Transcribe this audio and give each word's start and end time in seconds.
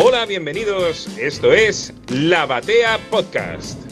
Hola, 0.00 0.26
bienvenidos. 0.26 1.08
Esto 1.18 1.52
es 1.52 1.92
La 2.06 2.46
Batea 2.46 3.00
Podcast. 3.10 3.82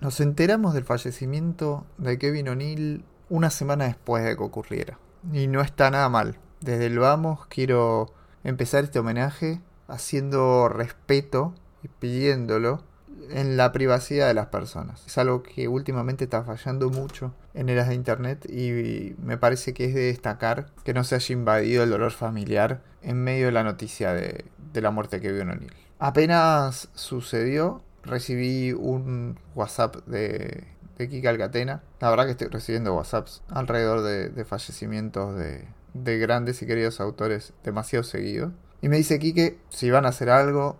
Nos 0.00 0.18
enteramos 0.20 0.72
del 0.72 0.84
fallecimiento 0.84 1.84
de 1.98 2.18
Kevin 2.18 2.48
O'Neill 2.48 3.04
una 3.28 3.50
semana 3.50 3.84
después 3.84 4.24
de 4.24 4.34
que 4.34 4.42
ocurriera. 4.42 4.98
Y 5.30 5.46
no 5.46 5.60
está 5.60 5.90
nada 5.90 6.08
mal. 6.08 6.38
Desde 6.62 6.86
el 6.86 6.98
vamos 6.98 7.46
quiero 7.48 8.14
empezar 8.44 8.84
este 8.84 8.98
homenaje 8.98 9.60
haciendo 9.86 10.70
respeto 10.70 11.54
y 11.82 11.88
pidiéndolo 11.88 12.82
en 13.30 13.56
la 13.56 13.72
privacidad 13.72 14.28
de 14.28 14.34
las 14.34 14.46
personas. 14.46 15.04
Es 15.06 15.18
algo 15.18 15.42
que 15.42 15.68
últimamente 15.68 16.24
está 16.24 16.42
fallando 16.42 16.90
mucho 16.90 17.34
en 17.54 17.68
eras 17.68 17.88
de 17.88 17.94
internet 17.94 18.46
y 18.48 19.14
me 19.22 19.36
parece 19.36 19.74
que 19.74 19.86
es 19.86 19.94
de 19.94 20.02
destacar 20.02 20.66
que 20.84 20.94
no 20.94 21.04
se 21.04 21.14
haya 21.16 21.32
invadido 21.32 21.82
el 21.84 21.90
dolor 21.90 22.12
familiar 22.12 22.82
en 23.02 23.22
medio 23.22 23.46
de 23.46 23.52
la 23.52 23.64
noticia 23.64 24.12
de, 24.12 24.44
la 24.74 24.90
muerte 24.90 25.16
de 25.16 25.22
Kevin 25.22 25.50
O'Neill. 25.50 25.72
Apenas 25.98 26.88
sucedió, 26.94 27.82
recibí 28.04 28.72
un 28.72 29.38
WhatsApp 29.54 29.96
de, 30.06 30.64
de 30.96 31.08
Kika 31.08 31.30
Alcatena. 31.30 31.82
La 32.00 32.10
verdad 32.10 32.24
que 32.24 32.32
estoy 32.32 32.48
recibiendo 32.48 32.94
WhatsApps 32.94 33.42
alrededor 33.48 34.02
de, 34.02 34.44
fallecimientos 34.44 35.36
de, 35.36 35.66
de, 35.94 36.18
grandes 36.18 36.62
y 36.62 36.66
queridos 36.66 37.00
autores 37.00 37.52
demasiado 37.64 38.02
seguidos. 38.02 38.52
Y 38.80 38.88
me 38.88 38.96
dice 38.96 39.18
Kike, 39.18 39.58
si 39.68 39.90
van 39.90 40.06
a 40.06 40.08
hacer 40.08 40.30
algo, 40.30 40.78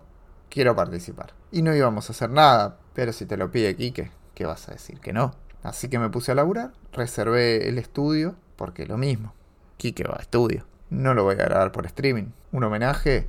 quiero 0.49 0.75
participar. 0.75 1.40
Y 1.51 1.61
no 1.61 1.75
íbamos 1.75 2.09
a 2.09 2.13
hacer 2.13 2.29
nada, 2.29 2.77
pero 2.93 3.13
si 3.13 3.25
te 3.25 3.37
lo 3.37 3.51
pide 3.51 3.75
Kike, 3.75 4.11
¿qué 4.33 4.45
vas 4.45 4.69
a 4.69 4.73
decir 4.73 4.99
que 4.99 5.13
no? 5.13 5.35
Así 5.63 5.89
que 5.89 5.99
me 5.99 6.09
puse 6.09 6.31
a 6.31 6.35
laburar, 6.35 6.71
reservé 6.93 7.67
el 7.67 7.77
estudio, 7.77 8.35
porque 8.55 8.85
lo 8.85 8.97
mismo. 8.97 9.33
Kike 9.77 10.03
va 10.03 10.15
a 10.17 10.21
estudio. 10.21 10.65
No 10.89 11.13
lo 11.13 11.23
voy 11.23 11.33
a 11.33 11.45
grabar 11.45 11.71
por 11.71 11.85
streaming. 11.85 12.31
Un 12.51 12.63
homenaje, 12.63 13.27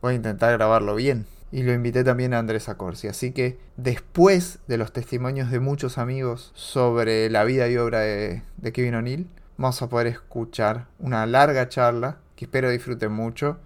voy 0.00 0.12
a 0.12 0.16
intentar 0.16 0.52
grabarlo 0.52 0.94
bien 0.94 1.26
y 1.52 1.62
lo 1.62 1.72
invité 1.72 2.04
también 2.04 2.34
a 2.34 2.38
Andrés 2.38 2.68
Acorsi. 2.68 3.08
Así 3.08 3.32
que 3.32 3.58
después 3.76 4.58
de 4.66 4.78
los 4.78 4.92
testimonios 4.92 5.50
de 5.50 5.60
muchos 5.60 5.98
amigos 5.98 6.52
sobre 6.54 7.30
la 7.30 7.44
vida 7.44 7.68
y 7.68 7.76
obra 7.76 8.00
de, 8.00 8.42
Kevin 8.72 8.96
O'Neill, 8.96 9.28
vamos 9.56 9.80
a 9.82 9.88
poder 9.88 10.08
escuchar 10.08 10.88
una 10.98 11.24
larga 11.26 11.68
charla 11.68 12.18
que 12.34 12.44
espero 12.44 12.70
disfruten 12.70 13.12
mucho 13.12 13.58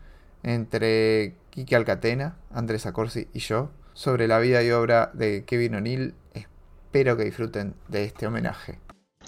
entre 0.42 1.36
Kiki 1.50 1.74
Alcatena, 1.74 2.36
Andrés 2.52 2.86
Acorsi 2.86 3.28
y 3.32 3.40
yo 3.40 3.70
sobre 4.00 4.26
la 4.26 4.38
vida 4.38 4.62
y 4.64 4.70
obra 4.70 5.10
de 5.12 5.44
Kevin 5.44 5.74
O'Neill. 5.74 6.14
Espero 6.32 7.18
que 7.18 7.24
disfruten 7.24 7.74
de 7.88 8.04
este 8.04 8.26
homenaje. 8.26 8.78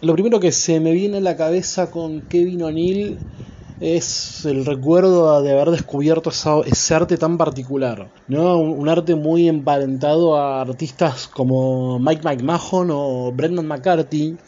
Lo 0.01 0.15
primero 0.15 0.41
que 0.41 0.51
se 0.51 0.81
me 0.81 0.93
viene 0.93 1.19
a 1.19 1.21
la 1.21 1.37
cabeza 1.37 1.91
con 1.91 2.23
Kevin 2.23 2.63
O'Neill 2.63 3.19
es 3.81 4.47
el 4.47 4.65
recuerdo 4.65 5.43
de 5.43 5.53
haber 5.53 5.73
descubierto 5.73 6.31
ese 6.65 6.95
arte 6.95 7.19
tan 7.19 7.37
particular, 7.37 8.11
¿no? 8.29 8.59
Un, 8.61 8.89
arte 8.89 9.15
muy 9.15 9.47
emparentado 9.47 10.39
a 10.39 10.63
artistas 10.63 11.29
como 11.29 11.99
Mike 11.99 12.23
McMahon 12.23 12.89
o 12.93 13.31
Brendan 13.31 13.67
McCarthy, 13.67 14.39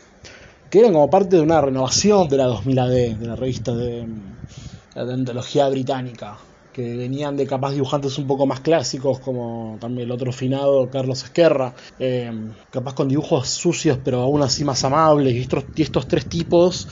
que 0.70 0.78
eran 0.78 0.94
como 0.94 1.10
parte 1.10 1.36
de 1.36 1.42
una 1.42 1.60
renovación 1.60 2.30
de 2.30 2.38
la 2.38 2.44
2000 2.44 2.78
AD, 2.78 3.16
de 3.18 3.26
la 3.26 3.36
revista 3.36 3.74
de, 3.74 4.08
la 4.94 5.02
antología 5.02 5.68
británica, 5.68 6.38
que 6.74 6.96
venían 6.96 7.36
de 7.36 7.46
capaz 7.46 7.72
dibujantes 7.72 8.18
un 8.18 8.26
poco 8.26 8.46
más 8.46 8.60
clásicos, 8.60 9.20
como 9.20 9.78
también 9.80 10.08
el 10.08 10.12
otro 10.12 10.32
finado 10.32 10.90
Carlos 10.90 11.22
Esquerra, 11.22 11.72
eh, 11.98 12.30
capaz 12.70 12.94
con 12.94 13.08
dibujos 13.08 13.48
sucios 13.48 13.98
pero 14.04 14.20
aún 14.20 14.42
así 14.42 14.64
más 14.64 14.84
amables, 14.84 15.34
y 15.34 15.82
estos 15.82 16.08
tres 16.08 16.26
tipos 16.26 16.88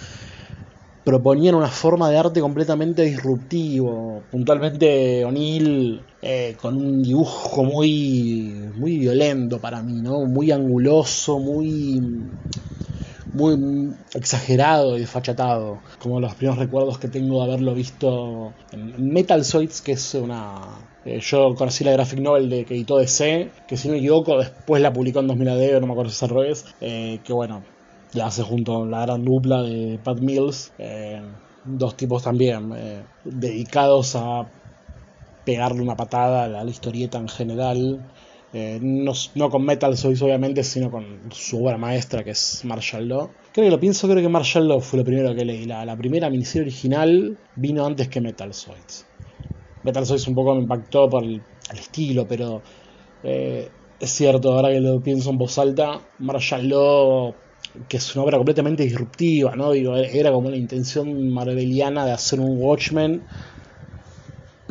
proponían 1.04 1.56
una 1.56 1.68
forma 1.68 2.08
de 2.10 2.16
arte 2.16 2.40
completamente 2.40 3.02
disruptivo. 3.02 4.22
Puntualmente 4.30 5.24
O'Neill 5.24 6.00
eh, 6.22 6.56
con 6.60 6.76
un 6.76 7.02
dibujo 7.02 7.64
muy, 7.64 8.70
muy 8.76 8.98
violento 8.98 9.58
para 9.58 9.82
mí, 9.82 10.00
¿no? 10.00 10.24
Muy 10.26 10.52
anguloso, 10.52 11.40
muy, 11.40 12.00
muy 13.32 13.94
exagerado 14.14 14.96
y 14.96 15.00
desfachatado. 15.00 15.78
Como 16.00 16.20
los 16.20 16.34
primeros 16.34 16.58
recuerdos 16.58 16.98
que 16.98 17.08
tengo 17.08 17.38
de 17.38 17.52
haberlo 17.52 17.74
visto 17.74 18.52
en 18.72 19.12
Metal 19.12 19.44
Zoids, 19.44 19.80
que 19.80 19.92
es 19.92 20.14
una... 20.14 20.60
Eh, 21.04 21.20
yo 21.20 21.54
conocí 21.56 21.82
la 21.82 21.92
graphic 21.92 22.20
novel 22.20 22.48
de 22.48 22.64
que 22.64 22.74
editó 22.74 22.98
DC, 22.98 23.50
que 23.66 23.76
si 23.76 23.88
no 23.88 23.94
me 23.94 23.98
equivoco 23.98 24.38
después 24.38 24.80
la 24.80 24.92
publicó 24.92 25.20
en 25.20 25.26
2000 25.26 25.48
AD, 25.48 25.80
no 25.80 25.86
me 25.86 25.92
acuerdo 25.92 26.10
si 26.10 26.16
es 26.16 26.22
al 26.22 26.28
revés, 26.28 26.64
eh, 26.80 27.18
que 27.24 27.32
bueno, 27.32 27.62
la 28.12 28.26
hace 28.26 28.42
junto 28.42 28.82
a 28.82 28.86
la 28.86 29.02
gran 29.02 29.24
dupla 29.24 29.62
de 29.62 29.98
Pat 30.02 30.18
Mills, 30.20 30.72
eh, 30.78 31.22
dos 31.64 31.96
tipos 31.96 32.22
también 32.22 32.72
eh, 32.76 33.02
dedicados 33.24 34.16
a 34.16 34.46
pegarle 35.44 35.82
una 35.82 35.96
patada 35.96 36.44
a 36.44 36.48
la, 36.48 36.70
historieta 36.70 37.18
en 37.18 37.28
general. 37.28 38.04
Eh, 38.54 38.78
no, 38.82 39.14
con 39.50 39.64
Metal 39.64 39.96
Sois 39.96 40.20
obviamente, 40.20 40.62
sino 40.62 40.90
con 40.90 41.04
su 41.30 41.64
obra 41.64 41.78
maestra 41.78 42.22
que 42.22 42.30
es 42.30 42.64
Marshall 42.64 43.08
Law. 43.08 43.30
Creo 43.52 43.66
que 43.66 43.70
lo 43.70 43.80
pienso, 43.80 44.08
creo 44.08 44.22
que 44.22 44.28
Marshall 44.28 44.68
Law 44.68 44.80
fue 44.80 44.98
lo 44.98 45.04
primero 45.04 45.34
que 45.34 45.44
leí. 45.44 45.64
La, 45.64 45.96
primera 45.96 46.28
miniserie 46.28 46.62
original 46.62 47.38
vino 47.56 47.86
antes 47.86 48.08
que 48.08 48.20
Metal 48.20 48.52
Sois. 48.52 49.06
Metal 49.84 50.04
Sois 50.04 50.26
un 50.28 50.34
poco 50.34 50.54
me 50.54 50.60
impactó 50.60 51.08
por 51.08 51.24
el, 51.24 51.42
estilo, 51.72 52.26
pero 52.28 52.60
es 53.22 54.10
cierto, 54.10 54.52
ahora 54.52 54.70
que 54.70 54.80
lo 54.80 55.00
pienso 55.00 55.30
en 55.30 55.38
voz 55.38 55.58
alta, 55.58 56.00
Marshall 56.18 56.68
Law 56.68 57.34
que 57.88 57.96
es 57.96 58.14
una 58.14 58.24
obra 58.24 58.36
completamente 58.36 58.82
disruptiva, 58.82 59.56
¿no? 59.56 59.72
Digo, 59.72 59.96
era 59.96 60.30
como 60.30 60.50
la 60.50 60.56
intención 60.56 61.30
marveliana 61.30 62.04
de 62.04 62.12
hacer 62.12 62.40
un 62.40 62.58
Watchmen, 62.60 63.22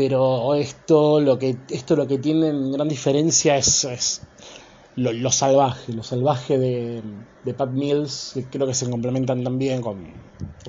pero 0.02 0.56
esto 0.56 1.20
lo 1.20 1.38
que 1.38 1.56
esto 1.70 1.96
lo 1.96 2.08
que 2.08 2.18
tiene 2.18 2.48
en 2.48 2.72
gran 2.72 2.88
diferencia 2.88 3.56
es, 3.56 4.24
lo, 4.96 5.30
salvaje, 5.30 5.94
lo 5.94 6.02
salvaje 6.02 6.58
de, 6.58 7.04
de, 7.46 7.54
Pat 7.54 7.70
Mills, 7.70 8.32
que 8.34 8.46
creo 8.46 8.66
que 8.66 8.74
se 8.74 8.90
complementan 8.90 9.44
también 9.44 9.80
con, 9.84 10.08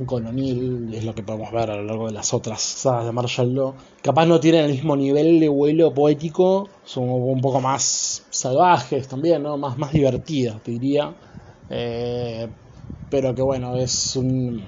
con 0.04 0.26
O'Neill, 0.26 0.92
es 0.92 1.06
lo 1.06 1.14
que 1.14 1.22
podemos 1.22 1.50
ver 1.50 1.70
a 1.70 1.76
lo 1.76 1.84
largo 1.84 2.08
de 2.08 2.12
las 2.12 2.34
otras 2.34 2.60
sagas 2.60 3.06
de 3.06 3.12
Marshall 3.12 3.54
Law. 3.54 3.74
Capaz 4.02 4.26
no 4.26 4.38
tienen 4.38 4.66
el 4.66 4.72
mismo 4.72 4.96
nivel 4.96 5.40
de 5.40 5.48
vuelo 5.48 5.94
poético, 5.94 6.68
son 6.84 7.08
un 7.08 7.40
poco 7.40 7.62
más 7.62 8.26
salvajes 8.28 9.08
también, 9.08 9.42
¿no? 9.42 9.56
Más, 9.56 9.78
más 9.78 9.92
divertidas, 9.92 10.62
te 10.62 10.72
diría. 10.72 11.14
Eh, 11.70 12.48
pero 13.08 13.34
que 13.34 13.40
bueno, 13.40 13.76
es 13.76 14.14
un, 14.14 14.62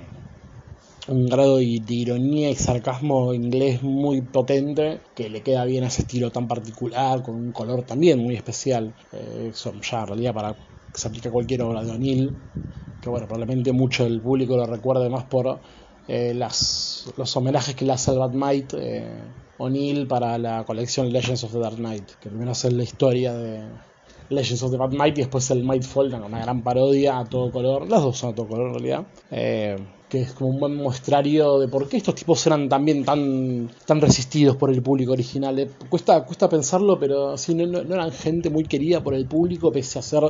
un 1.09 1.27
grado 1.27 1.57
de, 1.59 1.65
ironía 1.65 2.51
y 2.51 2.55
sarcasmo 2.55 3.35
inglés 3.35 3.83
muy 3.83 4.23
potente 4.23 5.01
que 5.15 5.29
le 5.29 5.43
queda 5.43 5.65
bien 5.65 5.85
a 5.85 5.89
ese 5.89 6.03
estilo 6.03 6.31
tan 6.31 6.49
particular, 6.49 7.23
con 7.23 7.35
un 7.35 7.53
color 7.53 7.83
también 7.83 8.19
muy 8.21 8.37
especial. 8.37 8.95
Eh, 9.13 9.51
eso 9.53 9.73
ya 9.81 10.01
en 10.01 10.07
realidad 10.07 10.35
para 10.35 10.55
que 10.55 11.01
se 11.01 11.09
aplique 11.09 11.29
a 11.29 11.33
cualquier 11.33 11.63
obra 11.63 11.85
de 11.85 11.91
O'Neill, 11.91 12.35
que 13.03 13.09
bueno, 13.11 13.27
probablemente 13.27 13.73
mucho 13.73 14.05
del 14.05 14.21
público 14.21 14.57
lo 14.57 14.67
recuerde 14.67 15.11
más 15.11 15.25
por 15.25 15.61
eh, 16.09 16.33
las, 16.35 17.13
los 17.17 17.37
homenajes 17.37 17.75
que 17.75 17.85
le 17.85 17.93
hace 17.93 18.11
al 18.11 18.19
Batmite 18.19 18.77
eh, 18.79 19.23
O'Neill 19.59 20.07
para 20.07 20.39
la 20.39 20.65
colección 20.65 21.13
Legends 21.13 21.45
of 21.45 21.53
the 21.53 21.59
Dark 21.59 21.77
Knight, 21.77 22.13
que 22.21 22.29
primero 22.29 22.53
hace 22.53 22.71
la 22.71 22.83
historia 22.83 23.35
de 23.35 23.63
Legends 24.31 24.63
of 24.63 24.71
the 24.71 24.77
Bad 24.77 24.93
Might 24.93 25.19
y 25.19 25.23
después 25.23 25.51
el 25.51 25.65
Mightfall, 25.65 26.15
una 26.15 26.41
gran 26.41 26.63
parodia 26.63 27.19
a 27.19 27.25
todo 27.25 27.51
color, 27.51 27.89
las 27.89 28.03
dos 28.03 28.17
son 28.17 28.33
a 28.33 28.35
todo 28.35 28.49
color 28.49 28.69
en 28.69 28.75
realidad, 28.75 29.05
eh, 29.31 29.77
que 30.09 30.23
es 30.23 30.33
como 30.33 30.51
un 30.51 30.61
buen 30.61 30.77
muestrario 30.77 31.59
de 31.59 31.69
por 31.69 31.89
qué 31.89 31.99
estos 31.99 32.15
tipos 32.15 32.47
eran 32.47 32.69
también 32.69 33.05
tan, 33.05 33.71
tan 33.87 34.01
resistidos 34.01 34.57
por 34.57 34.71
el 34.71 34.83
público 34.83 35.13
original. 35.13 35.59
Eh, 35.59 35.69
cuesta, 35.89 36.25
cuesta 36.25 36.49
pensarlo, 36.49 36.99
pero 36.99 37.37
sí, 37.37 37.55
no, 37.55 37.81
eran 37.81 38.13
gente 38.13 38.49
muy 38.49 38.65
querida 38.65 39.03
por 39.03 39.15
el 39.15 39.27
público, 39.27 39.71
pese 39.71 39.99
a 39.99 40.03
ser 40.03 40.23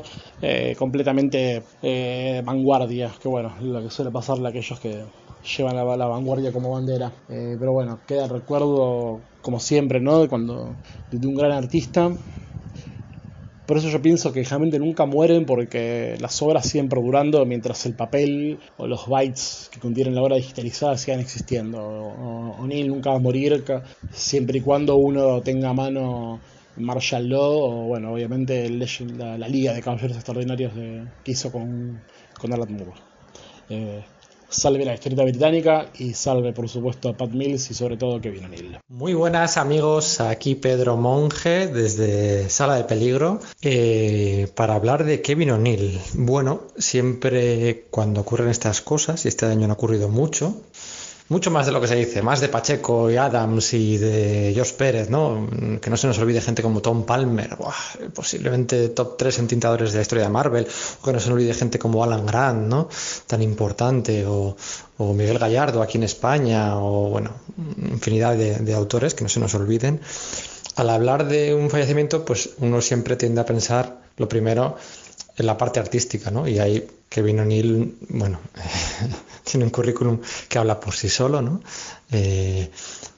eh, 0.43 0.75
completamente 0.79 1.63
vanguardia, 2.45 3.13
que 3.21 3.29
bueno, 3.29 3.55
lo 3.61 3.83
que 3.83 3.91
suele 3.91 4.11
pasarle 4.11 4.47
a 4.47 4.51
aquellos 4.51 4.81
que 4.81 5.05
llevan 5.57 5.77
la, 5.77 5.97
la 5.97 6.07
vanguardia 6.07 6.51
como 6.51 6.71
bandera. 6.71 7.13
pero 7.29 7.73
bueno, 7.73 8.01
queda 8.07 8.25
el 8.25 8.31
recuerdo, 8.31 9.21
como 9.43 9.61
siempre, 9.61 10.01
¿no? 10.01 10.21
De 10.21 10.29
cuando 10.29 10.75
de 11.11 11.27
un 11.27 11.35
gran 11.35 11.53
artista 11.53 12.11
por 13.67 13.79
eso 13.79 13.89
yo 13.89 14.03
pienso 14.03 14.33
que 14.33 14.43
realmente 14.43 14.79
nunca 14.79 15.07
mueren 15.07 15.47
porque 15.47 16.17
las 16.21 16.41
obras 16.43 16.69
siguen 16.69 16.89
perdurando 16.89 17.45
mientras 17.47 17.87
el 17.87 17.95
papel 17.95 18.59
o 18.77 18.87
los 18.87 19.07
bytes 19.07 19.71
que 19.73 19.81
contienen 19.81 20.15
la 20.15 20.23
obra 20.23 20.37
digitalizada 20.37 20.99
sigan 20.99 21.21
existiendo. 21.21 21.81
O'Neill 22.59 22.89
nunca 22.89 23.11
va 23.11 23.17
a 23.17 23.21
morir 23.21 23.65
siempre 24.13 24.59
y 24.59 24.61
cuando 24.61 24.97
uno 24.97 25.41
tenga 25.41 25.71
a 25.71 25.73
mano 25.73 26.41
Marshall 26.77 27.29
Law 27.29 27.53
o 27.63 27.71
bueno, 27.87 28.13
obviamente 28.13 28.69
la, 28.69 29.49
Liga 29.49 29.73
de 29.73 29.81
Caballeros 29.81 30.17
Extraordinarios 30.17 30.75
de, 30.75 31.05
que 31.23 31.33
hizo 31.33 31.51
con, 31.51 32.03
con 32.39 32.53
Alan 32.53 32.73
Moore. 32.73 32.93
Eh, 33.71 34.03
salve 34.49 34.85
la 34.85 34.95
historieta 34.95 35.25
británica 35.25 35.87
y 35.99 36.15
salve 36.15 36.53
por 36.53 36.69
supuesto 36.69 37.09
a 37.09 37.17
Pat 37.17 37.31
Mills 37.31 37.71
y 37.71 37.75
sobre 37.75 37.97
todo 37.97 38.21
Kevin 38.21 38.47
O'Neill. 38.47 38.79
Muy 38.89 39.15
buenas 39.15 39.57
amigos, 39.57 40.21
aquí 40.21 40.55
Pedro 40.55 40.97
Monge 40.97 41.67
desde 41.67 42.49
Sala 42.51 42.77
de 42.77 42.85
Peligro 42.85 43.41
eh, 43.63 44.49
para 44.55 44.75
hablar 44.75 45.05
de 45.05 45.23
Kevin 45.23 45.51
O'Neill. 45.51 46.01
Bueno, 46.15 46.63
siempre 46.77 47.87
cuando 47.91 48.21
ocurren 48.21 48.49
estas 48.49 48.81
cosas, 48.81 49.25
y 49.25 49.29
este 49.29 49.47
año 49.47 49.67
no 49.67 49.73
ha 49.73 49.77
ocurrido 49.77 50.09
mucho, 50.09 50.63
mucho 51.29 51.51
más 51.51 51.65
de 51.65 51.73
lo 51.73 51.81
que 51.81 51.89
se 51.89 51.97
dice, 51.97 52.21
más 52.21 52.41
de 52.41 52.49
Pacheco 52.49 53.11
y 53.11 53.17
Adams 53.17 53.73
y 53.73 53.97
de 53.97 54.53
Josh 54.55 54.73
Pérez, 54.73 55.09
¿no? 55.09 55.49
Que 55.81 55.89
no 55.89 55.97
se 55.97 56.07
nos 56.07 56.19
olvide 56.19 56.41
gente 56.43 56.63
como 56.63 56.83
Tom 56.83 57.05
Palmer, 57.05 57.57
posiblemente 58.15 58.91
top 58.91 59.17
3 59.17 59.39
en 59.39 59.49
tintadores 59.49 59.93
de 59.93 59.99
la 59.99 60.03
historia 60.03 60.25
de 60.25 60.31
Marvel, 60.31 60.67
o 61.01 61.05
que 61.05 61.13
no 61.13 61.21
se 61.21 61.29
nos 61.29 61.35
olvide 61.35 61.55
gente 61.55 61.79
como 61.79 62.05
Alan 62.05 62.27
Grant, 62.27 62.69
¿no? 62.69 62.89
Tan 63.27 63.41
importante, 63.43 64.27
o, 64.27 64.57
Miguel 64.99 65.39
Gallardo 65.39 65.83
aquí 65.83 65.99
en 65.99 66.05
España, 66.05 66.79
o 66.79 67.09
bueno, 67.09 67.31
infinidad 67.79 68.37
de, 68.37 68.57
de 68.59 68.75
autores 68.75 69.15
que 69.15 69.25
no 69.25 69.31
se 69.31 69.41
nos 69.41 69.55
olviden. 69.55 70.01
Al 70.77 70.91
hablar 70.91 71.27
de 71.27 71.55
un 71.55 71.71
fallecimiento, 71.71 72.25
pues 72.25 72.51
uno 72.59 72.81
siempre 72.81 73.17
tiende 73.17 73.41
a 73.41 73.47
pensar, 73.47 73.99
lo 74.19 74.29
primero, 74.29 74.77
en 75.37 75.47
la 75.47 75.57
parte 75.57 75.81
artística, 75.81 76.31
¿no? 76.31 76.47
Y 76.47 76.59
ahí 76.59 76.87
Kevin 77.15 77.39
O'Neill, 77.39 77.97
bueno, 78.09 78.41
tiene 79.45 79.67
un 79.67 79.71
currículum 79.71 80.19
que 80.49 80.59
habla 80.59 80.81
por 80.81 80.95
sí 80.95 81.09
solo, 81.09 81.41
¿no? 81.41 81.61
Eh, 82.11 82.69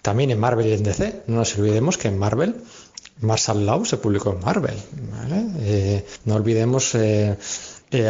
también 0.03 0.31
en 0.31 0.39
Marvel 0.39 0.67
y 0.67 0.73
en 0.75 0.83
DC, 0.83 1.23
no 1.29 1.37
nos 1.37 1.57
olvidemos 1.57 1.97
que 1.97 2.09
en 2.09 2.19
Marvel 2.19 2.57
Marshall 3.23 3.65
Law 3.65 3.87
se 3.87 3.97
publicó 3.97 4.35
en 4.35 4.41
Marvel, 4.41 4.77
¿vale? 5.13 5.47
Eh, 5.61 6.07
no 6.27 6.35
olvidemos 6.35 6.95
eh, 6.95 7.39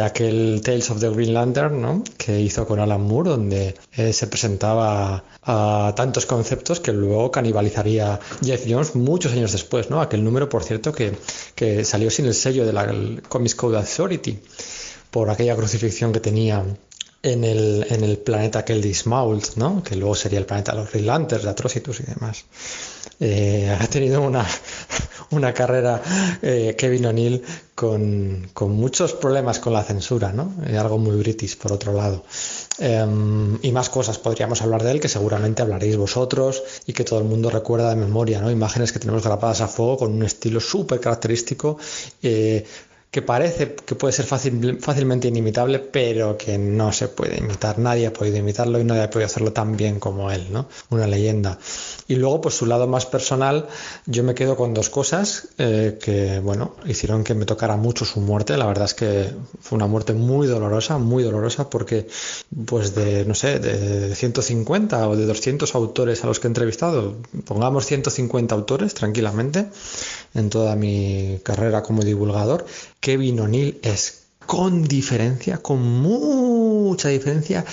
aquel 0.03 0.59
Tales 0.61 0.91
of 0.91 0.99
the 0.99 1.09
Green 1.09 1.33
Lantern 1.33 1.81
¿no? 1.81 2.03
que 2.17 2.37
hizo 2.41 2.67
con 2.67 2.81
Alan 2.81 3.03
Moore, 3.03 3.29
donde 3.29 3.75
se 4.11 4.27
presentaba 4.27 5.23
a 5.43 5.93
tantos 5.95 6.25
conceptos 6.25 6.81
que 6.81 6.91
luego 6.91 7.31
canibalizaría 7.31 8.19
Jeff 8.43 8.65
Jones 8.67 8.95
muchos 8.95 9.31
años 9.31 9.53
después. 9.53 9.89
¿no? 9.89 10.01
Aquel 10.01 10.25
número, 10.25 10.49
por 10.49 10.65
cierto, 10.65 10.91
que, 10.91 11.13
que 11.55 11.85
salió 11.85 12.11
sin 12.11 12.25
el 12.25 12.33
sello 12.33 12.65
de 12.65 12.73
la 12.73 12.93
Comics 13.29 13.55
Code 13.55 13.77
Authority 13.77 14.41
por 15.11 15.29
aquella 15.29 15.55
crucifixión 15.55 16.11
que 16.13 16.19
tenía 16.19 16.63
en 17.23 17.43
el, 17.43 17.85
en 17.89 18.03
el 18.03 18.17
planeta 18.17 18.59
aquel 18.59 18.81
de 18.81 18.95
¿no? 19.55 19.83
que 19.83 19.95
luego 19.95 20.15
sería 20.15 20.39
el 20.39 20.45
planeta 20.45 20.71
de 20.73 20.79
los 20.79 20.91
Green 20.91 21.27
de 21.27 21.49
Atrocitus 21.49 21.99
y 21.99 22.03
demás. 22.03 22.45
Eh, 23.19 23.75
ha 23.79 23.87
tenido 23.87 24.21
una, 24.21 24.45
una 25.31 25.51
carrera 25.51 26.01
eh, 26.41 26.75
Kevin 26.77 27.07
O'Neill 27.07 27.43
con, 27.73 28.47
con, 28.53 28.71
muchos 28.71 29.13
problemas 29.13 29.59
con 29.59 29.73
la 29.73 29.83
censura, 29.83 30.31
¿no? 30.31 30.53
Eh, 30.67 30.77
algo 30.77 30.99
muy 30.99 31.15
british 31.15 31.57
por 31.57 31.71
otro 31.71 31.93
lado. 31.93 32.23
Em, 32.79 33.57
y 33.63 33.71
más 33.71 33.89
cosas 33.89 34.19
podríamos 34.19 34.61
hablar 34.61 34.83
de 34.83 34.91
él 34.91 34.99
que 34.99 35.09
seguramente 35.09 35.63
hablaréis 35.63 35.97
vosotros 35.97 36.61
y 36.85 36.93
que 36.93 37.03
todo 37.03 37.19
el 37.19 37.25
mundo 37.25 37.49
recuerda 37.49 37.89
de 37.89 37.95
memoria, 37.95 38.39
¿no? 38.39 38.51
Imágenes 38.51 38.91
que 38.91 38.99
tenemos 38.99 39.23
grabadas 39.23 39.61
a 39.61 39.67
fuego 39.67 39.97
con 39.97 40.13
un 40.13 40.23
estilo 40.23 40.59
súper 40.59 40.99
característico 40.99 41.77
que 43.11 43.21
parece 43.21 43.75
que 43.75 43.95
puede 43.95 44.13
ser 44.13 44.25
fácil, 44.25 44.79
fácilmente 44.79 45.27
inimitable, 45.27 45.79
pero 45.79 46.37
que 46.37 46.57
no 46.57 46.91
se 46.91 47.07
puede 47.07 47.37
imitar. 47.37 47.79
Nadie 47.79 48.07
ha 48.07 48.13
podido 48.13 48.37
imitarlo 48.37 48.79
y 48.79 48.83
nadie 48.83 49.03
ha 49.03 49.09
podido 49.09 49.27
hacerlo 49.27 49.53
tan 49.53 49.77
bien 49.77 49.99
como 49.99 50.31
él, 50.31 50.47
¿no? 50.51 50.67
Una 50.89 51.07
leyenda. 51.07 51.57
Y 52.07 52.15
luego, 52.15 52.41
pues 52.41 52.55
su 52.55 52.65
lado 52.65 52.87
más 52.87 53.05
personal, 53.05 53.67
yo 54.05 54.23
me 54.23 54.33
quedo 54.33 54.55
con 54.55 54.73
dos 54.73 54.89
cosas 54.89 55.49
eh, 55.57 55.97
que, 56.01 56.39
bueno, 56.39 56.75
hicieron 56.85 57.23
que 57.23 57.33
me 57.33 57.45
tocara 57.45 57.75
mucho 57.75 58.05
su 58.05 58.21
muerte. 58.21 58.57
La 58.57 58.65
verdad 58.65 58.85
es 58.85 58.93
que 58.93 59.29
fue 59.59 59.75
una 59.75 59.87
muerte 59.87 60.13
muy 60.13 60.47
dolorosa, 60.47 60.97
muy 60.97 61.23
dolorosa, 61.23 61.69
porque, 61.69 62.07
pues 62.65 62.95
de, 62.95 63.25
no 63.25 63.35
sé, 63.35 63.59
de 63.59 64.15
150 64.15 65.09
o 65.09 65.15
de 65.15 65.25
200 65.25 65.75
autores 65.75 66.23
a 66.23 66.27
los 66.27 66.39
que 66.39 66.47
he 66.47 66.49
entrevistado, 66.49 67.17
pongamos 67.45 67.85
150 67.85 68.55
autores 68.55 68.93
tranquilamente 68.93 69.67
en 70.33 70.49
toda 70.49 70.75
mi 70.75 71.39
carrera 71.43 71.83
como 71.83 72.03
divulgador, 72.03 72.65
Kevin 72.99 73.39
O'Neill 73.39 73.79
es 73.81 74.27
con 74.45 74.87
diferencia, 74.87 75.57
con 75.57 75.81
mucha 75.81 77.09
diferencia, 77.09 77.65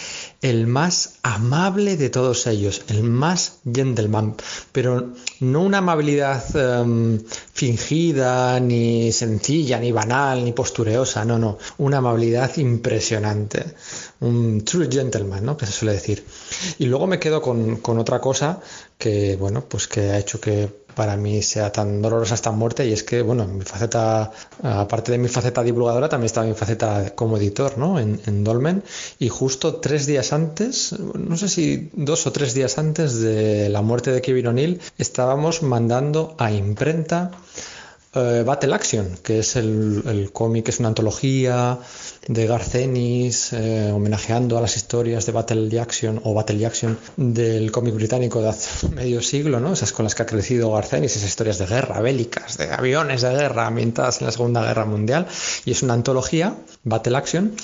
el 0.44 0.66
más 0.66 1.14
amable 1.22 1.96
de 1.96 2.10
todos 2.10 2.46
ellos, 2.46 2.82
el 2.88 3.02
más 3.02 3.60
gentleman, 3.64 4.36
pero 4.72 5.14
no 5.40 5.62
una 5.62 5.78
amabilidad 5.78 6.44
em, 6.54 7.18
fingida, 7.54 8.60
ni 8.60 9.10
sencilla, 9.10 9.78
ni 9.80 9.90
banal, 9.90 10.44
ni 10.44 10.52
postureosa, 10.52 11.24
no, 11.24 11.38
no, 11.38 11.56
una 11.78 11.96
amabilidad 11.96 12.54
impresionante, 12.58 13.64
un 14.20 14.62
true 14.66 14.86
gentleman, 14.92 15.46
¿no? 15.46 15.56
Que 15.56 15.64
se 15.64 15.72
suele 15.72 15.94
decir. 15.94 16.22
Y 16.78 16.84
luego 16.84 17.06
me 17.06 17.18
quedo 17.18 17.40
con, 17.40 17.76
con 17.76 17.98
otra 17.98 18.20
cosa 18.20 18.60
que, 18.98 19.36
bueno, 19.36 19.64
pues 19.66 19.88
que 19.88 20.10
ha 20.10 20.18
hecho 20.18 20.42
que 20.42 20.83
para 20.94 21.16
mí 21.16 21.42
sea 21.42 21.72
tan 21.72 22.02
dolorosa 22.02 22.34
esta 22.34 22.50
muerte 22.50 22.86
y 22.86 22.92
es 22.92 23.02
que, 23.02 23.22
bueno, 23.22 23.46
mi 23.46 23.62
faceta, 23.62 24.30
aparte 24.62 25.12
de 25.12 25.18
mi 25.18 25.28
faceta 25.28 25.62
divulgadora, 25.62 26.08
también 26.08 26.26
estaba 26.26 26.46
mi 26.46 26.54
faceta 26.54 27.14
como 27.14 27.36
editor, 27.36 27.78
¿no? 27.78 27.98
En, 27.98 28.20
en, 28.26 28.44
Dolmen 28.44 28.82
y 29.18 29.28
justo 29.28 29.76
tres 29.76 30.06
días 30.06 30.32
antes, 30.32 30.94
no 30.98 31.36
sé 31.36 31.48
si 31.48 31.90
dos 31.94 32.26
o 32.26 32.32
tres 32.32 32.54
días 32.54 32.78
antes 32.78 33.20
de 33.20 33.68
la 33.68 33.82
muerte 33.82 34.10
de 34.12 34.20
Kevin 34.20 34.48
O'Neill, 34.48 34.80
estábamos 34.98 35.62
mandando 35.62 36.34
a 36.38 36.50
imprenta 36.52 37.30
eh, 38.14 38.42
Battle 38.44 38.74
Action, 38.74 39.18
que 39.22 39.40
es 39.40 39.56
el, 39.56 40.30
cómic, 40.32 40.68
es 40.68 40.78
una 40.78 40.88
antología 40.88 41.78
de 42.28 42.46
Garcenis, 42.46 43.52
eh, 43.52 43.90
homenajeando 43.92 44.56
a 44.56 44.60
las 44.60 44.76
historias 44.76 45.26
de 45.26 45.32
Battle 45.32 45.80
Action 45.80 46.20
o 46.24 46.34
Battle 46.34 46.64
Action 46.64 46.98
del 47.16 47.70
cómic 47.72 47.94
británico 47.94 48.40
de 48.40 48.48
hace 48.48 48.88
medio 48.94 49.20
siglo, 49.22 49.60
¿no? 49.60 49.72
Esas 49.72 49.92
con 49.92 50.04
las 50.04 50.14
que 50.14 50.22
ha 50.22 50.26
crecido 50.26 50.72
Garcenis, 50.72 51.16
esas 51.16 51.28
historias 51.28 51.58
de 51.58 51.66
guerra, 51.66 52.00
bélicas, 52.00 52.56
de 52.56 52.72
aviones 52.72 53.22
de 53.22 53.30
guerra 53.30 53.66
ambientadas 53.66 54.20
en 54.20 54.26
la 54.26 54.32
Segunda 54.32 54.62
Guerra 54.62 54.84
Mundial. 54.84 55.26
Y 55.64 55.72
es 55.72 55.82
una 55.82 55.94
antología, 55.94 56.56
Battle 56.84 57.16
Action, 57.16 57.56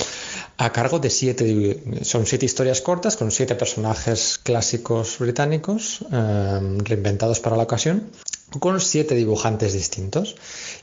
a 0.58 0.72
cargo 0.72 0.98
de 0.98 1.10
siete, 1.10 1.82
son 2.02 2.26
siete 2.26 2.44
historias 2.44 2.80
cortas 2.80 3.16
con 3.16 3.30
siete 3.30 3.54
personajes 3.54 4.38
clásicos 4.42 5.18
británicos 5.18 6.04
eh, 6.12 6.78
reinventados 6.84 7.40
para 7.40 7.56
la 7.56 7.62
ocasión 7.62 8.10
con 8.58 8.80
siete 8.80 9.14
dibujantes 9.14 9.72
distintos 9.72 10.36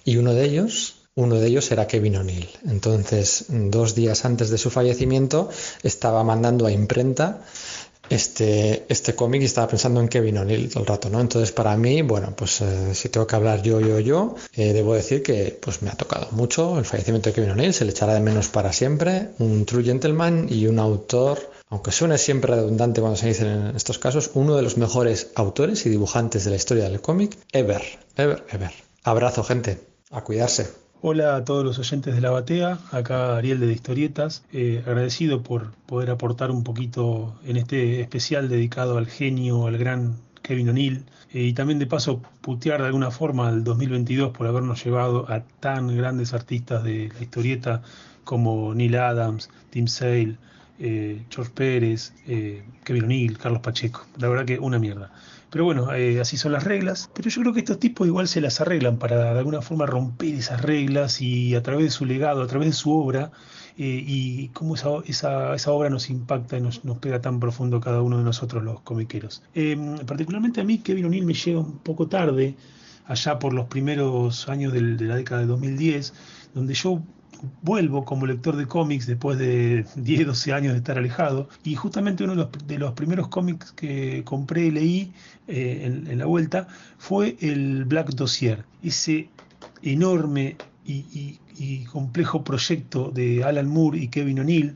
y 0.05 0.17
uno 0.17 0.33
de 0.33 0.45
ellos 0.45 0.95
uno 1.17 1.39
de 1.39 1.47
ellos 1.47 1.71
era 1.71 1.87
Kevin 1.87 2.17
O'Neill. 2.17 2.47
Entonces, 2.67 3.45
dos 3.49 3.95
días 3.95 4.23
antes 4.23 4.51
de 4.51 4.59
su 4.59 4.69
fallecimiento, 4.69 5.49
estaba 5.81 6.23
mandando 6.23 6.67
a 6.67 6.71
imprenta 6.71 7.41
este, 8.09 8.85
este 8.87 9.15
cómic 9.15 9.41
y 9.41 9.45
estaba 9.45 9.67
pensando 9.67 9.99
en 9.99 10.07
Kevin 10.07 10.37
O'Neill 10.37 10.69
todo 10.69 10.81
el 10.81 10.87
rato, 10.87 11.09
¿no? 11.09 11.19
Entonces, 11.19 11.51
para 11.51 11.75
mí, 11.75 12.03
bueno, 12.03 12.33
pues 12.35 12.61
eh, 12.61 12.93
si 12.93 13.09
tengo 13.09 13.27
que 13.27 13.35
hablar 13.35 13.61
yo, 13.61 13.79
yo, 13.79 13.99
yo, 13.99 14.35
eh, 14.55 14.73
debo 14.73 14.93
decir 14.93 15.23
que 15.23 15.57
pues 15.59 15.81
me 15.81 15.89
ha 15.89 15.95
tocado 15.95 16.27
mucho 16.31 16.77
el 16.77 16.85
fallecimiento 16.85 17.29
de 17.29 17.33
Kevin 17.33 17.51
O'Neill, 17.51 17.73
se 17.73 17.85
le 17.85 17.91
echará 17.91 18.13
de 18.13 18.19
menos 18.19 18.47
para 18.49 18.71
siempre, 18.71 19.29
un 19.39 19.65
true 19.65 19.83
gentleman 19.83 20.47
y 20.49 20.67
un 20.67 20.79
autor 20.79 21.49
aunque 21.69 21.91
suene 21.91 22.17
siempre 22.17 22.55
redundante 22.55 23.01
cuando 23.01 23.17
se 23.17 23.27
dicen 23.27 23.47
en 23.47 23.75
estos 23.75 23.99
casos, 23.99 24.31
uno 24.33 24.55
de 24.55 24.61
los 24.61 24.77
mejores 24.77 25.31
autores 25.35 25.85
y 25.85 25.89
dibujantes 25.89 26.45
de 26.45 26.51
la 26.51 26.55
historia 26.55 26.85
del 26.85 27.01
cómic, 27.01 27.37
ever, 27.51 27.81
ever, 28.15 28.43
ever. 28.49 28.71
Abrazo, 29.03 29.43
gente. 29.43 29.81
A 30.09 30.23
cuidarse. 30.23 30.67
Hola 31.01 31.35
a 31.35 31.45
todos 31.45 31.63
los 31.63 31.77
oyentes 31.77 32.15
de 32.15 32.21
la 32.21 32.31
batea, 32.31 32.79
acá 32.91 33.37
Ariel 33.37 33.59
de 33.59 33.71
Historietas, 33.71 34.43
eh, 34.51 34.81
agradecido 34.85 35.43
por 35.43 35.71
poder 35.85 36.09
aportar 36.09 36.49
un 36.49 36.63
poquito 36.63 37.35
en 37.45 37.57
este 37.57 38.01
especial 38.01 38.49
dedicado 38.49 38.97
al 38.97 39.05
genio, 39.05 39.67
al 39.67 39.77
gran 39.77 40.15
Kevin 40.41 40.69
O'Neill, 40.69 41.05
eh, 41.33 41.43
y 41.43 41.53
también 41.53 41.77
de 41.77 41.85
paso 41.85 42.21
putear 42.41 42.81
de 42.81 42.87
alguna 42.87 43.11
forma 43.11 43.47
al 43.47 43.63
2022 43.63 44.31
por 44.31 44.47
habernos 44.47 44.83
llevado 44.83 45.29
a 45.31 45.41
tan 45.59 45.95
grandes 45.95 46.33
artistas 46.33 46.83
de 46.83 47.11
la 47.13 47.21
historieta 47.21 47.83
como 48.23 48.73
Neil 48.73 48.95
Adams, 48.95 49.49
Tim 49.69 49.87
Sale, 49.87 50.37
eh, 50.79 51.23
George 51.29 51.51
Pérez, 51.53 52.13
eh, 52.27 52.63
Kevin 52.83 53.05
O'Neill, 53.05 53.37
Carlos 53.37 53.61
Pacheco. 53.61 54.05
La 54.17 54.29
verdad 54.29 54.45
que 54.45 54.59
una 54.59 54.79
mierda. 54.79 55.11
Pero 55.49 55.65
bueno, 55.65 55.93
eh, 55.93 56.19
así 56.19 56.37
son 56.37 56.51
las 56.51 56.65
reglas. 56.65 57.09
Pero 57.13 57.29
yo 57.29 57.41
creo 57.41 57.53
que 57.53 57.59
estos 57.61 57.79
tipos 57.79 58.05
igual 58.05 58.27
se 58.27 58.41
las 58.41 58.61
arreglan 58.61 58.97
para 58.97 59.33
de 59.33 59.39
alguna 59.39 59.61
forma 59.61 59.85
romper 59.85 60.35
esas 60.35 60.61
reglas 60.61 61.21
y 61.21 61.55
a 61.55 61.63
través 61.63 61.85
de 61.85 61.89
su 61.91 62.05
legado, 62.05 62.43
a 62.43 62.47
través 62.47 62.67
de 62.67 62.73
su 62.73 62.91
obra, 62.91 63.31
y 63.79 64.47
cómo 64.49 64.73
esa, 64.73 64.89
esa, 65.05 65.71
obra 65.71 65.91
nos 65.91 66.09
impacta 66.09 66.57
y 66.57 66.61
nos, 66.61 66.83
nos, 66.83 66.97
pega 66.97 67.21
tan 67.21 67.39
profundo 67.39 67.79
cada 67.79 68.01
uno 68.01 68.17
de 68.17 68.23
nosotros 68.23 68.63
los 68.63 68.81
comiqueros. 68.81 69.43
particularmente 70.07 70.61
a 70.61 70.63
mí, 70.63 70.79
Kevin 70.79 71.05
O'Neill 71.05 71.25
me 71.25 71.35
llega 71.35 71.59
un 71.59 71.77
poco 71.77 72.07
tarde, 72.07 72.55
allá 73.05 73.37
por 73.37 73.53
los 73.53 73.67
primeros 73.67 74.49
años 74.49 74.73
de 74.73 74.81
la 74.81 75.15
década 75.15 75.41
de 75.41 75.47
2010, 75.47 76.13
donde 76.55 76.73
yo 76.73 77.03
vuelvo 77.61 78.05
como 78.05 78.25
lector 78.25 78.55
de 78.55 78.65
cómics 78.65 79.07
después 79.07 79.37
de 79.37 79.85
10, 79.95 80.27
12 80.27 80.53
años 80.53 80.73
de 80.73 80.79
estar 80.79 80.97
alejado. 80.97 81.49
Y 81.63 81.75
justamente 81.75 82.23
uno 82.23 82.49
de 82.65 82.77
los, 82.77 82.93
primeros 82.93 83.27
cómics 83.27 83.71
que 83.71 84.23
compré 84.23 84.65
y 84.65 84.71
leí 84.71 85.13
eh, 85.47 86.03
en, 86.07 86.17
la 86.17 86.25
vuelta 86.25 86.67
fue 86.97 87.37
el 87.41 87.85
Black 87.85 88.09
Dossier, 88.11 88.65
ese 88.83 89.29
enorme 89.81 90.57
y, 90.85 91.39
complejo 91.91 92.43
proyecto 92.43 93.11
de 93.11 93.43
Alan 93.43 93.67
Moore 93.67 93.99
y 93.99 94.07
Kevin 94.07 94.39
O'Neill 94.39 94.75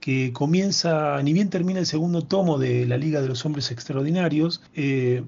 que 0.00 0.32
comienza, 0.32 1.22
ni 1.22 1.32
bien 1.32 1.48
termina 1.48 1.78
el 1.78 1.86
segundo 1.86 2.22
tomo 2.22 2.58
de 2.58 2.86
la 2.86 2.96
Liga 2.96 3.20
de 3.20 3.28
los 3.28 3.46
Hombres 3.46 3.70
Extraordinarios, 3.70 4.60
eh, 4.74 5.22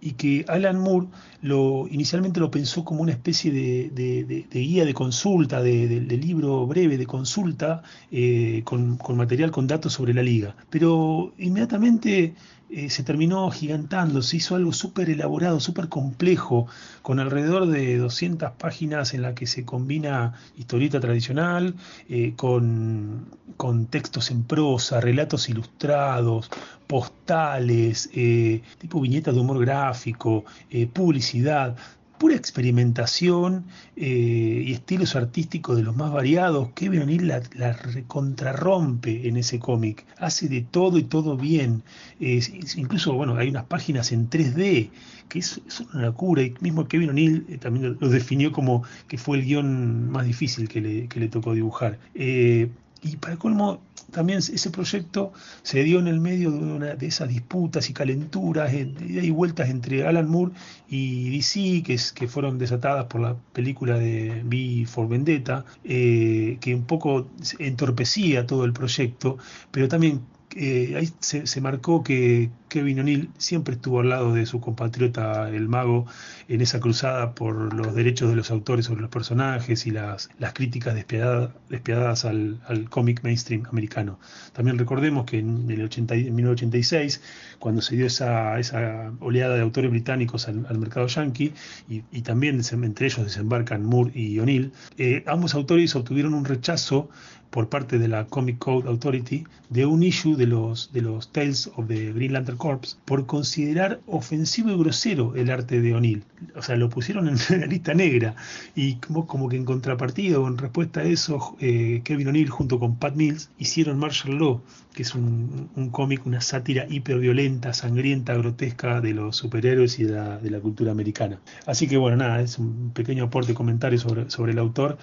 y 0.00 0.12
que 0.12 0.44
Alan 0.48 0.78
Moore 0.78 1.08
lo, 1.42 1.86
inicialmente 1.88 2.40
lo 2.40 2.50
pensó 2.50 2.84
como 2.84 3.02
una 3.02 3.12
especie 3.12 3.50
de, 3.50 4.46
guía 4.52 4.84
de 4.84 4.94
consulta, 4.94 5.62
de, 5.62 6.00
libro 6.00 6.66
breve 6.66 6.98
de 6.98 7.06
consulta 7.06 7.82
eh, 8.10 8.62
con, 8.64 8.98
material, 9.16 9.50
con 9.50 9.66
datos 9.66 9.92
sobre 9.92 10.14
la 10.14 10.22
liga. 10.22 10.56
Pero 10.70 11.32
inmediatamente 11.38 12.34
eh, 12.68 12.90
se 12.90 13.04
terminó 13.04 13.48
gigantando, 13.52 14.22
se 14.22 14.38
hizo 14.38 14.56
algo 14.56 14.72
súper 14.72 15.08
elaborado, 15.08 15.60
súper 15.60 15.88
complejo, 15.88 16.66
con 17.02 17.20
alrededor 17.20 17.66
de 17.68 17.96
200 17.96 18.52
páginas 18.52 19.14
en 19.14 19.22
la 19.22 19.36
que 19.36 19.46
se 19.46 19.64
combina 19.64 20.34
historieta 20.56 20.98
tradicional, 20.98 21.74
eh, 22.08 22.32
con, 22.34 23.26
con, 23.56 23.86
textos 23.86 24.32
en 24.32 24.42
prosa, 24.42 25.00
relatos 25.00 25.48
ilustrados, 25.48 26.50
postales, 26.88 28.10
eh, 28.12 28.62
tipo 28.78 29.00
viñetas 29.00 29.34
de 29.34 29.40
humor 29.40 29.60
gráfico, 29.60 30.44
publicidad 30.92 31.76
pura 32.18 32.34
experimentación 32.34 33.66
eh, 33.96 34.64
y 34.66 34.72
estilos 34.72 35.16
artísticos 35.16 35.76
de 35.76 35.82
los 35.82 35.96
más 35.96 36.12
variados. 36.12 36.70
Kevin 36.74 37.02
O'Neill 37.02 37.28
la, 37.28 37.42
la 37.54 37.76
contrarrompe 38.06 39.28
en 39.28 39.36
ese 39.36 39.58
cómic. 39.58 40.06
Hace 40.18 40.48
de 40.48 40.62
todo 40.62 40.98
y 40.98 41.04
todo 41.04 41.36
bien. 41.36 41.82
incluso, 42.18 43.14
bueno, 43.14 43.36
hay 43.36 43.48
unas 43.48 43.64
páginas 43.64 44.12
en 44.12 44.30
3D 44.30 44.90
que 45.28 45.38
es, 45.38 45.60
una 45.92 46.02
locura. 46.02 46.42
Y 46.42 46.54
mismo 46.60 46.86
Kevin 46.86 47.10
O'Neill 47.10 47.46
eh, 47.48 47.58
también 47.58 47.96
lo, 48.00 48.08
definió 48.08 48.52
como 48.52 48.84
que 49.08 49.18
fue 49.18 49.38
el 49.38 49.44
guion 49.44 50.10
más 50.10 50.26
difícil 50.26 50.68
que 50.68 50.80
le, 50.80 51.08
que 51.08 51.20
le 51.20 51.28
tocó 51.28 51.54
dibujar. 51.54 51.98
Eh, 52.14 52.70
y 53.02 53.16
para 53.16 53.36
colmo, 53.36 53.80
también 54.10 54.38
ese 54.38 54.70
proyecto 54.70 55.32
se 55.62 55.82
dio 55.82 55.98
en 55.98 56.06
el 56.06 56.20
medio 56.20 56.50
de, 56.50 56.58
una, 56.58 56.94
de 56.94 57.06
esas 57.06 57.28
disputas 57.28 57.90
y 57.90 57.92
calenturas 57.92 58.72
y 58.72 59.30
vueltas 59.30 59.68
entre 59.68 60.06
Alan 60.06 60.28
Moore 60.28 60.52
y 60.88 61.36
DC, 61.36 61.82
que, 61.84 61.94
es, 61.94 62.12
que 62.12 62.28
fueron 62.28 62.58
desatadas 62.58 63.06
por 63.06 63.20
la 63.20 63.36
película 63.52 63.98
de 63.98 64.42
V 64.44 64.86
for 64.86 65.08
Vendetta, 65.08 65.64
eh, 65.84 66.58
que 66.60 66.74
un 66.74 66.84
poco 66.84 67.28
entorpecía 67.58 68.46
todo 68.46 68.64
el 68.64 68.72
proyecto, 68.72 69.38
pero 69.70 69.88
también 69.88 70.22
eh, 70.54 70.94
ahí 70.96 71.10
se, 71.20 71.60
marcó 71.60 72.02
que 72.02 72.50
Kevin 72.68 73.00
O'Neill 73.00 73.30
siempre 73.38 73.74
estuvo 73.74 74.00
al 74.00 74.08
lado 74.08 74.34
de 74.34 74.46
su 74.46 74.60
compatriota 74.60 75.48
el 75.48 75.68
mago 75.68 76.06
en 76.48 76.60
esa 76.60 76.80
cruzada 76.80 77.34
por 77.34 77.74
los 77.74 77.94
derechos 77.94 78.28
de 78.30 78.36
los 78.36 78.50
autores 78.50 78.86
sobre 78.86 79.00
los 79.00 79.10
personajes 79.10 79.86
y 79.86 79.90
las, 79.90 80.30
las 80.38 80.52
críticas 80.52 80.94
despiadadas, 80.94 82.24
al, 82.24 82.60
cómic 82.90 83.22
mainstream 83.22 83.64
americano. 83.70 84.18
También 84.52 84.78
recordemos 84.78 85.26
que 85.26 85.38
en, 85.38 85.70
el 85.70 85.82
80, 85.82 86.14
1986, 86.14 87.20
cuando 87.58 87.82
se 87.82 87.96
dio 87.96 88.06
esa, 88.06 88.58
esa 88.58 89.12
oleada 89.20 89.54
de 89.54 89.62
autores 89.62 89.90
británicos 89.90 90.48
al, 90.48 90.78
mercado 90.78 91.06
yankee, 91.06 91.52
y, 91.88 92.22
también 92.22 92.60
entre 92.72 93.06
ellos 93.06 93.24
desembarcan 93.24 93.84
Moore 93.84 94.10
y 94.14 94.38
O'Neill, 94.38 94.72
eh, 94.98 95.24
ambos 95.26 95.54
autores 95.54 95.94
obtuvieron 95.94 96.34
un 96.34 96.44
rechazo 96.44 97.08
por 97.50 97.68
parte 97.68 97.98
de 97.98 98.08
la 98.08 98.26
Comic 98.26 98.58
Code 98.58 98.88
Authority 98.88 99.46
de 99.70 99.86
un 99.86 100.02
issue 100.02 100.36
de 100.36 100.46
los, 100.46 100.92
de 100.92 101.02
los 101.02 101.32
Tales 101.32 101.70
of 101.76 101.88
the 101.88 102.12
Green 102.12 102.32
Lantern 102.32 102.58
Corps 102.66 102.98
por 103.04 103.26
considerar 103.26 104.00
ofensivo 104.06 104.70
y 104.70 104.76
grosero 104.76 105.36
el 105.36 105.50
arte 105.50 105.80
de 105.80 105.94
O'Neill. 105.94 106.24
O 106.56 106.62
sea, 106.62 106.74
lo 106.76 106.88
pusieron 106.88 107.28
en 107.28 107.36
la 107.60 107.66
lista 107.66 107.94
negra 107.94 108.34
y 108.74 108.96
como, 108.96 109.26
como 109.26 109.48
que 109.48 109.56
en 109.56 109.64
contrapartida 109.64 110.40
o 110.40 110.48
en 110.48 110.58
respuesta 110.58 111.00
a 111.00 111.04
eso, 111.04 111.56
eh, 111.60 112.00
Kevin 112.02 112.28
O'Neill 112.28 112.50
junto 112.50 112.80
con 112.80 112.96
Pat 112.96 113.14
Mills 113.14 113.50
hicieron 113.58 113.98
Martial 113.98 114.38
Law, 114.38 114.62
que 114.94 115.02
es 115.02 115.14
un, 115.14 115.70
un 115.76 115.90
cómic, 115.90 116.26
una 116.26 116.40
sátira 116.40 116.86
hiperviolenta, 116.88 117.72
sangrienta, 117.72 118.34
grotesca 118.34 119.00
de 119.00 119.12
los 119.12 119.36
superhéroes 119.36 119.98
y 119.98 120.04
de 120.04 120.12
la, 120.12 120.38
de 120.38 120.50
la, 120.50 120.58
cultura 120.58 120.90
americana. 120.90 121.38
Así 121.66 121.86
que 121.86 121.98
bueno, 121.98 122.16
nada, 122.16 122.40
es 122.40 122.58
un 122.58 122.92
pequeño 122.92 123.24
aporte 123.24 123.54
comentario 123.54 123.98
sobre, 123.98 124.30
sobre 124.30 124.52
el 124.52 124.58
autor, 124.58 124.98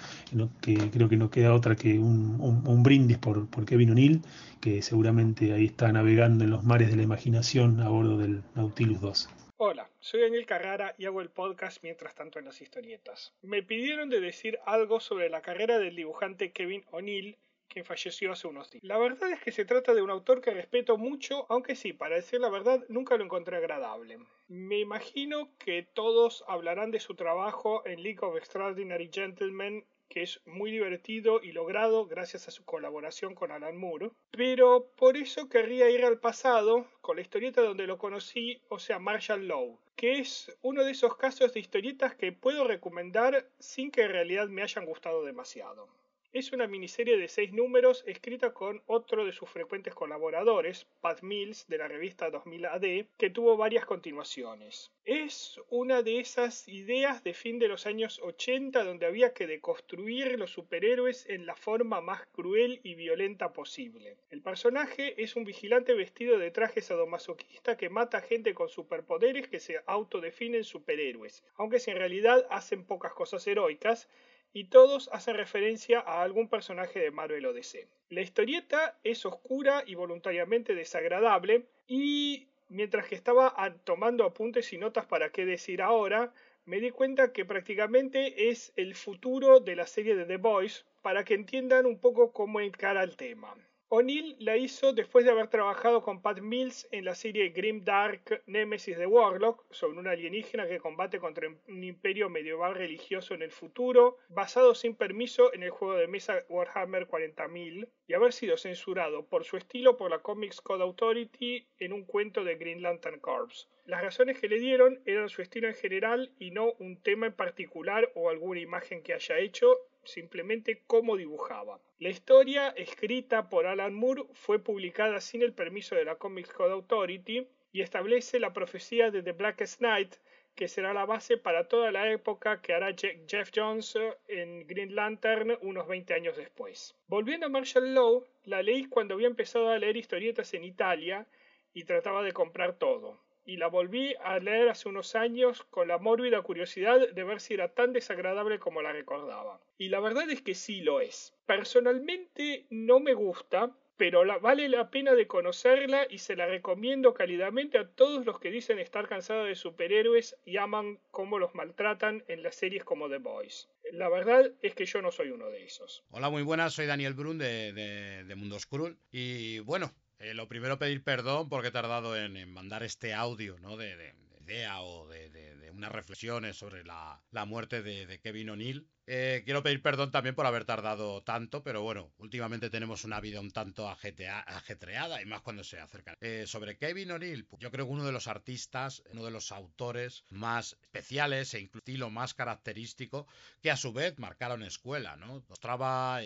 que 0.60 0.90
creo 0.90 1.08
que 1.08 1.16
no 1.16 1.30
queda 1.30 1.54
otra 1.54 1.76
que 1.76 1.98
un, 1.98 2.36
un, 2.40 2.82
brindis 2.82 3.18
por, 3.18 3.46
por 3.46 3.64
Kevin 3.64 3.92
O'Neill, 3.92 4.22
que 4.60 4.82
seguramente 4.82 5.52
ahí 5.52 5.66
está 5.66 5.92
navegando 5.92 6.42
en 6.42 6.50
los 6.50 6.64
mares 6.64 6.90
de 6.90 6.96
la 6.96 7.02
imaginación 7.02 7.43
a 7.44 7.88
bordo 7.90 8.16
del 8.16 8.42
Nautilus 8.54 9.02
2. 9.02 9.28
Hola, 9.58 9.90
soy 10.00 10.22
Daniel 10.22 10.46
Carrara 10.46 10.94
y 10.96 11.04
hago 11.04 11.20
el 11.20 11.28
podcast 11.28 11.82
mientras 11.82 12.14
tanto 12.14 12.38
en 12.38 12.46
las 12.46 12.62
historietas. 12.62 13.34
Me 13.42 13.62
pidieron 13.62 14.08
de 14.08 14.20
decir 14.20 14.58
algo 14.64 14.98
sobre 14.98 15.28
la 15.28 15.42
carrera 15.42 15.78
del 15.78 15.94
dibujante 15.94 16.52
Kevin 16.52 16.82
O'Neill, 16.90 17.36
quien 17.68 17.84
falleció 17.84 18.32
hace 18.32 18.48
unos 18.48 18.70
días. 18.70 18.82
La 18.82 18.96
verdad 18.96 19.30
es 19.30 19.42
que 19.42 19.52
se 19.52 19.66
trata 19.66 19.92
de 19.92 20.00
un 20.00 20.08
autor 20.08 20.40
que 20.40 20.52
respeto 20.52 20.96
mucho, 20.96 21.44
aunque 21.50 21.76
sí, 21.76 21.92
para 21.92 22.16
decir 22.16 22.40
la 22.40 22.48
verdad, 22.48 22.82
nunca 22.88 23.18
lo 23.18 23.24
encontré 23.24 23.58
agradable. 23.58 24.20
Me 24.48 24.78
imagino 24.78 25.50
que 25.58 25.82
todos 25.82 26.44
hablarán 26.48 26.92
de 26.92 27.00
su 27.00 27.14
trabajo 27.14 27.86
en 27.86 28.02
League 28.02 28.20
of 28.22 28.38
Extraordinary 28.38 29.10
Gentlemen 29.12 29.84
que 30.14 30.22
es 30.22 30.40
muy 30.46 30.70
divertido 30.70 31.42
y 31.42 31.50
logrado 31.50 32.06
gracias 32.06 32.46
a 32.46 32.52
su 32.52 32.64
colaboración 32.64 33.34
con 33.34 33.50
Alan 33.50 33.76
Moore, 33.76 34.12
pero 34.30 34.86
por 34.94 35.16
eso 35.16 35.48
querría 35.48 35.90
ir 35.90 36.04
al 36.04 36.20
pasado 36.20 36.86
con 37.00 37.16
la 37.16 37.22
historieta 37.22 37.62
donde 37.62 37.88
lo 37.88 37.98
conocí, 37.98 38.62
o 38.68 38.78
sea, 38.78 39.00
Marshall 39.00 39.48
Lowe, 39.48 39.76
que 39.96 40.20
es 40.20 40.56
uno 40.62 40.84
de 40.84 40.92
esos 40.92 41.16
casos 41.16 41.52
de 41.52 41.58
historietas 41.58 42.14
que 42.14 42.30
puedo 42.30 42.62
recomendar 42.62 43.48
sin 43.58 43.90
que 43.90 44.02
en 44.02 44.10
realidad 44.10 44.46
me 44.46 44.62
hayan 44.62 44.86
gustado 44.86 45.24
demasiado. 45.24 45.88
Es 46.34 46.50
una 46.50 46.66
miniserie 46.66 47.16
de 47.16 47.28
seis 47.28 47.52
números 47.52 48.02
escrita 48.08 48.52
con 48.52 48.82
otro 48.86 49.24
de 49.24 49.30
sus 49.30 49.48
frecuentes 49.48 49.94
colaboradores, 49.94 50.84
Pat 51.00 51.22
Mills, 51.22 51.64
de 51.68 51.78
la 51.78 51.86
revista 51.86 52.28
2000 52.28 52.66
AD, 52.66 53.06
que 53.16 53.30
tuvo 53.30 53.56
varias 53.56 53.84
continuaciones. 53.84 54.90
Es 55.04 55.60
una 55.70 56.02
de 56.02 56.18
esas 56.18 56.66
ideas 56.66 57.22
de 57.22 57.34
fin 57.34 57.60
de 57.60 57.68
los 57.68 57.86
años 57.86 58.18
80 58.20 58.82
donde 58.82 59.06
había 59.06 59.32
que 59.32 59.46
deconstruir 59.46 60.36
los 60.36 60.50
superhéroes 60.50 61.24
en 61.28 61.46
la 61.46 61.54
forma 61.54 62.00
más 62.00 62.26
cruel 62.32 62.80
y 62.82 62.96
violenta 62.96 63.52
posible. 63.52 64.16
El 64.30 64.42
personaje 64.42 65.22
es 65.22 65.36
un 65.36 65.44
vigilante 65.44 65.94
vestido 65.94 66.36
de 66.36 66.50
traje 66.50 66.82
sadomasoquista 66.82 67.76
que 67.76 67.90
mata 67.90 68.20
gente 68.20 68.54
con 68.54 68.68
superpoderes 68.68 69.46
que 69.46 69.60
se 69.60 69.80
autodefinen 69.86 70.64
superhéroes, 70.64 71.44
aunque 71.54 71.78
si 71.78 71.92
en 71.92 71.98
realidad 71.98 72.44
hacen 72.50 72.84
pocas 72.84 73.14
cosas 73.14 73.46
heroicas, 73.46 74.08
y 74.54 74.64
todos 74.64 75.10
hacen 75.12 75.36
referencia 75.36 76.00
a 76.00 76.22
algún 76.22 76.48
personaje 76.48 77.00
de 77.00 77.10
Marvel 77.10 77.44
o 77.44 77.52
DC. 77.52 77.88
La 78.08 78.22
historieta 78.22 78.96
es 79.02 79.26
oscura 79.26 79.82
y 79.84 79.96
voluntariamente 79.96 80.74
desagradable 80.74 81.66
y 81.88 82.46
mientras 82.68 83.06
que 83.06 83.16
estaba 83.16 83.52
tomando 83.82 84.24
apuntes 84.24 84.72
y 84.72 84.78
notas 84.78 85.06
para 85.06 85.30
qué 85.30 85.44
decir 85.44 85.82
ahora, 85.82 86.32
me 86.66 86.80
di 86.80 86.90
cuenta 86.90 87.32
que 87.32 87.44
prácticamente 87.44 88.48
es 88.48 88.72
el 88.76 88.94
futuro 88.94 89.58
de 89.58 89.76
la 89.76 89.86
serie 89.86 90.14
de 90.14 90.24
The 90.24 90.38
Boys 90.38 90.86
para 91.02 91.24
que 91.24 91.34
entiendan 91.34 91.84
un 91.84 91.98
poco 91.98 92.32
cómo 92.32 92.60
encara 92.60 93.02
el 93.02 93.16
tema. 93.16 93.54
O'Neill 93.96 94.34
la 94.40 94.56
hizo 94.56 94.92
después 94.92 95.24
de 95.24 95.30
haber 95.30 95.46
trabajado 95.46 96.02
con 96.02 96.20
Pat 96.20 96.40
Mills 96.40 96.88
en 96.90 97.04
la 97.04 97.14
serie 97.14 97.50
Grim 97.50 97.84
Dark 97.84 98.42
Nemesis 98.46 98.98
de 98.98 99.06
Warlock, 99.06 99.72
sobre 99.72 100.00
un 100.00 100.08
alienígena 100.08 100.66
que 100.66 100.80
combate 100.80 101.20
contra 101.20 101.46
un 101.68 101.84
imperio 101.84 102.28
medieval 102.28 102.74
religioso 102.74 103.34
en 103.34 103.42
el 103.42 103.52
futuro, 103.52 104.18
basado 104.30 104.74
sin 104.74 104.96
permiso 104.96 105.54
en 105.54 105.62
el 105.62 105.70
juego 105.70 105.94
de 105.94 106.08
mesa 106.08 106.42
Warhammer 106.48 107.06
40.000, 107.06 107.88
y 108.08 108.14
haber 108.14 108.32
sido 108.32 108.56
censurado 108.56 109.26
por 109.26 109.44
su 109.44 109.56
estilo 109.56 109.96
por 109.96 110.10
la 110.10 110.18
Comics 110.18 110.60
Code 110.60 110.82
Authority 110.82 111.64
en 111.78 111.92
un 111.92 112.04
cuento 112.04 112.42
de 112.42 112.56
Green 112.56 112.82
Lantern 112.82 113.20
Corps. 113.20 113.68
Las 113.86 114.02
razones 114.02 114.40
que 114.40 114.48
le 114.48 114.58
dieron 114.58 115.02
eran 115.06 115.28
su 115.28 115.40
estilo 115.40 115.68
en 115.68 115.74
general 115.74 116.32
y 116.40 116.50
no 116.50 116.72
un 116.80 117.00
tema 117.00 117.26
en 117.26 117.34
particular 117.34 118.10
o 118.16 118.28
alguna 118.28 118.58
imagen 118.58 119.04
que 119.04 119.14
haya 119.14 119.38
hecho, 119.38 119.76
simplemente 120.06 120.82
cómo 120.86 121.16
dibujaba. 121.16 121.80
La 121.98 122.08
historia, 122.08 122.68
escrita 122.76 123.48
por 123.48 123.66
Alan 123.66 123.94
Moore, 123.94 124.24
fue 124.32 124.58
publicada 124.58 125.20
sin 125.20 125.42
el 125.42 125.52
permiso 125.52 125.94
de 125.94 126.04
la 126.04 126.16
Comics 126.16 126.52
Code 126.52 126.72
Authority 126.72 127.46
y 127.72 127.80
establece 127.80 128.38
la 128.38 128.52
profecía 128.52 129.10
de 129.10 129.22
The 129.22 129.32
Blackest 129.32 129.80
Night, 129.80 130.14
que 130.54 130.68
será 130.68 130.94
la 130.94 131.06
base 131.06 131.36
para 131.36 131.66
toda 131.66 131.90
la 131.90 132.10
época 132.10 132.60
que 132.60 132.72
hará 132.72 132.94
Jeff 132.94 133.50
Jones 133.54 133.98
en 134.28 134.66
Green 134.66 134.94
Lantern 134.94 135.58
unos 135.62 135.88
20 135.88 136.14
años 136.14 136.36
después. 136.36 136.96
Volviendo 137.08 137.46
a 137.46 137.48
Marshall 137.48 137.94
Law, 137.94 138.24
la 138.44 138.62
leí 138.62 138.84
cuando 138.84 139.14
había 139.14 139.26
empezado 139.26 139.70
a 139.70 139.78
leer 139.78 139.96
historietas 139.96 140.54
en 140.54 140.64
Italia 140.64 141.26
y 141.72 141.84
trataba 141.84 142.22
de 142.22 142.32
comprar 142.32 142.74
todo 142.78 143.23
y 143.44 143.56
la 143.56 143.68
volví 143.68 144.14
a 144.22 144.38
leer 144.38 144.68
hace 144.68 144.88
unos 144.88 145.14
años 145.14 145.64
con 145.70 145.88
la 145.88 145.98
mórbida 145.98 146.42
curiosidad 146.42 147.08
de 147.08 147.24
ver 147.24 147.40
si 147.40 147.54
era 147.54 147.68
tan 147.68 147.92
desagradable 147.92 148.58
como 148.58 148.82
la 148.82 148.92
recordaba. 148.92 149.60
Y 149.78 149.88
la 149.88 150.00
verdad 150.00 150.30
es 150.30 150.42
que 150.42 150.54
sí 150.54 150.80
lo 150.80 151.00
es. 151.00 151.34
Personalmente 151.46 152.66
no 152.70 153.00
me 153.00 153.14
gusta, 153.14 153.70
pero 153.96 154.24
vale 154.40 154.68
la 154.68 154.90
pena 154.90 155.14
de 155.14 155.26
conocerla 155.26 156.06
y 156.08 156.18
se 156.18 156.36
la 156.36 156.46
recomiendo 156.46 157.14
cálidamente 157.14 157.78
a 157.78 157.88
todos 157.88 158.26
los 158.26 158.40
que 158.40 158.50
dicen 158.50 158.78
estar 158.78 159.08
cansados 159.08 159.46
de 159.46 159.54
superhéroes 159.54 160.36
y 160.44 160.56
aman 160.56 160.98
cómo 161.10 161.38
los 161.38 161.54
maltratan 161.54 162.24
en 162.28 162.42
las 162.42 162.56
series 162.56 162.84
como 162.84 163.08
The 163.08 163.18
Boys. 163.18 163.68
La 163.92 164.08
verdad 164.08 164.52
es 164.62 164.74
que 164.74 164.86
yo 164.86 165.00
no 165.02 165.12
soy 165.12 165.30
uno 165.30 165.48
de 165.48 165.64
esos. 165.64 166.02
Hola, 166.10 166.30
muy 166.30 166.42
buenas, 166.42 166.74
soy 166.74 166.86
Daniel 166.86 167.14
Brun 167.14 167.38
de, 167.38 167.72
de, 167.72 168.34
Mundo 168.34 168.56
Oscuro 168.56 168.92
y 169.12 169.60
bueno, 169.60 169.92
eh, 170.18 170.34
lo 170.34 170.48
primero 170.48 170.78
pedir 170.78 171.02
perdón 171.04 171.48
porque 171.48 171.68
he 171.68 171.72
tardado 171.72 172.16
en, 172.16 172.52
mandar 172.52 172.82
este 172.82 173.14
audio, 173.14 173.58
¿no? 173.60 173.76
De, 173.76 174.14
idea 174.46 174.82
o 174.82 175.08
de, 175.08 175.30
de- 175.30 175.56
de 175.56 175.70
unas 175.70 175.90
reflexiones 175.90 176.56
sobre 176.56 176.84
la, 176.84 177.20
la 177.30 177.46
muerte 177.46 177.82
de, 177.82 178.06
de 178.06 178.20
Kevin 178.20 178.50
O'Neill. 178.50 178.86
Eh, 179.06 179.42
quiero 179.44 179.62
pedir 179.62 179.82
perdón 179.82 180.10
también 180.10 180.34
por 180.34 180.46
haber 180.46 180.64
tardado 180.66 181.22
tanto, 181.22 181.62
pero 181.62 181.82
bueno, 181.82 182.12
últimamente 182.18 182.70
tenemos 182.70 183.04
una 183.04 183.20
vida 183.20 183.40
un 183.40 183.50
tanto 183.50 183.88
ajetreada 183.88 185.20
y 185.20 185.26
más 185.26 185.40
cuando 185.42 185.64
se 185.64 185.78
acerca. 185.78 186.14
Eh, 186.20 186.44
sobre 186.46 186.76
Kevin 186.78 187.10
O'Neill, 187.12 187.46
yo 187.58 187.70
creo 187.70 187.86
que 187.86 187.92
uno 187.92 188.04
de 188.04 188.12
los 188.12 188.28
artistas, 188.28 189.02
uno 189.12 189.24
de 189.24 189.30
los 189.30 189.50
autores 189.52 190.24
más 190.30 190.76
especiales 190.82 191.54
e 191.54 191.60
incluso 191.60 192.10
más 192.10 192.34
característico 192.34 193.26
que 193.62 193.70
a 193.70 193.76
su 193.76 193.92
vez 193.92 194.18
marcaron 194.18 194.62
escuela, 194.62 195.16
¿no? 195.16 195.42
Mostraba 195.48 196.20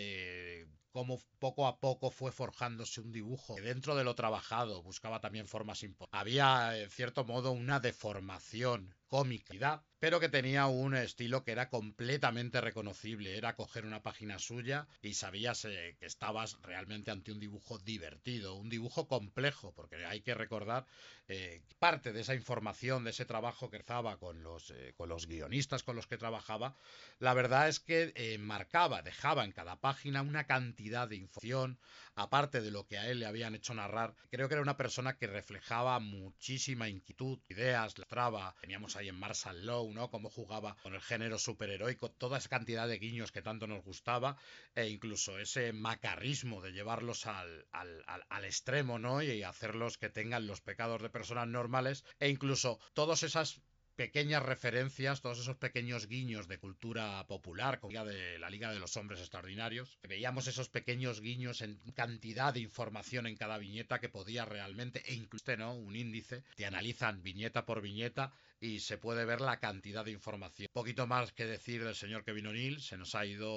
cómo 0.99 1.21
poco 1.39 1.65
a 1.65 1.79
poco 1.79 2.11
fue 2.11 2.33
forjándose 2.33 2.99
un 2.99 3.13
dibujo 3.13 3.55
dentro 3.55 3.95
de 3.95 4.03
lo 4.03 4.15
trabajado 4.15 4.83
buscaba 4.83 5.21
también 5.21 5.47
formas 5.47 5.81
importantes. 5.83 6.19
Había, 6.19 6.77
en 6.77 6.89
cierto 6.89 7.23
modo, 7.23 7.53
una 7.53 7.79
deformación 7.79 8.93
cómica, 9.07 9.85
pero 9.99 10.19
que 10.19 10.29
tenía 10.29 10.67
un 10.67 10.95
estilo 10.95 11.43
que 11.43 11.51
era 11.51 11.69
completamente 11.69 12.61
reconocible. 12.61 13.37
Era 13.37 13.55
coger 13.55 13.85
una 13.85 14.01
página 14.01 14.39
suya 14.39 14.87
y 15.01 15.13
sabías 15.13 15.65
eh, 15.65 15.95
que 15.99 16.05
estabas 16.05 16.57
realmente 16.61 17.11
ante 17.11 17.31
un 17.31 17.39
dibujo 17.39 17.77
divertido, 17.79 18.55
un 18.55 18.69
dibujo 18.69 19.07
complejo, 19.07 19.73
porque 19.75 20.05
hay 20.05 20.21
que 20.21 20.33
recordar 20.33 20.85
eh, 21.27 21.61
parte 21.77 22.11
de 22.11 22.21
esa 22.21 22.33
información, 22.33 23.03
de 23.03 23.11
ese 23.11 23.23
trabajo 23.23 23.69
que 23.69 23.77
estaba 23.77 24.17
con 24.17 24.41
los, 24.41 24.71
eh, 24.71 24.93
con 24.97 25.09
los 25.09 25.27
guionistas 25.27 25.83
con 25.83 25.95
los 25.95 26.07
que 26.07 26.17
trabajaba, 26.17 26.75
la 27.19 27.33
verdad 27.33 27.67
es 27.67 27.79
que 27.79 28.11
eh, 28.15 28.37
marcaba, 28.39 29.01
dejaba 29.01 29.45
en 29.45 29.51
cada 29.51 29.75
página 29.75 30.23
una 30.23 30.45
cantidad 30.45 31.07
de 31.07 31.17
información, 31.17 31.77
aparte 32.15 32.61
de 32.61 32.71
lo 32.71 32.87
que 32.87 32.97
a 32.97 33.07
él 33.09 33.19
le 33.19 33.27
habían 33.27 33.55
hecho 33.55 33.73
narrar. 33.73 34.15
Creo 34.31 34.47
que 34.47 34.55
era 34.55 34.63
una 34.63 34.77
persona 34.77 35.17
que 35.17 35.27
reflejaba 35.27 35.99
muchísima 35.99 36.89
inquietud, 36.89 37.39
ideas, 37.47 37.97
la 37.97 38.05
traba. 38.05 38.55
Teníamos 38.61 38.95
ahí 38.95 39.09
en 39.09 39.19
Marshall 39.19 39.65
Lowe, 39.65 39.88
¿no? 39.93 40.09
Cómo 40.09 40.29
jugaba 40.29 40.75
con 40.83 40.93
el 40.95 41.01
género 41.01 41.37
superheroico, 41.39 42.11
toda 42.11 42.37
esa 42.37 42.49
cantidad 42.49 42.87
de 42.87 42.99
guiños 42.99 43.31
que 43.31 43.41
tanto 43.41 43.67
nos 43.67 43.83
gustaba, 43.83 44.37
e 44.75 44.87
incluso 44.87 45.39
ese 45.39 45.73
macarrismo 45.73 46.61
de 46.61 46.71
llevarlos 46.71 47.25
al, 47.25 47.67
al, 47.71 48.03
al, 48.07 48.25
al 48.29 48.45
extremo, 48.45 48.99
¿no? 48.99 49.21
Y 49.21 49.43
hacerlos 49.43 49.97
que 49.97 50.09
tengan 50.09 50.47
los 50.47 50.61
pecados 50.61 51.01
de 51.01 51.09
personas 51.09 51.47
normales, 51.47 52.05
e 52.19 52.29
incluso 52.29 52.79
todas 52.93 53.23
esas 53.23 53.61
pequeñas 53.99 54.41
referencias, 54.41 55.19
todos 55.19 55.39
esos 55.39 55.57
pequeños 55.57 56.07
guiños 56.07 56.47
de 56.47 56.57
cultura 56.57 57.27
popular, 57.27 57.81
como 57.81 58.05
de 58.05 58.39
la 58.39 58.49
Liga 58.49 58.71
de 58.71 58.79
los 58.79 58.95
Hombres 58.95 59.19
Extraordinarios. 59.19 59.99
Veíamos 60.07 60.47
esos 60.47 60.69
pequeños 60.69 61.19
guiños 61.19 61.61
en 61.61 61.77
cantidad 61.93 62.53
de 62.53 62.61
información 62.61 63.27
en 63.27 63.35
cada 63.35 63.57
viñeta 63.57 63.99
que 63.99 64.07
podía 64.07 64.45
realmente, 64.45 65.03
e 65.05 65.15
incluso 65.15 65.57
¿no? 65.57 65.75
un 65.75 65.97
índice, 65.97 66.45
te 66.55 66.65
analizan 66.65 67.21
viñeta 67.23 67.65
por 67.65 67.81
viñeta 67.81 68.31
y 68.61 68.79
se 68.79 68.97
puede 68.97 69.25
ver 69.25 69.41
la 69.41 69.59
cantidad 69.59 70.05
de 70.05 70.11
información. 70.11 70.69
Poquito 70.71 71.05
más 71.05 71.33
que 71.33 71.45
decir 71.45 71.83
del 71.83 71.93
señor 71.93 72.23
Kevin 72.23 72.47
O'Neill, 72.47 72.79
se 72.79 72.95
nos 72.95 73.15
ha 73.15 73.25
ido 73.25 73.53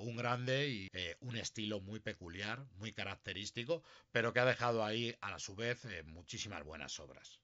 un 0.00 0.16
grande 0.16 0.68
y 0.68 0.88
eh, 0.94 1.14
un 1.20 1.36
estilo 1.36 1.80
muy 1.80 2.00
peculiar, 2.00 2.66
muy 2.78 2.92
característico, 2.92 3.84
pero 4.10 4.32
que 4.32 4.40
ha 4.40 4.46
dejado 4.46 4.84
ahí 4.84 5.14
a 5.20 5.38
su 5.38 5.54
vez 5.54 5.84
eh, 5.84 6.02
muchísimas 6.02 6.64
buenas 6.64 6.98
obras. 6.98 7.38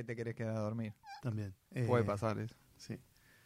Oh 0.00 0.04
no! 0.04 0.04
¿O 0.04 0.04
qué 0.04 0.04
te 0.04 0.16
querés 0.16 0.34
quedar 0.34 0.56
a 0.56 0.60
dormir? 0.60 0.94
También. 1.22 1.54
Puede 1.86 2.02
Eh, 2.02 2.06
pasar 2.06 2.38
eso. 2.38 2.54
Sí. 2.76 2.98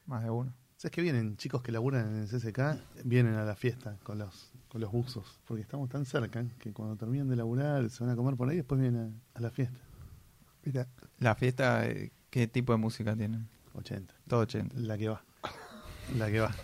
Más 0.07 0.23
de 0.23 0.31
uno. 0.31 0.53
¿Sabes 0.77 0.93
que 0.93 1.03
vienen 1.03 1.37
chicos 1.37 1.63
que 1.63 1.73
laburan 1.73 2.07
en 2.09 2.23
el 2.23 2.29
CSK? 2.29 3.05
Vienen 3.05 3.35
a 3.35 3.45
la 3.45 3.55
fiesta 3.57 3.97
con 4.03 4.19
los 4.19 4.51
con 4.69 4.81
los 4.81 4.91
buzos. 4.91 5.41
Porque 5.47 5.63
estamos 5.63 5.89
tan 5.89 6.05
cerca 6.05 6.45
que 6.59 6.73
cuando 6.73 6.97
terminan 6.97 7.29
de 7.29 7.37
laburar 7.37 7.89
se 7.91 8.05
van 8.05 8.13
a 8.13 8.17
comer 8.17 8.37
por 8.37 8.49
ahí 8.49 8.55
y 8.55 8.59
después 8.59 8.81
vienen 8.81 9.23
a, 9.35 9.39
a 9.39 9.41
la 9.41 9.51
fiesta. 9.51 9.79
Mira. 10.65 10.89
La 11.19 11.35
fiesta, 11.35 11.87
eh, 11.87 12.13
¿qué 12.31 12.47
tipo 12.49 12.73
de 12.73 12.79
música 12.79 13.15
tienen? 13.17 13.49
80. 13.75 14.15
Todo 14.29 14.41
80. 14.41 14.77
La 14.79 14.99
que 14.99 15.09
va. 15.09 15.24
La 16.19 16.31
que 16.31 16.41
va. 16.41 16.55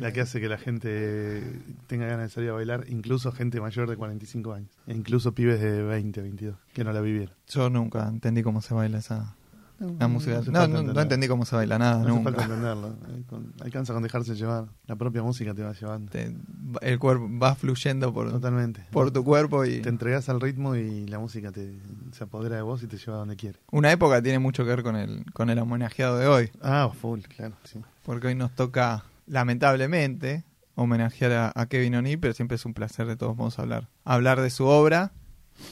La 0.00 0.12
que 0.12 0.20
hace 0.20 0.40
que 0.40 0.48
la 0.48 0.58
gente 0.58 1.42
tenga 1.86 2.06
ganas 2.06 2.28
de 2.28 2.34
salir 2.34 2.50
a 2.50 2.54
bailar, 2.54 2.84
incluso 2.88 3.32
gente 3.32 3.60
mayor 3.60 3.88
de 3.88 3.96
45 3.96 4.52
años. 4.52 4.70
E 4.86 4.94
incluso 4.94 5.34
pibes 5.34 5.60
de 5.60 5.82
20, 5.82 6.20
22, 6.20 6.56
que 6.72 6.84
no 6.84 6.92
la 6.92 7.00
vivieron. 7.00 7.34
Yo 7.48 7.70
nunca 7.70 8.08
entendí 8.08 8.42
cómo 8.42 8.60
se 8.60 8.74
baila 8.74 8.98
esa 8.98 9.36
la 9.78 10.08
música. 10.08 10.38
hace 10.38 10.50
No, 10.50 10.66
no, 10.66 11.00
entendí 11.00 11.28
cómo 11.28 11.44
se 11.44 11.54
baila 11.56 11.78
nada, 11.78 11.94
No 11.96 12.00
hace 12.02 12.08
nunca. 12.08 12.22
falta 12.30 12.42
entenderlo. 12.44 12.88
Eh, 13.08 13.62
alcanza 13.62 13.92
con 13.92 14.02
dejarse 14.02 14.34
llevar. 14.34 14.66
La 14.86 14.96
propia 14.96 15.22
música 15.22 15.54
te 15.54 15.62
va 15.62 15.72
llevando. 15.72 16.10
Te- 16.10 16.34
el 16.82 16.98
cuerpo 16.98 17.28
va 17.40 17.54
fluyendo 17.54 18.12
por, 18.12 18.30
Totalmente. 18.30 18.84
por 18.90 19.10
tu 19.12 19.22
cuerpo 19.24 19.64
y 19.64 19.80
Te 19.80 19.88
entregas 19.88 20.28
al 20.28 20.40
ritmo 20.40 20.74
y 20.76 21.06
la 21.06 21.18
música 21.18 21.52
te, 21.52 21.78
se 22.12 22.24
apodera 22.24 22.56
de 22.56 22.62
vos 22.62 22.82
y 22.82 22.86
te 22.86 22.96
lleva 22.98 23.18
donde 23.18 23.36
quiere. 23.36 23.58
una 23.70 23.92
época 23.92 24.20
tiene 24.22 24.38
mucho 24.38 24.64
que 24.64 24.70
ver 24.70 24.82
con 24.82 24.96
el 24.96 25.24
con 25.32 25.50
el 25.50 25.58
homenajeado 25.58 26.18
de 26.18 26.26
hoy, 26.26 26.50
Ah, 26.62 26.90
full, 27.00 27.20
claro. 27.20 27.54
Sí. 27.64 27.80
porque 28.04 28.26
hoy 28.28 28.34
nos 28.34 28.50
toca 28.54 29.04
lamentablemente 29.26 30.44
homenajear 30.74 31.32
a, 31.32 31.52
a 31.54 31.66
Kevin 31.66 31.96
O'Neill, 31.96 32.18
pero 32.20 32.34
siempre 32.34 32.54
es 32.56 32.64
un 32.64 32.74
placer 32.74 33.06
de 33.06 33.16
todos 33.16 33.36
modos 33.36 33.58
hablar 33.58 33.88
hablar 34.04 34.40
de 34.40 34.50
su 34.50 34.64
obra. 34.66 35.12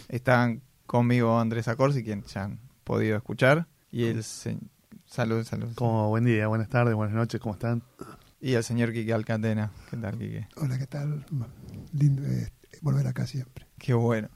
Están 0.09 0.63
conmigo 0.87 1.39
Andrés 1.39 1.69
Acorsi, 1.69 2.03
quien 2.03 2.23
ya 2.25 2.45
han 2.45 2.59
podido 2.85 3.17
escuchar, 3.17 3.67
y 3.91 4.05
el 4.05 4.23
se- 4.25 4.59
salud, 5.07 5.45
salud. 5.45 5.69
Como 5.75 6.09
buen 6.09 6.25
día, 6.25 6.47
buenas 6.49 6.69
tardes, 6.69 6.95
buenas 6.95 7.15
noches, 7.15 7.41
¿cómo 7.41 7.55
están? 7.55 7.83
Y 8.41 8.53
el 8.55 8.65
señor 8.65 8.93
Quique 8.93 9.13
Alcatena. 9.13 9.71
¿Qué 9.91 9.97
tal, 9.97 10.19
Quique? 10.19 10.47
Hola, 10.57 10.79
¿qué 10.79 10.87
tal? 10.87 11.25
Lindo 11.93 12.23
eh, 12.27 12.51
volver 12.83 13.07
acá 13.07 13.27
siempre. 13.27 13.67
Qué 13.79 13.95
bueno. 13.95 14.29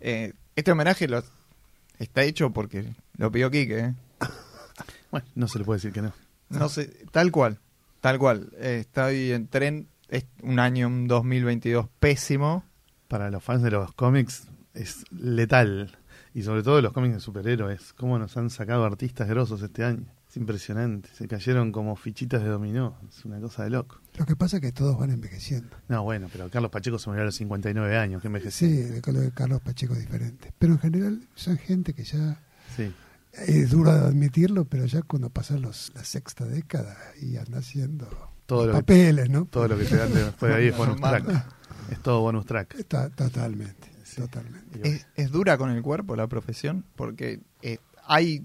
Eh, 0.00 0.32
este 0.56 0.72
homenaje 0.72 1.08
lo 1.08 1.22
está 1.98 2.22
hecho 2.24 2.50
porque 2.52 2.94
lo 3.16 3.30
pidió 3.30 3.50
Quique, 3.50 3.78
¿eh? 3.78 3.94
Bueno, 5.10 5.26
no 5.34 5.48
se 5.48 5.58
le 5.60 5.64
puede 5.64 5.78
decir 5.78 5.92
que 5.92 6.02
no. 6.02 6.12
No 6.50 6.68
sé, 6.68 7.04
tal 7.12 7.30
cual, 7.32 7.60
tal 8.00 8.18
cual. 8.18 8.50
Eh, 8.58 8.78
estoy 8.80 9.32
en 9.32 9.46
tren, 9.48 9.88
es 10.08 10.26
un 10.42 10.58
año 10.58 10.88
un 10.88 11.06
2022 11.08 11.88
pésimo. 12.00 12.64
Para 13.08 13.30
los 13.30 13.42
fans 13.42 13.62
de 13.62 13.70
los 13.70 13.92
cómics 13.94 14.48
es 14.74 15.04
letal. 15.12 15.96
Y 16.36 16.42
sobre 16.42 16.62
todo 16.62 16.82
los 16.82 16.92
cómics 16.92 17.14
de 17.14 17.20
superhéroes. 17.20 17.94
Cómo 17.94 18.18
nos 18.18 18.36
han 18.36 18.50
sacado 18.50 18.84
artistas 18.84 19.26
grosos 19.26 19.62
este 19.62 19.84
año. 19.84 20.04
Es 20.28 20.36
impresionante. 20.36 21.08
Se 21.14 21.26
cayeron 21.26 21.72
como 21.72 21.96
fichitas 21.96 22.42
de 22.42 22.48
dominó. 22.50 22.98
Es 23.08 23.24
una 23.24 23.40
cosa 23.40 23.64
de 23.64 23.70
loco. 23.70 24.00
Lo 24.18 24.26
que 24.26 24.36
pasa 24.36 24.56
es 24.56 24.60
que 24.62 24.70
todos 24.70 24.98
van 24.98 25.10
envejeciendo. 25.10 25.74
No, 25.88 26.02
bueno, 26.02 26.28
pero 26.30 26.50
Carlos 26.50 26.70
Pacheco 26.70 26.98
se 26.98 27.08
murió 27.08 27.22
a 27.22 27.24
los 27.24 27.36
59 27.36 27.96
años. 27.96 28.20
Que 28.20 28.26
envejeció. 28.28 28.68
Sí, 28.68 28.80
el 28.80 29.00
de 29.02 29.30
Carlos 29.32 29.62
Pacheco 29.62 29.94
es 29.94 30.00
diferente. 30.00 30.52
Pero 30.58 30.74
en 30.74 30.78
general 30.78 31.26
son 31.34 31.56
gente 31.56 31.94
que 31.94 32.04
ya 32.04 32.38
Sí. 32.76 32.92
es 33.32 33.70
duro 33.70 33.94
de 33.94 34.00
admitirlo, 34.00 34.66
pero 34.66 34.84
ya 34.84 35.00
cuando 35.00 35.30
pasan 35.30 35.62
los, 35.62 35.90
la 35.94 36.04
sexta 36.04 36.44
década 36.44 36.98
y 37.18 37.38
anda 37.38 37.60
haciendo 37.60 38.06
Todo 38.44 38.66
los 38.66 38.66
lo 38.66 38.72
que- 38.74 38.82
papeles, 38.82 39.30
¿no? 39.30 39.46
Todo 39.46 39.68
lo 39.68 39.78
que 39.78 39.84
te 39.84 39.96
dan 39.96 40.12
después 40.12 40.52
de 40.52 40.58
ahí 40.58 40.66
es 40.68 40.76
bonus 40.76 41.00
track. 41.00 41.24
Es 41.90 42.00
todo 42.02 42.20
bonus 42.20 42.44
track. 42.44 42.74
Está- 42.74 43.08
totalmente, 43.10 43.88
Sí. 44.16 44.22
totalmente. 44.22 44.78
Bueno, 44.78 44.96
Es, 44.96 45.06
es 45.14 45.30
dura 45.30 45.56
con 45.58 45.70
el 45.70 45.82
cuerpo 45.82 46.16
la 46.16 46.26
profesión 46.26 46.84
porque 46.96 47.40
eh, 47.62 47.78
hay 48.06 48.44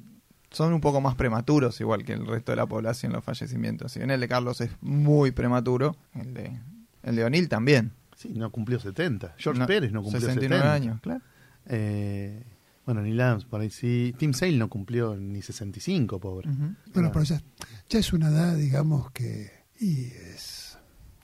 son 0.52 0.74
un 0.74 0.82
poco 0.82 1.00
más 1.02 1.16
prematuros 1.16 1.80
igual 1.80 2.04
que 2.04 2.12
el 2.14 2.28
resto 2.28 2.52
de 2.52 2.58
la 2.58 2.66
población 2.68 3.14
los 3.14 3.24
fallecimientos. 3.24 3.92
Si 3.94 4.00
bien 4.00 4.12
el 4.12 4.20
de 4.20 4.28
Carlos 4.28 4.60
es 4.62 4.70
muy 4.82 5.32
prematuro, 5.32 5.96
el 6.14 6.34
de 6.34 6.60
el 7.04 7.16
de 7.16 7.24
O'Neill 7.24 7.48
también. 7.50 7.94
Sí, 8.16 8.34
no 8.36 8.52
cumplió 8.52 8.80
70. 8.80 9.34
George 9.38 9.60
No, 9.60 9.66
Pérez 9.66 9.92
no 9.92 10.02
cumplió 10.04 10.20
69 10.22 10.56
70. 10.62 10.74
años, 10.74 11.02
claro. 11.02 11.22
Eh, 11.68 12.44
bueno, 12.86 13.02
Neil 13.02 13.20
Adams 13.22 13.46
por 13.46 13.62
ahí 13.62 13.70
sí. 13.70 14.14
Tim 14.18 14.34
Sale 14.34 14.58
no 14.58 14.70
cumplió 14.70 15.16
ni 15.16 15.42
65, 15.42 16.20
pobre. 16.20 16.50
Ujú. 16.50 16.76
Bueno, 16.94 17.08
Ah. 17.10 17.12
pero 17.14 17.24
ya, 17.26 17.42
ya 17.90 18.00
es 18.00 18.12
una 18.14 18.28
edad, 18.30 18.56
digamos, 18.58 19.10
que 19.12 19.52
y 19.80 20.06
es, 20.08 20.78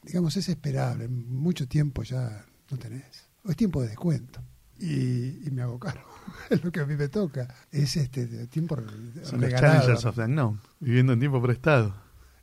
digamos, 0.04 0.38
es 0.38 0.48
esperable. 0.50 1.08
Mucho 1.08 1.68
tiempo 1.68 2.04
ya 2.04 2.46
no 2.72 2.78
tenés. 2.78 3.27
O 3.48 3.52
es 3.52 3.56
tiempo 3.58 3.82
de 3.82 3.88
descuento. 3.90 4.42
Y, 4.80 5.48
y 5.48 5.50
me 5.52 5.64
hago 5.64 5.80
cargo. 5.80 6.08
es 6.52 6.64
lo 6.64 6.72
que 6.72 6.82
a 6.82 6.86
mí 6.86 6.96
me 6.96 7.08
toca. 7.08 7.48
Es 7.72 7.96
este 7.98 8.28
de 8.28 8.46
tiempo 8.48 8.76
Son 8.76 8.86
los 8.86 9.32
regalado. 9.50 9.74
Challengers 9.80 10.06
of 10.06 10.16
the 10.16 10.22
Unknown, 10.24 10.62
viviendo 10.80 11.14
en 11.14 11.20
tiempo 11.20 11.42
prestado. 11.42 11.96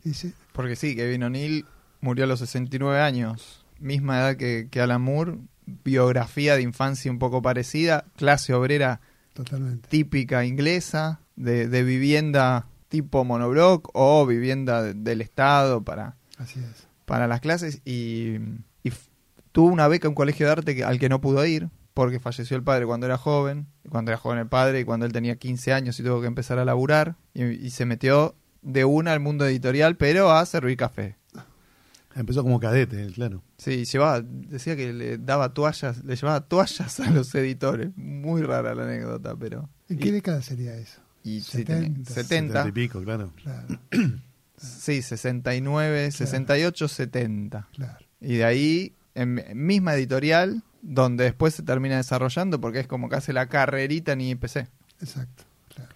Y 0.03 0.15
sí, 0.15 0.35
Porque 0.53 0.75
sí, 0.77 0.97
Kevin 0.97 1.23
O'Neill 1.25 1.65
murió 2.01 2.25
a 2.25 2.27
los 2.27 2.41
69 2.41 3.01
años, 3.01 3.65
misma 3.79 4.19
edad 4.19 4.37
que, 4.37 4.69
que 4.71 4.81
Alan 4.81 5.01
Moore, 5.03 5.39
biografía 5.85 6.57
de 6.57 6.63
infancia 6.63 7.11
un 7.11 7.19
poco 7.19 7.41
parecida, 7.41 8.05
clase 8.17 8.53
obrera 8.53 9.01
Totalmente. 9.33 9.89
típica 9.89 10.45
inglesa, 10.45 11.21
de, 11.37 11.69
de 11.69 11.83
vivienda 11.83 12.67
tipo 12.89 13.25
monobloc 13.25 13.89
o 13.95 14.27
vivienda 14.27 14.83
de- 14.83 14.95
del 14.95 15.21
Estado 15.23 15.83
para, 15.83 16.17
Así 16.39 16.61
es. 16.61 16.87
para 17.07 17.27
las 17.27 17.41
clases 17.41 17.81
y, 17.85 18.37
tuvo 19.55 19.69
una 19.69 19.87
beca 19.87 20.09
en 20.09 20.11
un 20.11 20.15
colegio 20.17 20.47
de 20.47 20.53
arte 20.53 20.75
que- 20.75 20.83
al 20.83 20.99
que 20.99 21.09
no 21.09 21.21
pudo 21.21 21.47
ir 21.47 21.69
porque 21.95 22.19
falleció 22.19 22.57
el 22.57 22.65
padre 22.65 22.87
cuando 22.87 23.07
era 23.07 23.17
joven, 23.17 23.69
cuando 23.89 24.11
era 24.11 24.19
joven 24.19 24.39
el 24.41 24.49
padre 24.49 24.81
y 24.81 24.85
cuando 24.85 25.07
él 25.07 25.13
tenía 25.13 25.37
15 25.37 25.73
años 25.73 25.99
y 26.01 26.03
tuvo 26.03 26.21
que 26.21 26.27
empezar 26.27 26.59
a 26.59 26.65
laburar 26.65 27.15
y, 27.35 27.45
y 27.45 27.71
se 27.71 27.87
metió 27.87 28.35
de 28.63 28.85
una 28.85 29.13
al 29.13 29.21
mundo 29.21 29.47
editorial 29.47 29.97
pero 29.97 30.33
a 30.33 30.45
servir 30.45 30.77
café. 30.77 31.17
Empezó 32.17 32.43
como 32.43 32.59
cadete, 32.61 33.07
claro. 33.13 33.43
Sí, 33.57 33.85
llevaba, 33.85 34.23
decía 34.23 34.75
que 34.77 34.93
le 34.93 35.19
daba 35.19 35.53
toallas, 35.55 36.05
le 36.05 36.15
llevaba 36.17 36.41
toallas 36.47 36.99
a 37.01 37.11
los 37.11 37.33
editores. 37.35 37.91
Muy 37.97 38.43
rara 38.43 38.75
la 38.75 38.85
anécdota, 38.85 39.35
pero... 39.37 39.69
¿En 39.89 39.97
y- 39.97 40.01
qué 40.01 40.13
década 40.13 40.43
sería 40.43 40.75
eso? 40.77 41.01
y 41.25 41.41
sí, 41.41 41.59
70. 41.59 41.75
tenía- 41.75 42.05
70, 42.05 42.13
Setenta 42.13 42.69
y 42.69 42.73
pico, 42.73 43.03
claro. 43.03 43.33
Claro, 43.43 43.67
sí, 44.57 45.01
69, 45.03 46.11
68, 46.13 46.89
70. 46.89 47.69
claro. 47.75 48.05
Y 48.21 48.37
de 48.37 48.45
ahí, 48.45 48.93
en 49.15 49.43
misma 49.55 49.95
editorial, 49.95 50.63
donde 50.83 51.25
después 51.25 51.55
se 51.55 51.63
termina 51.63 51.97
desarrollando, 51.97 52.61
porque 52.61 52.81
es 52.81 52.87
como 52.87 53.09
que 53.09 53.17
hace 53.17 53.33
la 53.33 53.47
carrerita 53.49 54.13
en 54.13 54.21
IPC. 54.21 54.69
Exacto. 55.01 55.45
Claro. 55.75 55.91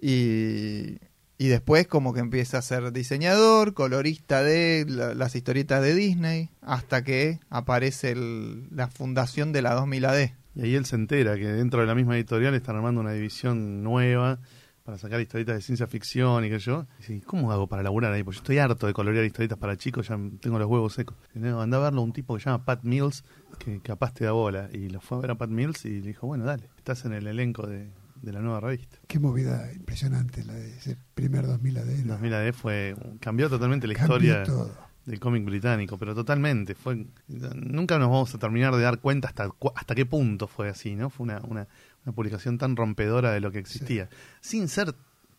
Y, 0.00 0.98
y 1.38 1.48
después 1.48 1.86
como 1.86 2.12
que 2.14 2.20
empieza 2.20 2.58
a 2.58 2.62
ser 2.62 2.92
diseñador, 2.92 3.74
colorista 3.74 4.42
de 4.42 4.84
la- 4.88 5.14
las 5.14 5.34
historietas 5.36 5.82
de 5.82 5.94
Disney, 5.94 6.50
hasta 6.62 7.02
que 7.04 7.40
aparece 7.50 8.12
el- 8.12 8.68
la 8.70 8.88
fundación 8.88 9.52
de 9.52 9.62
la 9.62 9.74
2000 9.74 10.04
AD. 10.04 10.32
Y 10.56 10.62
ahí 10.62 10.74
él 10.76 10.86
se 10.86 10.96
entera 10.96 11.36
que 11.36 11.46
dentro 11.48 11.80
de 11.80 11.86
la 11.86 11.94
misma 11.94 12.16
editorial 12.16 12.54
están 12.54 12.76
armando 12.76 13.00
una 13.00 13.12
división 13.12 13.82
nueva 13.82 14.38
para 14.84 14.98
sacar 14.98 15.20
historietas 15.20 15.56
de 15.56 15.62
ciencia 15.62 15.86
ficción 15.86 16.44
y 16.44 16.50
que 16.50 16.58
yo. 16.58 16.86
Y 16.98 17.14
dice, 17.14 17.26
¿cómo 17.26 17.50
hago 17.50 17.66
para 17.66 17.82
laburar 17.82 18.12
ahí? 18.12 18.22
Porque 18.22 18.36
yo 18.36 18.42
estoy 18.42 18.58
harto 18.58 18.86
de 18.86 18.92
colorear 18.92 19.24
historietas 19.24 19.58
para 19.58 19.76
chicos, 19.76 20.08
ya 20.08 20.18
tengo 20.40 20.58
los 20.58 20.68
huevos 20.68 20.92
secos. 20.92 21.16
No, 21.34 21.60
anda 21.62 21.78
a 21.78 21.80
verlo 21.80 22.02
un 22.02 22.12
tipo 22.12 22.34
que 22.34 22.40
se 22.42 22.50
llama 22.50 22.64
Pat 22.64 22.84
Mills, 22.84 23.24
que 23.58 23.80
capaz 23.80 24.12
te 24.12 24.24
da 24.26 24.32
bola. 24.32 24.68
Y 24.72 24.90
lo 24.90 25.00
fue 25.00 25.18
a 25.18 25.20
ver 25.22 25.30
a 25.30 25.34
Pat 25.36 25.50
Mills 25.50 25.84
y 25.86 26.00
le 26.00 26.08
dijo, 26.08 26.26
bueno, 26.26 26.44
dale, 26.44 26.68
estás 26.76 27.04
en 27.06 27.14
el 27.14 27.26
elenco 27.26 27.66
de, 27.66 27.90
de 28.20 28.32
la 28.32 28.40
nueva 28.40 28.60
revista. 28.60 28.98
Qué 29.06 29.18
movida 29.18 29.72
impresionante 29.72 30.44
la 30.44 30.52
de 30.52 30.76
ese 30.76 30.98
primer 31.14 31.46
2000 31.46 31.78
AD. 31.78 31.86
¿no? 32.04 32.12
2000 32.14 32.34
AD 32.34 32.52
fue, 32.52 32.94
cambió 33.20 33.48
totalmente 33.48 33.86
la 33.86 33.94
Cambió 33.94 34.16
historia 34.16 34.42
todo. 34.44 34.70
del 35.06 35.18
cómic 35.20 35.44
británico, 35.46 35.96
pero 35.96 36.14
totalmente. 36.14 36.74
fue 36.74 37.06
Nunca 37.26 37.98
nos 37.98 38.08
vamos 38.10 38.34
a 38.34 38.38
terminar 38.38 38.74
de 38.74 38.82
dar 38.82 38.98
cuenta 38.98 39.28
hasta, 39.28 39.48
hasta 39.74 39.94
qué 39.94 40.04
punto 40.06 40.46
fue 40.46 40.68
así, 40.68 40.94
¿no? 40.94 41.10
Fue 41.10 41.24
una, 41.24 41.40
una, 41.48 41.68
una 42.04 42.14
publicación 42.14 42.58
tan 42.58 42.76
rompedora 42.76 43.32
de 43.32 43.40
lo 43.40 43.50
que 43.50 43.58
existía, 43.58 44.08
sin 44.40 44.68
ser 44.68 44.94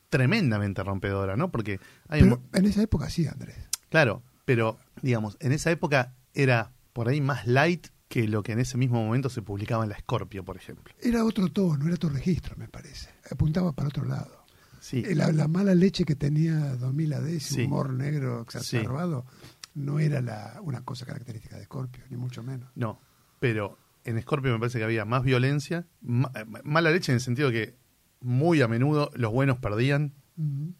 tremendamente 0.09 0.83
rompedora, 0.83 1.35
¿no? 1.35 1.51
Porque 1.51 1.79
hay 2.07 2.21
un- 2.21 2.29
Pero 2.29 2.41
en 2.53 2.65
esa 2.65 2.81
época 2.81 3.09
sí, 3.09 3.27
Andrés. 3.27 3.57
Claro, 3.89 4.23
pero 4.45 4.77
digamos, 5.01 5.37
en 5.39 5.51
esa 5.51 5.71
época 5.71 6.13
era 6.33 6.71
por 6.93 7.07
ahí 7.09 7.21
más 7.21 7.47
light 7.47 7.87
que 8.07 8.27
lo 8.27 8.43
que 8.43 8.51
en 8.53 8.59
ese 8.59 8.77
mismo 8.77 9.03
momento 9.03 9.29
se 9.29 9.41
publicaba 9.41 9.83
en 9.83 9.89
la 9.89 9.97
Scorpio, 9.99 10.45
por 10.45 10.57
ejemplo. 10.57 10.93
Era 11.01 11.25
otro 11.25 11.49
tono, 11.51 11.85
era 11.85 11.95
otro 11.95 12.09
registro, 12.09 12.55
me 12.55 12.67
parece. 12.67 13.09
Apuntaba 13.31 13.73
para 13.73 13.89
otro 13.89 14.05
lado. 14.05 14.45
Sí, 14.79 15.03
Eh, 15.05 15.15
La, 15.15 15.31
la 15.31 15.47
mala 15.47 15.73
leche 15.73 16.05
que 16.05 16.15
tenía 16.15 16.75
2000 16.75 17.13
AD, 17.13 17.27
ese 17.27 17.53
Sí. 17.55 17.61
humor 17.63 17.91
negro 17.91 18.41
exacerbado, 18.41 19.25
no 19.73 19.99
era 19.99 20.21
la, 20.21 20.59
una 20.61 20.81
cosa 20.85 21.05
característica 21.05 21.57
de 21.57 21.65
Scorpio, 21.65 22.03
ni 22.09 22.17
mucho 22.17 22.43
menos. 22.43 22.69
no, 22.75 22.99
pero 23.39 23.77
en 24.05 24.21
Scorpio 24.21 24.53
me 24.53 24.59
parece 24.59 24.77
que 24.77 24.83
había 24.85 25.03
más 25.05 25.23
violencia, 25.23 25.85
ma- 26.01 26.31
eh, 26.35 26.45
mala 26.63 26.91
leche 26.91 27.11
en 27.11 27.15
el 27.17 27.21
sentido 27.21 27.51
que 27.51 27.75
muy 28.21 28.61
a 28.61 28.67
menudo 28.67 29.11
los 29.15 29.31
buenos 29.31 29.57
perdían. 29.59 30.13
Ujú. 30.37 30.73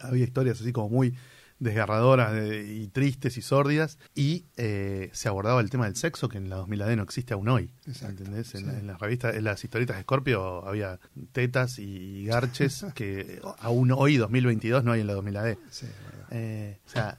Había 0.00 0.24
historias 0.24 0.60
así 0.60 0.72
como 0.72 0.88
muy 0.88 1.14
desgarradoras 1.58 2.32
de- 2.32 2.72
y 2.72 2.88
tristes 2.88 3.36
y 3.36 3.42
sórdidas 3.42 3.98
y 4.14 4.46
eh, 4.56 5.10
se 5.12 5.28
abordaba 5.28 5.60
el 5.60 5.68
tema 5.68 5.84
del 5.84 5.94
sexo 5.96 6.28
que 6.28 6.38
en 6.38 6.48
la 6.48 6.56
2000 6.56 6.80
AD 6.82 6.96
no 6.96 7.02
existe 7.02 7.34
aún 7.34 7.48
hoy. 7.48 7.70
Exacto, 7.86 8.22
¿entendés? 8.22 8.54
En, 8.54 8.60
sí. 8.62 8.66
la- 8.66 8.78
en 8.78 8.86
las 8.86 8.98
revistas, 9.00 9.34
en 9.36 9.44
las 9.44 9.62
historietas 9.62 9.96
de 9.96 10.02
Scorpio 10.02 10.66
había 10.66 10.98
tetas 11.32 11.78
y 11.78 12.24
garches 12.24 12.86
que 12.94 13.40
aún 13.58 13.90
hoy, 13.92 14.16
2022, 14.16 14.84
no 14.84 14.92
hay 14.92 15.02
en 15.02 15.06
la 15.06 15.12
2000 15.14 15.36
AD. 15.36 15.56
Sí. 15.70 15.86
Eh, 16.30 16.78
o 16.86 16.88
sea, 16.88 17.18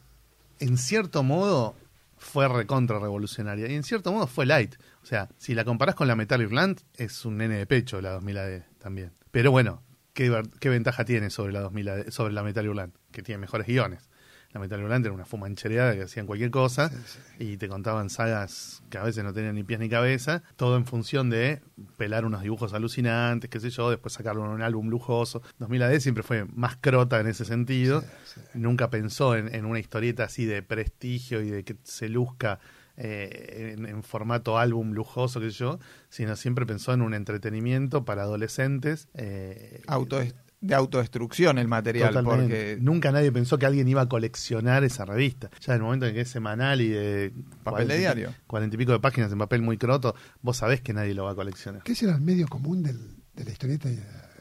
en 0.59 0.77
cierto 0.77 1.21
modo 1.23 1.75
fue 2.17 2.47
recontra 2.47 2.97
revolucionaria 2.99 3.67
y 3.69 3.75
en 3.75 3.83
cierto 3.83 4.11
modo 4.11 4.25
fue 4.27 4.45
light. 4.45 4.75
O 5.01 5.05
sea, 5.05 5.29
si 5.37 5.55
la 5.55 5.65
comparás 5.65 5.95
con 5.95 6.07
la 6.07 6.15
Metal 6.15 6.41
Irland, 6.41 6.81
es 6.95 7.25
un 7.25 7.37
nene 7.37 7.57
de 7.57 7.65
pecho 7.65 8.01
la 8.01 8.11
2000 8.11 8.37
AD 8.37 8.61
también. 8.79 9.11
Pero 9.31 9.51
bueno, 9.51 9.83
¿qué, 10.13 10.29
ventaja 10.69 11.05
tiene 11.05 11.29
sobre 11.29 11.53
la 11.53 11.61
2000 11.61 11.89
AD 11.89 12.09
sobre 12.09 12.33
la 12.33 12.43
Metal 12.43 12.65
Irland? 12.65 12.93
Que 13.11 13.23
tiene 13.23 13.39
mejores 13.39 13.67
guiones. 13.67 14.09
La 14.53 14.59
Metal 14.59 14.81
Irland 14.81 15.05
era 15.05 15.15
una 15.15 15.23
fumanchereada 15.23 15.95
que 15.95 16.03
hacían 16.03 16.27
cualquier 16.27 16.51
cosa 16.51 16.89
Sí, 16.89 16.97
sí. 17.05 17.19
y 17.39 17.57
te 17.57 17.69
contaban 17.69 18.09
sagas 18.09 18.83
que 18.89 18.97
a 18.97 19.03
veces 19.03 19.23
no 19.23 19.31
tenían 19.33 19.55
ni 19.55 19.63
pies 19.63 19.79
ni 19.79 19.87
cabeza, 19.87 20.43
todo 20.57 20.75
en 20.75 20.85
función 20.85 21.29
de 21.29 21.61
pelar 21.95 22.25
unos 22.25 22.41
dibujos 22.41 22.73
alucinantes, 22.73 23.49
qué 23.49 23.61
sé 23.61 23.69
yo, 23.69 23.89
después 23.89 24.13
sacarlo 24.13 24.43
en 24.43 24.51
un 24.51 24.61
álbum 24.61 24.89
lujoso. 24.89 25.41
2000 25.59 25.83
AD 25.83 25.99
siempre 25.99 26.21
fue 26.21 26.43
más 26.45 26.75
crota 26.75 27.21
en 27.21 27.27
ese 27.27 27.45
sentido, 27.45 28.01
sí. 28.25 28.41
nunca 28.53 28.89
pensó 28.89 29.37
en, 29.37 29.55
en 29.55 29.63
una 29.63 29.79
historieta 29.79 30.25
así 30.25 30.43
de 30.43 30.61
prestigio 30.61 31.41
y 31.41 31.49
de 31.49 31.63
que 31.63 31.77
se 31.83 32.09
luzca 32.09 32.59
eh, 32.97 33.75
en, 33.77 33.85
en 33.85 34.03
formato 34.03 34.57
álbum 34.57 34.91
lujoso, 34.93 35.39
qué 35.39 35.51
sé 35.51 35.57
yo, 35.57 35.79
sino 36.09 36.35
siempre 36.35 36.65
pensó 36.65 36.93
en 36.93 37.01
un 37.01 37.13
entretenimiento 37.13 38.05
para 38.05 38.23
adolescentes. 38.23 39.07
eh, 39.13 39.81
Auto, 39.87 40.19
de 40.63 40.75
autodestrucción 40.75 41.57
el 41.57 41.67
material, 41.67 42.13
Totalmente. 42.13 42.43
porque 42.43 42.77
Nunca 42.81 43.11
nadie 43.11 43.31
pensó 43.31 43.57
que 43.57 43.65
alguien 43.65 43.87
iba 43.87 44.01
a 44.01 44.07
coleccionar 44.07 44.83
esa 44.83 45.05
revista. 45.05 45.49
Ya 45.59 45.73
en 45.73 45.77
el 45.77 45.83
momento 45.83 46.05
en 46.05 46.13
que 46.13 46.21
es 46.21 46.29
semanal 46.29 46.81
y 46.81 46.89
de 46.89 47.31
Papel 47.63 47.87
de 47.87 47.93
40 47.93 47.95
y- 47.95 47.99
diario. 47.99 48.35
cuarenta 48.45 48.75
y 48.75 48.77
pico 48.77 48.91
de 48.91 48.99
páginas 48.99 49.31
en 49.31 49.39
papel 49.39 49.63
muy 49.63 49.77
croto, 49.79 50.13
vos 50.43 50.57
sabés 50.57 50.81
que 50.81 50.93
nadie 50.93 51.15
lo 51.15 51.23
va 51.23 51.31
a 51.31 51.35
coleccionar. 51.35 51.81
Que 51.81 51.93
ese 51.93 52.05
era 52.05 52.13
el 52.15 52.21
medio 52.21 52.47
común 52.47 52.83
del- 52.83 53.15
de 53.33 53.43
la 53.45 53.51
historieta 53.51 53.89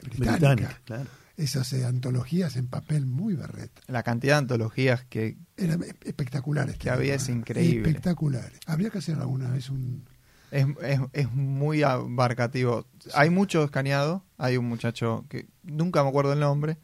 británica. 0.02 0.36
Británica, 0.36 0.80
claro. 0.84 1.06
Esas 1.40 1.72
eh, 1.72 1.84
antologías 1.84 2.56
en 2.56 2.66
papel 2.66 3.06
muy 3.06 3.34
berreta. 3.34 3.80
la 3.86 4.02
cantidad 4.02 4.34
de 4.34 4.38
antologías 4.38 5.04
que 5.04 5.36
Eran 5.56 5.82
e- 5.82 5.94
espectaculares. 6.04 6.76
Que 6.76 6.90
había 6.90 7.14
es 7.14 7.28
increíble. 7.28 7.88
Espectaculares. 7.88 8.60
Habría 8.66 8.90
que 8.90 8.98
hacer 8.98 9.16
alguna 9.18 9.48
vez 9.50 9.70
un... 9.70 10.04
es, 10.50 10.66
es, 10.82 11.00
es 11.12 11.32
muy 11.32 11.82
abarcativo. 11.82 12.86
Hay 13.14 13.30
mucho 13.30 13.64
escaneado. 13.64 14.24
Hay 14.36 14.56
un 14.56 14.66
muchacho 14.66 15.24
que 15.28 15.46
nunca 15.62 16.02
me 16.02 16.08
acuerdo 16.10 16.32
el 16.32 16.40
nombre, 16.40 16.76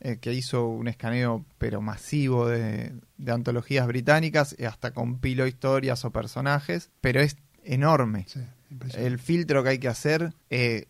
eh, 0.00 0.16
que 0.20 0.32
hizo 0.32 0.66
un 0.68 0.88
escaneo 0.88 1.44
pero 1.58 1.80
masivo 1.80 2.46
de, 2.48 2.92
de 3.18 3.32
antologías 3.32 3.86
británicas, 3.86 4.54
y 4.58 4.64
hasta 4.64 4.92
compiló 4.92 5.46
historias 5.46 6.04
o 6.04 6.10
personajes, 6.12 6.90
pero 7.00 7.20
es 7.20 7.36
enorme. 7.64 8.24
Sí. 8.28 8.40
El 8.94 9.18
filtro 9.18 9.62
que 9.62 9.70
hay 9.70 9.78
que 9.78 9.88
hacer 9.88 10.34
eh, 10.50 10.88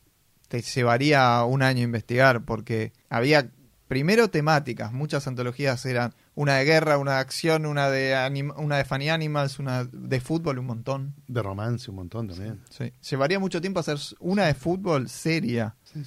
te 0.49 0.63
llevaría 0.63 1.43
un 1.45 1.63
año 1.63 1.83
investigar 1.83 2.45
porque 2.45 2.93
había 3.09 3.51
primero 3.87 4.29
temáticas, 4.29 4.93
muchas 4.93 5.27
antologías 5.27 5.85
eran 5.87 6.15
una 6.35 6.57
de 6.57 6.65
guerra, 6.65 6.99
una 6.99 7.13
de 7.15 7.19
acción, 7.19 7.65
una 7.67 7.89
de 7.89 8.15
anim- 8.15 8.53
una 8.59 8.77
de 8.77 8.85
funny 8.85 9.09
animals, 9.09 9.59
una 9.59 9.85
de 9.85 10.21
fútbol, 10.21 10.59
un 10.59 10.67
montón. 10.67 11.15
De 11.27 11.43
romance 11.43 11.91
un 11.91 11.97
montón 11.97 12.29
también. 12.29 12.61
Sí. 12.71 12.93
Llevaría 13.11 13.39
mucho 13.39 13.61
tiempo 13.61 13.81
hacer 13.81 13.99
una 14.21 14.45
de 14.47 14.55
fútbol 14.55 15.09
seria 15.09 15.75
sí. 15.85 16.03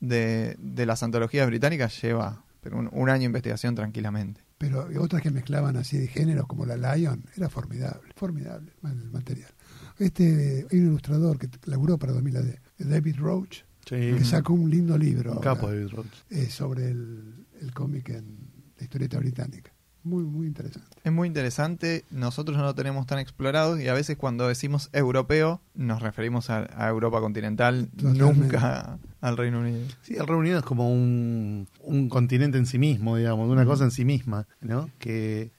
de, 0.00 0.56
de 0.58 0.86
las 0.86 1.02
antologías 1.02 1.46
británicas 1.46 2.00
lleva 2.02 2.44
pero 2.60 2.78
un, 2.78 2.90
un 2.92 3.08
año 3.08 3.20
de 3.20 3.24
investigación 3.26 3.74
tranquilamente. 3.74 4.42
Pero 4.58 4.86
otras 5.00 5.22
que 5.22 5.30
mezclaban 5.30 5.76
así 5.78 5.96
de 5.96 6.06
géneros 6.08 6.46
como 6.46 6.66
la 6.66 6.76
Lion, 6.96 7.24
era 7.36 7.48
formidable, 7.48 8.12
formidable 8.16 8.72
el 8.84 9.10
material. 9.10 9.50
Este, 9.98 10.66
hay 10.70 10.78
un 10.80 10.86
ilustrador 10.88 11.38
que 11.38 11.48
laburó 11.64 11.96
para 11.98 12.12
2000 12.12 12.36
AD, 12.36 12.54
David 12.78 13.16
Roach, 13.18 13.62
Sí. 13.86 13.96
que 14.18 14.24
sacó 14.24 14.52
un 14.52 14.70
lindo 14.70 14.96
libro 14.98 15.32
Un 15.32 15.36
ahora, 15.38 15.54
capo 15.54 15.68
David 15.68 15.88
Roach. 15.88 16.06
eh, 16.30 16.46
sobre 16.50 16.90
el, 16.90 17.46
el 17.60 17.72
cómic 17.72 18.10
en 18.10 18.36
la 18.78 18.84
historieta 18.84 19.18
británica. 19.18 19.72
Muy, 20.02 20.24
muy 20.24 20.46
interesante. 20.46 20.88
Es 21.04 21.12
muy 21.12 21.28
interesante, 21.28 22.04
nosotros 22.10 22.56
no 22.56 22.62
lo 22.64 22.74
tenemos 22.74 23.06
tan 23.06 23.18
explorado 23.18 23.78
y 23.78 23.88
a 23.88 23.92
veces 23.92 24.16
cuando 24.16 24.48
decimos 24.48 24.88
europeo 24.94 25.60
nos 25.74 26.00
referimos 26.00 26.48
a, 26.48 26.66
a 26.74 26.88
Europa 26.88 27.20
continental, 27.20 27.90
Totalmente. 27.96 28.22
nunca 28.22 28.98
al 29.20 29.36
Reino 29.36 29.60
Unido. 29.60 29.80
Sí, 30.00 30.14
el 30.14 30.20
Reino 30.26 30.38
Unido 30.38 30.58
es 30.60 30.64
como 30.64 30.90
un, 30.90 31.68
un 31.82 32.08
continente 32.08 32.56
en 32.56 32.64
sí 32.64 32.78
mismo, 32.78 33.16
digamos, 33.18 33.50
una 33.50 33.66
cosa 33.66 33.84
en 33.84 33.90
sí 33.90 34.06
misma, 34.06 34.46
¿no? 34.62 34.88
Que 34.98 35.50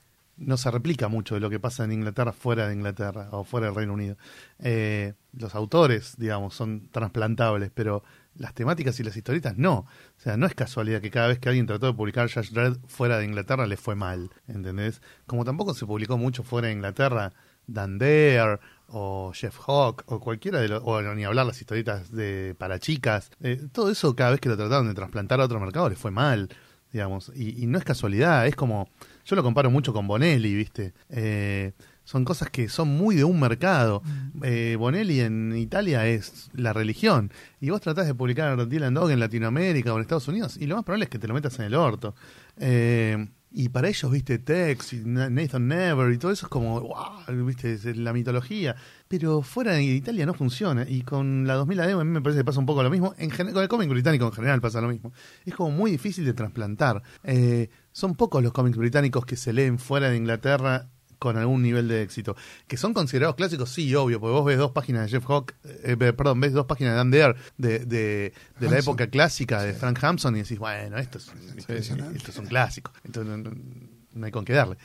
no 0.44 0.56
se 0.56 0.70
replica 0.70 1.08
mucho 1.08 1.34
de 1.34 1.40
lo 1.40 1.50
que 1.50 1.60
pasa 1.60 1.84
en 1.84 1.92
Inglaterra 1.92 2.32
fuera 2.32 2.68
de 2.68 2.74
Inglaterra 2.74 3.28
o 3.32 3.44
fuera 3.44 3.66
del 3.66 3.76
Reino 3.76 3.92
Unido. 3.94 4.16
Eh, 4.58 5.14
los 5.32 5.54
autores, 5.54 6.14
digamos, 6.18 6.54
son 6.54 6.88
trasplantables, 6.90 7.70
pero 7.72 8.02
las 8.34 8.54
temáticas 8.54 8.98
y 9.00 9.04
las 9.04 9.16
historietas 9.16 9.56
no. 9.56 9.78
O 9.78 10.20
sea, 10.20 10.36
no 10.36 10.46
es 10.46 10.54
casualidad 10.54 11.00
que 11.00 11.10
cada 11.10 11.28
vez 11.28 11.38
que 11.38 11.48
alguien 11.48 11.66
trató 11.66 11.86
de 11.86 11.94
publicar 11.94 12.30
Judge 12.30 12.50
Dredd 12.50 12.78
fuera 12.86 13.18
de 13.18 13.24
Inglaterra 13.24 13.66
le 13.66 13.76
fue 13.76 13.94
mal, 13.94 14.30
¿entendés? 14.46 15.02
Como 15.26 15.44
tampoco 15.44 15.74
se 15.74 15.86
publicó 15.86 16.18
mucho 16.18 16.42
fuera 16.42 16.68
de 16.68 16.74
Inglaterra 16.74 17.32
Dan 17.66 17.98
Dare 17.98 18.58
o 18.88 19.32
Jeff 19.34 19.58
Hawk, 19.66 20.04
o 20.06 20.20
cualquiera 20.20 20.60
de 20.60 20.68
los, 20.68 20.82
o 20.84 21.00
ni 21.14 21.24
hablar 21.24 21.46
las 21.46 21.60
historietas 21.60 22.12
de 22.12 22.54
para 22.58 22.78
chicas, 22.78 23.30
eh, 23.40 23.60
todo 23.72 23.90
eso 23.90 24.14
cada 24.14 24.32
vez 24.32 24.40
que 24.40 24.50
lo 24.50 24.56
trataron 24.56 24.88
de 24.88 24.94
trasplantar 24.94 25.40
a 25.40 25.44
otro 25.44 25.58
mercado 25.60 25.88
les 25.88 25.98
fue 25.98 26.10
mal, 26.10 26.50
digamos, 26.92 27.32
y, 27.34 27.62
y 27.62 27.66
no 27.66 27.78
es 27.78 27.84
casualidad, 27.84 28.46
es 28.46 28.54
como, 28.54 28.90
yo 29.24 29.36
lo 29.36 29.42
comparo 29.42 29.70
mucho 29.70 29.92
con 29.92 30.06
Bonelli, 30.06 30.54
¿viste? 30.54 30.92
Eh, 31.08 31.72
son 32.04 32.24
cosas 32.24 32.50
que 32.50 32.68
son 32.68 32.88
muy 32.88 33.14
de 33.14 33.24
un 33.24 33.38
mercado. 33.38 34.02
Eh, 34.42 34.76
Bonelli 34.78 35.20
en 35.20 35.56
Italia 35.56 36.06
es 36.06 36.50
la 36.54 36.72
religión. 36.72 37.30
Y 37.60 37.70
vos 37.70 37.80
tratás 37.80 38.06
de 38.06 38.14
publicar 38.14 38.68
Dylan 38.68 38.94
Dog 38.94 39.10
en 39.10 39.20
Latinoamérica 39.20 39.92
o 39.92 39.96
en 39.96 40.02
Estados 40.02 40.28
Unidos 40.28 40.56
y 40.56 40.66
lo 40.66 40.76
más 40.76 40.84
probable 40.84 41.04
es 41.04 41.10
que 41.10 41.18
te 41.18 41.28
lo 41.28 41.34
metas 41.34 41.58
en 41.58 41.66
el 41.66 41.74
orto. 41.74 42.14
Eh, 42.58 43.28
y 43.54 43.68
para 43.68 43.88
ellos, 43.88 44.10
viste, 44.10 44.38
Tex 44.38 44.92
y 44.94 45.02
Na- 45.04 45.28
Nathan 45.30 45.68
Never 45.68 46.12
y 46.12 46.18
todo 46.18 46.30
eso 46.32 46.46
es 46.46 46.50
como, 46.50 46.80
wow, 46.80 47.44
viste, 47.46 47.72
es 47.74 47.84
la 47.96 48.12
mitología. 48.12 48.74
Pero 49.08 49.42
fuera 49.42 49.72
de 49.72 49.82
Italia 49.84 50.24
no 50.26 50.34
funciona. 50.34 50.86
Y 50.88 51.02
con 51.02 51.46
la 51.46 51.54
2000 51.54 51.80
AD 51.80 51.90
a 51.92 52.04
mí 52.04 52.10
me 52.10 52.20
parece 52.22 52.40
que 52.40 52.44
pasa 52.44 52.60
un 52.60 52.66
poco 52.66 52.82
lo 52.82 52.90
mismo. 52.90 53.14
En 53.18 53.30
gen- 53.30 53.52
con 53.52 53.62
el 53.62 53.68
cómic 53.68 53.88
británico 53.90 54.24
en 54.26 54.32
general 54.32 54.60
pasa 54.60 54.80
lo 54.80 54.88
mismo. 54.88 55.12
Es 55.44 55.54
como 55.54 55.70
muy 55.70 55.90
difícil 55.90 56.24
de 56.24 56.32
trasplantar. 56.32 57.02
Eh, 57.24 57.68
son 57.92 58.14
pocos 58.14 58.42
los 58.42 58.52
cómics 58.52 58.76
británicos 58.78 59.26
que 59.26 59.36
se 59.36 59.52
leen 59.52 59.78
fuera 59.78 60.08
de 60.10 60.16
Inglaterra 60.16 60.88
con 61.22 61.36
algún 61.36 61.62
nivel 61.62 61.86
de 61.86 62.02
éxito. 62.02 62.34
Que 62.66 62.76
son 62.76 62.92
considerados 62.92 63.36
clásicos, 63.36 63.70
sí, 63.70 63.94
obvio, 63.94 64.18
porque 64.18 64.32
vos 64.32 64.44
ves 64.44 64.58
dos 64.58 64.72
páginas 64.72 65.04
de 65.04 65.08
Jeff 65.08 65.30
Hawk, 65.30 65.52
eh, 65.62 65.96
eh, 66.00 66.12
perdón, 66.12 66.40
ves 66.40 66.52
dos 66.52 66.66
páginas 66.66 66.94
de 66.94 66.96
Dan 66.96 67.10
Dare 67.12 67.36
de, 67.56 67.78
de, 67.86 68.32
de 68.58 68.70
la 68.70 68.78
época 68.80 69.06
clásica 69.06 69.62
de 69.62 69.72
Frank 69.72 70.02
Hampson 70.02 70.34
y 70.34 70.40
decís, 70.40 70.58
bueno, 70.58 70.98
esto 70.98 71.18
es, 71.18 71.30
es 71.68 72.38
un 72.38 72.46
clásico, 72.46 72.92
entonces 73.04 73.52
no 74.14 74.26
hay 74.26 74.32
con 74.32 74.44
qué 74.44 74.52
darle. 74.52 74.76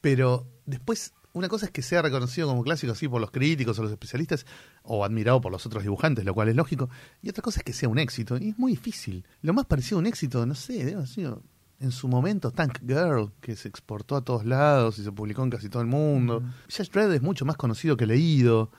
Pero 0.00 0.46
después, 0.64 1.12
una 1.32 1.48
cosa 1.48 1.66
es 1.66 1.72
que 1.72 1.82
sea 1.82 2.02
reconocido 2.02 2.46
como 2.46 2.62
clásico 2.62 2.92
así 2.92 3.08
por 3.08 3.20
los 3.20 3.32
críticos 3.32 3.76
o 3.80 3.82
los 3.82 3.90
especialistas, 3.90 4.46
o 4.84 5.04
admirado 5.04 5.40
por 5.40 5.50
los 5.50 5.66
otros 5.66 5.82
dibujantes, 5.82 6.24
lo 6.24 6.34
cual 6.34 6.50
es 6.50 6.54
lógico, 6.54 6.88
y 7.20 7.30
otra 7.30 7.42
cosa 7.42 7.58
es 7.58 7.64
que 7.64 7.72
sea 7.72 7.88
un 7.88 7.98
éxito, 7.98 8.38
y 8.38 8.50
es 8.50 8.58
muy 8.58 8.70
difícil. 8.72 9.26
Lo 9.42 9.54
más 9.54 9.66
parecido 9.66 9.98
a 9.98 10.00
un 10.02 10.06
éxito, 10.06 10.46
no 10.46 10.54
sé, 10.54 10.74
debe 10.74 10.94
haber 10.94 11.08
sido 11.08 11.42
en 11.80 11.92
su 11.92 12.08
momento 12.08 12.50
Tank 12.50 12.78
Girl, 12.86 13.32
que 13.40 13.56
se 13.56 13.66
exportó 13.68 14.14
a 14.16 14.22
todos 14.22 14.44
lados 14.44 14.98
y 14.98 15.04
se 15.04 15.10
publicó 15.12 15.42
en 15.42 15.50
casi 15.50 15.68
todo 15.68 15.82
el 15.82 15.88
mundo. 15.88 16.42
Judge 16.68 16.90
Dredd 16.92 17.12
es 17.14 17.22
mucho 17.22 17.44
más 17.44 17.56
conocido 17.56 17.96
que 17.96 18.06
leído. 18.06 18.70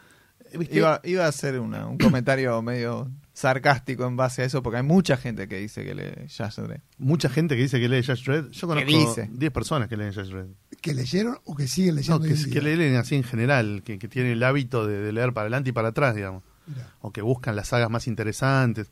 Eh, 0.52 0.58
¿viste? 0.58 0.78
Iba, 0.78 1.02
iba 1.04 1.26
a 1.26 1.30
hacer 1.30 1.60
una- 1.60 1.88
un 1.88 1.98
comentario 1.98 2.62
medio 2.62 3.10
sarcástico 3.34 4.06
en 4.06 4.16
base 4.18 4.44
a 4.44 4.46
eso, 4.46 4.62
porque 4.62 4.78
hay 4.78 4.84
mucha 4.84 5.18
gente 5.18 5.48
que 5.48 5.58
dice 5.58 5.84
que 5.84 5.96
lee 5.96 6.28
Judge 6.28 6.62
Dredd. 6.62 6.82
Mucha 7.00 7.30
gente 7.30 7.56
que 7.56 7.64
dice 7.64 7.80
que 7.80 7.90
lee 7.90 8.04
Judge 8.06 8.24
Dredd. 8.26 8.52
Yo 8.52 8.68
conozco 8.68 8.88
dice? 8.90 9.30
10 9.32 9.52
personas 9.52 9.88
que 9.90 9.98
leen 9.98 10.14
Judge 10.14 10.30
Dredd. 10.30 10.48
que 10.82 10.94
leyeron 10.94 11.38
o 11.46 11.56
que 11.56 11.68
siguen 11.68 11.96
No, 11.96 12.02
leyendo 12.02 12.22
que, 12.22 12.34
en 12.34 12.50
que 12.52 12.62
leen 12.62 12.96
así 12.98 13.16
en 13.16 13.24
general, 13.24 13.82
que, 13.84 13.98
que 13.98 14.08
tienen 14.08 14.34
el 14.34 14.44
hábito 14.44 14.86
de, 14.86 15.02
de 15.02 15.12
leer 15.12 15.34
para 15.34 15.44
adelante 15.46 15.70
y 15.70 15.74
para 15.74 15.88
atrás, 15.90 16.14
digamos. 16.16 16.44
Mirá. 16.68 16.88
O 17.02 17.12
que 17.12 17.22
buscan 17.24 17.56
las 17.56 17.70
sagas 17.70 17.90
más 17.90 18.06
interesantes. 18.08 18.92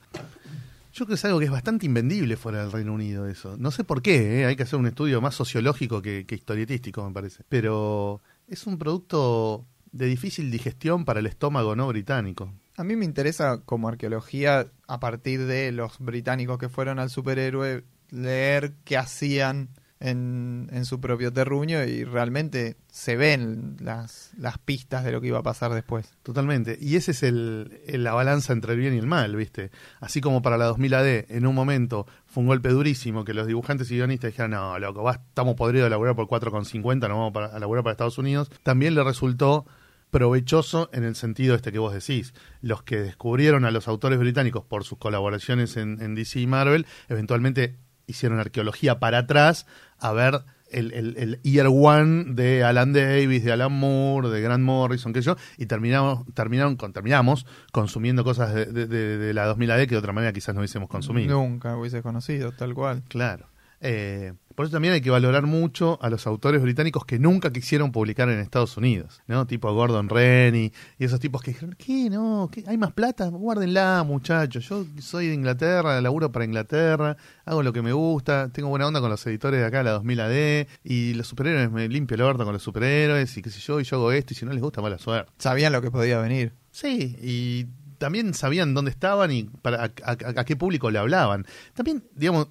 Yo 1.00 1.06
creo 1.06 1.16
que 1.16 1.20
es 1.20 1.24
algo 1.24 1.40
que 1.40 1.46
es 1.46 1.52
bastante 1.52 1.86
invendible 1.86 2.36
fuera 2.36 2.60
del 2.60 2.74
Reino 2.74 2.94
Unido 2.94 3.26
eso. 3.26 3.56
No 3.58 3.72
sé 3.72 3.86
por 3.86 4.02
qué, 4.02 4.42
¿eh? 4.42 4.46
hay 4.46 4.58
que 4.58 4.64
hacer 4.64 4.78
un 4.78 4.86
estudio 4.86 5.22
más 5.22 5.34
sociológico 5.34 6.02
que, 6.02 6.26
que 6.26 6.36
historietístico, 6.36 7.08
me 7.08 7.14
parece. 7.14 7.46
Pero 7.48 8.20
es 8.50 8.68
un 8.68 8.78
producto 8.78 9.66
de 9.94 10.08
difícil 10.08 10.52
digestión 10.52 11.06
para 11.06 11.22
el 11.22 11.28
estómago 11.28 11.74
no 11.74 11.88
británico. 11.88 12.52
A 12.76 12.84
mí 12.84 12.98
me 12.98 13.06
interesa 13.06 13.62
como 13.62 13.88
arqueología, 13.88 14.68
a 14.88 15.00
partir 15.00 15.46
de 15.46 15.72
los 15.72 16.00
británicos 16.00 16.58
que 16.58 16.68
fueron 16.68 17.00
al 17.00 17.10
superhéroe, 17.10 17.86
leer 18.10 18.74
qué 18.84 18.98
hacían 18.98 19.70
en, 20.02 20.70
su 20.86 21.02
propio 21.02 21.34
terruño 21.34 21.84
y 21.84 22.04
realmente 22.06 22.78
se 22.90 23.18
ven 23.18 23.76
las, 23.82 24.32
las 24.38 24.58
pistas 24.58 25.04
de 25.04 25.12
lo 25.12 25.20
que 25.20 25.28
iba 25.28 25.40
a 25.40 25.44
pasar 25.44 25.74
después. 25.74 26.14
Totalmente. 26.24 26.78
Y 26.80 26.96
ese 26.96 27.12
es 27.12 27.24
el, 27.24 27.82
el- 27.86 28.04
la 28.04 28.14
balanza 28.14 28.54
entre 28.54 28.74
el 28.74 28.80
bien 28.80 28.94
y 28.94 28.98
el 28.98 29.08
mal, 29.08 29.36
¿viste? 29.36 29.72
Así 30.00 30.22
como 30.22 30.42
para 30.42 30.58
la 30.58 30.66
2000 30.66 30.94
AD, 30.94 31.26
en 31.30 31.46
un 31.46 31.54
momento 31.54 32.08
fue 32.26 32.42
un 32.42 32.48
golpe 32.48 32.70
durísimo 32.70 33.26
que 33.26 33.34
los 33.34 33.46
dibujantes 33.48 33.92
y 33.92 33.96
guionistas 33.96 34.32
dijeron, 34.32 34.52
no, 34.52 34.80
loco, 34.80 35.04
va, 35.04 35.14
estamos 35.28 35.56
podridos 35.56 35.88
de 35.88 35.90
laburar 35.90 36.16
por 36.16 36.28
4,50, 36.28 37.00
nos 37.02 37.10
vamos 37.10 37.34
para, 37.34 37.48
a 37.48 37.60
laburar 37.60 37.84
para 37.84 37.92
Estados 37.92 38.18
Unidos. 38.18 38.50
También 38.64 38.96
le 38.96 39.04
resultó 39.04 39.66
provechoso 40.12 40.90
en 40.94 41.04
el 41.04 41.16
sentido 41.16 41.56
este 41.56 41.72
que 41.72 41.80
vos 41.80 41.94
decís. 41.94 42.34
Los 42.62 42.84
que 42.84 42.98
descubrieron 42.98 43.66
a 43.66 43.72
los 43.72 43.88
autores 43.88 44.18
británicos 44.18 44.64
por 44.64 44.84
sus 44.84 44.98
colaboraciones 44.98 45.78
en 45.78 46.16
DC 46.16 46.40
y 46.40 46.48
Marvel, 46.48 46.88
eventualmente 47.10 47.76
hicieron 48.10 48.40
arqueología 48.40 49.00
para 49.00 49.20
atrás 49.20 49.66
a 50.00 50.12
ver 50.14 50.42
el, 50.72 50.92
el, 50.94 51.16
el 51.18 51.42
Year 51.42 51.68
One 51.72 52.34
de 52.36 52.64
Alan 52.64 52.94
Davis, 52.94 53.44
de 53.44 53.52
Alan 53.52 53.72
Moore, 53.72 54.30
de 54.30 54.40
Grant 54.42 54.64
Morrison, 54.64 55.14
que 55.14 55.22
yo, 55.22 55.36
y 55.58 55.66
terminamos, 55.66 56.26
terminaron 56.36 56.76
con, 56.76 56.94
terminamos 56.94 57.46
consumiendo 57.72 58.24
cosas 58.24 58.54
de, 58.54 58.66
de- 58.68 58.86
de- 58.86 59.18
de 59.18 59.34
la 59.34 59.46
2000 59.46 59.72
AD 59.72 59.80
que 59.82 59.88
de 59.88 59.98
otra 59.98 60.14
manera 60.14 60.32
quizás 60.32 60.54
no 60.54 60.62
hubiésemos 60.62 60.88
consumido. 60.90 61.36
Nunca 61.42 61.76
hubiese 61.76 62.04
conocido, 62.04 62.52
tal 62.52 62.76
cual. 62.76 63.02
Claro. 63.08 63.48
Eh, 63.82 64.34
por 64.60 64.66
eso 64.66 64.74
también 64.74 64.94
hay 64.94 65.00
que 65.00 65.10
valorar 65.10 65.46
mucho 65.46 65.98
a 66.02 66.10
los 66.10 66.28
autores 66.28 66.62
británicos 66.62 67.06
que 67.06 67.18
nunca 67.18 67.50
quisieron 67.54 67.94
publicar 67.94 68.28
en 68.28 68.40
Estados 68.40 68.76
Unidos, 68.76 69.22
¿no? 69.26 69.48
Tipo 69.48 69.74
Gordon 69.74 70.10
Rennie 70.10 70.74
y 70.98 71.06
esos 71.06 71.22
tipos 71.22 71.42
que 71.42 71.52
dijeron, 71.52 71.76
¿qué? 71.78 72.10
No, 72.10 72.50
¿qué? 72.52 72.66
¿hay 72.68 72.78
más 72.78 72.92
plata? 72.92 73.30
Guárdenla, 73.30 74.04
muchachos. 74.06 74.68
Yo 74.68 74.84
soy 75.00 75.28
de 75.28 75.34
Inglaterra, 75.34 76.02
laburo 76.02 76.30
para 76.34 76.44
Inglaterra, 76.44 77.16
hago 77.46 77.64
lo 77.64 77.72
que 77.72 77.82
me 77.82 77.94
gusta, 77.94 78.50
tengo 78.52 78.68
buena 78.68 78.86
onda 78.86 79.00
con 79.00 79.10
los 79.10 79.26
editores 79.28 79.62
de 79.62 79.66
acá, 79.66 79.82
la 79.82 79.92
2000 79.92 80.20
AD, 80.20 80.68
y 80.84 81.14
los 81.14 81.28
superhéroes 81.28 81.72
me 81.72 81.88
limpio 81.88 82.16
el 82.16 82.22
orto 82.24 82.44
con 82.44 82.52
los 82.52 82.62
superhéroes, 82.62 83.38
y 83.38 83.42
qué 83.42 83.50
sé 83.52 83.62
yo, 83.62 83.80
y 83.80 83.86
yo 83.86 83.96
hago 83.96 84.12
esto, 84.12 84.34
y 84.34 84.36
si 84.36 84.46
no 84.46 84.52
les 84.52 84.62
gusta, 84.62 84.82
mala 84.82 84.98
suerte. 84.98 85.32
Sabían 85.38 85.72
lo 85.72 85.82
que 85.82 85.90
podía 85.90 86.20
venir. 86.20 86.52
Sí, 86.72 87.16
y 87.22 87.66
también 87.98 88.34
sabían 88.34 88.74
dónde 88.74 88.92
estaban 88.92 89.32
y 89.32 89.44
para 89.62 89.86
a, 89.86 89.92
a- 90.04 90.18
a 90.42 90.44
qué 90.44 90.58
público 90.58 90.92
le 90.92 91.00
hablaban. 91.00 91.46
También, 91.76 92.04
digamos, 92.14 92.50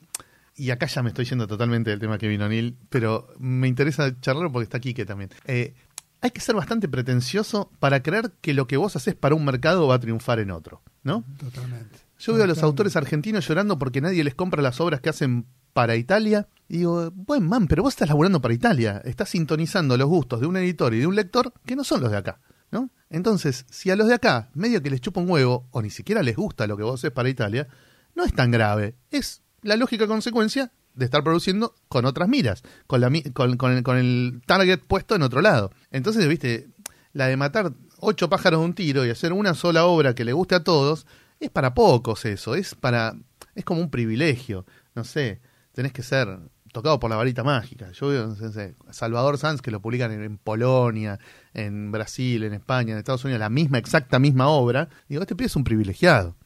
y 0.59 0.71
acá 0.73 0.87
ya 0.87 1.03
me 1.03 1.11
estoy 1.11 1.25
yendo 1.25 1.47
totalmente 1.47 1.91
del 1.91 2.01
tema 2.01 2.19
Kevin 2.19 2.43
O'Neill, 2.43 2.77
pero 2.91 3.33
me 3.39 3.69
interesa 3.69 4.21
charlarlo 4.21 4.51
porque 4.51 4.65
está 4.65 4.81
Quique 4.81 5.07
también. 5.07 5.31
Eh, 5.45 5.75
hay 6.21 6.31
que 6.31 6.41
ser 6.41 6.57
bastante 6.57 6.89
pretencioso 6.89 7.71
para 7.79 8.03
creer 8.03 8.33
que 8.41 8.53
lo 8.53 8.67
que 8.67 8.77
vos 8.77 8.97
haces 8.97 9.15
para 9.15 9.37
un 9.37 9.45
mercado 9.45 9.87
va 9.87 9.95
a 9.95 10.01
triunfar 10.01 10.41
en 10.41 10.51
otro, 10.51 10.83
¿no? 11.05 11.25
Totalmente. 11.39 12.01
Yo 12.19 12.35
veo 12.35 12.43
a 12.43 12.49
los 12.49 12.65
autores 12.65 12.97
argentinos 12.97 13.47
llorando 13.47 13.79
porque 13.79 14.01
nadie 14.01 14.25
les 14.25 14.35
compra 14.35 14.61
las 14.61 14.81
obras 14.81 15.01
que 15.01 15.11
hacen 15.11 15.47
para 15.73 15.95
Italia. 15.95 16.49
Y 16.69 16.79
digo, 16.79 17.13
buen 17.13 17.47
man, 17.47 17.69
pero 17.69 17.85
vos 17.85 17.93
estás 17.93 18.09
laburando 18.09 18.41
para 18.41 18.53
Italia. 18.53 19.01
Estás 19.05 19.29
sintonizando 19.29 19.97
los 19.97 20.09
gustos 20.09 20.41
de 20.41 20.47
un 20.49 20.57
editor 20.57 20.93
y 20.93 20.99
de 20.99 21.07
un 21.07 21.15
lector 21.15 21.53
que 21.65 21.77
no 21.77 21.85
son 21.85 22.01
los 22.01 22.11
de 22.11 22.17
acá. 22.17 22.41
¿no? 22.73 22.91
Entonces, 23.11 23.65
si 23.71 23.91
a 23.93 23.97
los 23.97 24.09
de 24.09 24.15
acá 24.15 24.51
medio 24.55 24.83
que 24.83 24.91
les 24.91 25.01
chupa 25.01 25.21
un 25.21 25.31
huevo 25.31 25.69
o 25.71 25.81
ni 25.81 25.91
siquiera 25.91 26.25
les 26.25 26.35
gusta 26.35 26.67
lo 26.67 26.77
que 26.77 26.83
vos 26.83 26.99
haces 26.99 27.13
para 27.13 27.29
Italia, 27.29 27.69
no 28.17 28.25
es 28.25 28.35
tan 28.35 28.51
grave. 28.51 28.97
Es 29.13 29.43
la 29.63 29.77
lógica 29.77 30.07
consecuencia 30.07 30.71
de 30.95 31.05
estar 31.05 31.23
produciendo 31.23 31.75
con 31.89 32.05
otras 32.05 32.29
miras, 32.29 32.63
con, 32.87 33.01
la, 33.01 33.11
con, 33.33 33.57
con 33.57 33.73
el, 33.73 33.83
con 33.83 33.97
el 33.97 34.43
target 34.47 34.81
puesto 34.81 35.15
en 35.15 35.23
otro 35.23 35.41
lado. 35.41 35.71
Entonces, 35.91 36.27
viste, 36.29 36.69
la 37.13 37.27
de 37.27 37.37
matar 37.37 37.73
ocho 38.01 38.29
pájaros 38.29 38.61
de 38.61 38.67
un 38.67 38.75
tiro 38.75 39.05
y 39.05 39.11
hacer 39.11 39.33
una 39.33 39.55
sola 39.55 39.87
obra 39.87 40.15
que 40.15 40.25
le 40.25 40.33
guste 40.33 40.55
a 40.55 40.65
todos, 40.65 41.07
es 41.41 41.51
para 41.51 41.75
pocos 41.75 42.25
eso, 42.25 42.55
es 42.55 42.75
para 42.75 43.15
es 43.55 43.65
como 43.65 43.81
un 43.81 43.91
privilegio, 43.91 44.67
no 44.95 45.05
sé, 45.05 45.41
tenés 45.73 45.93
que 45.93 46.03
ser 46.03 46.39
tocado 46.73 47.01
por 47.01 47.11
la 47.11 47.17
varita 47.17 47.43
mágica. 47.43 47.91
Yo 47.93 48.09
veo, 48.09 48.27
no 48.29 48.35
sé, 48.53 48.77
Salvador 48.91 49.39
Sanz 49.39 49.63
que 49.63 49.71
lo 49.71 49.81
publican 49.81 50.13
en, 50.13 50.23
en 50.23 50.39
Polonia, 50.39 51.19
en 51.55 51.91
Brasil, 51.91 52.45
en 52.45 52.55
España, 52.55 52.93
en 52.93 52.99
Estados 52.99 53.25
Unidos, 53.25 53.41
la 53.41 53.49
misma, 53.49 53.79
exacta 53.79 54.19
misma 54.19 54.49
obra. 54.49 54.89
Digo, 55.09 55.23
este 55.23 55.35
pibe 55.35 55.47
es 55.47 55.57
un 55.57 55.65
privilegiado. 55.65 56.37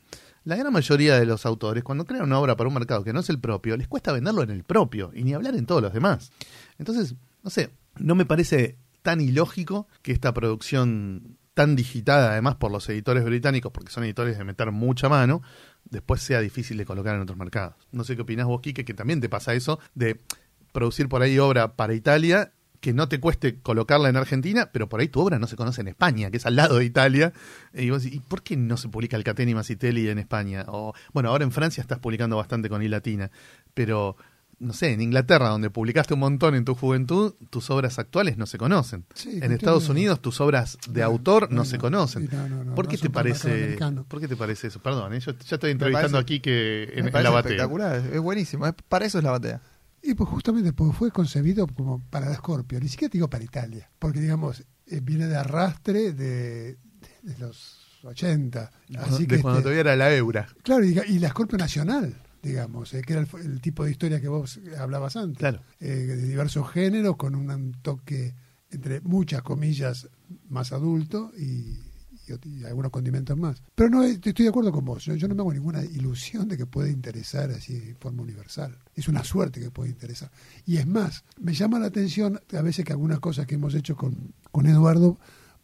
La 0.45 0.57
gran 0.57 0.73
mayoría 0.73 1.19
de 1.19 1.27
los 1.27 1.47
autores, 1.47 1.85
cuando 1.85 2.05
crean 2.05 2.25
una 2.25 2.39
obra 2.39 2.57
para 2.57 2.69
un 2.69 2.75
mercado 2.75 3.05
que 3.05 3.13
no 3.13 3.21
es 3.21 3.31
el 3.31 3.39
propio, 3.39 3.77
les 3.77 3.89
cuesta 3.89 4.13
venderlo 4.13 4.43
en 4.43 4.51
el 4.51 4.65
propio 4.65 5.11
y 5.15 5.23
ni 5.23 5.35
hablar 5.35 5.55
en 5.55 5.67
todos 5.67 5.83
los 5.83 5.93
demás. 5.93 6.33
Entonces, 6.79 7.15
no 7.43 7.51
sé, 7.51 7.71
no 7.99 8.15
me 8.15 8.27
parece 8.27 8.77
tan 9.03 9.21
ilógico 9.21 9.87
que 10.03 10.13
esta 10.13 10.33
producción 10.35 11.37
tan 11.55 11.77
digitada 11.77 12.33
además 12.33 12.57
por 12.57 12.73
los 12.73 12.89
editores 12.89 13.25
británicos, 13.25 13.73
porque 13.73 13.93
son 13.93 14.05
editores 14.05 14.39
de 14.39 14.45
meter 14.45 14.73
mucha 14.73 15.09
mano, 15.09 15.43
después 15.85 16.23
sea 16.23 16.41
difícil 16.41 16.79
de 16.79 16.87
colocar 16.87 17.15
en 17.15 17.23
otros 17.23 17.39
mercados. 17.39 17.75
No 17.93 18.05
sé 18.05 18.17
qué 18.17 18.23
opinás 18.23 18.47
vos, 18.47 18.61
Quique, 18.63 18.85
que 18.85 18.95
también 18.95 19.21
te 19.21 19.29
pasa 19.29 19.55
eso 19.55 19.79
de 19.95 20.19
producir 20.73 21.09
por 21.09 21.23
ahí 21.23 21.39
obra 21.39 21.77
para 21.77 21.95
Italia 21.95 22.53
que 22.83 22.93
no 22.93 23.09
te 23.09 23.21
cueste 23.21 23.61
colocarla 23.61 24.09
en 24.09 24.17
Argentina, 24.17 24.71
pero 24.73 24.89
por 24.89 25.01
ahí 25.01 25.07
tu 25.09 25.21
obra 25.21 25.39
no 25.39 25.47
se 25.47 25.55
conoce 25.57 25.81
en 25.81 25.89
España, 25.89 26.31
que 26.33 26.37
es 26.39 26.47
al 26.47 26.57
lado 26.57 26.79
de 26.79 26.85
Italia. 26.85 27.33
Y 27.73 27.89
vos 27.91 28.03
decís, 28.03 28.17
¿y 28.19 28.21
por 28.21 28.43
qué 28.43 28.57
no 28.57 28.77
se 28.77 28.89
publica 28.89 29.17
el 29.17 29.23
Cateni 29.23 29.55
Masitelli 29.55 30.09
en 30.09 30.19
España? 30.19 30.65
O, 30.67 30.93
bueno, 31.13 31.29
ahora 31.31 31.45
en 31.45 31.53
Francia 31.53 31.81
estás 31.81 32.01
publicando 32.01 32.37
bastante 32.37 32.69
con 32.69 32.83
I 32.83 32.89
Latina, 32.89 33.31
pero 33.73 34.17
no 34.59 34.73
sé, 34.73 34.93
en 34.93 35.01
Inglaterra, 35.01 35.49
donde 35.49 35.71
publicaste 35.71 36.15
un 36.15 36.21
montón 36.21 36.55
en 36.55 36.65
tu 36.65 36.75
juventud, 36.77 37.35
tus 37.51 37.69
obras 37.71 37.99
actuales 37.99 38.37
no 38.37 38.47
se 38.47 38.59
conocen. 38.59 39.05
Sí, 39.15 39.39
en 39.43 39.51
Estados. 39.53 39.89
Unidos, 39.89 40.21
tus 40.21 40.41
obras 40.41 40.79
de 40.89 41.01
No, 41.01 41.07
autor 41.07 41.51
no, 41.51 41.59
no, 41.59 41.65
se 41.65 41.77
no. 41.79 41.83
conocen. 41.83 42.29
No, 42.67 42.75
¿Por 42.75 42.87
qué 42.89 42.99
te 42.99 43.11
parece? 43.11 43.77
¿Por 44.09 44.21
qué 44.21 44.29
te 44.29 44.37
parece 44.37 44.67
eso? 44.69 44.81
Perdón, 44.81 45.15
¿eh? 45.15 45.21
yo 45.21 45.33
ya 45.33 45.57
estoy 45.57 45.71
entrevistando 45.73 46.19
parece- 46.19 46.23
aquí 46.23 46.41
que 46.41 46.93
en, 46.95 47.07
la 47.13 47.31
batea. 47.31 47.39
espectacular, 47.53 47.97
es 48.13 48.21
buenísimo. 48.21 48.67
es- 48.67 48.75
para 48.89 49.05
eso 49.07 49.19
es 49.19 49.25
la 49.25 49.31
batea. 49.33 49.61
Y 50.03 50.15
pues 50.15 50.29
justamente 50.29 50.73
porque 50.73 50.97
fue 50.97 51.11
concebido 51.11 51.67
como 51.67 52.01
para 52.11 52.29
la 52.29 52.35
Scorpio, 52.35 52.81
ni 52.81 52.89
siquiera 52.89 53.11
digo 53.13 53.31
para 53.31 53.45
Italia, 53.45 53.89
porque 53.99 54.21
digamos, 54.21 54.65
eh, 54.87 55.01
viene 55.01 55.27
de 55.27 55.37
arrastre 55.37 56.13
de, 56.13 56.77
de 57.23 57.39
los 57.39 57.79
80. 58.03 58.71
Así 58.99 59.27
de 59.27 59.37
que 59.37 59.43
cuando 59.43 59.59
este, 59.59 59.63
todavía 59.63 59.81
era 59.81 59.97
la 59.97 60.15
Eura. 60.15 60.49
Claro, 60.63 60.85
y, 60.85 60.99
y 61.09 61.19
la 61.21 61.29
Scorpio 61.29 61.57
Nacional, 61.57 62.15
digamos, 62.43 62.93
eh, 62.95 63.03
que 63.03 63.13
era 63.13 63.23
el, 63.23 63.29
el 63.41 63.61
tipo 63.61 63.85
de 63.85 63.93
historia 63.93 64.21
que 64.21 64.29
vos 64.29 64.59
hablabas 64.77 65.17
antes. 65.17 65.39
Claro. 65.39 65.63
Eh, 65.79 65.87
de 65.87 66.17
diversos 66.17 66.69
géneros, 66.71 67.17
con 67.17 67.37
un 67.37 67.73
toque, 67.83 68.35
entre 68.71 69.01
muchas 69.03 69.43
comillas, 69.43 70.09
más 70.49 70.73
adulto 70.73 71.31
y, 71.39 71.79
y 72.45 72.65
algunos 72.65 72.91
condimentos 72.91 73.37
más. 73.37 73.63
Pero 73.75 73.91
no 73.91 74.05
eh, 74.05 74.13
estoy 74.23 74.33
de 74.45 74.49
acuerdo 74.49 74.73
con 74.73 74.85
vos. 74.85 75.05
Yo, 75.05 75.15
yo 75.15 75.29
no 75.29 75.35
me 75.35 75.41
hago 75.43 75.53
ninguna 75.53 75.83
ilusión 75.85 76.49
de 76.49 76.57
que 76.57 76.67
pueda 76.67 76.89
interesar 76.89 77.51
así 77.51 77.79
de 77.79 77.95
forma 77.95 78.23
universal. 78.23 78.77
Es 78.95 79.09
una 79.09 79.25
suerte 79.25 79.61
que 79.61 79.71
puede 79.71 79.91
interesar. 79.91 80.31
Y 80.67 80.77
es 80.77 80.87
más, 80.87 81.25
me 81.41 81.55
llama 81.55 81.79
la 81.79 81.87
atención 81.87 82.41
a 82.57 82.63
veces 82.63 82.85
que 82.85 82.93
algunas 82.93 83.21
cosas 83.21 83.47
que 83.47 83.55
hemos 83.57 83.75
hecho 83.75 83.97
con, 83.97 84.33
con 84.51 84.67
Eduardo 84.67 85.19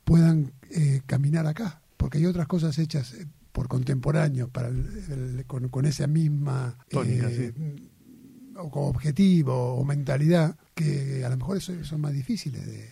puedan 0.05 0.53
eh, 0.71 1.03
caminar 1.07 1.47
acá. 1.47 1.81
Porque 1.97 2.18
hay 2.18 2.27
otras 2.27 2.47
cosas 2.47 2.79
hechas 2.79 3.12
eh, 3.14 3.27
por 3.53 3.68
contemporáneos 3.68 4.51
para 4.51 4.68
el- 4.68 4.87
el- 5.38 5.44
con, 5.47 5.68
con 5.68 5.85
esa 5.87 6.07
misma 6.07 6.79
Tónica, 6.88 7.29
eh, 7.31 7.53
o 8.57 8.71
como 8.71 8.88
objetivo 8.88 9.75
o 9.75 9.85
mentalidad 9.85 10.57
que 10.75 11.25
a 11.25 11.29
lo 11.29 11.37
mejor 11.37 11.61
son 11.61 12.01
más 12.01 12.12
difíciles 12.12 12.66
de, 12.66 12.88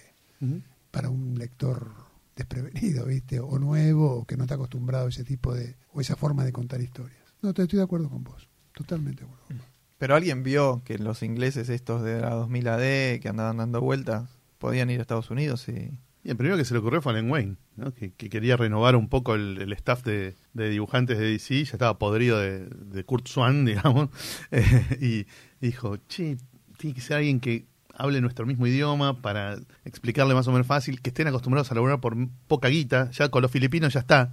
para 0.91 1.09
un 1.11 1.37
lector 1.39 1.93
desprevenido, 2.37 3.07
¿viste? 3.07 3.41
O 3.41 3.59
nuevo, 3.59 4.19
o 4.19 4.27
que 4.27 4.37
no 4.37 4.45
está 4.45 4.55
acostumbrado 4.55 5.07
a 5.07 5.09
ese 5.09 5.25
tipo 5.25 5.55
de, 5.55 5.77
o 5.93 6.01
esa 6.01 6.17
forma 6.17 6.45
de 6.45 6.53
contar 6.53 6.81
historias. 6.81 7.19
No, 7.43 7.55
te 7.55 7.63
estoy 7.63 7.79
de 7.79 7.85
acuerdo 7.85 8.11
con 8.11 8.23
vos. 8.23 8.49
Totalmente 8.75 9.21
de 9.21 9.27
acuerdo 9.27 9.45
con 9.49 9.59
vos. 9.59 9.67
Pero 9.99 10.15
alguien 10.15 10.43
vio 10.43 10.83
que 10.85 10.99
los 10.99 11.23
ingleses 11.23 11.71
estos 11.71 12.03
de 12.03 12.21
la 12.21 12.31
2000 12.31 12.69
AD 12.69 13.21
que 13.21 13.29
andaban 13.29 13.57
dando 13.57 13.81
vueltas 13.81 14.29
podían 14.59 14.91
ir 14.91 14.99
a 14.99 15.03
Estados 15.03 15.31
Unidos 15.31 15.69
y 15.69 15.99
Y 16.23 16.31
el 16.31 16.37
primero 16.37 16.59
que 16.59 16.67
se 16.67 16.75
le 16.75 16.81
ocurrió 16.81 17.01
fue 17.01 17.13
a 17.13 17.15
Len 17.15 17.31
Wayne, 17.31 17.57
¿no? 17.77 17.95
que, 17.95 18.13
que 18.13 18.29
quería 18.29 18.59
renovar 18.59 18.97
un 18.97 19.09
poco 19.09 19.35
el, 19.35 19.59
el 19.59 19.73
staff 19.73 20.05
de, 20.05 20.35
de 20.53 20.69
dibujantes 20.69 21.19
de 21.19 21.31
DC, 21.31 21.65
ya 21.65 21.73
estaba 21.73 21.99
podrido 21.99 22.39
de, 22.39 22.67
de 22.67 23.05
Kurt 23.05 23.29
Swan, 23.29 23.65
digamos, 23.67 24.11
eh, 24.51 24.99
y 25.01 25.27
dijo, 25.65 25.97
che, 26.09 26.37
tiene 26.77 26.95
que 26.95 27.01
ser 27.01 27.19
alguien 27.19 27.41
que 27.41 27.67
hable 27.99 28.21
nuestro 28.21 28.45
mismo 28.47 28.67
idioma 28.67 29.21
para 29.23 29.57
explicarle 29.85 30.35
más 30.35 30.47
o 30.49 30.53
menos 30.53 30.67
fácil, 30.67 31.01
que 31.01 31.11
estén 31.11 31.27
acostumbrados 31.29 31.71
a 31.73 31.75
laburar 31.75 32.01
por 32.01 32.15
poca 32.47 32.69
guita, 32.69 33.11
ya 33.11 33.29
con 33.31 33.43
los 33.43 33.51
filipinos 33.51 33.95
ya 33.95 34.01
está, 34.01 34.31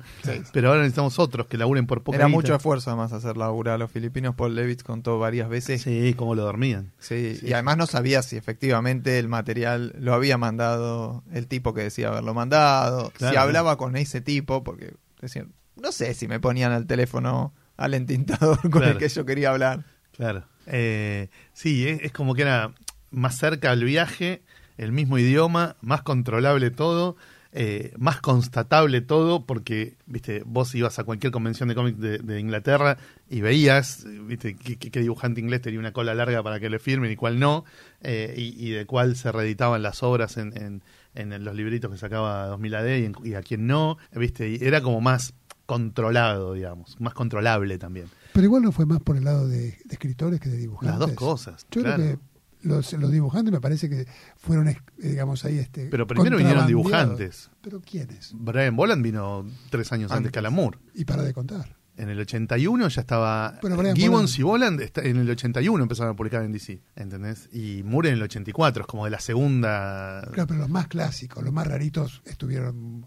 pero 0.52 0.68
ahora 0.70 0.82
necesitamos 0.82 1.18
otros 1.20 1.48
que 1.48 1.58
laburen 1.58 1.88
por 1.88 2.04
poca 2.04 2.18
era 2.18 2.26
guita. 2.28 2.36
mucho 2.36 2.56
esfuerzo 2.56 2.90
además 2.90 3.14
hacer 3.14 3.38
laburar 3.38 3.76
a 3.76 3.78
los 3.78 3.92
filipinos. 3.92 4.36
Paul 4.36 4.56
Levitz 4.56 4.84
contó 4.84 5.18
varias 5.20 5.48
veces. 5.50 5.82
Sí, 5.82 6.14
cómo 6.18 6.36
lo 6.36 6.44
dormían. 6.44 6.92
Sí, 7.00 7.36
Sí. 7.40 7.48
y 7.48 7.54
además 7.54 7.78
no 7.78 7.86
sabía 7.88 8.22
si 8.22 8.36
efectivamente 8.36 9.18
el 9.20 9.28
material 9.30 9.94
lo 10.00 10.14
había 10.14 10.38
mandado 10.38 11.24
el 11.32 11.48
tipo 11.48 11.74
que 11.74 11.82
decía 11.84 12.10
haberlo 12.10 12.34
mandado, 12.34 13.12
Claro. 13.12 13.34
si 13.34 13.38
hablaba 13.40 13.78
con 13.78 13.96
ese 13.96 14.22
tipo, 14.22 14.64
porque 14.64 14.94
decían, 15.22 15.54
no 15.82 15.92
sé 15.92 16.14
si 16.14 16.28
me 16.28 16.40
ponían 16.40 16.72
al 16.72 16.86
teléfono 16.86 17.54
al 17.78 17.94
entintador 17.94 18.60
con 18.62 18.72
Claro. 18.72 18.92
el 18.92 18.98
que 18.98 19.08
yo 19.10 19.26
quería 19.26 19.52
hablar. 19.52 19.86
Claro. 20.12 20.44
Eh, 20.68 21.30
sí, 21.54 21.88
es, 21.88 22.02
es 22.04 22.12
como 22.12 22.36
que 22.36 22.44
era 22.44 22.72
más 23.14 23.38
cerca 23.38 23.72
al 23.72 23.84
viaje, 23.84 24.42
el 24.78 24.92
mismo 24.92 25.18
idioma, 25.18 25.76
más 25.82 26.02
controlable 26.02 26.72
todo, 26.72 27.16
eh, 27.56 27.94
más 28.00 28.20
constatable 28.20 29.02
todo, 29.02 29.46
porque, 29.46 29.96
viste, 30.08 30.42
vos 30.46 30.74
ibas 30.74 30.98
a 30.98 31.04
cualquier 31.04 31.32
convención 31.32 31.70
de 31.70 31.76
cómics 31.76 32.00
de, 32.00 32.18
de 32.18 32.40
Inglaterra 32.40 32.98
y 33.30 33.42
veías, 33.42 34.06
viste, 34.28 34.56
qué, 34.56 35.00
dibujante 35.00 35.40
inglés 35.40 35.62
tenía 35.62 35.80
una 35.80 35.94
cola 35.94 36.16
larga 36.16 36.42
para 36.42 36.60
que 36.60 36.70
le 36.72 36.80
firmen 36.80 37.12
y 37.12 37.16
cuál 37.16 37.40
no, 37.40 37.64
eh, 38.02 38.34
y, 38.36 38.56
y 38.68 38.72
de 38.72 38.86
cuál 38.88 39.16
se 39.16 39.32
reeditaban 39.32 39.84
las 39.84 40.02
obras 40.04 40.38
en, 40.38 40.58
en- 40.58 40.82
en 41.16 41.44
los 41.46 41.54
libritos 41.56 41.92
que 41.92 41.98
sacaba 42.00 42.48
2000 42.48 42.74
AD 42.74 42.88
y, 42.98 43.06
en- 43.06 43.16
y 43.24 43.36
a 43.36 43.44
quién 43.44 43.68
no, 43.68 44.00
viste, 44.16 44.50
y 44.50 44.58
era 44.60 44.82
como 44.82 45.00
más 45.00 45.36
controlado, 45.68 46.54
digamos, 46.54 47.00
más 47.00 47.14
controlable 47.14 47.78
también. 47.78 48.08
Pero 48.34 48.46
igual 48.46 48.64
no 48.64 48.72
fue 48.72 48.86
más 48.88 49.00
por 49.00 49.16
el 49.18 49.24
lado 49.26 49.48
de, 49.48 49.58
de 49.86 49.92
escritores 49.92 50.40
que 50.40 50.50
de 50.50 50.58
dibujantes. 50.58 51.00
Las 51.00 51.08
dos 51.08 51.12
cosas, 51.16 51.68
Yo 51.72 51.82
claro. 51.82 52.04
creo 52.04 52.18
que 52.18 52.24
los, 52.64 52.94
los 52.94 53.12
dibujantes 53.12 53.52
me 53.52 53.62
parece 53.62 53.90
que 53.90 54.06
fueron, 54.38 54.68
eh, 54.68 54.78
digamos, 54.98 55.46
ahí 55.46 55.58
este. 55.60 55.88
Pero 55.88 56.08
primero 56.08 56.38
vinieron 56.38 56.66
dibujantes. 56.68 57.50
¿Pero 57.62 57.80
quiénes? 57.82 58.32
Brian 58.36 58.76
Boland 58.76 59.04
vino 59.04 59.46
tres 59.70 59.92
años 59.92 60.12
antes, 60.12 60.18
Antes. 60.18 60.32
que 60.32 60.40
Alan 60.40 60.54
Moore. 60.54 60.80
Y 60.94 61.06
para 61.06 61.24
de 61.24 61.34
contar. 61.34 61.78
En 61.96 62.10
el 62.10 62.20
81 62.20 62.88
ya 62.88 63.02
estaba. 63.02 63.60
Bueno, 63.62 63.78
Brian 63.78 63.96
Gibbons 63.96 64.40
Boland- 64.40 64.40
y 64.40 64.44
Boland 64.44 64.92
en 65.08 65.18
el 65.18 65.30
81 65.30 65.84
empezaron 65.84 66.14
a 66.14 66.16
publicar 66.16 66.44
en 66.44 66.52
DC. 66.52 66.82
¿Entendés? 66.96 67.50
Y 67.54 67.84
Moore 67.84 68.10
en 68.10 68.16
el 68.16 68.24
84, 68.24 68.82
es 68.82 68.88
como 68.88 69.06
de 69.06 69.12
la 69.12 69.20
segunda. 69.20 70.22
Claro, 70.34 70.48
pero 70.48 70.60
los 70.62 70.70
más 70.70 70.88
clásicos, 70.88 71.44
los 71.44 71.54
más 71.54 71.68
raritos 71.68 72.24
estuvieron 72.26 73.06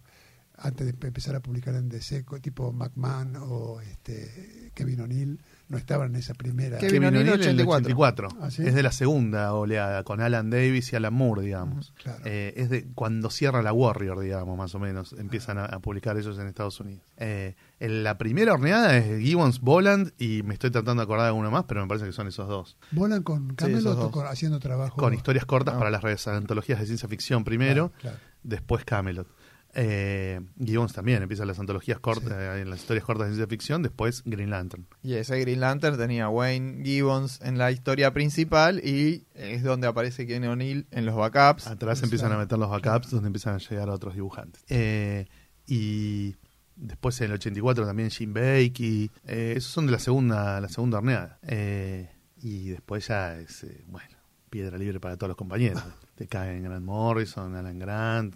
antes 0.58 0.86
de 0.86 1.06
empezar 1.06 1.34
a 1.34 1.40
publicar 1.40 1.74
en 1.74 1.88
DC, 1.88 2.24
tipo 2.40 2.72
McMahon 2.72 3.36
o 3.40 3.80
este 3.80 4.70
Kevin 4.74 5.00
O'Neill, 5.00 5.40
no 5.68 5.76
estaban 5.78 6.10
en 6.10 6.16
esa 6.16 6.34
primera. 6.34 6.78
Kevin 6.78 7.04
O'Neill, 7.04 7.28
O'Neill 7.28 7.42
en 7.48 7.60
el 7.60 7.66
84. 7.68 8.28
84. 8.28 8.28
¿Ah, 8.40 8.50
sí? 8.50 8.62
Es 8.66 8.74
de 8.74 8.82
la 8.82 8.92
segunda 8.92 9.52
oleada, 9.52 10.04
con 10.04 10.20
Alan 10.20 10.48
Davis 10.50 10.92
y 10.92 10.96
Alan 10.96 11.12
Moore, 11.12 11.42
digamos. 11.42 11.92
Claro. 12.02 12.20
Eh, 12.24 12.54
es 12.56 12.70
de 12.70 12.86
cuando 12.94 13.30
cierra 13.30 13.62
la 13.62 13.72
Warrior, 13.72 14.20
digamos, 14.20 14.56
más 14.56 14.74
o 14.74 14.78
menos. 14.78 15.12
Empiezan 15.14 15.58
a, 15.58 15.64
a 15.64 15.80
publicar 15.80 16.16
ellos 16.16 16.38
en 16.38 16.46
Estados 16.46 16.78
Unidos. 16.80 17.02
Eh, 17.16 17.56
en 17.80 18.04
la 18.04 18.16
primera 18.16 18.52
horneada 18.54 18.96
es 18.96 19.20
Gibbons, 19.20 19.60
Boland 19.60 20.12
y 20.18 20.42
me 20.44 20.54
estoy 20.54 20.70
tratando 20.70 21.00
de 21.00 21.04
acordar 21.04 21.26
de 21.26 21.32
uno 21.32 21.50
más, 21.50 21.64
pero 21.64 21.82
me 21.82 21.88
parece 21.88 22.06
que 22.06 22.12
son 22.12 22.28
esos 22.28 22.46
dos. 22.48 22.76
¿Volan 22.92 23.22
con 23.22 23.54
Camelot 23.54 23.96
dos. 23.96 24.10
con- 24.12 24.26
haciendo 24.26 24.60
trabajo? 24.60 24.96
Con 24.96 25.14
historias 25.14 25.44
cortas 25.46 25.74
Ah. 25.74 25.78
para 25.78 25.90
las 25.90 26.02
redes 26.02 26.26
antologías 26.28 26.78
de 26.80 26.86
ciencia 26.86 27.08
ficción 27.08 27.42
primero, 27.44 27.90
Claro, 28.00 28.16
claro. 28.16 28.16
después 28.44 28.84
Camelot. 28.84 29.26
Eh, 29.78 30.40
Gibbons 30.58 30.94
también 30.94 31.22
empieza 31.22 31.44
las 31.44 31.58
antologías 31.58 31.98
cortas, 32.00 32.30
Sí. 32.30 32.34
eh, 32.34 32.62
en 32.62 32.70
las 32.70 32.80
historias 32.80 33.04
cortas 33.04 33.26
de 33.26 33.34
ciencia 33.34 33.46
ficción, 33.46 33.82
después 33.82 34.22
Green 34.24 34.48
Lantern. 34.50 34.86
Y 35.02 35.14
ese 35.14 35.38
Green 35.38 35.60
Lantern 35.60 35.98
tenía 35.98 36.28
Wayne 36.30 36.82
Gibbons 36.82 37.40
en 37.42 37.58
la 37.58 37.70
historia 37.70 38.12
principal 38.14 38.80
y 38.82 39.26
es 39.34 39.62
donde 39.62 39.86
aparece 39.86 40.26
Ken 40.26 40.44
O'Neill 40.44 40.86
en 40.90 41.04
los 41.04 41.14
backups. 41.14 41.66
Atrás 41.66 42.02
empiezan 42.02 42.32
a 42.32 42.38
meter 42.38 42.58
los 42.58 42.70
backups 42.70 43.10
donde 43.10 43.26
empiezan 43.26 43.54
a 43.56 43.58
llegar 43.58 43.90
otros 43.90 44.14
dibujantes. 44.14 44.64
Eh, 44.68 45.26
y 45.66 46.36
después 46.76 47.20
en 47.20 47.26
el 47.26 47.32
84 47.34 47.84
también 47.86 48.10
Jim 48.10 48.32
Bakey. 48.32 49.10
Eh, 49.26 49.54
esos 49.56 49.72
son 49.72 49.86
de 49.86 49.92
la 49.92 49.98
segunda, 49.98 50.58
la 50.60 50.68
segunda 50.68 50.98
horneada. 50.98 51.38
Eh, 51.42 52.08
y 52.42 52.68
después 52.70 53.06
ya 53.08 53.38
es, 53.38 53.66
bueno, 53.88 54.16
piedra 54.48 54.78
libre 54.78 55.00
para 55.00 55.16
todos 55.16 55.28
los 55.28 55.36
compañeros. 55.36 55.82
Te 56.16 56.26
caen 56.26 56.62
Grant 56.64 56.84
Morrison, 56.84 57.54
Alan 57.54 57.78
Grant, 57.78 58.34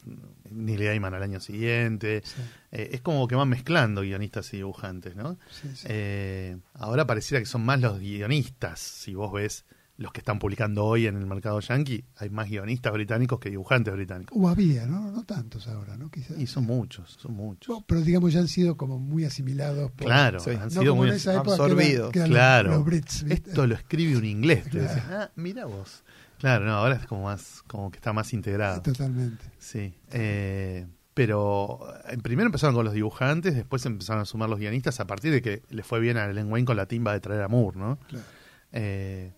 Neil 0.50 0.84
Gaiman 0.84 1.14
al 1.14 1.22
año 1.22 1.40
siguiente. 1.40 2.22
Sí, 2.24 2.40
Eh, 2.72 2.90
es 2.92 3.00
como 3.00 3.26
que 3.26 3.34
van 3.34 3.48
mezclando 3.48 4.02
guionistas 4.02 4.52
y 4.52 4.58
dibujantes, 4.58 5.16
¿no? 5.16 5.38
sí, 5.50 5.68
sí. 5.74 5.86
Eh, 5.88 6.58
ahora 6.74 7.06
pareciera 7.06 7.40
que 7.40 7.46
son 7.46 7.64
más 7.64 7.80
los 7.80 7.98
guionistas. 7.98 8.78
Si 8.80 9.14
vos 9.14 9.32
ves 9.32 9.64
los 9.96 10.12
que 10.12 10.20
están 10.20 10.38
publicando 10.38 10.84
hoy 10.86 11.06
en 11.06 11.16
el 11.16 11.26
mercado 11.26 11.60
yankee, 11.60 12.04
hay 12.16 12.30
más 12.30 12.48
guionistas 12.48 12.92
británicos 12.92 13.38
que 13.40 13.50
dibujantes 13.50 13.92
británicos. 13.94 14.36
O 14.38 14.48
había, 14.48 14.86
¿no? 14.86 15.10
No 15.10 15.24
tantos 15.24 15.66
ahora, 15.68 15.96
¿no? 15.98 16.10
Quizás. 16.10 16.38
Y 16.38 16.46
son 16.46 16.64
muchos, 16.64 17.16
son 17.20 17.32
muchos. 17.34 17.68
Bueno, 17.68 17.84
pero 17.86 18.00
digamos 18.02 18.32
ya 18.32 18.40
han 18.40 18.48
sido 18.48 18.76
como 18.76 18.98
muy 18.98 19.24
asimilados. 19.24 19.90
por- 19.92 20.06
claro, 20.06 20.38
han 20.46 20.60
no 20.64 20.70
sido 20.70 20.94
muy 20.96 21.10
que 21.10 21.16
eran- 21.16 21.36
absorbidos. 21.38 22.12
que 22.12 22.18
eran 22.20 22.30
Claro, 22.30 22.68
los, 22.68 22.76
los 22.78 22.86
Brits, 22.86 23.22
¿viste? 23.24 23.50
esto 23.50 23.66
lo 23.66 23.74
escribe 23.74 24.16
un 24.16 24.24
inglés. 24.24 24.64
Te 24.64 24.70
Claro. 24.70 24.88
decís, 24.88 25.02
ah, 25.10 25.30
mira 25.36 25.64
vos. 25.66 26.02
Claro, 26.40 26.64
no, 26.64 26.72
ahora 26.72 26.96
es 26.96 27.06
como 27.06 27.24
más, 27.24 27.62
como 27.66 27.90
que 27.90 27.96
está 27.98 28.12
más 28.12 28.32
integrado. 28.32 28.82
Totalmente. 28.82 29.44
Sí. 29.58 29.94
Eh, 30.10 30.86
pero 31.14 31.80
eh, 32.08 32.16
primero 32.22 32.46
empezaron 32.46 32.74
con 32.74 32.84
los 32.84 32.94
dibujantes, 32.94 33.54
después 33.54 33.84
empezaron 33.86 34.22
a 34.22 34.24
sumar 34.24 34.48
los 34.48 34.58
guionistas 34.58 35.00
a 35.00 35.06
partir 35.06 35.32
de 35.32 35.42
que 35.42 35.62
le 35.68 35.82
fue 35.82 36.00
bien 36.00 36.16
a 36.16 36.26
Len 36.28 36.50
Wayne 36.50 36.64
con 36.64 36.76
la 36.76 36.86
timba 36.86 37.12
de 37.12 37.20
traer 37.20 37.42
a 37.42 37.48
Moore, 37.48 37.78
¿no? 37.78 37.98
Claro. 38.08 38.24
Eh, 38.72 39.32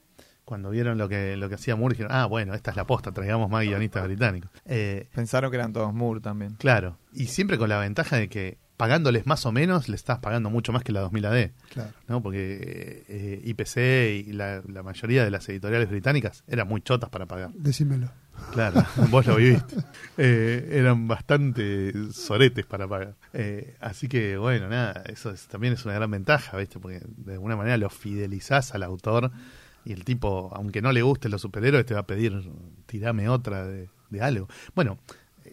cuando 0.44 0.70
vieron 0.70 0.98
lo 0.98 1.08
que, 1.08 1.36
lo 1.36 1.48
que 1.48 1.54
hacía 1.56 1.74
Moore, 1.76 1.94
dijeron, 1.94 2.12
ah, 2.14 2.26
bueno, 2.26 2.54
esta 2.54 2.70
es 2.70 2.76
la 2.76 2.86
posta, 2.86 3.10
traigamos 3.12 3.48
más 3.50 3.64
guionistas 3.64 4.04
británicos. 4.04 4.50
Eh, 4.64 5.08
Pensaron 5.14 5.50
que 5.50 5.56
eran 5.56 5.72
todos 5.72 5.92
Moore 5.94 6.20
también. 6.20 6.54
claro, 6.54 6.98
y 7.12 7.26
siempre 7.26 7.58
con 7.58 7.68
la 7.68 7.78
ventaja 7.78 8.16
de 8.16 8.28
que 8.28 8.58
pagándoles 8.82 9.26
más 9.26 9.46
o 9.46 9.52
menos, 9.52 9.88
le 9.88 9.94
estás 9.94 10.18
pagando 10.18 10.50
mucho 10.50 10.72
más 10.72 10.82
que 10.82 10.90
la 10.90 11.02
2000 11.02 11.24
AD, 11.26 11.50
Claro. 11.72 11.90
¿no? 12.08 12.20
Porque 12.20 13.04
eh, 13.08 13.40
IPC 13.44 14.26
y 14.28 14.32
la, 14.32 14.60
la 14.66 14.82
mayoría 14.82 15.22
de 15.24 15.30
las 15.30 15.48
editoriales 15.48 15.88
británicas 15.88 16.42
eran 16.48 16.66
muy 16.66 16.80
chotas 16.80 17.08
para 17.08 17.26
pagar. 17.26 17.52
Decímelo. 17.54 18.10
Claro, 18.52 18.84
vos 19.10 19.24
lo 19.24 19.36
viviste. 19.36 19.76
Eh, 20.18 20.70
eran 20.72 21.06
bastante 21.06 21.92
soretes 22.12 22.66
para 22.66 22.88
pagar. 22.88 23.14
Eh, 23.32 23.76
así 23.80 24.08
que, 24.08 24.36
bueno, 24.36 24.68
nada, 24.68 25.04
eso 25.06 25.30
es- 25.30 25.46
también 25.46 25.74
es 25.74 25.84
una 25.84 25.94
gran 25.94 26.10
ventaja, 26.10 26.56
¿viste? 26.56 26.80
Porque 26.80 27.02
de 27.06 27.34
alguna 27.34 27.54
manera 27.54 27.76
lo 27.76 27.88
fidelizás 27.88 28.74
al 28.74 28.82
autor 28.82 29.30
y 29.84 29.92
el 29.92 30.04
tipo, 30.04 30.50
aunque 30.56 30.82
no 30.82 30.90
le 30.90 31.02
gusten 31.02 31.30
los 31.30 31.40
superhéroes, 31.40 31.86
te 31.86 31.94
va 31.94 32.00
a 32.00 32.06
pedir, 32.08 32.50
tirame 32.86 33.28
otra 33.28 33.64
de, 33.64 33.88
de 34.10 34.20
algo. 34.22 34.48
Bueno, 34.74 34.98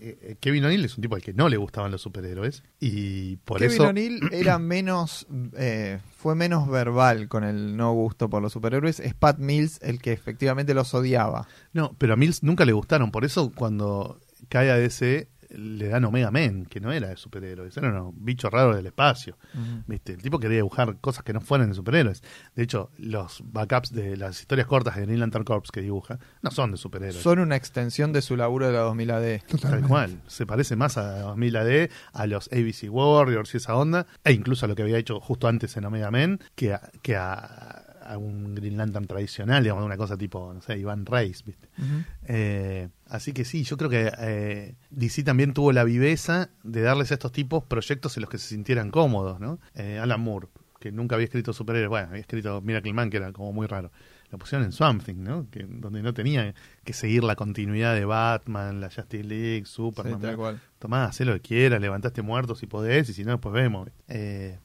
eh, 0.01 0.35
Kevin 0.39 0.65
O'Neill 0.65 0.85
es 0.85 0.97
un 0.97 1.01
tipo 1.01 1.15
al 1.15 1.21
que 1.21 1.33
no 1.33 1.49
le 1.49 1.57
gustaban 1.57 1.91
los 1.91 2.01
superhéroes 2.01 2.63
y 2.79 3.37
por 3.37 3.59
Kevin 3.59 3.73
eso... 3.73 3.87
O'Neill 3.87 4.21
era 4.31 4.59
menos, 4.59 5.27
eh, 5.57 5.99
fue 6.17 6.35
menos 6.35 6.69
verbal 6.69 7.27
con 7.27 7.43
el 7.43 7.75
no 7.75 7.93
gusto 7.93 8.29
por 8.29 8.41
los 8.41 8.53
superhéroes. 8.53 8.99
Es 8.99 9.13
Pat 9.13 9.39
Mills 9.39 9.79
el 9.81 10.01
que 10.01 10.13
efectivamente 10.13 10.73
los 10.73 10.93
odiaba. 10.93 11.47
No, 11.73 11.95
pero 11.97 12.13
a 12.13 12.15
Mills 12.15 12.43
nunca 12.43 12.65
le 12.65 12.73
gustaron, 12.73 13.11
por 13.11 13.25
eso 13.25 13.51
cuando 13.53 14.19
cae 14.47 14.71
a 14.71 14.75
DC 14.77 15.27
le 15.49 15.87
dan 15.87 16.05
Omega 16.05 16.31
Men, 16.31 16.65
que 16.65 16.79
no 16.79 16.91
era 16.91 17.09
de 17.09 17.17
superhéroes, 17.17 17.75
eran 17.77 17.95
unos 17.95 18.13
bichos 18.15 18.51
raros 18.51 18.75
del 18.75 18.85
espacio. 18.85 19.37
Ujú. 19.53 19.83
¿Viste? 19.87 20.13
El 20.13 20.21
tipo 20.21 20.39
quería 20.39 20.57
dibujar 20.57 20.97
cosas 20.97 21.23
que 21.23 21.33
no 21.33 21.41
fueran 21.41 21.69
de 21.69 21.75
superhéroes. 21.75 22.21
De 22.55 22.63
hecho, 22.63 22.91
los 22.97 23.41
backups 23.43 23.91
de 23.91 24.17
las 24.17 24.39
historias 24.39 24.67
cortas 24.67 24.95
de 24.95 25.03
Green 25.03 25.19
Lantern 25.19 25.43
Corps 25.43 25.71
que 25.71 25.81
dibuja 25.81 26.19
no 26.41 26.51
son 26.51 26.71
de 26.71 26.77
superhéroes. 26.77 27.21
Son 27.21 27.39
una 27.39 27.55
extensión 27.55 28.13
de 28.13 28.21
su 28.21 28.35
laburo 28.37 28.67
de 28.67 28.73
la 28.73 28.79
2000 28.79 29.11
AD. 29.11 29.39
Tal 29.61 29.87
cual. 29.87 30.21
Se 30.27 30.45
parece 30.45 30.75
más 30.75 30.97
a 30.97 31.19
2000 31.21 31.55
AD, 31.55 31.89
a 32.13 32.27
los 32.27 32.49
ABC 32.51 32.89
Warriors 32.89 33.53
y 33.53 33.57
esa 33.57 33.75
onda, 33.75 34.05
e 34.23 34.31
incluso 34.31 34.65
a 34.65 34.67
lo 34.69 34.75
que 34.75 34.83
había 34.83 34.97
hecho 34.97 35.19
justo 35.19 35.47
antes 35.47 35.75
en 35.77 35.85
Omega 35.85 36.11
Men, 36.11 36.39
que 36.55 36.73
a, 36.73 36.91
que 37.01 37.15
a, 37.15 37.88
a 38.09 38.17
un 38.17 38.55
Green 38.55 38.75
Lantern 38.77 39.05
tradicional, 39.07 39.61
digamos, 39.63 39.85
una 39.85 39.95
cosa 39.97 40.17
tipo, 40.17 40.51
no 40.53 40.61
sé, 40.61 40.77
Iván 40.79 41.05
Reis, 41.05 41.43
¿viste? 41.45 41.69
Eh, 42.25 42.89
así 43.07 43.33
que 43.33 43.45
sí, 43.45 43.63
yo 43.63 43.77
creo 43.77 43.89
que 43.89 44.11
eh, 44.19 44.75
DC 44.89 45.23
también 45.23 45.53
tuvo 45.53 45.71
la 45.71 45.83
viveza 45.83 46.49
de 46.63 46.81
darles 46.81 47.11
a 47.11 47.15
estos 47.15 47.31
tipos 47.31 47.63
proyectos 47.65 48.17
en 48.17 48.21
los 48.21 48.29
que 48.29 48.37
se 48.37 48.47
sintieran 48.49 48.91
cómodos, 48.91 49.39
¿no? 49.39 49.59
Eh, 49.75 49.99
Alan 49.99 50.21
Moore, 50.21 50.47
que 50.79 50.91
nunca 50.91 51.15
había 51.15 51.25
escrito 51.25 51.53
superhéroes, 51.53 51.89
bueno, 51.89 52.07
había 52.09 52.21
escrito 52.21 52.61
Miracle 52.61 52.93
Man, 52.93 53.09
que 53.09 53.17
era 53.17 53.31
como 53.31 53.53
muy 53.53 53.67
raro. 53.67 53.91
Lo 54.31 54.37
pusieron 54.37 54.65
en 54.65 54.71
Swamp 54.71 55.03
Thing, 55.03 55.23
¿no? 55.23 55.47
Que, 55.49 55.65
donde 55.67 56.03
no 56.03 56.13
tenía 56.13 56.53
que 56.83 56.93
seguir 56.93 57.23
la 57.23 57.35
continuidad 57.35 57.95
de 57.95 58.05
Batman, 58.05 58.79
la 58.79 58.89
Justice 58.91 59.23
League, 59.23 59.65
Sí, 59.65 59.73
Superman. 59.73 60.19
tal 60.19 60.29
bla. 60.31 60.35
cual. 60.37 60.61
Tomá, 60.77 61.05
hacé 61.05 61.25
lo 61.25 61.33
que 61.33 61.41
quieras, 61.41 61.81
levantaste 61.81 62.21
muertos 62.21 62.59
si 62.59 62.67
podés, 62.67 63.09
y 63.09 63.13
si 63.13 63.23
no, 63.23 63.31
después 63.31 63.53
vemos. 63.53 63.89
Eh, 64.07 64.59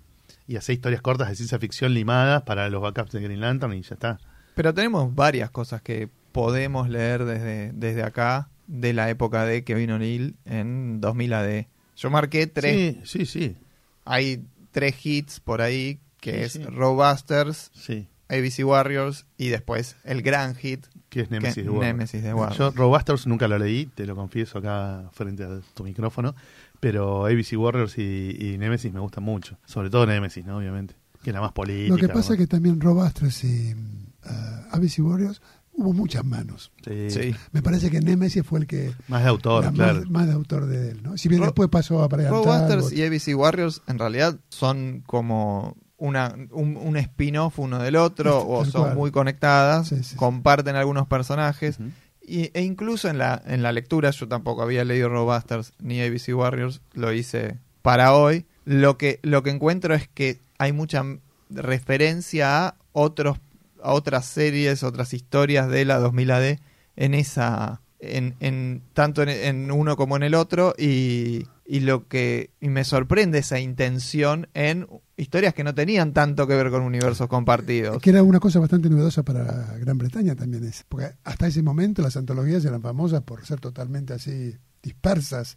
y 0.47 0.57
hacé 0.57 0.72
historias 0.74 1.03
cortas 1.03 1.28
de 1.28 1.36
ciencia 1.36 1.59
ficción 1.59 1.95
limadas 1.95 2.42
para 2.42 2.68
los 2.68 2.82
backups 2.82 3.12
de 3.12 3.20
Green 3.20 3.40
Lantern 3.40 3.72
y 3.74 3.82
ya 3.82 3.95
está. 3.95 4.18
Pero 4.55 4.72
tenemos 4.74 5.14
varias 5.14 5.51
cosas 5.51 5.82
que 5.82 6.09
podemos 6.32 6.88
leer 6.88 7.24
desde, 7.24 7.72
desde 7.72 8.03
acá 8.03 8.49
de 8.66 8.92
la 8.92 9.11
época 9.11 9.45
de 9.45 9.64
Kevin 9.64 9.90
O'Neill 9.92 10.36
en 10.45 11.01
2000 11.01 11.32
AD. 11.32 11.66
Yo 11.97 12.11
marqué 12.11 12.47
tres. 12.47 12.97
Sí, 13.05 13.24
sí, 13.24 13.26
sí. 13.26 13.57
Hay 14.05 14.45
tres 14.70 14.95
hits 15.05 15.40
por 15.40 15.61
ahí, 15.62 16.01
que 16.20 16.32
Sí, 16.32 16.38
es 16.40 16.53
sí. 16.53 16.64
Robusters, 16.64 17.70
sí. 17.74 18.09
ABC 18.28 18.64
Warriors 18.66 19.26
y 19.36 19.49
después 19.49 19.97
el 20.05 20.22
gran 20.22 20.55
hit, 20.57 20.86
Que 21.11 21.20
es 21.20 21.30
Nemesis 21.30 21.62
que- 21.64 21.70
de. 21.70 21.78
Nemesis. 21.78 22.22
Yo 22.57 22.70
Robusters 22.70 23.26
nunca 23.26 23.47
lo 23.49 23.59
leí, 23.59 23.86
te 23.86 24.07
lo 24.07 24.16
confieso 24.16 24.59
acá 24.59 25.09
frente 25.12 25.45
a 25.45 25.61
tu 25.74 25.84
micrófono, 25.84 26.34
pero 26.80 27.26
ABC 27.26 27.56
Warriors 27.56 27.96
y, 27.98 28.36
y 28.38 28.58
Nemesis 28.58 28.92
me 28.92 29.00
gustan 29.00 29.24
mucho. 29.24 29.58
Sobre 29.64 29.90
todo 29.90 30.06
Nemesis, 30.06 30.44
¿no? 30.44 30.58
Obviamente. 30.58 30.94
Que 31.22 31.30
es 31.30 31.34
la 31.34 31.40
más 31.40 31.52
política. 31.52 31.94
Lo 31.94 31.96
que 31.98 32.08
pasa 32.08 32.34
es 32.34 32.38
que 32.38 32.46
también 32.46 32.80
Rob 32.80 32.98
y 33.42 33.72
uh, 33.74 34.26
ABC 34.72 34.98
Warriors 34.98 35.40
hubo 35.72 35.92
muchas 35.92 36.24
manos. 36.24 36.70
Sí. 36.84 37.10
Sí. 37.10 37.34
Me 37.52 37.62
parece 37.62 37.90
que 37.90 38.00
Nemesis 38.00 38.44
fue 38.46 38.60
el 38.60 38.66
que 38.66 38.92
Más 39.08 39.22
de 39.22 39.28
autor, 39.30 39.64
la 39.64 39.72
claro. 39.72 40.00
más, 40.00 40.10
más 40.10 40.26
de 40.26 40.32
autor 40.34 40.66
de 40.66 40.90
él, 40.90 41.02
¿no? 41.02 41.16
Si 41.16 41.28
bien 41.28 41.40
Ro- 41.40 41.46
después 41.46 41.68
pasó 41.70 42.02
a 42.04 42.08
Robusters 42.08 42.68
Talbot. 42.68 42.92
y 42.92 43.02
ABC 43.04 43.36
Warriors 43.38 43.82
en 43.86 43.98
realidad 43.98 44.38
son 44.50 45.02
como 45.06 45.76
una, 45.96 46.34
un, 46.52 46.76
un 46.76 46.96
spin-off 46.98 47.58
uno 47.58 47.78
del 47.78 47.96
otro 47.96 48.32
Tal 48.40 48.46
o 48.48 48.64
son 48.66 48.82
cual. 48.82 48.94
muy 48.96 49.10
conectadas, 49.10 49.88
Sí, 49.88 49.96
sí, 49.96 50.04
sí. 50.04 50.16
comparten 50.16 50.76
algunos 50.76 51.06
personajes 51.06 51.78
Ujú. 51.80 51.88
Y, 52.26 52.50
e 52.54 52.62
incluso 52.62 53.08
en 53.08 53.18
la, 53.18 53.42
en 53.46 53.62
la 53.62 53.72
lectura, 53.72 54.10
yo 54.10 54.28
tampoco 54.28 54.62
había 54.62 54.84
leído 54.84 55.08
Robusters 55.08 55.72
ni 55.80 56.00
ABC 56.00 56.34
Warriors, 56.34 56.80
lo 56.92 57.12
hice 57.12 57.58
para 57.82 58.14
hoy. 58.14 58.46
Lo 58.64 58.96
que, 58.96 59.20
lo 59.22 59.42
que 59.42 59.50
encuentro 59.50 59.94
es 59.94 60.08
que 60.08 60.38
hay 60.58 60.72
mucha 60.72 61.04
referencia 61.50 62.66
a 62.66 62.74
otros 62.92 63.38
a 63.84 63.92
otras 63.92 64.24
series, 64.24 64.82
otras 64.82 65.12
historias 65.12 65.68
de 65.68 65.84
la 65.84 65.98
2000 65.98 66.30
AD 66.30 66.58
en 66.96 67.14
esa 67.14 67.82
en, 68.05 68.34
en 68.40 68.82
tanto 68.92 69.22
en, 69.22 69.28
en 69.28 69.70
uno 69.70 69.96
como 69.96 70.16
en 70.16 70.22
el 70.22 70.34
otro 70.34 70.74
y, 70.78 71.46
y 71.66 71.80
lo 71.80 72.09
que 72.09 72.50
y 72.61 72.68
me 72.68 72.84
sorprende 72.84 73.38
esa 73.38 73.59
intención 73.59 74.48
en 74.55 74.86
historias 75.16 75.55
que 75.55 75.64
no 75.64 75.74
tenían 75.74 76.12
tanto 76.12 76.46
que 76.46 76.55
ver 76.55 76.70
con 76.70 76.82
universos 76.82 77.28
compartidos. 77.28 78.00
Que 78.02 78.11
era 78.11 78.22
una 78.22 78.40
cosa 78.40 78.61
bastante 78.61 78.90
novedosa 78.90 79.22
para 79.22 79.76
Gran 79.78 79.98
Bretaña 79.98 80.34
también 80.34 80.64
es. 80.64 80.84
Porque 80.88 81.12
hasta 81.24 81.46
ese 81.46 81.62
momento 81.62 82.02
las 82.02 82.16
antologías 82.16 82.64
eran 82.64 82.82
famosas 82.82 83.22
por 83.22 83.44
ser 83.46 83.61
totalmente 83.61 84.12
así 84.12 84.55
dispersas. 84.82 85.57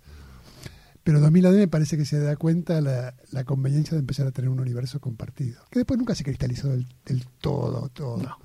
Pero 1.04 1.22
2000 1.22 1.46
AD 1.46 1.54
me 1.54 1.68
parece 1.70 1.98
que 1.98 2.06
se 2.06 2.20
da 2.20 2.36
cuenta 2.36 2.82
la, 2.82 3.16
la 3.32 3.46
conveniencia 3.46 3.94
de 3.94 4.00
empezar 4.00 4.28
a 4.28 4.32
tener 4.32 4.50
un 4.50 4.60
universo 4.60 5.00
compartido. 5.00 5.62
Que 5.72 5.80
después 5.80 5.98
nunca 5.98 6.16
se 6.16 6.26
cristalizó 6.26 6.70
del, 6.70 6.86
del 7.06 7.26
todo, 7.40 7.90
todo. 7.90 8.38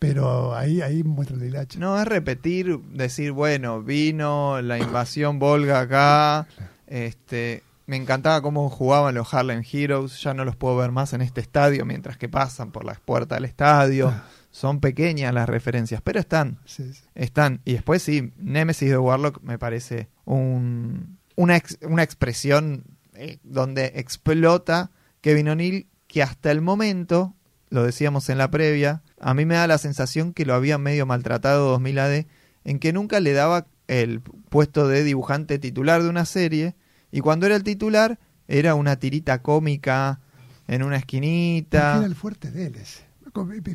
Pero 0.00 0.56
ahí, 0.56 0.80
ahí 0.80 1.04
muestra 1.04 1.36
el 1.36 1.44
hilacho. 1.44 1.78
No, 1.78 1.96
es 2.00 2.06
repetir, 2.08 2.78
decir, 2.92 3.30
bueno, 3.32 3.82
vino 3.82 4.60
la 4.62 4.78
invasión 4.78 5.38
Volga 5.38 5.80
acá, 5.80 6.48
este, 6.86 7.62
me 7.86 7.96
encantaba 7.96 8.40
cómo 8.42 8.68
jugaban 8.70 9.14
los 9.14 9.32
Harlem 9.32 9.62
Heroes, 9.70 10.20
ya 10.22 10.34
no 10.34 10.44
los 10.44 10.56
puedo 10.56 10.76
ver 10.76 10.90
más 10.90 11.12
en 11.12 11.20
este 11.22 11.40
estadio 11.40 11.84
mientras 11.84 12.16
que 12.16 12.28
pasan 12.28 12.72
por 12.72 12.84
las 12.84 12.98
puertas 12.98 13.36
del 13.36 13.44
estadio. 13.44 14.08
Ah. 14.08 14.24
Son 14.50 14.80
pequeñas 14.80 15.32
las 15.32 15.48
referencias, 15.48 16.00
pero 16.02 16.18
están, 16.18 16.58
Sí, 16.64 16.92
sí. 16.92 17.02
están. 17.14 17.60
Y 17.64 17.74
después 17.74 18.02
sí, 18.02 18.32
Nemesis 18.38 18.90
de 18.90 18.98
Warlock 18.98 19.40
me 19.42 19.58
parece 19.58 20.08
un, 20.24 21.18
una, 21.36 21.56
ex- 21.56 21.78
una 21.82 22.02
expresión 22.02 22.84
eh, 23.14 23.38
donde 23.44 23.92
explota 23.96 24.90
Kevin 25.20 25.50
O'Neill 25.50 25.86
que 26.08 26.22
hasta 26.24 26.50
el 26.50 26.62
momento, 26.62 27.34
lo 27.70 27.84
decíamos 27.84 28.28
en 28.28 28.38
la 28.38 28.50
previa, 28.50 29.02
a 29.20 29.32
mí 29.34 29.46
me 29.46 29.54
da 29.54 29.66
la 29.66 29.78
sensación 29.78 30.32
que 30.32 30.44
lo 30.44 30.54
había 30.54 30.76
medio 30.76 31.06
maltratado 31.06 31.70
2000 31.70 31.98
AD, 31.98 32.26
en 32.64 32.78
que 32.78 32.92
nunca 32.92 33.20
le 33.20 33.32
daba 33.32 33.66
el 33.88 34.20
puesto 34.20 34.86
de 34.86 35.04
dibujante 35.04 35.58
titular 35.58 36.02
de 36.02 36.08
una 36.08 36.24
serie, 36.24 36.74
y 37.10 37.20
cuando 37.20 37.46
era 37.46 37.56
el 37.56 37.64
titular 37.64 38.18
era 38.48 38.74
una 38.74 38.96
tirita 38.96 39.42
cómica 39.42 40.20
en 40.66 40.82
una 40.82 40.96
esquinita. 40.96 41.96
era 41.96 42.06
el 42.06 42.14
fuerte 42.14 42.50
de 42.50 42.66
él 42.66 42.76
ese. 42.76 43.04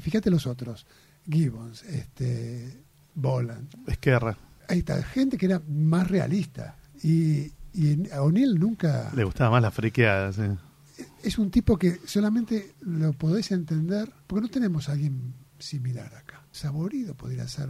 Fíjate 0.01 0.29
los 0.29 0.47
otros. 0.47 0.85
Gibbons, 1.29 1.83
este, 1.83 2.83
Boland. 3.13 3.67
Es 3.87 3.99
guerra. 3.99 4.37
Ahí 4.67 4.79
está, 4.79 5.01
gente 5.03 5.37
que 5.37 5.45
era 5.45 5.61
más 5.67 6.09
realista. 6.09 6.75
Y, 7.01 7.51
y 7.73 8.09
a 8.11 8.21
O'Neill 8.21 8.59
nunca... 8.59 9.11
Le 9.15 9.23
gustaba 9.23 9.51
más 9.51 9.61
la 9.61 9.71
friqueada, 9.71 10.33
sí. 10.33 10.43
Es 11.25 11.37
un 11.39 11.49
tipo 11.49 11.77
que 11.77 11.99
solamente 12.05 12.75
lo 12.81 13.11
podés 13.13 13.51
entender, 13.51 14.11
porque 14.27 14.41
no 14.43 14.47
tenemos 14.49 14.89
a 14.89 14.93
alguien 14.93 15.33
similar 15.59 16.13
acá. 16.15 16.45
Saborido 16.51 17.15
podría 17.15 17.47
ser 17.47 17.69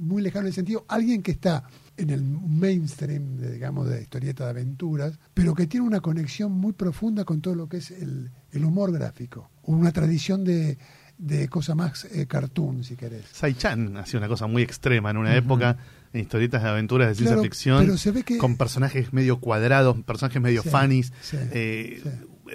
muy, 0.00 0.20
lejano 0.20 0.42
en 0.42 0.48
el 0.48 0.52
sentido, 0.52 0.84
alguien 0.88 1.22
que 1.22 1.30
está 1.30 1.64
en 1.96 2.10
el 2.10 2.22
mainstream, 2.22 3.36
de, 3.36 3.52
digamos, 3.52 3.88
de 3.88 4.02
historieta 4.02 4.44
de 4.44 4.50
aventuras, 4.50 5.18
pero 5.32 5.54
que 5.54 5.66
tiene 5.66 5.86
una 5.86 6.00
conexión 6.00 6.52
muy 6.52 6.72
profunda 6.72 7.24
con 7.24 7.40
todo 7.40 7.54
lo 7.54 7.68
que 7.68 7.76
es 7.78 7.90
el, 7.92 8.30
el 8.50 8.64
humor 8.64 8.92
gráfico, 8.92 9.50
una 9.62 9.92
tradición 9.92 10.44
de, 10.44 10.76
de 11.18 11.48
cosa 11.48 11.74
más 11.76 12.04
eh, 12.06 12.26
cartoon, 12.26 12.82
si 12.84 12.96
querés. 12.96 13.24
Sai-Chan 13.32 13.96
hacía 13.96 14.18
una 14.18 14.28
cosa 14.28 14.46
muy 14.48 14.62
extrema 14.62 15.10
en 15.10 15.16
una 15.18 15.36
época, 15.36 15.78
en 16.12 16.20
historietas 16.20 16.62
de 16.64 16.68
aventuras 16.70 17.08
de 17.08 17.14
ciencia 17.14 17.36
Claro, 17.36 17.42
ficción, 17.42 17.84
pero 17.84 17.96
se 17.96 18.10
ve 18.10 18.22
que- 18.24 18.38
con 18.38 18.56
personajes 18.56 19.12
medio 19.12 19.38
cuadrados, 19.38 19.96
personajes 20.02 20.42
medio 20.42 20.62
Sí, 20.62 20.68
funnies, 20.68 21.12
sí, 21.22 21.36
eh, 21.40 22.00
sí. 22.02 22.08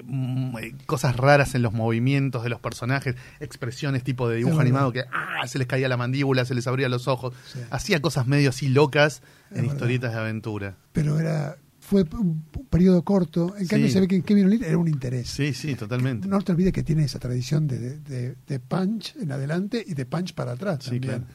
Mm, 0.04 0.58
eh, 0.58 0.76
cosas 0.86 1.16
raras 1.16 1.56
en 1.56 1.62
los 1.62 1.74
movimientos 1.74 2.44
de 2.44 2.50
los 2.50 2.60
personajes, 2.60 3.16
expresiones 3.40 4.04
tipo 4.04 4.28
de 4.30 4.38
dibujo 4.38 4.60
animado 4.60 4.92
que 4.92 5.04
ah, 5.12 5.48
se 5.48 5.58
les 5.58 5.68
caía 5.68 5.88
la 5.90 5.98
mandíbula, 5.98 6.46
se 6.46 6.54
les 6.56 6.68
abría 6.68 6.90
los 6.90 7.08
ojos, 7.08 7.34
Sí. 7.52 7.60
hacía 7.72 8.02
cosas 8.02 8.28
medio 8.28 8.50
así 8.50 8.68
locas 8.70 9.22
Es 9.52 9.58
en 9.58 9.62
verdad. 9.64 9.74
historietas 9.74 10.14
de 10.14 10.20
aventura. 10.20 10.76
Pero 10.94 11.20
era 11.20 11.58
fue 11.80 12.04
un 12.12 12.44
periodo 12.70 13.02
corto, 13.04 13.56
en 13.58 13.66
cambio 13.66 13.88
Sí. 13.88 13.94
se 13.94 14.00
ve 14.02 14.08
que 14.08 14.16
en 14.18 14.22
Kevin 14.22 14.46
O'Neill 14.46 14.64
era 14.64 14.78
un 14.78 14.88
interés. 14.88 15.28
Sí, 15.28 15.54
sí, 15.56 15.74
totalmente. 15.74 16.28
No 16.28 16.40
te 16.42 16.52
olvides 16.52 16.72
que 16.72 16.84
tiene 16.84 17.04
esa 17.06 17.18
tradición 17.18 17.66
de, 17.68 17.98
de, 17.98 18.36
de 18.46 18.60
punch 18.60 19.16
en 19.20 19.32
adelante 19.32 19.84
y 19.88 19.96
de 19.96 20.06
punch 20.06 20.34
para 20.36 20.52
atrás 20.52 20.80
Sí, 20.84 20.92
también. 21.00 21.22
claro. 21.22 21.26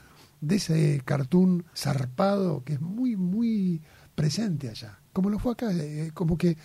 De 0.40 0.56
ese 0.56 1.02
cartoon 1.04 1.64
zarpado 1.76 2.62
que 2.64 2.74
es 2.74 2.80
muy, 2.80 3.16
muy 3.16 3.80
presente 4.14 4.68
allá. 4.68 4.98
Como 5.12 5.30
lo 5.30 5.38
fue 5.38 5.52
acá, 5.52 5.72
eh, 5.72 6.10
como 6.14 6.36
que 6.38 6.56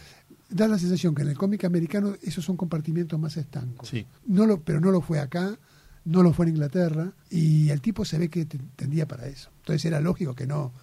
da 0.49 0.67
la 0.67 0.77
sensación 0.79 1.13
que 1.15 1.21
en 1.21 1.29
el 1.29 1.37
cómic 1.37 1.63
americano 1.65 2.15
esos 2.23 2.43
son 2.43 2.57
compartimientos 2.57 3.19
más 3.19 3.37
estancos. 3.37 3.89
Sí. 3.89 4.05
No 4.25 4.45
lo, 4.45 4.61
pero 4.61 4.79
no 4.79 4.91
lo 4.91 5.01
fue 5.01 5.19
acá, 5.19 5.57
no 6.05 6.23
lo 6.23 6.33
fue 6.33 6.45
en 6.47 6.53
Inglaterra, 6.53 7.11
y 7.29 7.69
el 7.69 7.81
tipo 7.81 8.03
se 8.05 8.17
ve 8.17 8.29
que 8.29 8.45
te- 8.45 8.59
tendía 8.75 9.07
para 9.07 9.27
eso. 9.27 9.51
Entonces 9.59 9.85
era 9.85 9.99
lógico 9.99 10.33
que 10.35 10.47
no, 10.47 10.73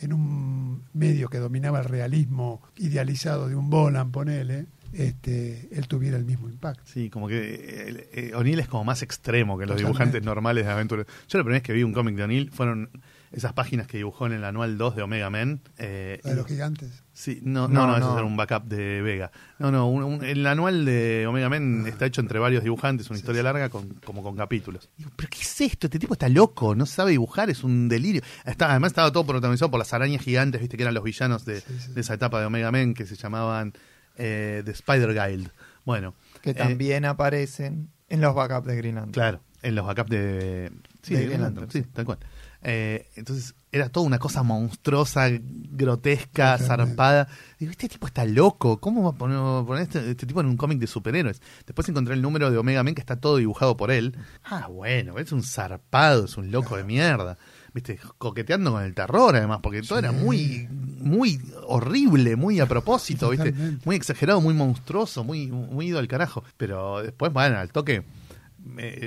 en 0.00 0.12
un 0.12 0.82
medio 0.94 1.28
que 1.28 1.38
dominaba 1.38 1.78
el 1.80 1.84
realismo 1.84 2.60
idealizado 2.78 3.48
de 3.48 3.54
un 3.54 3.70
Bolan, 3.70 4.10
ponele, 4.10 4.66
este, 4.92 5.68
él 5.72 5.86
tuviera 5.88 6.16
el 6.16 6.24
mismo 6.24 6.48
impacto. 6.48 6.82
Sí, 6.84 7.08
como 7.08 7.28
que 7.28 7.38
eh, 7.38 8.08
eh, 8.12 8.32
O'Neill 8.34 8.58
es 8.58 8.68
como 8.68 8.84
más 8.84 9.02
extremo 9.02 9.56
que 9.56 9.66
los 9.66 9.76
Totalmente. 9.76 9.86
dibujantes 9.86 10.24
normales 10.24 10.66
de 10.66 10.72
aventuras. 10.72 11.06
Yo 11.28 11.38
la 11.38 11.44
primera 11.44 11.56
vez 11.58 11.62
que 11.62 11.72
vi 11.72 11.82
un 11.82 11.92
cómic 11.92 12.16
de 12.16 12.24
O'Neill 12.24 12.50
fueron 12.50 12.90
esas 13.32 13.52
páginas 13.54 13.86
que 13.86 13.96
dibujó 13.96 14.26
en 14.26 14.32
el 14.32 14.44
anual 14.44 14.76
2 14.78 14.94
de 14.96 15.02
Omega 15.02 15.30
Men. 15.30 15.60
eh, 15.78 16.20
de 16.22 16.34
los 16.34 16.46
gigantes. 16.46 17.02
Sí, 17.14 17.40
no, 17.42 17.68
No, 17.68 17.86
no, 17.86 17.98
no. 17.98 18.14
era 18.16 18.24
un 18.26 18.36
backup 18.36 18.64
de 18.64 19.02
Vega. 19.02 19.30
No, 19.58 19.70
no, 19.70 19.88
un- 19.88 20.02
un- 20.02 20.24
el 20.24 20.46
anual 20.46 20.84
de 20.84 21.26
Omega 21.26 21.48
Men 21.48 21.86
está 21.86 22.06
hecho 22.06 22.20
entre 22.20 22.38
varios 22.38 22.62
dibujantes, 22.62 23.08
una 23.10 23.18
historia 23.18 23.42
larga 23.42 23.68
con, 23.68 23.88
como 24.04 24.22
con 24.22 24.36
capítulos. 24.36 24.88
Digo, 24.96 25.10
¿pero 25.16 25.28
qué 25.30 25.40
es 25.40 25.60
esto? 25.60 25.86
Este 25.88 25.98
tipo 25.98 26.14
está 26.14 26.28
loco, 26.28 26.74
no 26.74 26.86
sabe 26.86 27.10
dibujar, 27.12 27.50
es 27.50 27.64
un 27.64 27.88
delirio. 27.88 28.22
Está, 28.44 28.70
además 28.70 28.92
estaba 28.92 29.10
todo 29.12 29.26
protagonizado 29.26 29.70
por 29.70 29.78
las 29.78 29.92
arañas 29.92 30.22
gigantes, 30.22 30.60
viste 30.60 30.76
que 30.76 30.82
eran 30.84 30.94
los 30.94 31.04
villanos 31.04 31.44
de, 31.44 31.62
de 31.94 32.00
esa 32.00 32.14
etapa 32.14 32.40
de 32.40 32.46
Omega 32.46 32.70
Men 32.72 32.94
que 32.94 33.04
se 33.06 33.16
llamaban 33.16 33.72
eh, 34.16 34.62
The 34.64 34.70
Spider 34.72 35.12
Guild. 35.14 35.50
Bueno, 35.84 36.14
Que 36.42 36.50
eh, 36.50 36.54
también 36.54 37.04
aparecen 37.04 37.88
en 38.08 38.20
los 38.20 38.34
backups 38.34 38.66
de 38.66 38.76
Green 38.76 38.94
Lantern. 38.94 39.12
Claro, 39.12 39.40
en 39.62 39.74
los 39.74 39.86
backups 39.86 40.10
de. 40.10 40.70
Sí, 41.02 41.14
De 41.14 41.20
de 41.20 41.26
Green 41.26 41.40
Lantern, 41.42 41.70
sí, 41.70 41.82
tal 41.92 42.04
cual. 42.04 42.18
Eh, 42.64 43.08
entonces 43.16 43.54
era 43.72 43.88
toda 43.88 44.06
una 44.06 44.18
cosa 44.18 44.42
monstruosa, 44.42 45.28
grotesca, 45.30 46.58
zarpada. 46.58 47.26
Digo, 47.58 47.72
este 47.72 47.88
tipo 47.88 48.06
está 48.06 48.24
loco. 48.24 48.78
¿Cómo 48.78 49.02
va 49.02 49.10
a 49.10 49.12
poner, 49.14 49.38
poner 49.64 49.82
este, 49.84 50.10
este 50.10 50.26
tipo 50.26 50.40
en 50.40 50.46
un 50.46 50.56
cómic 50.58 50.78
de 50.78 50.86
superhéroes? 50.86 51.40
Después 51.66 51.88
encontré 51.88 52.14
el 52.14 52.22
número 52.22 52.50
de 52.50 52.58
Omega 52.58 52.82
Men 52.82 52.94
que 52.94 53.00
está 53.00 53.16
todo 53.16 53.38
dibujado 53.38 53.76
por 53.76 53.90
él. 53.90 54.14
Ah, 54.44 54.68
bueno, 54.68 55.18
es 55.18 55.32
un 55.32 55.42
zarpado, 55.42 56.26
es 56.26 56.36
un 56.36 56.50
loco 56.50 56.76
de 56.76 56.84
mierda. 56.84 57.38
Viste, 57.72 57.98
coqueteando 58.18 58.72
con 58.72 58.82
el 58.82 58.94
terror 58.94 59.34
además, 59.34 59.60
porque 59.62 59.80
todo 59.80 59.98
era 59.98 60.12
muy, 60.12 60.68
muy 60.70 61.40
horrible, 61.66 62.36
muy 62.36 62.60
a 62.60 62.66
propósito, 62.66 63.30
viste, 63.30 63.54
muy 63.86 63.96
exagerado, 63.96 64.42
muy 64.42 64.52
monstruoso, 64.52 65.24
muy, 65.24 65.46
muy 65.46 65.86
ido 65.86 65.98
al 65.98 66.08
carajo. 66.08 66.44
Pero 66.58 67.02
después, 67.02 67.32
bueno, 67.32 67.58
al 67.58 67.72
toque 67.72 68.02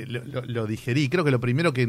lo, 0.07 0.23
lo- 0.25 0.41
lo 0.45 0.65
digerí. 0.67 1.09
Creo 1.09 1.23
que 1.23 1.31
lo 1.31 1.39
primero 1.39 1.73
que, 1.73 1.85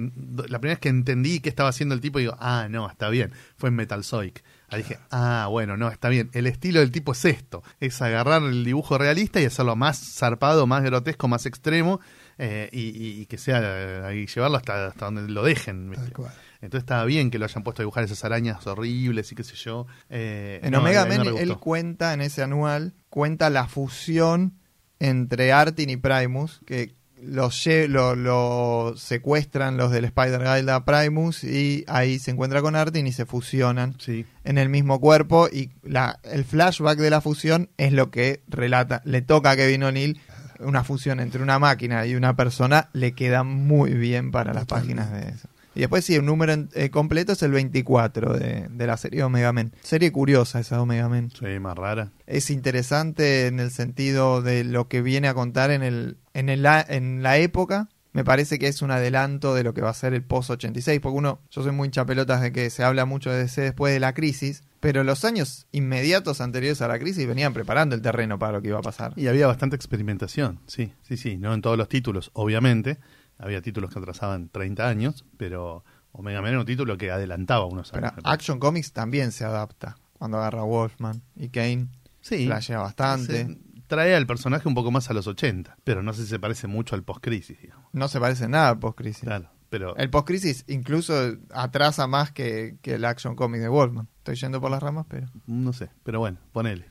la 0.48 0.58
primera 0.58 0.74
vez 0.74 0.78
que 0.78 0.88
entendí 0.88 1.40
qué 1.40 1.48
estaba 1.48 1.68
haciendo 1.70 1.94
el 1.94 2.00
tipo, 2.00 2.18
digo, 2.18 2.36
ah, 2.38 2.68
no, 2.70 2.88
está 2.88 3.08
bien, 3.08 3.32
fue 3.56 3.68
en 3.70 3.76
Metal 3.76 4.02
Zoic. 4.04 4.42
Ahí 4.68 4.82
dije, 4.82 4.98
ah, 5.10 5.46
bueno, 5.50 5.76
no, 5.76 5.88
está 5.88 6.08
bien. 6.08 6.28
El 6.32 6.46
estilo 6.48 6.80
del 6.80 6.90
tipo 6.90 7.12
es 7.12 7.24
esto: 7.24 7.62
es 7.78 8.02
agarrar 8.02 8.42
el 8.42 8.64
dibujo 8.64 8.98
realista 8.98 9.40
y 9.40 9.44
hacerlo 9.44 9.76
más 9.76 10.14
zarpado, 10.16 10.66
más 10.66 10.82
grotesco, 10.82 11.28
más 11.28 11.46
extremo, 11.46 12.00
eh, 12.38 12.68
y, 12.72 12.80
y- 12.88 13.20
y 13.20 13.26
que 13.26 13.38
sea, 13.38 14.12
y 14.12 14.26
llevarlo 14.26 14.56
hasta, 14.56 14.86
hasta 14.88 15.04
donde 15.04 15.28
lo 15.32 15.44
dejen. 15.44 15.90
¿viste? 15.90 16.04
Tal 16.06 16.12
cual. 16.14 16.32
Entonces 16.62 16.82
estaba 16.84 17.04
bien 17.04 17.30
que 17.30 17.38
lo 17.38 17.44
hayan 17.44 17.62
puesto 17.62 17.82
a 17.82 17.84
dibujar 17.84 18.02
esas 18.02 18.24
arañas 18.24 18.66
horribles 18.66 19.30
y 19.30 19.34
qué 19.36 19.44
sé 19.44 19.54
yo. 19.54 19.86
Eh, 20.10 20.58
En 20.64 20.72
no, 20.72 20.80
Omega 20.80 21.04
Men, 21.04 21.22
no 21.22 21.38
él 21.38 21.56
cuenta 21.58 22.12
en 22.14 22.22
ese 22.22 22.42
anual, 22.42 22.94
cuenta 23.08 23.50
la 23.50 23.68
fusión 23.68 24.54
entre 24.98 25.52
Artin 25.52 25.90
y 25.90 25.96
Primus, 25.96 26.60
que 26.66 26.94
los 27.22 27.66
lo, 27.88 28.14
lo 28.14 28.94
secuestran 28.96 29.76
los 29.76 29.90
del 29.90 30.04
Spider 30.04 30.40
Guild 30.40 30.70
a 30.70 30.84
Primus 30.84 31.44
y 31.44 31.84
ahí 31.88 32.18
se 32.18 32.30
encuentra 32.30 32.62
con 32.62 32.76
Artin 32.76 33.06
y 33.06 33.12
se 33.12 33.26
fusionan 33.26 33.96
Sí, 33.98 34.26
en 34.44 34.58
el 34.58 34.68
mismo 34.68 35.00
cuerpo 35.00 35.48
y 35.50 35.70
la, 35.82 36.20
el 36.24 36.44
flashback 36.44 36.98
de 36.98 37.10
la 37.10 37.20
fusión 37.20 37.70
es 37.78 37.92
lo 37.92 38.10
que 38.10 38.42
relata, 38.48 39.02
le 39.04 39.22
toca 39.22 39.50
a 39.50 39.56
Kevin 39.56 39.84
O'Neill 39.84 40.20
una 40.60 40.84
fusión 40.84 41.20
entre 41.20 41.42
una 41.42 41.58
máquina 41.58 42.06
y 42.06 42.14
una 42.14 42.36
persona, 42.36 42.88
le 42.92 43.12
queda 43.12 43.42
muy 43.42 43.92
bien 43.92 44.30
para 44.30 44.54
las 44.54 44.66
páginas 44.66 45.12
de 45.12 45.28
eso. 45.28 45.48
Y 45.76 45.80
después 45.80 46.04
sí, 46.04 46.14
el 46.14 46.24
número 46.24 46.54
eh, 46.72 46.90
completo 46.90 47.32
es 47.32 47.42
el 47.42 47.52
24 47.52 48.32
de, 48.38 48.66
de 48.70 48.86
la 48.86 48.96
serie 48.96 49.22
Omega 49.22 49.52
Men. 49.52 49.72
Serie 49.82 50.10
curiosa 50.10 50.58
esa 50.58 50.80
Omega 50.80 51.08
Men. 51.08 51.30
sí, 51.30 51.58
más 51.60 51.76
rara. 51.76 52.12
Es 52.26 52.50
interesante 52.50 53.46
en 53.46 53.60
el 53.60 53.70
sentido 53.70 54.40
de 54.40 54.64
lo 54.64 54.88
que 54.88 55.02
viene 55.02 55.28
a 55.28 55.34
contar 55.34 55.70
en, 55.70 55.82
el, 55.82 56.16
en, 56.32 56.48
el, 56.48 56.66
en 56.88 57.22
la 57.22 57.36
época. 57.36 57.88
Me 58.14 58.24
parece 58.24 58.58
que 58.58 58.66
es 58.68 58.80
un 58.80 58.90
adelanto 58.90 59.54
de 59.54 59.62
lo 59.62 59.74
que 59.74 59.82
va 59.82 59.90
a 59.90 59.94
ser 59.94 60.14
el 60.14 60.22
post 60.22 60.48
86, 60.48 61.00
porque 61.00 61.18
uno, 61.18 61.40
yo 61.50 61.62
soy 61.62 61.72
muy 61.72 61.88
hinchapelotas 61.88 62.40
de 62.40 62.50
que 62.50 62.70
se 62.70 62.82
habla 62.82 63.04
mucho 63.04 63.30
de 63.30 63.40
DC 63.40 63.60
después 63.60 63.92
de 63.92 64.00
la 64.00 64.14
crisis, 64.14 64.62
pero 64.80 65.04
los 65.04 65.26
años 65.26 65.66
inmediatos 65.70 66.40
anteriores 66.40 66.80
a 66.80 66.88
la 66.88 66.98
crisis 66.98 67.26
venían 67.26 67.52
preparando 67.52 67.94
el 67.94 68.00
terreno 68.00 68.38
para 68.38 68.52
lo 68.52 68.62
que 68.62 68.68
iba 68.68 68.78
a 68.78 68.82
pasar. 68.82 69.12
Y 69.16 69.26
había 69.26 69.46
bastante 69.46 69.76
experimentación, 69.76 70.60
sí, 70.66 70.94
sí, 71.02 71.18
sí, 71.18 71.36
no 71.36 71.52
en 71.52 71.60
todos 71.60 71.76
los 71.76 71.90
títulos, 71.90 72.30
obviamente. 72.32 72.96
Había 73.38 73.60
títulos 73.62 73.90
que 73.92 73.98
atrasaban 73.98 74.48
30 74.48 74.88
años, 74.88 75.24
pero 75.36 75.84
Omega 76.12 76.40
Men 76.40 76.50
era 76.52 76.60
un 76.60 76.66
título 76.66 76.96
que 76.96 77.10
adelantaba 77.10 77.66
unos 77.66 77.92
años. 77.92 78.12
Action 78.24 78.58
Comics 78.58 78.92
también 78.92 79.32
se 79.32 79.44
adapta. 79.44 79.96
Cuando 80.14 80.38
agarra 80.38 80.62
Wolfman 80.62 81.22
y 81.34 81.50
Kane, 81.50 81.88
sí, 82.22 82.46
flashea 82.46 82.78
bastante. 82.78 83.46
se- 83.46 83.58
trae 83.86 84.16
al 84.16 84.26
personaje 84.26 84.66
un 84.66 84.74
poco 84.74 84.90
más 84.90 85.10
a 85.10 85.12
los 85.12 85.26
80, 85.26 85.76
pero 85.84 86.02
no 86.02 86.12
sé 86.14 86.22
si 86.22 86.28
se 86.28 86.38
parece 86.40 86.66
mucho 86.66 86.94
al 86.96 87.02
post-crisis, 87.04 87.60
digamos. 87.60 87.84
No 87.92 88.08
se 88.08 88.18
parece 88.18 88.48
nada 88.48 88.70
al 88.70 88.78
post-crisis. 88.78 89.22
Claro, 89.24 89.50
pero 89.68 89.94
El 89.96 90.08
post-crisis 90.10 90.64
incluso 90.68 91.14
atrasa 91.52 92.06
más 92.06 92.32
que, 92.32 92.78
que 92.82 92.94
el 92.94 93.04
Action 93.04 93.36
Comics 93.36 93.62
de 93.62 93.68
Wolfman. 93.68 94.08
Estoy 94.18 94.34
yendo 94.36 94.60
por 94.60 94.70
las 94.70 94.82
ramas, 94.82 95.04
pero... 95.08 95.28
no 95.46 95.72
sé, 95.74 95.90
pero 96.02 96.18
bueno, 96.18 96.38
ponele. 96.52 96.86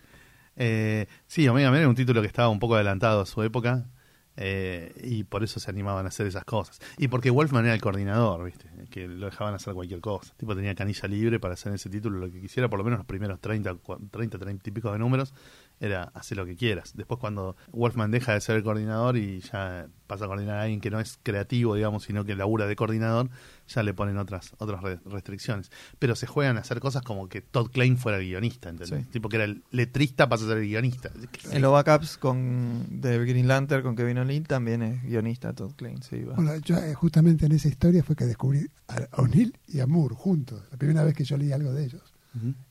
Eh, 0.55 1.07
sí, 1.27 1.47
Omega 1.47 1.69
Men 1.71 1.81
era 1.81 1.89
un 1.89 1.95
título 1.95 2.21
que 2.21 2.27
estaba 2.27 2.47
un 2.49 2.59
poco 2.59 2.75
adelantado 2.75 3.21
a 3.21 3.25
su 3.25 3.41
época 3.43 3.87
eh, 4.37 4.93
y 5.03 5.23
por 5.23 5.43
eso 5.43 5.59
se 5.59 5.69
animaban 5.71 6.05
a 6.05 6.09
hacer 6.09 6.27
esas 6.27 6.43
cosas. 6.45 6.79
Y 6.97 7.07
porque 7.07 7.29
Wolfman 7.29 7.65
era 7.65 7.73
el 7.73 7.81
coordinador, 7.81 8.43
¿viste? 8.45 8.69
Que 8.89 9.07
lo 9.07 9.25
dejaban 9.27 9.53
hacer 9.53 9.73
cualquier 9.73 10.01
cosa. 10.01 10.33
Tipo 10.37 10.55
tenía 10.55 10.75
canilla 10.75 11.07
libre 11.07 11.39
para 11.39 11.53
hacer 11.53 11.73
ese 11.73 11.89
título 11.89 12.19
lo 12.19 12.31
que 12.31 12.41
quisiera, 12.41 12.67
por 12.69 12.79
lo 12.79 12.83
menos 12.85 12.99
los 12.99 13.05
primeros 13.07 13.39
30, 13.39 13.73
cua- 13.75 13.99
30, 14.11 14.37
30 14.37 14.69
y 14.69 14.71
de 14.93 14.99
números, 14.99 15.33
era 15.79 16.03
hacer 16.13 16.37
lo 16.37 16.45
que 16.45 16.55
quieras. 16.55 16.93
Después 16.95 17.19
cuando 17.19 17.55
Wolfman 17.71 18.11
deja 18.11 18.33
de 18.33 18.41
ser 18.41 18.55
el 18.55 18.63
coordinador 18.63 19.17
y 19.17 19.41
ya 19.41 19.87
pasa 20.07 20.25
a 20.25 20.27
coordinar 20.27 20.57
a 20.57 20.61
alguien 20.63 20.79
que 20.81 20.91
no 20.91 20.99
es 20.99 21.17
creativo, 21.23 21.75
digamos, 21.75 22.03
sino 22.03 22.23
que 22.25 22.35
labura 22.35 22.67
de 22.67 22.75
coordinador, 22.75 23.29
ya 23.67 23.81
le 23.83 23.93
ponen 23.93 24.17
otras 24.17 24.53
otras 24.59 24.81
re- 24.83 24.99
restricciones. 25.05 25.71
Pero 25.99 26.15
se 26.15 26.27
juegan 26.27 26.57
a 26.57 26.61
hacer 26.61 26.79
cosas 26.79 27.01
como 27.01 27.27
que 27.27 27.41
Todd 27.41 27.71
Klein 27.71 27.97
fuera 27.97 28.19
el 28.19 28.25
guionista, 28.25 28.69
¿entendés? 28.69 29.05
Sí. 29.05 29.11
Tipo 29.11 29.29
que 29.29 29.37
era 29.37 29.45
el 29.45 29.63
letrista 29.71 30.29
pasa 30.29 30.45
a 30.45 30.47
ser 30.49 30.57
el 30.59 30.67
guionista. 30.67 31.09
En 31.51 31.61
los 31.61 31.71
backups 31.71 32.17
con, 32.17 32.85
de 33.01 33.17
Green 33.25 33.47
Lantern 33.47 33.81
con 33.83 33.95
Kevin 33.95 34.19
O'Neill 34.19 34.47
también 34.47 34.81
es 34.83 35.03
guionista 35.03 35.53
Todd 35.53 35.73
Klein. 35.75 36.01
Sí, 36.03 36.23
va. 36.23 36.35
Bueno, 36.35 36.55
yo 36.57 36.77
eh, 36.77 36.93
justamente 36.93 37.47
en 37.47 37.51
esa 37.53 37.67
historia 37.67 38.03
fue 38.03 38.15
que 38.15 38.25
descubrí 38.25 38.67
a 38.87 39.21
O'Neill 39.21 39.57
y 39.67 39.79
a 39.79 39.87
Moore 39.87 40.15
juntos. 40.15 40.61
La 40.71 40.77
primera 40.77 41.03
vez 41.03 41.15
que 41.15 41.23
yo 41.23 41.35
leí 41.37 41.51
algo 41.51 41.73
de 41.73 41.85
ellos. 41.85 42.13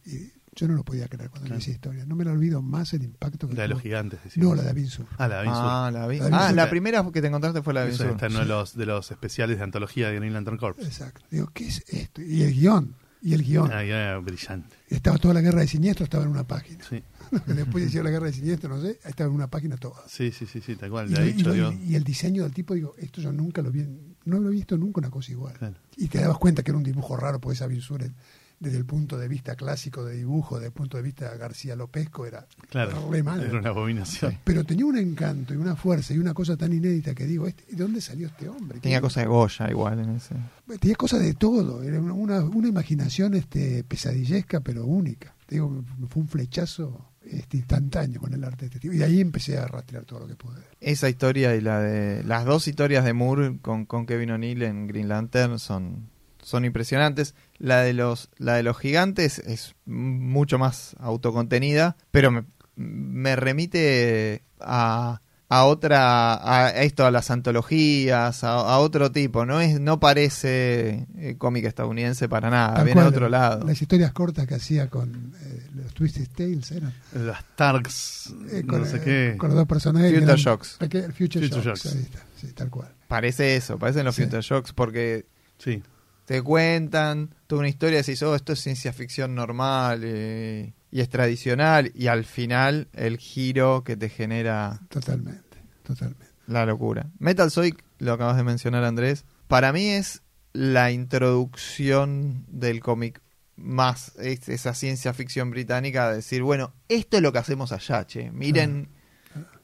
Y 0.04 0.30
yo 0.54 0.68
no 0.68 0.74
lo 0.74 0.84
podía 0.84 1.08
creer 1.08 1.30
cuando 1.30 1.46
Claro. 1.46 1.58
leí 1.58 1.62
esa 1.62 1.70
historia. 1.72 2.04
No 2.06 2.14
me 2.16 2.24
la 2.24 2.32
olvido 2.32 2.62
más 2.62 2.92
el 2.94 3.02
impacto 3.02 3.48
que 3.48 3.54
La 3.54 3.62
de 3.62 3.68
los 3.68 3.82
gigantes, 3.82 4.20
decimos. 4.24 4.48
No, 4.50 4.54
la 4.54 4.62
de 4.62 4.70
Avinzur. 4.70 5.06
Ah, 5.18 5.28
la 5.28 5.42
de 5.42 5.48
ah, 5.50 5.90
la, 5.92 6.06
vi- 6.06 6.18
La 6.18 6.24
de 6.28 6.34
ah, 6.34 6.52
la 6.52 6.62
Sur. 6.62 6.70
primera 6.70 7.04
que 7.12 7.20
te 7.20 7.26
encontraste 7.28 7.62
fue 7.62 7.74
la 7.74 7.84
de 7.84 7.90
Eso 7.92 8.04
Vince 8.04 8.12
está 8.14 8.26
en 8.26 8.32
uno 8.32 8.40
de 8.40 8.46
los, 8.46 8.76
de 8.76 8.86
los 8.86 9.10
especiales 9.10 9.58
de 9.58 9.64
antología 9.64 10.08
de 10.08 10.16
Green 10.16 10.32
Lantern 10.32 10.56
Corps. 10.58 10.78
Exacto. 10.84 11.22
Digo, 11.30 11.50
¿qué 11.52 11.66
es 11.68 11.84
esto? 11.88 12.22
Y 12.22 12.42
el 12.42 12.52
guion. 12.54 12.94
Y 13.22 13.32
el 13.32 13.42
guion. 13.42 13.70
Ah, 13.72 13.82
era 13.82 14.18
brillante. 14.18 14.76
Estaba 14.88 15.16
toda 15.16 15.32
la 15.32 15.40
guerra 15.40 15.60
de 15.60 15.66
siniestro, 15.66 16.04
estaba 16.04 16.24
en 16.24 16.30
una 16.30 16.46
página. 16.46 16.84
Sí, 16.88 17.02
Después 17.46 17.86
hicieron 17.86 18.04
la 18.04 18.10
guerra 18.10 18.26
de 18.26 18.34
siniestro, 18.34 18.68
no 18.68 18.82
sé, 18.82 18.98
estaba 19.02 19.28
en 19.30 19.34
una 19.34 19.46
página 19.48 19.76
toda. 19.78 20.02
sí, 20.06 20.30
sí, 20.30 20.44
sí, 20.46 20.60
sí 20.60 20.76
tal 20.76 20.90
cual. 20.90 21.10
Y, 21.10 21.14
De 21.14 21.20
lo- 21.20 21.26
y 21.26 21.30
hecho, 21.30 21.48
lo- 21.48 21.54
digo, 21.54 21.72
y 21.72 21.94
el 21.94 22.04
diseño 22.04 22.42
del 22.42 22.52
tipo, 22.52 22.74
digo, 22.74 22.94
esto 22.98 23.22
yo 23.22 23.32
nunca 23.32 23.62
lo 23.62 23.70
vi, 23.72 23.86
no 24.26 24.38
lo 24.38 24.48
he 24.50 24.52
visto 24.52 24.76
nunca 24.76 25.00
una 25.00 25.08
cosa 25.10 25.32
igual. 25.32 25.54
Claro. 25.54 25.74
Y 25.96 26.08
te 26.08 26.20
dabas 26.20 26.36
cuenta 26.36 26.62
que 26.62 26.70
era 26.70 26.76
un 26.76 26.84
dibujo 26.84 27.16
raro, 27.16 27.40
porque 27.40 27.54
esa 27.54 27.66
Binsure, 27.66 28.12
desde 28.60 28.78
el 28.78 28.84
punto 28.86 29.18
de 29.18 29.28
vista 29.28 29.56
clásico 29.56 30.04
de 30.04 30.16
dibujo, 30.16 30.56
desde 30.56 30.68
el 30.68 30.72
punto 30.72 30.96
de 30.96 31.02
vista 31.02 31.34
García 31.36 31.76
Lopesco, 31.76 32.24
era 32.26 32.46
claro, 32.70 33.10
re 33.10 33.22
mal. 33.22 33.42
era 33.42 33.58
una 33.58 33.68
abominación. 33.70 34.38
Pero 34.44 34.64
tenía 34.64 34.86
un 34.86 34.96
encanto 34.96 35.52
y 35.52 35.56
una 35.58 35.76
fuerza 35.76 36.14
y 36.14 36.18
una 36.18 36.32
cosa 36.34 36.56
tan 36.56 36.72
inédita 36.72 37.14
que 37.14 37.26
digo, 37.26 37.46
este, 37.46 37.64
¿de 37.74 37.82
dónde 37.82 38.00
salió 38.00 38.26
este 38.28 38.48
hombre? 38.48 38.80
Tenía 38.80 38.98
¿Qué- 38.98 39.02
cosas 39.02 39.24
de 39.24 39.28
Goya 39.28 39.70
igual 39.70 39.98
en 40.00 40.10
ese. 40.10 40.34
tenía 40.80 40.96
cosas 40.96 41.20
de 41.20 41.34
todo, 41.34 41.82
era 41.82 42.00
una, 42.00 42.12
una, 42.14 42.40
una 42.44 42.68
imaginación 42.68 43.34
este, 43.34 43.84
pesadillesca 43.84 44.60
pero 44.60 44.84
única. 44.86 45.34
Te 45.46 45.56
Digo, 45.56 45.84
fue 46.08 46.22
un 46.22 46.28
flechazo 46.28 47.10
este, 47.22 47.58
instantáneo 47.58 48.18
con 48.20 48.32
el 48.32 48.42
arte 48.44 48.68
de 48.68 48.76
este. 48.76 48.86
Y 48.88 48.98
de 48.98 49.04
ahí 49.04 49.20
empecé 49.20 49.58
a 49.58 49.66
rastrear 49.66 50.04
todo 50.04 50.20
lo 50.20 50.26
que 50.26 50.36
pude. 50.36 50.60
Esa 50.80 51.08
historia 51.10 51.54
y 51.54 51.60
la 51.60 51.80
de 51.80 52.24
las 52.24 52.46
dos 52.46 52.66
historias 52.66 53.04
de 53.04 53.12
Moore 53.12 53.58
con, 53.60 53.84
con 53.84 54.06
Kevin 54.06 54.30
O'Neill 54.30 54.62
en 54.62 54.86
Green 54.86 55.08
Lantern 55.08 55.58
son, 55.58 56.08
son 56.44 56.64
impresionantes. 56.64 57.34
La 57.58 57.80
de 57.80 57.92
los 57.94 58.28
la 58.38 58.54
de 58.54 58.62
los 58.62 58.78
gigantes 58.78 59.38
es 59.40 59.74
mucho 59.86 60.58
más 60.58 60.94
autocontenida, 61.00 61.96
pero 62.12 62.30
me, 62.30 62.44
me 62.76 63.34
remite 63.36 64.44
a, 64.60 65.20
a 65.48 65.64
otra 65.64 66.34
a 66.66 66.70
esto 66.82 67.06
a 67.06 67.10
las 67.10 67.30
antologías, 67.30 68.44
a, 68.44 68.52
a 68.54 68.78
otro 68.78 69.10
tipo, 69.12 69.46
no 69.46 69.60
es 69.60 69.80
no 69.80 70.00
parece 70.00 71.06
eh, 71.16 71.36
cómic 71.38 71.64
estadounidense 71.64 72.28
para 72.28 72.50
nada, 72.50 72.74
Tal 72.74 72.84
viene 72.86 73.00
de 73.02 73.06
otro 73.08 73.28
lado. 73.28 73.64
Las 73.66 73.80
historias 73.80 74.12
cortas 74.12 74.46
que 74.46 74.54
hacía 74.56 74.88
con 74.88 75.34
eh, 75.40 75.66
los 75.74 75.94
Twisted 75.94 76.28
Tales 76.36 76.70
eran. 76.72 76.92
Las 77.14 77.44
Targs, 77.56 78.34
eh, 78.52 78.64
con, 78.66 78.80
no 78.80 78.86
sé 78.86 79.00
qué. 79.00 79.36
con 79.38 79.48
los 79.50 79.56
dos 79.58 79.66
personajes. 79.68 80.10
Future 80.10 80.24
eran- 80.24 80.36
Shocks. 80.36 80.76
Future, 80.80 81.12
Future 81.12 81.48
Shocks. 81.48 81.64
Shocks. 81.64 81.86
ahí 81.94 82.02
está, 82.02 82.18
sí, 82.36 82.48
tal 82.52 82.70
cual. 82.70 82.92
Parece 83.08 83.56
eso, 83.56 83.78
parecen 83.78 84.04
los 84.04 84.14
Sí. 84.16 84.24
Future 84.24 84.42
Shocks 84.42 84.72
porque 84.72 85.26
Sí, 85.58 85.82
te 86.24 86.42
cuentan 86.42 87.34
toda 87.46 87.60
una 87.60 87.68
historia 87.68 87.98
y 87.98 88.02
decís, 88.02 88.22
oh, 88.22 88.34
esto 88.34 88.52
es 88.54 88.60
ciencia 88.60 88.92
ficción 88.92 89.34
normal 89.34 90.00
eh, 90.04 90.72
y 90.90 91.00
es 91.00 91.08
tradicional, 91.08 91.90
y 91.94 92.06
al 92.06 92.24
final 92.24 92.88
el 92.92 93.18
giro 93.18 93.84
que 93.84 93.96
te 93.96 94.08
genera 94.08 94.80
Totalmente, 94.88 95.58
totalmente. 95.82 96.26
la 96.46 96.64
locura. 96.66 97.10
Metal 97.18 97.50
Zoic, 97.50 97.82
lo 97.98 98.12
acabas 98.12 98.36
de 98.36 98.44
mencionar 98.44 98.84
Andrés, 98.84 99.24
para 99.48 99.72
mí 99.72 99.88
es 99.90 100.22
la 100.52 100.90
introducción 100.92 102.44
del 102.48 102.80
cómic 102.80 103.20
más 103.56 104.16
es- 104.16 104.48
esa 104.48 104.74
ciencia 104.74 105.12
ficción 105.14 105.50
británica 105.50 106.08
de 106.10 106.16
decir, 106.16 106.42
bueno, 106.42 106.72
esto 106.88 107.16
es 107.18 107.22
lo 107.22 107.32
que 107.32 107.38
hacemos 107.38 107.70
allá, 107.72 108.06
che. 108.06 108.30
Miren 108.32 108.88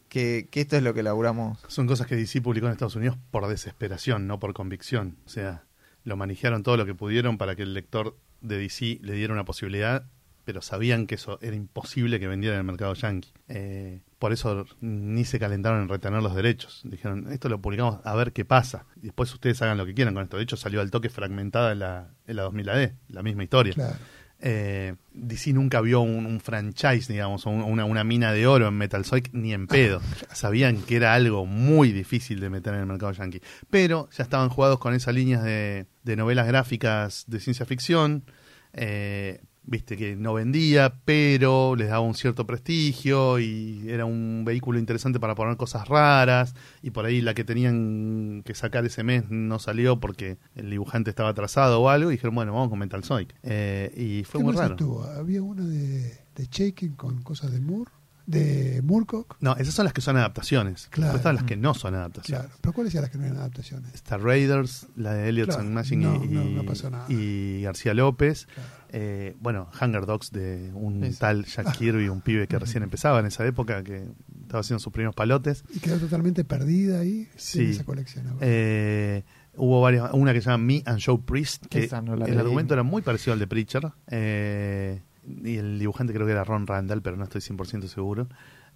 que, 0.08 0.48
que 0.50 0.60
esto 0.62 0.76
es 0.76 0.82
lo 0.82 0.92
que 0.94 1.02
laburamos. 1.02 1.58
Son 1.68 1.86
cosas 1.86 2.06
que 2.06 2.16
DC 2.16 2.40
publicó 2.42 2.66
en 2.66 2.72
Estados 2.72 2.96
Unidos 2.96 3.16
por 3.30 3.46
desesperación, 3.48 4.26
no 4.26 4.38
por 4.40 4.52
convicción. 4.54 5.16
O 5.24 5.28
sea, 5.28 5.64
lo 6.10 6.16
manejaron 6.16 6.64
todo 6.64 6.76
lo 6.76 6.84
que 6.84 6.94
pudieron 6.94 7.38
para 7.38 7.54
que 7.54 7.62
el 7.62 7.72
lector 7.72 8.16
de 8.40 8.58
DC 8.58 8.98
le 9.00 9.12
diera 9.12 9.32
una 9.32 9.44
posibilidad, 9.44 10.06
pero 10.44 10.60
sabían 10.60 11.06
que 11.06 11.14
eso 11.14 11.38
era 11.40 11.54
imposible 11.54 12.18
que 12.18 12.26
vendiera 12.26 12.56
en 12.56 12.60
el 12.60 12.66
mercado 12.66 12.94
yankee. 12.94 13.32
Eh, 13.46 14.00
por 14.18 14.32
eso 14.32 14.66
ni 14.80 15.24
se 15.24 15.38
calentaron 15.38 15.82
en 15.82 15.88
retener 15.88 16.20
los 16.20 16.34
derechos. 16.34 16.80
Dijeron, 16.82 17.32
esto 17.32 17.48
lo 17.48 17.60
publicamos 17.60 18.00
a 18.04 18.14
ver 18.16 18.32
qué 18.32 18.44
pasa. 18.44 18.86
Después 18.96 19.32
ustedes 19.32 19.62
hagan 19.62 19.78
lo 19.78 19.86
que 19.86 19.94
quieran 19.94 20.12
con 20.12 20.24
esto. 20.24 20.36
De 20.36 20.42
hecho, 20.42 20.56
salió 20.56 20.80
al 20.80 20.90
toque 20.90 21.10
fragmentada 21.10 21.70
en 21.70 21.78
la, 21.78 22.10
en 22.26 22.36
la 22.36 22.42
2000 22.42 22.68
AD, 22.68 22.92
la 23.08 23.22
misma 23.22 23.44
historia. 23.44 23.72
Claro. 23.74 23.96
Eh, 24.42 24.94
DC 25.12 25.52
nunca 25.52 25.80
vio 25.82 26.00
un, 26.00 26.24
un 26.24 26.40
franchise, 26.40 27.12
digamos, 27.12 27.44
un- 27.46 27.62
una, 27.62 27.84
una 27.84 28.04
mina 28.04 28.32
de 28.32 28.46
oro 28.46 28.68
en 28.68 28.74
Metal 28.74 29.04
Zoic 29.04 29.28
ni 29.32 29.52
en 29.52 29.66
pedo. 29.68 30.00
Sabían 30.32 30.78
que 30.82 30.96
era 30.96 31.12
algo 31.14 31.44
muy 31.46 31.92
difícil 31.92 32.40
de 32.40 32.48
meter 32.50 32.72
en 32.74 32.80
el 32.80 32.86
mercado 32.86 33.12
yankee. 33.12 33.42
Pero 33.68 34.08
ya 34.16 34.22
estaban 34.24 34.48
jugados 34.48 34.78
con 34.78 34.94
esas 34.94 35.14
líneas 35.14 35.42
de, 35.44 35.86
de 36.04 36.16
novelas 36.16 36.46
gráficas 36.46 37.24
de 37.26 37.40
ciencia 37.40 37.66
ficción. 37.66 38.24
eh, 38.72 39.40
Viste 39.70 39.96
que 39.96 40.16
no 40.16 40.34
vendía, 40.34 40.94
pero 41.04 41.76
les 41.76 41.90
daba 41.90 42.00
un 42.00 42.14
cierto 42.16 42.44
prestigio 42.44 43.38
y 43.38 43.84
era 43.88 44.04
un 44.04 44.42
vehículo 44.44 44.80
interesante 44.80 45.20
para 45.20 45.36
poner 45.36 45.56
cosas 45.56 45.86
raras. 45.86 46.56
Y 46.82 46.90
por 46.90 47.04
ahí 47.04 47.20
la 47.20 47.34
que 47.34 47.44
tenían 47.44 48.42
que 48.44 48.56
sacar 48.56 48.84
ese 48.84 49.04
mes 49.04 49.30
no 49.30 49.60
salió 49.60 50.00
porque 50.00 50.38
el 50.56 50.70
dibujante 50.70 51.10
estaba 51.10 51.28
atrasado 51.28 51.80
o 51.82 51.88
algo. 51.88 52.10
Y 52.10 52.14
dijeron, 52.14 52.34
bueno, 52.34 52.52
vamos 52.52 52.68
con 52.68 52.80
Metal 52.80 53.04
Zoic. 53.04 53.32
Eh, 53.44 53.92
y 53.96 54.24
fue 54.24 54.40
¿Qué 54.40 54.44
muy 54.44 54.54
más 54.54 54.62
raro. 54.62 54.74
estuvo? 54.74 55.04
Había 55.04 55.40
una 55.40 55.64
de, 55.64 56.18
de 56.34 56.48
Shaking 56.50 56.94
con 56.96 57.22
cosas 57.22 57.52
de 57.52 57.60
Moore, 57.60 57.92
de 58.30 58.80
Moorcock. 58.82 59.36
No, 59.40 59.56
esas 59.56 59.74
son 59.74 59.84
las 59.84 59.92
que 59.92 60.00
son 60.00 60.16
adaptaciones. 60.16 60.86
Claro. 60.90 61.12
Después 61.12 61.20
están 61.20 61.34
las 61.36 61.44
que 61.44 61.56
no 61.56 61.74
son 61.74 61.94
adaptaciones. 61.94 62.46
Claro. 62.46 62.58
¿Pero 62.60 62.72
cuáles 62.72 62.94
eran 62.94 63.02
las 63.02 63.10
que 63.10 63.18
no 63.18 63.24
eran 63.24 63.38
adaptaciones? 63.38 63.94
Está 63.94 64.18
Raiders, 64.18 64.86
la 64.96 65.14
de 65.14 65.28
Elliot 65.28 65.48
Claro, 65.48 65.64
Machine 65.64 66.04
no, 66.04 66.24
y, 66.24 66.28
no, 66.28 66.44
no 66.44 66.64
pasó 66.64 66.90
nada. 66.90 67.06
y 67.08 67.62
García 67.62 67.94
López. 67.94 68.46
Claro. 68.46 68.68
Eh, 68.92 69.36
bueno, 69.40 69.68
Hunger 69.80 70.04
Dogs 70.06 70.32
de 70.32 70.70
un 70.74 71.14
tal 71.18 71.44
Jack 71.44 71.72
Kirby, 71.78 72.08
un 72.08 72.20
pibe 72.22 72.46
que 72.48 72.58
recién 72.58 72.82
empezaba 72.82 73.20
en 73.20 73.26
esa 73.26 73.46
época, 73.46 73.82
que 73.84 74.08
estaba 74.42 74.60
haciendo 74.60 74.80
sus 74.80 74.92
primeros 74.92 75.14
palotes. 75.14 75.64
Y 75.74 75.78
quedó 75.78 75.98
totalmente 75.98 76.44
perdida 76.44 77.00
ahí 77.00 77.28
Sí. 77.36 77.60
en 77.60 77.70
esa 77.70 77.84
colección. 77.84 78.26
ahora. 78.26 78.38
Eh, 78.42 79.24
hubo 79.56 79.80
varias, 79.80 80.10
una 80.12 80.32
que 80.32 80.40
se 80.40 80.50
llama 80.50 80.64
Me 80.64 80.82
and 80.86 81.00
Joe 81.04 81.18
Priest, 81.24 81.66
que 81.66 81.88
no 82.02 82.16
la 82.16 82.24
el 82.26 82.38
argumento 82.38 82.74
era 82.74 82.82
muy 82.82 83.02
parecido 83.02 83.32
al 83.32 83.38
de 83.38 83.46
Preacher. 83.46 83.92
eh, 84.08 85.02
y 85.26 85.56
el 85.56 85.78
dibujante 85.78 86.12
creo 86.12 86.26
que 86.26 86.32
era 86.32 86.44
Ron 86.44 86.66
Randall, 86.66 87.02
pero 87.02 87.16
no 87.16 87.24
estoy 87.24 87.40
100% 87.40 87.86
seguro. 87.88 88.28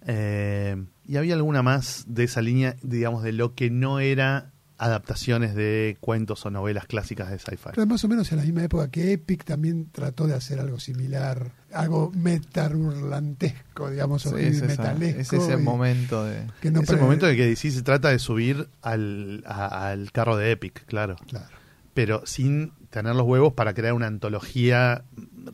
Eh, 0.07 0.83
y 1.07 1.17
había 1.17 1.33
alguna 1.35 1.63
más 1.63 2.05
de 2.07 2.25
esa 2.25 2.41
línea, 2.41 2.75
digamos, 2.83 3.23
de 3.23 3.31
lo 3.31 3.55
que 3.55 3.69
no 3.69 3.99
era 3.99 4.51
adaptaciones 4.77 5.55
de 5.55 5.95
cuentos 6.01 6.45
o 6.45 6.51
novelas 6.51 6.85
clásicas 6.85 7.31
de 7.31 7.39
sci-fi. 7.39 7.69
Pero 7.73 7.87
más 7.87 8.03
o 8.03 8.09
menos 8.09 8.29
en 8.33 8.39
la 8.39 8.43
misma 8.43 8.61
época 8.65 8.91
que 8.91 9.13
Epic 9.13 9.45
también 9.45 9.87
trató 9.89 10.27
de 10.27 10.33
hacer 10.33 10.59
algo 10.59 10.79
similar, 10.79 11.49
algo 11.71 12.11
metarurlantesco, 12.13 13.89
digamos, 13.89 14.25
o 14.25 14.37
Sí, 14.37 14.43
es, 14.43 14.57
esa- 14.57 14.67
metalesco. 14.67 15.19
es 15.21 15.33
ese 15.33 15.53
y 15.53 15.57
momento 15.57 16.25
de... 16.25 16.47
que 16.61 16.71
no 16.71 16.81
es 16.81 16.89
el 16.89 16.99
momento 16.99 17.25
de 17.25 17.35
que 17.35 17.45
DC 17.47 17.71
se 17.71 17.81
trata 17.83 18.09
de 18.09 18.19
subir 18.19 18.67
al, 18.81 19.43
a- 19.47 19.89
al 19.89 20.11
carro 20.11 20.37
de 20.37 20.51
Epic, 20.51 20.85
claro. 20.85 21.15
Claro, 21.27 21.47
pero 21.93 22.25
sin 22.25 22.73
tener 22.89 23.15
los 23.15 23.25
huevos 23.25 23.53
para 23.53 23.73
crear 23.73 23.93
una 23.93 24.07
antología 24.07 25.03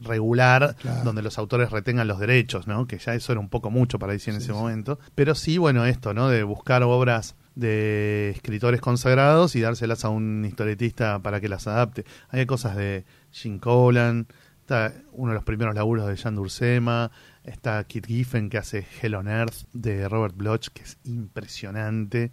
regular 0.01 0.75
Claro. 0.81 1.03
donde 1.03 1.21
los 1.21 1.37
autores 1.37 1.71
retengan 1.71 2.07
los 2.07 2.19
derechos, 2.19 2.67
¿no? 2.67 2.87
Que 2.87 2.97
ya 2.97 3.13
eso 3.15 3.31
era 3.31 3.39
un 3.41 3.49
poco 3.49 3.69
mucho 3.71 3.99
para 3.99 4.13
DC 4.13 4.31
en 4.31 4.37
ese 4.37 4.47
sí. 4.47 4.51
momento. 4.53 4.99
Pero 5.15 5.35
sí, 5.35 5.57
bueno, 5.57 5.85
esto, 5.85 6.13
¿no? 6.13 6.29
De 6.29 6.43
buscar 6.43 6.83
obras 6.83 7.35
de 7.55 8.31
escritores 8.35 8.79
consagrados 8.81 9.55
y 9.55 9.61
dárselas 9.61 10.05
a 10.05 10.09
un 10.09 10.45
historietista 10.45 11.19
para 11.19 11.41
que 11.41 11.49
las 11.49 11.67
adapte. 11.67 12.05
Hay 12.29 12.45
cosas 12.45 12.75
de 12.77 13.03
Jim 13.31 13.59
Colan, 13.59 14.27
está 14.61 14.93
uno 15.11 15.31
de 15.31 15.35
los 15.35 15.43
primeros 15.43 15.75
laburos 15.75 16.07
de 16.07 16.15
Jan 16.15 16.35
Dursema, 16.35 17.11
está 17.43 17.83
Kit 17.83 18.05
Giffen 18.07 18.49
que 18.49 18.57
hace 18.57 18.87
Hell 19.01 19.15
on 19.15 19.27
Earth 19.27 19.65
de 19.73 20.07
Robert 20.07 20.35
Bloch, 20.35 20.67
que 20.69 20.83
es 20.83 20.97
impresionante. 21.03 22.31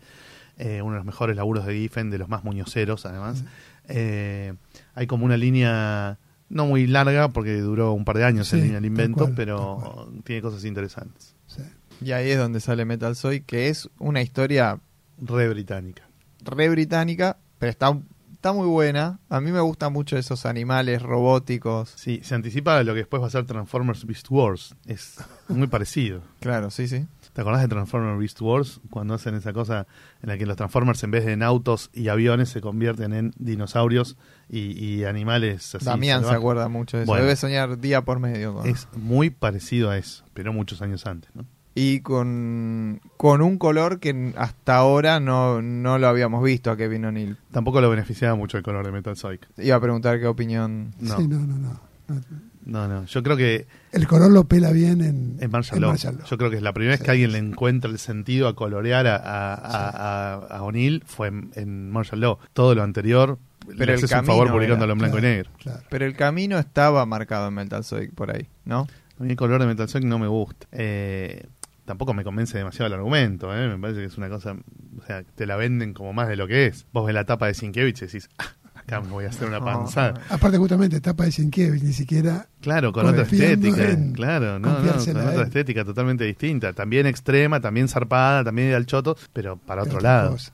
Eh, 0.57 0.83
uno 0.83 0.93
de 0.93 0.99
los 0.99 1.07
mejores 1.07 1.37
laburos 1.37 1.67
de 1.67 1.75
Giffen, 1.75 2.11
de 2.11 2.19
los 2.19 2.29
más 2.29 2.45
muñoceros 2.45 3.05
además. 3.07 3.45
Eh, 3.89 4.55
hay 4.95 5.07
como 5.07 5.25
una 5.25 5.37
línea 5.37 6.19
no 6.49 6.67
muy 6.67 6.87
larga 6.87 7.29
porque 7.29 7.61
duró 7.61 7.93
un 7.93 8.05
par 8.05 8.17
de 8.19 8.25
años 8.25 8.49
Sí, 8.49 8.59
en 8.61 8.73
tal 8.73 8.85
invento, 8.85 9.25
cual, 9.25 9.35
pero 9.37 10.11
tiene 10.25 10.43
cosas 10.43 10.65
interesantes. 10.65 11.35
sí. 11.47 11.63
Y 12.01 12.13
ahí 12.13 12.31
es 12.31 12.39
donde 12.39 12.61
sale 12.61 12.85
Metal 12.85 13.17
Soy, 13.17 13.41
que 13.41 13.69
es 13.69 13.91
una 13.99 14.23
historia 14.23 14.81
Re 15.21 15.49
británica. 15.49 16.09
re 16.45 16.69
británica, 16.69 17.39
pero 17.59 17.71
está, 17.71 17.99
está 18.39 18.53
muy 18.53 18.69
buena. 18.69 19.19
A 19.29 19.41
mí 19.41 19.51
me 19.51 19.59
gustan 19.59 19.93
mucho 19.93 20.17
esos 20.17 20.47
animales 20.47 21.03
robóticos. 21.03 21.93
Sí, 21.97 22.21
se 22.23 22.37
anticipa 22.37 22.81
lo 22.85 22.93
que 22.93 23.01
después 23.01 23.21
va 23.21 23.27
a 23.27 23.31
ser 23.31 23.45
Transformers 23.47 24.07
Beast 24.07 24.31
Wars. 24.31 24.77
Es 24.87 25.17
muy 25.49 25.67
parecido. 25.67 26.23
Claro, 26.39 26.71
sí, 26.71 26.87
sí. 26.87 27.05
¿Te 27.33 27.41
acordás 27.41 27.63
de 27.63 27.69
Transformers 27.69 28.17
Beast 28.19 28.41
Wars? 28.41 28.81
Cuando 28.91 29.15
hacen 29.15 29.35
esa 29.35 29.53
cosa 29.53 29.89
en 30.23 30.29
la 30.29 30.39
que 30.39 30.47
los 30.47 30.57
Transformers 30.57 31.03
en 31.03 31.11
vez 31.11 31.25
de 31.25 31.33
en 31.33 31.43
autos 31.43 31.91
y 31.93 32.09
aviones 32.09 32.49
se 32.49 32.61
convierten 32.61 33.13
en 33.13 33.33
dinosaurios 33.39 34.17
y, 34.49 34.73
y 34.83 35.05
animales 35.05 35.75
así. 35.75 35.85
Damián 35.85 36.25
se 36.25 36.31
acuerda 36.31 36.69
mucho 36.69 36.97
de 36.97 37.03
eso. 37.03 37.11
Bueno. 37.11 37.25
Debe 37.25 37.35
soñar 37.35 37.81
día 37.81 38.03
por 38.03 38.21
medio. 38.21 38.63
Es 38.65 38.87
muy 38.97 39.31
parecido 39.31 39.91
a 39.91 39.99
eso, 39.99 40.25
pero 40.33 40.53
muchos 40.53 40.81
años 40.81 41.07
antes, 41.07 41.35
¿no? 41.35 41.45
Y 41.81 42.01
con, 42.01 43.01
con 43.17 43.41
un 43.41 43.57
color 43.59 44.01
que 44.01 44.33
hasta 44.37 44.77
ahora 44.77 45.21
no, 45.21 45.63
no 45.63 45.99
lo 45.99 46.09
habíamos 46.09 46.43
visto 46.43 46.71
a 46.73 46.77
Kevin 46.77 47.05
O'Neill. 47.05 47.37
Tampoco 47.53 47.81
lo 47.81 47.89
beneficiaba 47.89 48.35
mucho 48.35 48.57
el 48.57 48.65
color 48.65 48.85
de 48.85 48.91
Metal 48.93 49.17
Zoic. 49.17 49.47
Iba 49.59 49.77
a 49.77 49.81
preguntar 49.81 50.19
qué 50.19 50.27
opinión. 50.27 50.93
No. 50.99 51.17
Sí, 51.17 51.29
no, 51.29 51.39
no, 51.39 51.57
no, 51.57 51.81
no. 52.09 52.21
No, 52.65 52.87
no. 52.89 53.05
Yo 53.07 53.23
creo 53.23 53.37
que 53.37 53.67
El 53.93 54.07
color 54.09 54.31
lo 54.31 54.45
pela 54.45 54.73
bien 54.73 55.01
en, 55.03 55.37
en 55.41 55.51
Marshall 55.51 55.77
en 55.79 55.83
Law. 55.83 55.91
Marshall 55.93 56.17
Law. 56.19 56.27
Yo 56.27 56.37
creo 56.37 56.51
que 56.51 56.57
es 56.57 56.63
la 56.63 56.73
primera 56.73 56.97
vez 56.97 57.03
que 57.03 57.11
alguien 57.13 57.31
sí. 57.31 57.33
le 57.41 57.47
encuentra 57.47 57.91
el 57.91 57.99
sentido 57.99 58.49
a 58.49 58.55
colorear 58.57 59.07
a, 59.07 59.17
a, 59.17 59.55
a- 59.55 60.33
a- 60.35 60.35
a 60.59 60.63
O'Neill 60.65 61.03
fue 61.07 61.29
en, 61.29 61.51
en 61.55 61.91
Marshall 61.91 62.21
Law. 62.21 62.39
Todo 62.53 62.75
lo 62.75 62.83
anterior, 62.83 63.39
Pero 63.67 63.79
le 63.79 63.85
el 63.85 63.91
haces 63.93 64.11
un 64.11 64.17
camino 64.19 64.33
favor 64.35 64.53
publicándolo 64.53 64.93
en 64.95 64.99
blanco 64.99 65.17
claro. 65.19 65.29
y 65.29 65.31
negro. 65.37 65.51
Claro. 65.63 65.81
Pero 65.89 66.05
el 66.07 66.15
camino 66.17 66.59
estaba 66.59 67.07
marcado 67.07 67.49
en 67.49 67.55
Metal 67.55 67.85
Soy 67.85 68.09
por 68.09 68.35
ahí, 68.35 68.49
¿no? 68.65 68.87
A 69.19 69.23
mí 69.25 69.31
el 69.31 69.37
color 69.37 69.61
de 69.61 69.67
Metal 69.67 69.89
Zoic 69.89 70.05
no 70.05 70.19
me 70.19 70.27
gusta. 70.29 70.67
Eh, 70.73 71.47
tampoco 71.89 72.13
me 72.15 72.23
convence 72.23 72.57
demasiado 72.57 72.87
el 72.87 72.93
argumento, 72.93 73.53
¿eh? 73.57 73.67
Me 73.67 73.79
parece 73.79 74.01
que 74.01 74.07
es 74.07 74.19
una 74.19 74.29
cosa... 74.29 74.53
O 74.53 75.07
sea, 75.07 75.23
te 75.25 75.47
la 75.47 75.57
venden 75.57 75.95
como 75.95 76.13
más 76.13 76.29
de 76.29 76.37
lo 76.37 76.47
que 76.47 76.67
es. 76.67 76.87
Vos 76.93 77.07
ves 77.07 77.15
la 77.15 77.25
tapa 77.25 77.47
de 77.47 77.55
Sienkiewicz 77.55 78.03
y 78.03 78.07
decís, 78.07 78.29
"Ah, 78.39 78.53
acá 78.75 79.01
me 79.01 79.09
voy 79.09 79.25
a 79.25 79.29
hacer 79.29 79.49
una 79.49 79.59
panzada. 79.61 80.21
Aparte, 80.29 80.59
justamente, 80.59 80.97
etapa 80.97 81.25
de 81.25 81.33
Sienkiewicz, 81.33 81.83
ni 81.83 81.93
siquiera 81.95 82.47
Claro, 82.61 82.93
con 82.93 83.07
otra 83.07 83.23
estética. 83.23 83.91
en 83.91 84.13
Claro, 84.13 84.59
no, 84.59 84.69
no, 84.69 84.93
con 84.93 85.17
otra 85.17 85.43
estética 85.45 85.85
totalmente 85.85 86.25
distinta. 86.25 86.73
También 86.75 87.07
extrema, 87.07 87.61
también 87.61 87.89
zarpada, 87.89 88.45
también 88.45 88.75
al 88.75 88.85
choto, 88.87 89.17
pero 89.33 89.57
para 89.57 89.83
de 89.83 89.89
otro 89.89 90.01
lado. 90.01 90.33
cosa. 90.33 90.53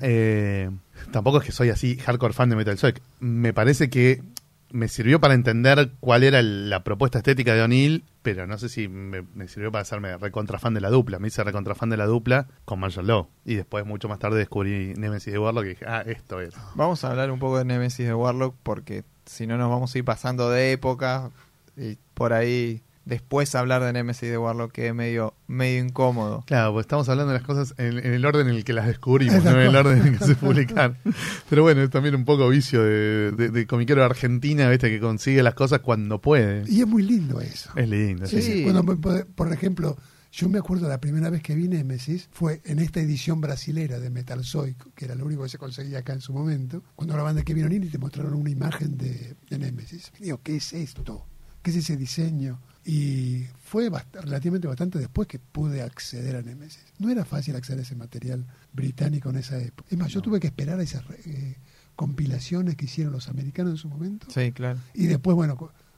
Eh, 0.00 0.70
tampoco 1.10 1.38
es 1.40 1.44
que 1.46 1.52
soy 1.52 1.70
así 1.70 1.96
hardcore 1.96 2.32
fan 2.32 2.48
de 2.50 2.56
Metal 2.56 2.78
Zoic. 2.78 3.00
Me 3.20 3.52
parece 3.52 3.90
que 3.90 4.22
me 4.76 4.88
sirvió 4.88 5.20
para 5.20 5.34
entender 5.34 5.92
cuál 6.00 6.22
era 6.22 6.38
el- 6.38 6.70
la 6.70 6.84
propuesta 6.84 7.18
estética 7.18 7.54
de 7.54 7.62
O'Neill, 7.62 8.04
pero 8.22 8.46
no 8.46 8.58
sé 8.58 8.68
si 8.68 8.88
me, 8.88 9.24
sirvió 9.48 9.72
para 9.72 9.82
hacerme 9.82 10.16
recontra 10.18 10.58
fan 10.58 10.74
de 10.74 10.80
la 10.80 10.90
dupla. 10.90 11.18
Me 11.18 11.28
hice 11.28 11.42
recontra 11.42 11.74
fan 11.74 11.90
de 11.90 11.96
la 11.96 12.06
dupla 12.06 12.46
con 12.64 12.78
Marshall 12.80 13.06
Law. 13.06 13.28
Y 13.44 13.54
después, 13.54 13.84
mucho 13.86 14.08
más 14.08 14.18
tarde, 14.18 14.38
descubrí 14.38 14.94
Nemesis 14.96 15.32
de 15.32 15.38
Warlock 15.38 15.64
y 15.64 15.68
dije, 15.70 15.84
ah, 15.88 16.02
esto 16.06 16.40
es. 16.40 16.54
Vamos 16.74 17.02
a 17.04 17.10
hablar 17.10 17.30
un 17.30 17.38
poco 17.38 17.58
de 17.58 17.64
Nemesis 17.64 18.06
de 18.06 18.14
Warlock 18.14 18.54
porque 18.62 19.04
si 19.24 19.46
no 19.46 19.56
nos 19.58 19.68
vamos 19.70 19.94
a 19.94 19.98
ir 19.98 20.04
pasando 20.04 20.50
de 20.50 20.72
época 20.72 21.30
y 21.76 21.96
por 22.14 22.32
ahí 22.32 22.82
después 23.06 23.54
hablar 23.54 23.82
de 23.82 23.92
Nemesis 23.94 24.28
de 24.28 24.36
Warlock 24.36 24.72
que 24.72 24.88
es 24.88 24.94
medio, 24.94 25.32
medio 25.46 25.82
incómodo. 25.82 26.44
Claro, 26.46 26.72
pues 26.74 26.84
estamos 26.84 27.08
hablando 27.08 27.32
de 27.32 27.38
las 27.38 27.46
cosas 27.46 27.72
en, 27.78 27.98
en 27.98 28.12
el 28.12 28.26
orden 28.26 28.48
en 28.48 28.54
el 28.56 28.64
que 28.64 28.74
las 28.74 28.86
descubrimos, 28.86 29.36
Es 29.36 29.44
no 29.44 29.52
en 29.52 29.68
el 29.68 29.76
orden 29.76 29.98
en 29.98 30.06
el 30.08 30.18
que 30.18 30.24
se 30.26 30.34
publican. 30.34 30.98
Pero 31.48 31.62
bueno, 31.62 31.82
es 31.82 31.88
también 31.90 32.14
un 32.14 32.24
poco 32.26 32.48
vicio 32.50 32.82
de, 32.82 33.30
de, 33.32 33.48
de 33.48 33.66
comiquero 33.66 34.00
de 34.02 34.06
Argentina, 34.06 34.68
¿viste? 34.68 34.90
Que 34.90 35.00
consigue 35.00 35.42
las 35.42 35.54
cosas 35.54 35.78
cuando 35.80 36.20
puede. 36.20 36.64
Y 36.70 36.80
es 36.80 36.86
muy 36.86 37.02
lindo 37.02 37.40
eso. 37.40 37.70
Es 37.76 37.88
lindo, 37.88 38.26
sí. 38.26 38.42
Sí. 38.42 38.64
Bueno, 38.64 38.84
por- 38.84 39.52
ejemplo, 39.52 39.96
yo 40.32 40.48
me 40.48 40.58
acuerdo 40.58 40.88
la 40.88 41.00
primera 41.00 41.30
vez 41.30 41.42
que 41.42 41.54
vi 41.54 41.68
Nemesis 41.68 42.28
fue 42.32 42.60
en 42.64 42.80
esta 42.80 43.00
edición 43.00 43.40
brasilera 43.40 44.00
de 44.00 44.10
Metal 44.10 44.44
Zoic, 44.44 44.92
que 44.94 45.04
era 45.04 45.14
lo 45.14 45.24
único 45.24 45.44
que 45.44 45.48
se 45.48 45.58
conseguía 45.58 46.00
acá 46.00 46.12
en 46.12 46.20
su 46.20 46.32
momento, 46.34 46.82
cuando 46.96 47.14
grababan 47.14 47.36
de 47.36 47.44
Kevin 47.44 47.64
O'Neill 47.66 47.84
y 47.84 47.88
te 47.88 47.98
mostraron 47.98 48.34
una 48.34 48.50
imagen 48.50 48.98
de, 48.98 49.36
de 49.48 49.58
Nemesis. 49.58 50.12
Y 50.18 50.24
digo, 50.24 50.40
¿qué 50.42 50.56
es 50.56 50.72
esto? 50.72 51.24
¿Qué 51.62 51.70
es 51.70 51.76
ese 51.76 51.96
diseño? 51.96 52.60
Y 52.88 53.44
fue 53.64 53.90
bast- 53.90 54.12
relativamente 54.12 54.68
bastante 54.68 55.00
después 55.00 55.26
que 55.26 55.40
pude 55.40 55.82
acceder 55.82 56.36
a 56.36 56.42
Nemesis. 56.42 56.84
No 57.00 57.10
era 57.10 57.24
fácil 57.24 57.56
acceder 57.56 57.80
a 57.80 57.82
ese 57.82 57.96
material 57.96 58.46
británico 58.72 59.28
en 59.30 59.36
esa 59.38 59.58
época. 59.58 59.88
Es 59.90 59.98
más, 59.98 60.12
yo 60.12 60.22
tuve 60.22 60.38
que 60.38 60.46
esperar 60.46 60.78
a 60.78 60.82
esas 60.84 61.04
re- 61.08 61.18
eh, 61.26 61.56
compilaciones 61.96 62.76
que 62.76 62.84
hicieron 62.84 63.12
los 63.12 63.28
americanos 63.28 63.72
en 63.72 63.76
su 63.78 63.88
momento. 63.88 64.26
Sí, 64.30 64.52
claro. 64.52 64.78
Y 64.94 65.06
después, 65.06 65.34
bueno, 65.34 65.56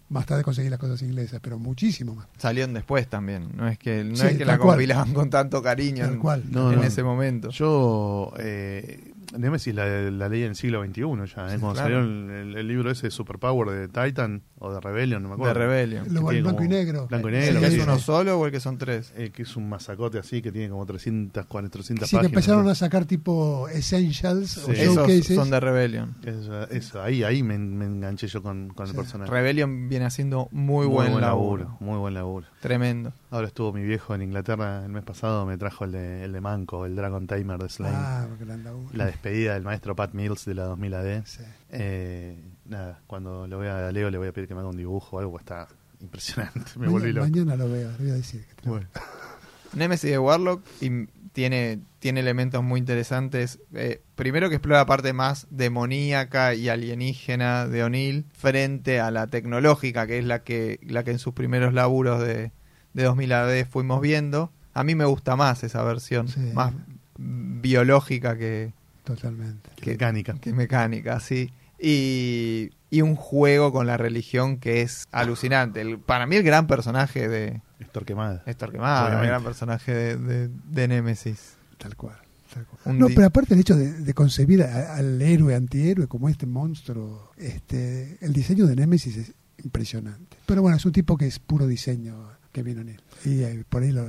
más 0.09 0.25
tarde 0.25 0.43
conseguí 0.43 0.71
las 0.71 0.79
cosas 0.79 1.03
inglesas, 1.03 1.41
pero 1.43 1.59
muchísimo 1.59 2.15
más. 2.15 2.27
Salieron 2.39 2.73
después 2.73 3.07
también. 3.09 3.51
No 3.55 3.69
es 3.69 3.79
que, 3.79 4.05
no 4.05 4.17
Sí, 4.17 4.27
es 4.29 4.39
que 4.39 4.45
la 4.47 4.57
cual. 4.57 4.71
compilaban 4.77 5.13
con 5.13 5.29
tanto 5.29 5.61
cariño 5.63 6.05
Tal 6.07 6.15
en, 6.15 6.21
cual. 6.21 6.45
No, 6.51 6.73
en 6.73 6.79
no. 6.79 6.85
ese 6.85 7.03
momento. 7.03 7.51
Yo, 7.51 8.33
eh, 8.39 9.13
Nemesis 9.37 9.75
la, 9.75 10.11
la 10.11 10.29
leí 10.31 10.43
en 10.45 10.51
el 10.51 10.57
siglo 10.57 10.83
XXI 10.83 11.03
ya, 11.03 11.49
¿eh? 11.49 11.55
Sí, 11.55 11.59
cuando 11.59 11.73
claro. 11.75 11.77
salió 11.83 11.99
el, 12.01 12.31
el- 12.31 12.57
el 12.57 12.67
libro 12.69 12.91
ese 12.91 13.09
de 13.09 13.11
Superpower 13.11 13.69
de 13.69 13.89
Titan 13.89 14.43
o 14.61 14.73
de 14.73 14.81
Rebellion, 14.81 15.23
no 15.23 15.29
me 15.31 15.37
de 15.37 15.43
acuerdo. 15.43 15.61
Rebellion. 15.61 16.05
Lo 16.13 16.21
tiene 16.29 16.41
blanco 16.43 16.57
como 16.57 16.65
y 16.65 16.69
negro. 16.69 17.07
blanco 17.09 17.29
y 17.31 17.35
¿El 17.35 17.41
negro, 17.41 17.61
que 17.61 17.67
es 17.67 17.73
sí, 17.75 17.81
uno 17.81 17.97
sí. 17.99 18.03
solo 18.05 18.39
o 18.39 18.47
el 18.47 18.53
que 18.53 18.61
son 18.61 18.79
tres? 18.79 19.13
Eh, 19.17 19.31
que 19.31 19.43
es 19.43 19.57
un 19.57 19.69
masacote 19.69 20.19
así 20.19 20.43
que 20.43 20.51
tiene 20.53 20.69
como 20.69 20.85
300, 20.85 21.47
400 21.47 22.09
Sí, 22.09 22.17
que 22.17 22.17
páginas. 22.19 22.33
empezaron 22.33 22.65
¿no? 22.65 22.71
a 22.71 22.75
sacar 22.75 23.05
tipo 23.05 23.69
Essentials 23.69 24.59
o 24.59 24.67
Sí. 24.67 24.73
Esos 24.81 25.27
son 25.37 25.51
de 25.51 25.61
Rebellion. 25.61 26.17
Eso, 26.25 26.69
eso, 26.71 27.03
ahí, 27.03 27.23
ahí 27.23 27.43
me, 27.43 27.59
me 27.59 27.85
enganché 27.85 28.27
yo 28.27 28.43
con, 28.43 28.69
con 28.71 28.87
el 28.87 28.93
Sí. 28.93 28.97
personaje. 28.99 29.31
Rebellion 29.31 29.89
viene 29.89 30.05
haciendo 30.07 30.49
muy, 30.51 30.87
buen, 30.87 31.21
laburo. 31.21 31.77
Muy 31.81 31.97
buen 31.99 32.15
laburo. 32.15 32.47
Tremendo. 32.61 33.13
Ahora 33.31 33.47
estuvo 33.47 33.73
mi 33.73 33.83
viejo 33.85 34.15
en 34.15 34.23
Inglaterra 34.23 34.85
el 34.85 34.91
mes 34.91 35.05
pasado, 35.05 35.47
me 35.47 35.57
trajo 35.59 35.85
el 35.85 35.93
de, 35.93 36.25
el 36.25 36.33
de 36.33 36.41
Manco, 36.41 36.87
el 36.87 36.97
Dragon 36.97 37.27
Timer 37.27 37.59
de 37.59 37.69
Slane. 37.69 37.95
Ah, 37.97 38.27
gran 38.41 38.65
laburo. 38.65 38.89
La 38.93 39.07
despedida 39.07 39.55
del 39.55 39.63
maestro 39.63 39.95
Pat 39.95 40.15
Mills 40.15 40.45
de 40.45 40.55
la 40.55 40.65
2000 40.65 40.95
AD. 40.95 41.23
Sí. 41.27 41.43
Eh, 41.71 42.43
nada, 42.69 43.01
cuando 43.07 43.47
lo 43.47 43.59
vea 43.59 43.89
a 43.89 43.93
Leo 43.93 44.11
le 44.11 44.19
voy 44.19 44.29
a 44.29 44.33
pedir 44.33 44.49
que 44.49 44.55
me 44.55 44.61
haga 44.61 44.69
un 44.69 44.77
dibujo 44.77 45.17
o 45.17 45.19
algo, 45.21 45.33
porque 45.33 45.45
está 45.45 45.69
impresionante. 46.01 46.61
Me 46.77 46.87
Maña- 46.87 46.91
volví 46.91 47.13
loco. 47.13 47.27
mañana 47.29 47.57
lo 47.57 47.69
veo, 47.71 47.91
le 47.93 47.97
voy 47.99 48.11
a 48.11 48.15
decir. 48.15 48.45
que 48.45 48.63
te- 48.63 48.69
Bueno, 48.69 48.87
Nemesis 49.75 50.11
de 50.11 50.19
Warlock 50.19 50.63
y 50.81 51.07
tiene, 51.33 51.81
tiene 51.99 52.21
elementos 52.21 52.63
muy 52.65 52.81
interesantes. 52.81 53.59
Eh, 53.75 54.01
primero 54.15 54.49
que 54.49 54.57
explora 54.57 54.81
la 54.81 54.87
parte 54.87 55.13
más 55.13 55.47
demoníaca 55.51 56.55
y 56.55 56.69
alienígena 56.69 57.67
de 57.69 57.85
O'Neill 57.85 58.25
frente 58.33 58.99
a 59.01 59.11
la 59.11 59.27
tecnológica, 59.27 60.07
que 60.07 60.19
es 60.19 60.25
la 60.25 60.43
que, 60.43 60.81
la 60.83 61.05
que 61.05 61.11
en 61.13 61.19
sus 61.19 61.35
primeros 61.35 61.75
laburos 61.75 62.21
de, 62.21 62.51
de 62.95 63.03
2000 63.03 63.33
AD 63.33 63.67
fuimos 63.67 64.01
viendo. 64.01 64.51
A 64.75 64.85
mí 64.85 64.95
me 64.95 65.05
gusta 65.05 65.37
más 65.37 65.63
esa 65.65 65.83
versión, 65.83 66.29
Sí. 66.29 66.41
más 66.55 66.73
biológica 67.19 68.37
que, 68.37 68.73
Totalmente. 69.05 69.71
qué 69.77 69.91
mecánica. 69.93 70.35
que 70.41 70.53
mecánica, 70.53 71.21
sí. 71.21 71.53
Y, 71.81 72.71
y 72.91 73.03
un 73.03 73.15
juego 73.17 73.73
con 73.73 73.87
la 73.87 73.97
religión 73.97 74.59
que 74.59 74.83
es 74.83 75.07
alucinante. 75.13 75.81
El- 75.81 75.99
para 75.99 76.27
mí 76.27 76.37
el 76.37 76.43
gran 76.43 76.67
personaje 76.67 77.29
de 77.29 77.61
Es 77.79 77.91
Torquemada. 77.91 78.43
es 78.47 78.57
Torquemada, 78.57 79.21
el 79.21 79.27
gran 79.29 79.45
personaje 79.45 79.93
de, 79.95 80.17
de, 80.17 80.49
de 80.49 80.89
Nemesis. 80.89 81.55
Tal 81.79 81.95
cual. 81.97 82.17
tal 82.53 82.67
cual. 82.67 82.81
Un 82.87 82.99
No, 82.99 83.07
pero 83.09 83.27
aparte 83.27 83.55
el 83.55 83.61
hecho 83.61 83.77
de, 83.77 83.93
de 83.93 84.15
concebir 84.15 84.63
a- 84.63 84.97
al 84.97 85.21
héroe, 85.23 85.55
antihéroe, 85.55 86.07
como 86.09 86.29
este 86.29 86.47
monstruo, 86.47 87.31
este, 87.37 88.19
el 88.21 88.33
diseño 88.33 88.67
de 88.67 88.75
Nemesis 88.77 89.17
es 89.17 89.33
impresionante. 89.63 90.37
Pero 90.47 90.63
bueno, 90.63 90.77
es 90.77 90.85
un 90.85 90.93
tipo 90.93 91.17
que 91.17 91.27
es 91.27 91.39
puro 91.39 91.67
diseño 91.67 92.31
que 92.53 92.63
vino 92.63 92.81
en 92.81 92.89
él. 92.91 93.01
Y 93.25 93.43
eh, 93.43 93.65
por 93.69 93.83
ahí 93.83 93.93
lo- 93.93 94.09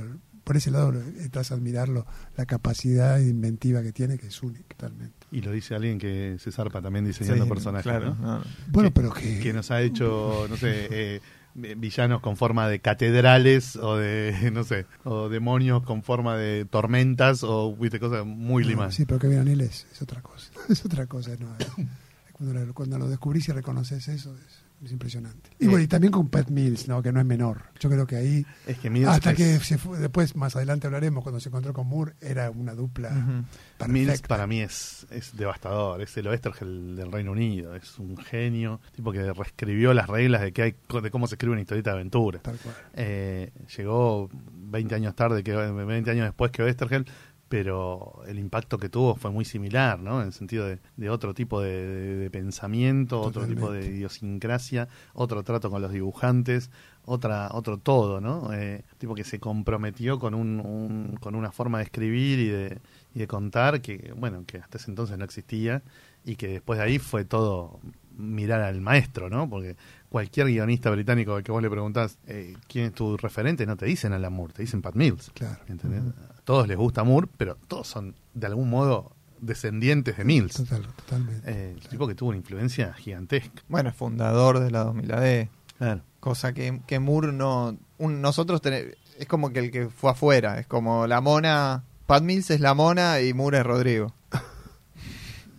por 0.50 0.56
ese 0.56 0.72
lado 0.72 0.92
estás 1.20 1.52
a 1.52 1.54
admirarlo, 1.54 2.04
la 2.36 2.44
capacidad 2.44 3.20
inventiva 3.20 3.82
que 3.82 3.92
tiene, 3.92 4.18
que 4.18 4.26
es 4.26 4.42
única 4.42 4.64
totalmente. 4.76 5.14
Y 5.30 5.42
lo 5.42 5.52
dice 5.52 5.76
alguien 5.76 5.96
que 6.00 6.38
se 6.40 6.50
zarpa 6.50 6.82
también 6.82 7.04
diseñando 7.04 7.44
Sí, 7.44 7.48
personajes. 7.50 7.84
claro, 7.84 8.16
¿no? 8.16 8.38
no. 8.38 8.42
Bueno, 8.66 8.88
Que- 8.88 8.94
pero 8.94 9.12
que, 9.12 9.38
que 9.38 9.52
nos 9.52 9.70
ha 9.70 9.80
hecho, 9.80 10.46
no 10.50 10.56
sé, 10.56 10.88
eh, 10.90 11.20
villanos 11.54 12.20
con 12.20 12.36
forma 12.36 12.66
de 12.66 12.80
catedrales 12.80 13.76
o 13.76 13.96
de, 13.96 14.32
no 14.52 14.64
sé, 14.64 14.86
o 15.04 15.28
demonios 15.28 15.84
con 15.84 16.02
forma 16.02 16.36
de 16.36 16.64
tormentas 16.64 17.44
o, 17.44 17.72
viste, 17.76 18.00
cosas 18.00 18.26
muy 18.26 18.64
no, 18.64 18.70
limadas. 18.70 18.96
sí, 18.96 19.04
pero 19.04 19.20
que 19.20 19.28
en 19.32 19.46
él 19.46 19.60
es, 19.60 19.86
es 19.92 20.02
otra 20.02 20.20
cosa. 20.20 20.50
Es 20.68 20.84
otra 20.84 21.06
cosa. 21.06 21.30
No, 21.38 21.46
es- 21.60 21.86
cuando, 22.32 22.58
lo, 22.58 22.74
cuando 22.74 22.98
lo 22.98 23.08
descubrís 23.08 23.48
y 23.48 23.52
reconoces 23.52 24.08
eso, 24.08 24.34
es, 24.36 24.64
es 24.84 24.92
impresionante. 24.92 25.50
Y 25.58 25.64
Eh. 25.66 25.68
bueno, 25.68 25.82
y 25.84 25.86
también 25.88 26.10
con 26.12 26.28
Pat 26.28 26.48
Mills, 26.48 26.88
¿no? 26.88 27.02
que 27.02 27.12
no 27.12 27.20
es 27.20 27.26
menor. 27.26 27.62
Yo 27.78 27.90
creo 27.90 28.06
que 28.06 28.16
ahí 28.16 28.46
Es 28.66 28.78
que 28.78 28.88
Mills 28.90 29.08
Hasta 29.08 29.32
es- 29.32 29.36
que 29.36 29.58
se 29.60 29.78
fue, 29.78 29.98
después, 29.98 30.34
más 30.36 30.56
adelante 30.56 30.86
hablaremos, 30.86 31.22
cuando 31.22 31.38
se 31.40 31.48
encontró 31.50 31.72
con 31.72 31.86
Moore, 31.86 32.14
era 32.20 32.50
una 32.50 32.74
dupla 32.74 33.08
Ujú. 33.10 33.90
Mills 33.92 34.06
perfecta. 34.08 34.28
para 34.28 34.46
mí 34.46 34.60
es, 34.60 35.06
es 35.10 35.36
devastador, 35.36 36.00
es 36.02 36.16
el 36.16 36.26
Oestergel 36.28 36.96
del 36.96 37.12
Reino 37.12 37.32
Unido, 37.32 37.74
es 37.74 37.98
un 37.98 38.16
genio, 38.16 38.80
tipo 38.94 39.12
que 39.12 39.32
reescribió 39.32 39.92
las 39.94 40.08
reglas 40.08 40.40
de 40.42 40.52
que 40.52 40.62
hay, 40.62 40.74
de 41.02 41.10
cómo 41.10 41.26
se 41.26 41.34
escribe 41.34 41.52
una 41.52 41.60
historieta 41.62 41.90
de 41.90 41.96
aventura. 41.96 42.40
Tal 42.40 42.56
cual. 42.58 42.74
Eh, 42.94 43.52
llegó 43.76 44.28
20 44.32 44.94
años 44.94 45.14
tarde, 45.14 45.42
que 45.42 45.54
20 45.54 46.10
años 46.10 46.24
después 46.26 46.50
que 46.52 46.62
Oestergel, 46.62 47.06
pero 47.50 48.22
el 48.28 48.38
impacto 48.38 48.78
que 48.78 48.88
tuvo 48.88 49.16
fue 49.16 49.32
muy 49.32 49.44
similar, 49.44 49.98
¿no? 50.00 50.20
En 50.20 50.28
el 50.28 50.32
sentido 50.32 50.66
de, 50.68 50.78
de 50.96 51.10
otro 51.10 51.34
tipo 51.34 51.60
de, 51.60 51.84
de- 51.84 52.16
de 52.16 52.30
pensamiento, 52.30 53.20
otro 53.20 53.44
tipo 53.44 53.72
de 53.72 53.86
idiosincrasia, 53.88 54.86
otro 55.14 55.42
trato 55.42 55.68
con 55.68 55.82
los 55.82 55.90
dibujantes, 55.90 56.70
otra, 57.04 57.48
otro 57.52 57.78
todo, 57.78 58.20
¿no? 58.20 58.52
Eh, 58.52 58.84
tipo 58.98 59.16
que 59.16 59.24
se 59.24 59.40
comprometió 59.40 60.20
con 60.20 60.34
un, 60.34 60.60
un- 60.60 61.16
con 61.20 61.34
una 61.34 61.50
forma 61.50 61.78
de 61.78 61.84
escribir 61.84 62.38
y 62.38 62.48
de, 62.48 62.78
y 63.16 63.18
de 63.18 63.26
contar 63.26 63.80
que, 63.80 64.12
bueno, 64.16 64.44
que 64.46 64.58
hasta 64.58 64.78
ese 64.78 64.88
entonces 64.92 65.18
no 65.18 65.24
existía 65.24 65.82
y 66.24 66.36
que 66.36 66.46
después 66.46 66.78
de 66.78 66.84
ahí 66.84 66.98
fue 67.00 67.24
todo 67.24 67.80
mirar 68.16 68.60
al 68.60 68.80
maestro, 68.80 69.28
¿no? 69.28 69.48
Porque 69.50 69.76
cualquier 70.08 70.46
guionista 70.46 70.88
británico 70.90 71.34
al 71.34 71.42
que 71.42 71.50
vos 71.50 71.62
le 71.62 71.70
preguntás 71.70 72.16
eh, 72.28 72.54
quién 72.68 72.86
es 72.86 72.92
tu 72.92 73.16
referente, 73.16 73.66
no 73.66 73.76
te 73.76 73.86
dicen 73.86 74.12
Alan 74.12 74.32
Moore, 74.32 74.52
te 74.52 74.62
dicen 74.62 74.82
Pat 74.82 74.94
Mills. 74.94 75.30
Claro. 75.34 75.58
¿entendés? 75.66 76.02
Todos 76.50 76.66
les 76.66 76.76
gusta 76.76 77.04
Moore, 77.04 77.28
pero 77.36 77.56
todos 77.68 77.86
son 77.86 78.16
de 78.34 78.46
algún 78.48 78.68
modo 78.70 79.12
descendientes 79.40 80.16
de 80.16 80.24
Mills. 80.24 80.54
Total, 80.56 80.82
totalmente. 80.96 81.48
Eh, 81.48 81.76
el 81.80 81.88
tipo 81.88 82.08
que 82.08 82.16
tuvo 82.16 82.30
una 82.30 82.38
influencia 82.38 82.92
gigantesca. 82.94 83.62
Bueno, 83.68 83.90
es 83.90 83.94
fundador 83.94 84.58
de 84.58 84.72
la 84.72 84.82
2000 84.82 85.12
AD. 85.12 85.48
Claro. 85.78 86.02
Cosa 86.18 86.52
que, 86.52 86.80
que 86.88 86.98
Moore 86.98 87.32
no. 87.32 87.78
un- 87.98 88.20
nosotros 88.20 88.60
tene- 88.60 88.96
es 89.18 89.26
como 89.28 89.50
que 89.52 89.60
el 89.60 89.70
que 89.70 89.88
fue 89.88 90.10
afuera. 90.10 90.58
Es 90.58 90.66
como 90.66 91.06
la 91.06 91.20
mona. 91.20 91.84
Pat 92.06 92.22
Mills 92.24 92.50
es 92.50 92.60
la 92.60 92.74
mona 92.74 93.20
y 93.20 93.32
Moore 93.32 93.58
es 93.58 93.64
Rodrigo. 93.64 94.12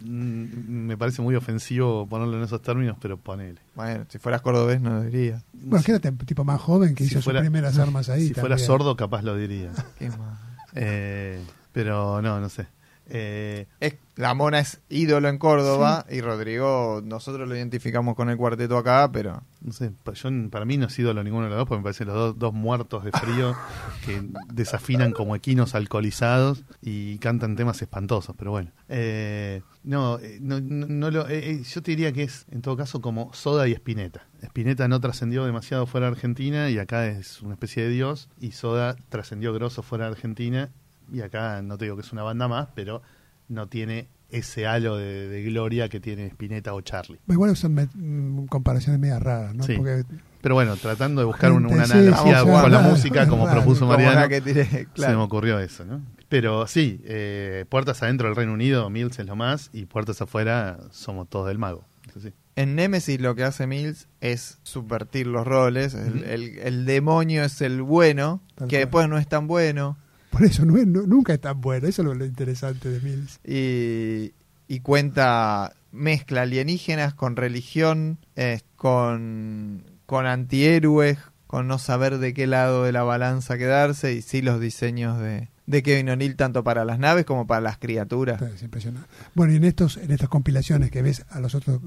Mm, 0.04 0.88
Me 0.88 0.98
parece 0.98 1.22
muy 1.22 1.36
ofensivo 1.36 2.08
ponerlo 2.08 2.38
en 2.38 2.44
esos 2.44 2.62
términos, 2.62 2.98
pero 3.02 3.18
ponele. 3.18 3.60
Bueno, 3.76 4.06
si 4.10 4.18
fueras 4.20 4.42
cordobés 4.42 4.82
no 4.82 4.90
lo 4.90 5.02
diría. 5.04 5.42
Bueno, 5.54 5.84
que 5.86 5.92
era 5.94 6.10
un 6.10 6.18
tipo 6.18 6.44
más 6.44 6.60
joven 6.60 6.96
que 6.96 7.06
Si 7.06 7.12
hizo 7.12 7.22
fuera- 7.22 7.40
sus 7.40 7.46
primeras 7.46 7.78
armas 7.80 8.10
ahí. 8.10 8.28
Si 8.28 8.34
fuera 8.34 8.50
también. 8.56 8.68
sordo, 8.68 8.96
capaz 8.96 9.22
lo 9.22 9.36
diría. 9.38 9.72
Qué 9.98 10.10
mal. 10.10 10.38
Eh, 10.76 11.40
pero 11.72 12.22
no, 12.22 12.40
no 12.40 12.50
sé. 12.50 12.68
Eh, 13.14 13.68
Es, 13.80 13.96
la 14.16 14.34
mona 14.34 14.60
es 14.60 14.80
ídolo 14.90 15.30
en 15.30 15.38
Córdoba 15.38 16.06
y 16.10 16.22
Rodrigo, 16.22 17.02
nosotros 17.04 17.48
lo 17.50 17.56
identificamos 17.56 18.16
con 18.16 18.30
el 18.30 18.38
cuarteto 18.38 18.78
acá, 18.78 19.10
pero 19.12 19.42
no 19.62 19.74
sé, 19.74 19.92
yo, 20.14 20.30
para 20.50 20.66
mí 20.66 20.78
no 20.78 20.86
ha 20.86 20.90
sido 20.90 21.14
lo 21.14 21.24
ninguno 21.24 21.46
de 21.46 21.50
los 21.50 21.60
dos, 21.60 21.68
porque 21.68 21.80
me 21.80 21.84
parecen 21.84 22.08
los 22.08 22.16
dos, 22.16 22.40
dos 22.40 22.54
muertos 22.54 23.04
de 23.04 23.12
frío 23.12 23.56
que 24.06 24.22
desafinan 24.54 25.12
como 25.12 25.36
equinos 25.36 25.76
alcoholizados 25.76 26.64
y 26.82 27.18
cantan 27.20 27.56
temas 27.56 27.82
espantosos, 27.82 28.36
pero 28.38 28.52
bueno. 28.52 28.72
Eh, 28.90 29.62
no, 29.84 30.20
eh, 30.20 30.38
no, 30.42 30.60
no, 30.60 30.86
no 30.88 31.10
lo, 31.10 31.28
eh, 31.28 31.52
eh, 31.52 31.64
yo 31.64 31.82
te 31.82 31.92
diría 31.92 32.12
que 32.12 32.24
es 32.24 32.46
en 32.52 32.62
todo 32.62 32.78
caso 32.78 33.02
como 33.02 33.34
Soda 33.34 33.68
y 33.68 33.72
Spinetta. 33.72 34.28
Spinetta 34.42 34.88
no 34.88 35.00
trascendió 35.00 35.46
demasiado 35.46 35.86
fuera 35.88 36.08
de 36.08 36.14
Argentina 36.14 36.70
y 36.70 36.78
acá 36.78 37.08
es 37.08 37.42
una 37.42 37.54
especie 37.54 37.84
de 37.84 37.90
dios, 37.90 38.30
y 38.40 38.52
Soda 38.52 38.96
trascendió 39.10 39.54
grosso 39.54 39.82
fuera 39.84 40.06
de 40.06 40.12
Argentina 40.12 40.70
y 41.12 41.22
acá 41.22 41.62
no 41.62 41.78
te 41.78 41.86
digo 41.86 41.96
que 41.98 42.02
es 42.02 42.12
una 42.14 42.24
banda 42.24 42.48
más, 42.48 42.70
pero 42.76 43.02
no 43.48 43.68
tiene 43.68 44.08
ese 44.30 44.66
halo 44.66 44.96
de, 44.98 45.28
de 45.28 45.44
gloria 45.44 45.90
que 45.90 46.00
tiene 46.00 46.26
Spinetta 46.28 46.74
o 46.74 46.82
Charlie. 46.82 47.20
Igual 47.28 47.56
son 47.58 47.74
me- 47.74 47.90
mm, 47.94 48.46
comparaciones 48.48 49.00
medias 49.00 49.22
raras, 49.22 49.54
¿no? 49.54 49.64
Sí. 49.64 49.76
Porque 49.76 50.06
Pero 50.42 50.56
bueno, 50.56 50.76
tratando 50.78 51.20
de 51.22 51.26
buscar 51.26 51.52
un- 51.52 51.64
Gente, 51.64 51.76
una 51.76 51.86
sí, 51.86 51.92
analogía 51.94 52.40
sí, 52.40 52.46
con 52.46 52.54
la 52.54 52.68
claro, 52.70 52.90
música, 52.90 53.28
como 53.28 53.44
claro. 53.44 53.60
propuso 53.62 53.86
Mariano, 53.86 54.30
que 54.30 54.40
tiré, 54.42 54.66
se 54.66 54.78
me 54.80 54.86
claro. 54.94 55.24
ocurrió 55.24 55.60
eso, 55.60 55.84
¿no? 55.86 56.02
Pero 56.30 56.66
sí, 56.66 57.02
eh, 57.04 57.66
puertas 57.68 58.02
adentro 58.04 58.28
del 58.28 58.38
Reino 58.38 58.54
Unido, 58.54 58.90
Mills 58.90 59.20
es 59.20 59.26
lo 59.26 59.36
más, 59.36 59.70
y 59.74 59.86
puertas 59.86 60.22
afuera 60.22 60.80
somos 60.92 61.28
todos 61.30 61.48
del 61.50 61.58
mago. 61.58 61.84
Sí. 62.22 62.32
En 62.56 62.76
Nemesis 62.76 63.20
lo 63.22 63.36
que 63.36 63.44
hace 63.44 63.68
Mills 63.68 64.08
es 64.22 64.60
subvertir 64.64 65.28
los 65.28 65.46
roles. 65.46 65.94
El, 65.94 66.24
el- 66.24 66.58
el 66.60 66.86
demonio 66.86 67.44
es 67.44 67.62
el 67.62 67.82
bueno, 67.82 68.42
Tal 68.56 68.68
que 68.70 68.78
cual. 68.78 68.82
después 68.86 69.10
no 69.10 69.18
es 69.18 69.28
tan 69.28 69.48
bueno. 69.48 69.98
Por 70.32 70.44
eso 70.44 70.66
no 70.66 70.78
es- 70.78 70.88
no- 70.88 71.04
nunca 71.06 71.34
es 71.34 71.42
tan 71.42 71.62
bueno. 71.62 71.88
Eso 71.88 72.02
es 72.02 72.06
lo, 72.08 72.14
lo 72.16 72.26
interesante 72.26 72.90
de 72.90 73.00
Mills. 73.02 73.40
y, 73.46 74.34
y 74.74 74.80
cuenta, 74.80 75.74
mezcla 75.92 76.44
alienígenas 76.44 77.14
con 77.14 77.36
religión, 77.36 78.18
eh, 78.36 78.62
con, 78.78 79.84
con 80.06 80.26
antihéroes, 80.26 81.18
con 81.48 81.68
no 81.68 81.78
saber 81.78 82.18
de 82.20 82.34
qué 82.34 82.48
lado 82.48 82.84
de 82.86 82.92
la 82.94 83.04
balanza 83.04 83.58
quedarse 83.58 84.14
y 84.14 84.22
sí 84.22 84.42
los 84.42 84.62
diseños 84.62 85.20
de, 85.20 85.50
de 85.66 85.84
Kevin 85.84 86.10
O'Neill 86.10 86.36
tanto 86.38 86.64
para 86.64 86.86
las 86.86 86.98
naves 86.98 87.26
como 87.26 87.46
para 87.46 87.60
las 87.62 87.78
criaturas. 87.78 88.42
Es 88.42 88.64
impresionante. 88.64 89.08
Bueno, 89.36 89.52
y 89.54 89.58
en, 89.58 89.66
estos, 89.66 89.98
en 89.98 90.12
estas 90.12 90.30
compilaciones 90.30 90.90
que 90.92 91.02
ves 91.02 91.26
a 91.30 91.42
los 91.42 91.54
otros 91.56 91.82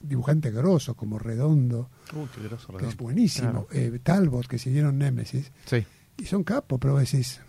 dibujantes 0.00 0.52
grosos, 0.52 0.96
como 0.96 1.18
Redondo, 1.18 1.88
Uh, 2.12 2.26
qué 2.34 2.76
que 2.78 2.86
es 2.86 2.96
buenísimo, 2.96 3.66
Claro. 3.66 3.68
eh, 3.72 3.98
Talbot, 4.02 4.46
que 4.46 4.58
siguieron 4.58 4.98
Nemesis, 4.98 5.50
Sí. 5.64 5.84
y 6.18 6.26
son 6.26 6.44
capos, 6.44 6.78
pero 6.80 6.98
decís, 6.98 7.40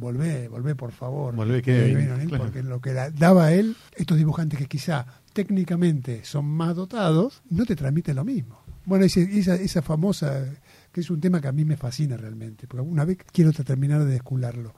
volvé, 0.00 0.48
volvé 0.48 0.74
por 0.74 0.90
favor. 0.92 1.36
Volvé, 1.36 1.62
Kevin, 1.62 2.10
O'Neill, 2.10 2.28
claro. 2.28 2.44
Porque 2.44 2.62
lo 2.62 2.80
que 2.80 2.92
da- 2.92 3.10
daba 3.10 3.52
él, 3.52 3.76
estos 3.94 4.16
dibujantes 4.18 4.58
que 4.58 4.66
quizá 4.66 5.06
técnicamente 5.32 6.24
son 6.24 6.46
más 6.46 6.74
dotados, 6.74 7.42
no 7.50 7.64
te 7.66 7.76
transmiten 7.76 8.16
lo 8.16 8.24
mismo. 8.24 8.60
Bueno, 8.86 9.04
ese- 9.04 9.38
esa, 9.38 9.54
esa 9.56 9.82
famosa, 9.82 10.44
que 10.90 11.00
es 11.02 11.10
un 11.10 11.20
tema 11.20 11.40
que 11.40 11.48
a 11.48 11.52
mí 11.52 11.64
me 11.64 11.76
fascina 11.76 12.16
realmente, 12.16 12.66
porque 12.66 12.82
una 12.86 13.04
vez 13.04 13.18
quiero 13.32 13.52
terminar 13.52 14.04
de 14.04 14.12
descularlo. 14.12 14.74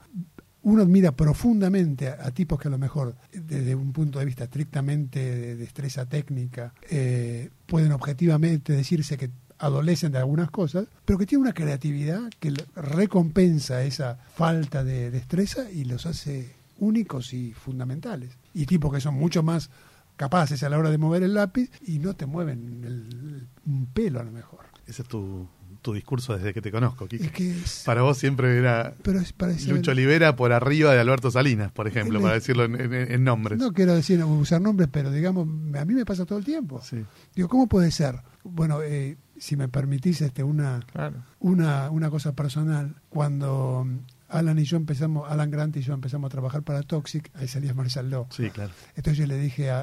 Uno 0.65 0.81
admira 0.83 1.11
profundamente 1.13 2.07
a, 2.07 2.25
a 2.25 2.31
tipos 2.31 2.57
que 2.59 2.69
a 2.69 2.71
lo 2.71 2.77
mejor, 2.77 3.15
desde 3.33 3.75
un 3.75 3.91
punto 3.91 4.19
de 4.19 4.25
vista 4.25 4.45
estrictamente 4.45 5.19
de 5.19 5.55
destreza 5.57 6.05
técnica, 6.05 6.73
eh, 6.89 7.49
pueden 7.65 7.91
objetivamente 7.91 8.71
decirse 8.73 9.17
que 9.17 9.29
adolecen 9.63 10.11
de 10.11 10.17
algunas 10.19 10.49
cosas, 10.51 10.85
pero 11.05 11.17
que 11.17 11.25
tienen 11.25 11.43
una 11.43 11.53
creatividad 11.53 12.21
que 12.39 12.53
recompensa 12.75 13.83
esa 13.83 14.17
falta 14.35 14.83
de 14.83 15.11
destreza 15.11 15.69
y 15.71 15.85
los 15.85 16.05
hace 16.05 16.55
únicos 16.79 17.33
y 17.33 17.53
fundamentales. 17.53 18.31
Y 18.53 18.65
tipos 18.65 18.93
que 18.93 19.01
son 19.01 19.15
mucho 19.15 19.43
más 19.43 19.69
capaces 20.15 20.61
a 20.63 20.69
la 20.69 20.77
hora 20.77 20.91
de 20.91 20.97
mover 20.97 21.23
el 21.23 21.33
lápiz 21.33 21.69
y 21.85 21.99
no 21.99 22.15
te 22.15 22.25
mueven 22.25 22.83
el- 22.85 23.47
un 23.65 23.85
pelo 23.87 24.19
a 24.19 24.23
lo 24.23 24.31
mejor. 24.31 24.59
Ese 24.87 25.01
es 25.01 25.07
tu, 25.07 25.47
tu 25.81 25.93
discurso 25.93 26.35
desde 26.37 26.53
que 26.53 26.61
te 26.61 26.71
conozco, 26.71 27.07
Kike. 27.07 27.25
Es 27.25 27.31
que 27.31 27.51
es- 27.51 27.83
Para 27.85 28.01
vos 28.03 28.17
siempre 28.17 28.57
era 28.57 28.93
pero 29.01 29.19
es 29.19 29.33
para 29.33 29.53
decir- 29.53 29.73
Lucho 29.73 29.91
Olivera 29.91 30.35
por 30.35 30.51
arriba 30.53 30.93
de 30.93 30.99
Alberto 30.99 31.31
Salinas, 31.31 31.71
por 31.71 31.87
ejemplo, 31.87 32.21
para 32.21 32.35
decirlo 32.35 32.63
en, 32.65 32.79
en- 32.79 32.93
en 33.11 33.23
nombres. 33.23 33.57
No 33.59 33.73
quiero 33.73 33.95
decir 33.95 34.23
usar 34.23 34.61
nombres, 34.61 34.87
pero 34.91 35.11
digamos, 35.11 35.47
a 35.75 35.85
mí 35.85 35.93
me 35.93 36.05
pasa 36.05 36.25
todo 36.25 36.37
el 36.39 36.45
tiempo. 36.45 36.81
Sí. 36.83 37.03
Digo, 37.35 37.47
¿cómo 37.49 37.67
puede 37.67 37.91
ser? 37.91 38.19
Bueno, 38.43 38.81
eh, 38.83 39.17
si 39.43 39.55
me 39.57 39.67
permitís 39.67 40.21
este, 40.21 40.41
una, 40.43 40.79
Claro. 40.91 41.17
una, 41.39 41.89
una 41.89 42.09
cosa 42.09 42.31
personal, 42.33 42.95
cuando 43.09 43.85
Alan 44.29 44.57
y 44.57 44.63
yo 44.63 44.77
empezamos, 44.77 45.29
Alan 45.29 45.51
Grant 45.51 45.75
y 45.77 45.81
yo 45.81 45.93
empezamos 45.93 46.29
a 46.29 46.31
trabajar 46.31 46.63
para 46.63 46.81
Toxic, 46.83 47.29
ahí 47.35 47.47
salía 47.47 47.73
Marshall 47.73 48.09
Law. 48.09 48.27
Sí, 48.31 48.49
claro. 48.49 48.71
Entonces 48.95 49.17
yo 49.17 49.27
le 49.27 49.37
dije 49.37 49.69
a, 49.69 49.81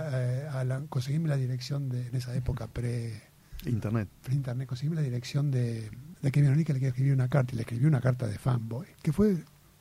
a 0.52 0.60
Alan, 0.60 0.86
conseguime 0.86 1.28
la 1.28 1.36
dirección 1.36 1.88
de, 1.90 2.06
en 2.08 2.16
esa 2.16 2.34
época 2.34 2.68
pre, 2.68 3.22
Internet. 3.66 4.08
pre 4.22 4.34
internet, 4.34 4.66
conseguime 4.66 4.96
la 4.96 5.02
dirección 5.02 5.50
de, 5.50 5.90
de 6.22 6.32
Kevin 6.32 6.50
O'Neill 6.52 6.64
que 6.66 6.72
le 6.72 6.78
quería 6.78 6.88
escribir 6.90 7.12
una 7.12 7.28
carta, 7.28 7.52
y 7.52 7.56
le 7.56 7.62
escribí 7.62 7.84
una 7.84 8.00
carta 8.00 8.26
de 8.26 8.38
fanboy, 8.38 8.86
que 9.02 9.12
fue 9.12 9.36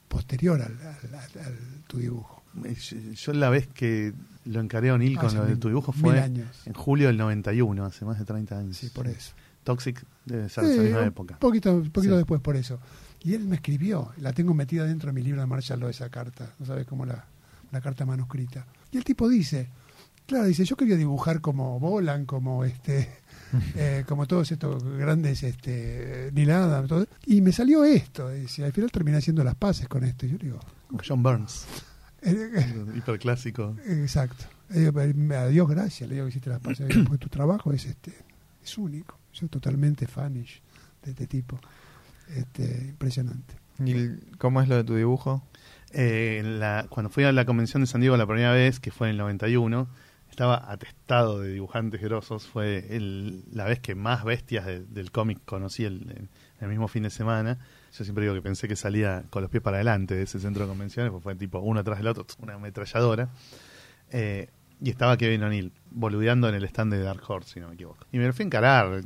posterior 0.09 0.61
al, 0.61 0.73
al- 0.81 1.15
al- 1.15 1.45
al 1.45 1.55
tu 1.87 1.99
dibujo. 1.99 2.43
Eh, 2.65 2.75
Yo, 2.75 2.97
yo 3.13 3.33
la 3.33 3.49
vez 3.49 3.67
que 3.67 4.13
lo 4.45 4.59
encaré 4.59 4.89
a 4.89 4.95
O'Neill 4.95 5.15
con 5.17 5.27
Hace 5.27 5.37
lo 5.37 5.45
de 5.45 5.55
tu 5.55 5.67
dibujo 5.69 5.91
fue 5.93 6.19
años. 6.19 6.63
en 6.65 6.73
julio 6.73 7.07
del 7.07 7.17
91, 7.17 7.85
hace 7.85 8.03
más 8.05 8.19
de 8.19 8.25
30 8.25 8.57
años. 8.59 8.75
Sí, 8.77 8.89
por 8.89 9.07
eso. 9.07 9.31
Toxic 9.63 10.03
de 10.25 10.45
esa 10.45 10.61
Sí, 10.63 10.79
misma 10.79 11.05
época. 11.05 11.37
poquito, 11.39 11.83
poquito 11.91 12.13
Sí. 12.13 12.17
después 12.17 12.41
por 12.41 12.55
eso. 12.55 12.79
Y 13.21 13.33
él 13.33 13.45
me 13.45 13.55
escribió, 13.57 14.11
la 14.17 14.31
tengo 14.33 14.53
metida 14.53 14.85
dentro 14.85 15.07
de 15.07 15.13
mi 15.13 15.21
libro 15.21 15.41
de 15.41 15.47
Marshall 15.47 15.79
Law, 15.79 15.89
esa 15.89 16.09
carta, 16.09 16.53
no 16.59 16.65
sabes 16.65 16.85
cómo 16.87 17.05
la, 17.05 17.25
la 17.71 17.81
carta 17.81 18.05
manuscrita. 18.05 18.65
Y 18.91 18.97
el 18.97 19.03
tipo 19.03 19.27
dice, 19.27 19.67
claro, 20.25 20.45
dice, 20.45 20.63
yo 20.63 20.77
quería 20.77 20.95
dibujar 20.95 21.41
como 21.41 21.79
Bolan, 21.79 22.25
como 22.25 22.63
este, 22.63 23.09
eh, 23.75 24.05
como 24.07 24.25
todos 24.25 24.51
estos 24.51 24.81
grandes, 24.83 25.43
este, 25.43 26.29
Neil 26.33 26.51
Adams, 26.51 26.87
todo, 26.87 27.07
y 27.25 27.41
me 27.41 27.51
salió 27.51 27.83
esto, 27.83 28.29
y 28.35 28.45
al 28.63 28.71
final 28.71 28.89
terminé 28.91 29.17
haciendo 29.17 29.43
las 29.43 29.55
paces 29.55 29.87
con 29.89 30.03
esto. 30.05 30.25
Y 30.25 30.29
yo 30.29 30.37
digo, 30.37 30.59
Como 30.87 31.01
John 31.05 31.21
Burns, 31.21 31.65
eh, 32.21 32.85
hiperclásico. 32.95 33.75
exacto. 33.85 34.45
Eh, 34.71 34.91
a 35.35 35.47
Dios 35.47 35.67
gracias, 35.67 36.07
le 36.07 36.15
digo 36.15 36.27
que 36.27 36.29
hiciste 36.29 36.49
las 36.49 36.61
paces, 36.61 36.87
porque 37.03 37.17
tu 37.17 37.27
trabajo 37.27 37.73
es 37.73 37.85
este, 37.85 38.13
es 38.63 38.77
único. 38.77 39.18
Yo 39.33 39.47
totalmente 39.47 40.07
fanish 40.07 40.61
de 41.03 41.11
este 41.11 41.27
tipo. 41.27 41.59
Este, 42.35 42.87
impresionante. 42.89 43.55
¿Y 43.83 43.91
el- 43.91 44.19
cómo 44.37 44.61
es 44.61 44.67
lo 44.67 44.75
de 44.75 44.83
tu 44.83 44.95
dibujo? 44.95 45.43
Eh, 45.91 46.41
la- 46.45 46.85
cuando 46.89 47.09
fui 47.09 47.23
a 47.23 47.31
la 47.31 47.45
convención 47.45 47.81
de 47.81 47.87
San 47.87 48.01
Diego 48.01 48.17
la 48.17 48.27
primera 48.27 48.51
vez, 48.51 48.79
que 48.79 48.91
fue 48.91 49.07
en 49.07 49.11
el 49.11 49.17
91, 49.17 49.87
estaba 50.29 50.71
atestado 50.71 51.39
de 51.39 51.51
dibujantes 51.53 52.01
grosos. 52.01 52.45
Fue 52.45 52.85
el- 52.95 53.43
la 53.51 53.63
vez 53.65 53.79
que 53.79 53.95
más 53.95 54.23
bestias 54.23 54.65
de- 54.65 54.83
del 54.85 55.11
cómic 55.11 55.39
conocí 55.45 55.85
el, 55.85 56.01
en 56.11 56.29
el 56.61 56.67
mismo 56.67 56.87
fin 56.87 57.03
de 57.03 57.09
semana. 57.09 57.57
Yo 57.97 58.03
siempre 58.03 58.23
digo 58.25 58.35
que 58.35 58.41
pensé 58.43 58.67
que 58.67 58.75
salía 58.75 59.23
con 59.31 59.41
los 59.41 59.49
pies 59.49 59.63
para 59.63 59.77
adelante 59.77 60.13
de 60.13 60.23
ese 60.23 60.39
centro 60.39 60.63
de 60.63 60.69
convenciones, 60.69 61.11
pues 61.11 61.23
fue 61.23 61.35
tipo 61.35 61.59
uno 61.59 61.83
tras 61.83 61.97
del 61.97 62.07
otro, 62.07 62.25
una 62.39 62.53
ametralladora. 62.55 63.29
Eh, 64.11 64.49
y 64.81 64.89
estaba 64.89 65.17
Kevin 65.17 65.43
O'Neill 65.43 65.71
boludeando 65.91 66.47
en 66.47 66.55
el 66.55 66.63
stand 66.65 66.93
de 66.93 67.01
Dark 67.01 67.21
Horse, 67.27 67.53
si 67.53 67.59
no 67.59 67.67
me 67.67 67.73
equivoco. 67.73 68.05
Y 68.11 68.17
me 68.17 68.27
lo 68.27 68.33
fui 68.33 68.43
a 68.43 68.45
encarar, 68.45 69.01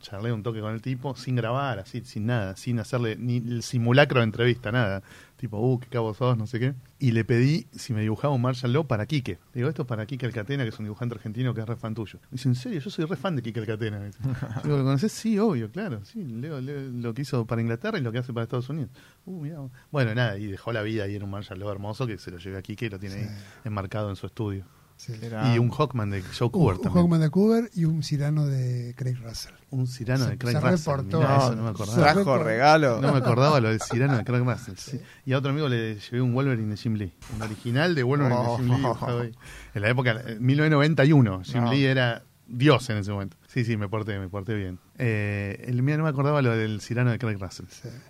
charlé 0.00 0.32
un 0.32 0.42
toque 0.42 0.60
con 0.60 0.72
el 0.72 0.80
tipo, 0.80 1.16
sin 1.16 1.36
grabar, 1.36 1.78
así, 1.78 2.02
sin 2.04 2.26
nada, 2.26 2.56
sin 2.56 2.78
hacerle 2.78 3.16
ni 3.16 3.38
el 3.38 3.62
simulacro 3.62 4.20
de 4.20 4.24
entrevista, 4.24 4.72
nada. 4.72 5.02
Tipo, 5.36 5.58
uh, 5.58 5.78
qué 5.78 5.86
cabo 5.88 6.14
sos, 6.14 6.36
no 6.36 6.46
sé 6.46 6.58
qué. 6.58 6.74
Y 6.98 7.12
le 7.12 7.24
pedí 7.24 7.66
si 7.72 7.92
me 7.92 8.00
dibujaba 8.00 8.34
un 8.34 8.42
Marshall 8.42 8.72
Law 8.72 8.86
para 8.86 9.06
Quique. 9.06 9.38
Digo, 9.54 9.68
esto 9.68 9.82
es 9.82 9.88
para 9.88 10.04
Quique 10.04 10.26
Alcatena, 10.26 10.64
que 10.64 10.70
es 10.70 10.78
un 10.78 10.86
dibujante 10.86 11.14
argentino 11.14 11.54
que 11.54 11.60
es 11.60 11.66
re 11.66 11.76
fan 11.76 11.94
tuyo. 11.94 12.18
Me 12.22 12.28
dice, 12.32 12.48
¿en 12.48 12.54
serio? 12.56 12.80
Yo 12.80 12.90
soy 12.90 13.04
re 13.04 13.16
fan 13.16 13.36
de 13.36 13.42
Quique 13.42 13.60
Alcatena. 13.60 14.00
Digo, 14.64 14.78
¿lo 14.78 14.84
conoces? 14.84 15.12
Sí, 15.12 15.38
obvio, 15.38 15.70
claro. 15.70 16.04
Sí, 16.04 16.24
leo, 16.24 16.60
leo 16.60 16.80
lo 16.80 17.14
que 17.14 17.22
hizo 17.22 17.46
para 17.46 17.60
Inglaterra 17.60 17.98
y 17.98 18.02
lo 18.02 18.10
que 18.10 18.18
hace 18.18 18.32
para 18.32 18.44
Estados 18.44 18.68
Unidos. 18.68 18.90
Uh, 19.26 19.42
mirá. 19.42 19.60
Bueno, 19.92 20.14
nada, 20.14 20.38
y 20.38 20.46
dejó 20.46 20.72
la 20.72 20.82
vida 20.82 21.04
ahí 21.04 21.14
en 21.14 21.22
un 21.22 21.30
Marshall 21.30 21.60
Law 21.60 21.70
hermoso 21.70 22.06
que 22.06 22.18
se 22.18 22.32
lo 22.32 22.38
llevé 22.38 22.58
a 22.58 22.62
Quique 22.62 22.86
y 22.86 22.90
lo 22.90 22.98
tiene 22.98 23.16
ahí 23.16 23.28
enmarcado 23.64 24.10
en 24.10 24.16
su 24.16 24.26
estudio. 24.26 24.64
Era- 25.22 25.54
Y 25.54 25.58
un 25.58 25.70
Hawkman 25.70 26.10
de 26.10 26.22
Joe 26.22 26.46
Un, 26.46 26.50
Cooper 26.50 26.76
un 26.76 26.82
también. 26.82 27.02
Hawkman 27.02 27.20
de 27.20 27.30
Cooper 27.30 27.70
y 27.74 27.84
un 27.84 28.02
Cirano 28.02 28.46
de 28.46 28.94
Craig 28.96 29.16
Russell. 29.22 29.52
Un 29.70 29.86
Cirano 29.86 30.24
Se- 30.24 30.30
de 30.30 30.38
Craig 30.38 30.52
se 30.54 30.60
Russell. 30.60 30.76
reportó. 30.96 31.18
Mirá, 31.20 31.28
No, 31.36 31.42
eso 31.44 31.54
no 31.56 31.62
me 31.64 31.70
acordaba. 31.70 32.12
Trajo 32.12 32.38
regalo. 32.38 33.00
No 33.00 33.12
me 33.12 33.18
acordaba 33.18 33.60
lo 33.60 33.68
del 33.68 33.80
Cirano 33.80 34.16
de 34.16 34.24
Craig 34.24 34.40
Russell. 34.42 34.74
sí. 34.76 35.00
Y 35.24 35.32
a 35.34 35.38
otro 35.38 35.50
amigo 35.50 35.68
le 35.68 35.96
llevé 35.98 36.20
un 36.20 36.34
Wolverine 36.34 36.70
de 36.70 36.76
Jim 36.76 36.94
Lee. 36.94 37.12
Un 37.36 37.42
original 37.42 37.94
de 37.94 38.02
Wolverine 38.02 38.34
de 38.40 38.56
Jim 38.56 38.76
Lee. 38.76 38.82
Oh. 38.84 39.22
En 39.74 39.82
la 39.82 39.88
época, 39.88 40.20
en 40.26 40.44
1991. 40.44 41.42
Jim 41.44 41.64
No. 41.64 41.70
Lee 41.72 41.84
era 41.84 42.24
Dios 42.50 42.88
en 42.88 42.96
ese 42.96 43.12
momento. 43.12 43.36
Sí, 43.46 43.64
sí, 43.64 43.76
me 43.76 43.88
porté, 43.88 44.18
me 44.18 44.28
porté 44.28 44.54
bien. 44.54 44.78
Eh, 44.96 45.64
el 45.68 45.82
mío 45.82 45.98
no 45.98 46.04
me 46.04 46.08
acordaba 46.10 46.40
lo 46.42 46.56
del 46.56 46.80
Cirano 46.80 47.10
de 47.10 47.18
Craig 47.18 47.36
Russell. 47.38 47.66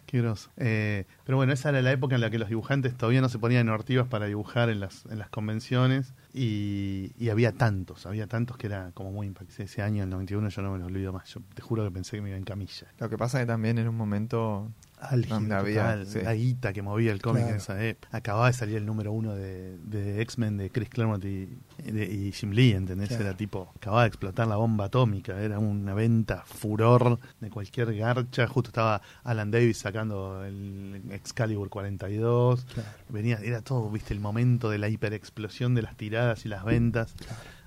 Qué 0.06 0.18
groso. 0.22 0.50
Eh, 0.56 1.06
pero 1.24 1.36
bueno, 1.36 1.52
esa 1.52 1.70
era 1.70 1.82
la 1.82 1.90
época 1.92 2.14
en 2.14 2.20
la 2.20 2.30
que 2.30 2.38
los 2.38 2.48
dibujantes 2.48 2.96
todavía 2.96 3.20
no 3.20 3.28
se 3.28 3.38
ponían 3.40 3.68
ortivas 3.68 4.06
para 4.06 4.26
dibujar 4.26 4.70
en 4.70 4.78
las, 4.80 5.04
en 5.06 5.18
las 5.18 5.28
convenciones 5.28 6.14
y, 6.38 7.12
y 7.18 7.30
había 7.30 7.52
tantos, 7.52 8.06
había 8.06 8.26
tantos 8.26 8.56
que 8.56 8.68
era 8.68 8.92
como 8.92 9.10
muy 9.10 9.26
impactante. 9.26 9.64
Ese 9.64 9.82
año, 9.82 10.04
el 10.04 10.10
91, 10.10 10.48
yo 10.48 10.62
no 10.62 10.72
me 10.72 10.78
lo 10.78 10.86
olvido 10.86 11.12
más. 11.12 11.28
Yo 11.34 11.40
te 11.54 11.62
juro 11.62 11.84
que 11.84 11.90
pensé 11.90 12.16
que 12.16 12.22
me 12.22 12.28
iba 12.28 12.38
en 12.38 12.44
camilla. 12.44 12.86
Lo 12.98 13.08
que 13.08 13.18
pasa 13.18 13.38
es 13.38 13.42
que 13.42 13.48
también 13.48 13.78
en 13.78 13.88
un 13.88 13.96
momento 13.96 14.70
Álgido, 15.00 15.36
donde 15.36 15.54
había, 15.54 15.82
total, 15.82 16.06
sí. 16.06 16.18
la 16.22 16.34
guita 16.34 16.72
que 16.72 16.82
movía 16.82 17.12
el 17.12 17.22
cómic 17.22 17.42
Claro. 17.42 17.54
en 17.54 17.60
esa 17.60 17.84
época. 17.84 18.08
Acababa 18.16 18.46
de 18.48 18.52
salir 18.52 18.76
el 18.76 18.86
número 18.86 19.12
uno 19.12 19.34
de, 19.34 19.78
de 19.78 20.20
X-Men 20.22 20.56
de 20.56 20.70
Chris 20.70 20.88
Claremont 20.88 21.24
y, 21.24 21.48
de- 21.84 22.04
y 22.06 22.32
Jim 22.32 22.50
Lee, 22.50 22.72
¿entendés? 22.72 23.08
Claro. 23.08 23.24
Era 23.24 23.36
tipo, 23.36 23.72
acababa 23.76 24.02
de 24.02 24.08
explotar 24.08 24.46
la 24.48 24.56
bomba 24.56 24.86
atómica, 24.86 25.40
era 25.40 25.58
una 25.58 25.94
venta 25.94 26.42
furor 26.44 27.18
de 27.40 27.50
cualquier 27.50 27.94
garcha. 27.96 28.46
Justo 28.46 28.70
estaba 28.70 29.00
Alan 29.24 29.50
Davis 29.50 29.78
sacando 29.78 30.44
el 30.44 31.02
Excalibur 31.10 31.68
42. 31.68 32.64
Claro. 32.64 32.88
Venía, 33.08 33.38
era 33.42 33.62
todo, 33.62 33.90
viste, 33.90 34.14
el 34.14 34.20
momento 34.20 34.70
de 34.70 34.78
la 34.78 34.88
hiperexplosión 34.88 35.74
de 35.74 35.82
las 35.82 35.96
tiradas 35.96 36.44
y 36.44 36.48
las 36.48 36.64
ventas. 36.64 37.14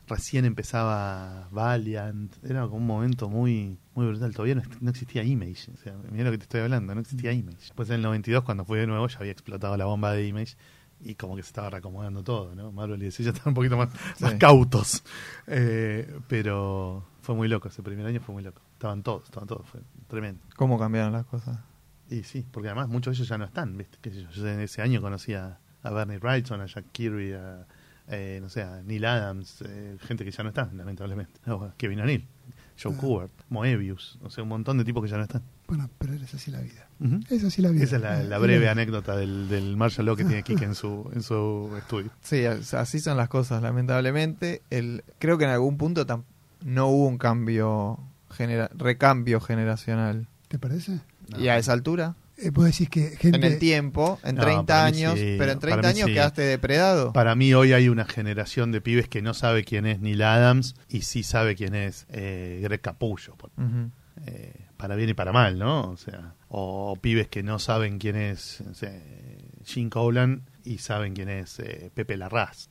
Recién 0.08 0.44
empezaba 0.46 1.48
Valiant, 1.52 2.34
era 2.44 2.64
como 2.64 2.78
un 2.78 2.88
momento 2.88 3.30
muy 3.30 3.78
muy 3.94 4.08
brutal. 4.08 4.34
Todavía 4.34 4.56
no, 4.56 4.64
no 4.80 4.90
existía 4.90 5.24
Image, 5.24 5.72
o 5.72 5.78
sea, 5.78 5.96
mira 6.12 6.26
lo 6.26 6.32
que 6.32 6.38
te 6.38 6.44
estoy 6.44 6.62
hablando, 6.62 6.94
no 6.96 7.02
existía 7.02 7.32
Image. 7.32 7.72
Pues 7.76 7.90
en 7.90 7.96
el 7.96 8.02
92, 8.02 8.44
cuando 8.44 8.66
fui 8.66 8.80
de 8.80 8.88
nuevo, 8.88 9.08
ya 9.08 9.20
había 9.20 9.32
explotado 9.32 9.76
la 9.78 9.86
bomba 9.86 10.14
de 10.14 10.28
Image 10.28 10.56
y 11.04 11.16
como 11.16 11.36
que 11.36 11.44
se 11.44 11.48
estaba 11.48 11.70
reacomodando 11.70 12.24
todo, 12.24 12.54
¿no? 12.56 12.72
Marvel 12.72 13.02
y 13.02 13.06
DC 13.06 13.24
ya 13.24 13.32
estaban 13.32 13.52
un 13.52 13.56
poquito 13.56 13.78
más, 13.78 13.90
más 14.20 14.34
cautos. 14.36 15.04
Eh, 15.48 16.20
pero 16.28 17.06
fue 17.22 17.36
muy 17.36 17.48
loco, 17.48 17.68
ese 17.68 17.84
primer 17.84 18.06
año 18.06 18.20
fue 18.22 18.34
muy 18.34 18.44
loco. 18.44 18.62
Estaban 18.74 19.04
todos, 19.04 19.26
estaban 19.26 19.48
todos, 19.48 19.68
fue 19.68 19.82
tremendo. 20.08 20.42
¿Cómo 20.56 20.78
cambiaron 20.78 21.14
las 21.14 21.26
cosas? 21.26 21.58
Y 22.10 22.24
sí, 22.24 22.46
porque 22.52 22.68
además 22.68 22.90
muchos 22.90 23.14
de 23.14 23.18
ellos 23.18 23.30
ya 23.30 23.38
no 23.38 23.46
están, 23.46 23.78
¿viste? 23.78 23.98
Qué 24.02 24.12
sé 24.12 24.24
yo, 24.24 24.30
yo 24.30 24.48
en 24.48 24.60
ese 24.60 24.82
año 24.82 25.02
conocí 25.02 25.34
a, 25.34 25.60
a 25.82 25.90
Bernie 25.92 26.18
Wrightson, 26.18 26.62
a 26.62 26.66
Jack 26.66 26.86
Kirby, 26.92 27.34
a, 27.34 27.66
eh, 28.08 28.40
no 28.42 28.50
sé, 28.50 28.64
a 28.64 28.82
Neil 28.84 29.06
Adams, 29.06 29.64
eh, 29.66 29.98
gente 30.02 30.26
que 30.26 30.32
ya 30.32 30.44
no 30.44 30.50
está, 30.50 30.70
lamentablemente. 30.74 31.40
Kevin 31.78 32.02
O'Neill, 32.02 32.28
Joe 32.82 32.94
Kubert, 32.96 33.32
Moebius, 33.50 34.18
o 34.24 34.30
sea, 34.30 34.44
un 34.44 34.50
montón 34.50 34.78
de 34.78 34.84
tipos 34.84 35.04
que 35.04 35.10
ya 35.10 35.18
no 35.18 35.24
están. 35.24 35.42
Bueno, 35.68 35.90
pero 35.98 36.14
es 36.14 36.34
así 36.34 36.52
la 36.52 36.60
vida. 36.62 36.88
Ujú. 37.00 37.20
Es 37.30 37.44
así 37.44 37.62
la 37.62 37.70
vida. 37.70 37.84
Esa 37.84 37.96
es 37.98 38.02
la, 38.02 38.24
la 38.24 38.38
breve 38.40 38.68
anécdota 38.70 39.16
del, 39.16 39.48
del 39.50 39.78
Marshall 39.78 40.06
Law 40.06 40.16
que 40.16 40.26
tiene 40.26 40.44
Kike 40.44 40.66
en 40.66 40.76
su, 40.76 41.10
en 41.16 41.24
su 41.24 41.74
estudio. 41.78 42.12
Sí, 42.22 42.46
as- 42.46 42.74
así 42.74 43.00
son 43.00 43.18
las 43.18 43.30
cosas, 43.30 43.62
lamentablemente. 43.62 44.62
El, 44.70 45.04
creo 45.20 45.38
que 45.38 45.46
en 45.46 45.52
algún 45.52 45.78
punto 45.78 46.06
tam- 46.06 46.24
no 46.64 46.88
hubo 46.88 47.08
un 47.08 47.18
cambio, 47.18 48.00
genera, 48.32 48.70
recambio 48.76 49.40
generacional. 49.40 50.28
¿Te 50.48 50.60
parece? 50.60 51.00
Y 51.40 51.48
a 51.48 51.58
esa 51.58 51.72
altura, 51.74 52.16
Eh, 52.42 52.50
vos 52.50 52.66
decís 52.66 52.90
que 52.90 53.16
gente... 53.18 53.38
en 53.38 53.44
el 53.44 53.60
tiempo, 53.60 54.20
en 54.24 54.36
No, 54.36 54.42
30 54.42 54.66
para 54.66 54.92
mí 54.92 54.98
años, 54.98 55.20
sí, 55.20 55.36
pero 55.38 55.52
en 55.52 55.60
para 55.60 55.72
30 55.74 55.82
mí 55.82 55.88
años 55.88 56.08
sí. 56.08 56.14
quedaste 56.14 56.42
depredado. 56.42 57.14
Para 57.14 57.36
mí 57.36 57.54
hoy 57.54 57.74
hay 57.74 57.90
una 57.90 58.06
generación 58.06 58.72
de 58.72 58.82
pibes 58.82 59.08
que 59.08 59.22
no 59.22 59.34
sabe 59.34 59.64
quién 59.64 59.86
es 59.86 60.00
Neil 60.00 60.22
Adams 60.22 60.76
y 60.90 61.02
sí 61.02 61.24
sabe 61.24 61.56
quién 61.56 61.76
es 61.76 62.06
eh, 62.10 62.60
Greg 62.64 62.82
Capullo. 62.82 63.36
eh, 64.26 64.54
para 64.78 64.96
bien 64.96 65.10
y 65.10 65.14
para 65.14 65.32
mal, 65.32 65.60
¿no? 65.60 65.92
O 65.92 65.98
sea, 65.98 66.34
o 66.50 66.98
pibes 67.00 67.28
que 67.28 67.44
no 67.44 67.60
saben 67.60 68.00
quién 68.00 68.16
es 68.16 68.64
sé, 68.74 69.02
Gene 69.64 69.90
Colan 69.90 70.42
y 70.64 70.80
saben 70.80 71.14
quién 71.14 71.30
es 71.30 71.60
eh, 71.60 71.92
Pepe 71.94 72.18
Larraz. 72.18 72.70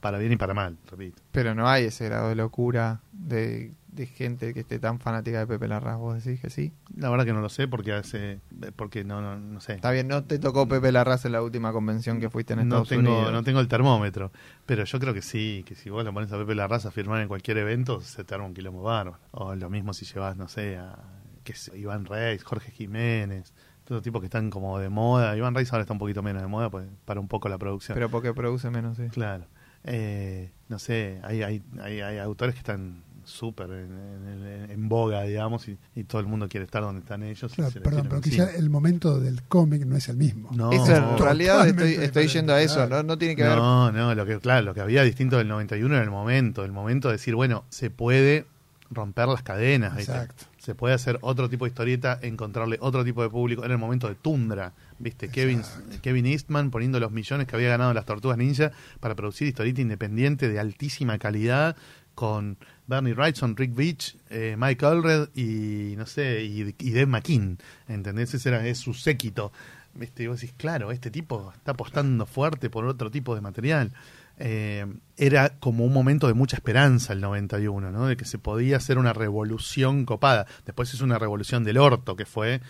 Para 0.00 0.18
bien 0.18 0.32
y 0.32 0.36
para 0.36 0.54
mal, 0.54 0.78
repito. 0.88 1.20
Pero 1.32 1.54
no 1.54 1.68
hay 1.68 1.86
ese 1.86 2.04
grado 2.04 2.28
de 2.28 2.36
locura 2.36 3.00
de, 3.12 3.72
de 3.98 4.06
gente 4.06 4.54
que 4.54 4.60
esté 4.60 4.78
tan 4.78 5.00
fanática 5.00 5.40
de 5.40 5.46
Pepe 5.46 5.68
Larraz. 5.68 5.98
¿Vos 5.98 6.22
decís 6.24 6.40
que 6.40 6.50
sí? 6.50 6.72
La 6.96 7.10
verdad 7.10 7.24
que 7.24 7.32
no 7.32 7.40
lo 7.40 7.48
sé 7.48 7.68
porque 7.68 7.92
hace. 7.92 8.40
Porque 8.76 9.04
no, 9.04 9.20
no, 9.20 9.38
no 9.38 9.60
sé. 9.60 9.74
Está 9.74 9.90
bien, 9.90 10.08
no 10.08 10.24
te 10.24 10.38
tocó 10.38 10.68
Pepe 10.68 10.92
Larraz 10.92 11.24
en 11.24 11.32
la 11.32 11.42
última 11.42 11.72
convención 11.72 12.20
que 12.20 12.30
fuiste 12.30 12.52
en 12.54 12.60
No 12.60 12.62
Estados 12.64 12.88
tengo, 12.88 13.14
Unidos. 13.14 13.32
no 13.32 13.42
tengo 13.42 13.60
el 13.60 13.68
termómetro, 13.68 14.32
pero 14.66 14.84
yo 14.84 14.98
creo 15.00 15.12
que 15.14 15.22
sí, 15.22 15.64
que 15.66 15.74
si 15.74 15.90
vos 15.90 16.04
le 16.04 16.12
pones 16.12 16.32
a 16.32 16.38
Pepe 16.38 16.54
Larraz 16.54 16.86
a 16.86 16.90
firmar 16.90 17.20
en 17.20 17.28
cualquier 17.28 17.58
evento, 17.58 18.00
se 18.00 18.24
te 18.24 18.34
arma 18.34 18.46
un 18.46 18.54
quilombo 18.54 18.82
bárbaro. 18.82 19.18
O 19.32 19.54
lo 19.54 19.68
mismo 19.68 19.92
si 19.92 20.04
llevas, 20.06 20.36
no 20.36 20.48
sé, 20.48 20.76
a 20.76 20.96
que 21.44 21.52
es 21.52 21.70
Iván 21.74 22.04
Reis, 22.04 22.44
Jorge 22.44 22.70
Jiménez, 22.70 23.52
todos 23.84 24.02
tipos 24.02 24.20
que 24.20 24.26
están 24.26 24.50
como 24.50 24.78
de 24.78 24.90
moda. 24.90 25.36
Iván 25.36 25.54
Reis 25.54 25.72
ahora 25.72 25.82
está 25.82 25.94
un 25.94 25.98
poquito 25.98 26.22
menos 26.22 26.42
de 26.42 26.48
moda 26.48 26.70
pues, 26.70 26.86
para 27.04 27.20
un 27.20 27.28
poco 27.28 27.48
la 27.48 27.58
producción. 27.58 27.94
Pero 27.94 28.10
porque 28.10 28.34
produce 28.34 28.70
menos, 28.70 28.96
sí. 28.98 29.08
Claro. 29.08 29.46
Eh, 29.84 30.52
no 30.68 30.78
sé, 30.78 31.20
hay, 31.22 31.42
hay, 31.42 31.62
hay, 31.80 32.00
hay 32.00 32.18
autores 32.18 32.54
que 32.54 32.58
están 32.58 33.02
súper 33.28 33.70
en, 33.70 33.92
en- 33.92 34.70
en 34.70 34.88
boga, 34.88 35.22
digamos, 35.22 35.68
y, 35.68 35.78
y 35.94 36.04
todo 36.04 36.20
el 36.20 36.26
mundo 36.26 36.48
quiere 36.48 36.64
estar 36.64 36.82
donde 36.82 37.00
están 37.00 37.22
ellos. 37.22 37.52
y 37.52 37.56
Claro, 37.56 37.72
perdón, 37.82 38.06
pero 38.08 38.20
quizá 38.20 38.50
el 38.54 38.70
momento 38.70 39.18
del 39.20 39.42
cómic 39.44 39.84
no 39.84 39.96
es 39.96 40.08
el 40.08 40.16
mismo. 40.16 40.50
No, 40.52 40.72
Eso 40.72 40.94
en 40.96 41.02
no. 41.02 41.16
realidad 41.18 41.66
estoy, 41.68 41.92
estoy 41.94 42.26
yendo 42.28 42.52
a 42.54 42.60
eso, 42.62 42.76
claro. 42.76 42.96
no, 42.96 43.02
no 43.02 43.18
tiene 43.18 43.36
que 43.36 43.42
ver. 43.44 43.56
No, 43.56 43.92
no, 43.92 44.14
lo 44.14 44.26
que, 44.26 44.38
claro, 44.38 44.64
lo 44.66 44.74
que 44.74 44.80
había 44.80 45.02
distinto 45.02 45.36
del 45.38 45.48
91 45.48 45.94
era 45.94 46.04
el 46.04 46.10
momento, 46.10 46.64
el 46.64 46.72
momento 46.72 47.08
de 47.08 47.12
decir, 47.12 47.34
bueno, 47.34 47.64
se 47.68 47.90
puede 47.90 48.46
romper 48.90 49.28
las 49.28 49.42
cadenas, 49.42 49.94
¿viste? 49.96 50.12
Exacto. 50.12 50.44
Se 50.56 50.74
puede 50.74 50.94
hacer 50.94 51.18
otro 51.22 51.48
tipo 51.48 51.64
de 51.64 51.70
historieta, 51.70 52.18
encontrarle 52.22 52.78
otro 52.80 53.04
tipo 53.04 53.22
de 53.22 53.28
público. 53.30 53.64
Era 53.64 53.72
el 53.74 53.78
momento 53.80 54.08
de 54.08 54.14
Tundra, 54.14 54.72
¿viste? 54.98 55.28
Kevin, 55.30 55.62
Kevin 56.02 56.26
Eastman 56.26 56.70
poniendo 56.70 56.98
los 57.00 57.10
millones 57.10 57.46
que 57.46 57.56
había 57.56 57.68
ganado 57.68 57.90
en 57.90 57.94
las 57.96 58.04
Tortugas 58.06 58.36
Ninja 58.38 58.72
para 59.00 59.14
producir 59.14 59.46
historieta 59.48 59.80
independiente 59.80 60.48
de 60.48 60.58
altísima 60.58 61.18
calidad 61.18 61.76
con 62.14 62.56
Bernie 62.88 63.12
Wrightson, 63.12 63.56
Rick 63.56 63.74
Beach, 63.74 64.16
eh, 64.30 64.56
Mike 64.58 64.84
Allred 64.84 65.28
y, 65.36 65.94
no 65.96 66.06
sé, 66.06 66.42
y, 66.42 66.74
y 66.78 66.90
Dave 66.90 67.06
McKean, 67.06 67.58
¿entendés? 67.86 68.34
Ese 68.34 68.48
era 68.48 68.66
es 68.66 68.78
su 68.78 68.94
séquito. 68.94 69.52
¿Viste? 69.94 70.22
Y 70.22 70.26
vos 70.28 70.40
decís, 70.40 70.54
claro, 70.56 70.92
este 70.92 71.10
tipo 71.10 71.52
está 71.56 71.72
apostando 71.72 72.24
fuerte 72.26 72.70
por 72.70 72.84
otro 72.84 73.10
tipo 73.10 73.34
de 73.34 73.40
material. 73.40 73.92
Eh, 74.38 74.86
era 75.16 75.50
como 75.58 75.84
un 75.84 75.92
momento 75.92 76.28
de 76.28 76.34
mucha 76.34 76.56
esperanza 76.56 77.12
el 77.12 77.20
91, 77.20 77.90
¿no? 77.90 78.06
De 78.06 78.16
que 78.16 78.24
se 78.24 78.38
podía 78.38 78.76
hacer 78.76 78.98
una 78.98 79.12
revolución 79.12 80.04
copada. 80.04 80.46
Después 80.64 80.94
es 80.94 81.00
una 81.00 81.18
revolución 81.18 81.64
del 81.64 81.78
orto, 81.78 82.14
que 82.14 82.24
fue 82.24 82.60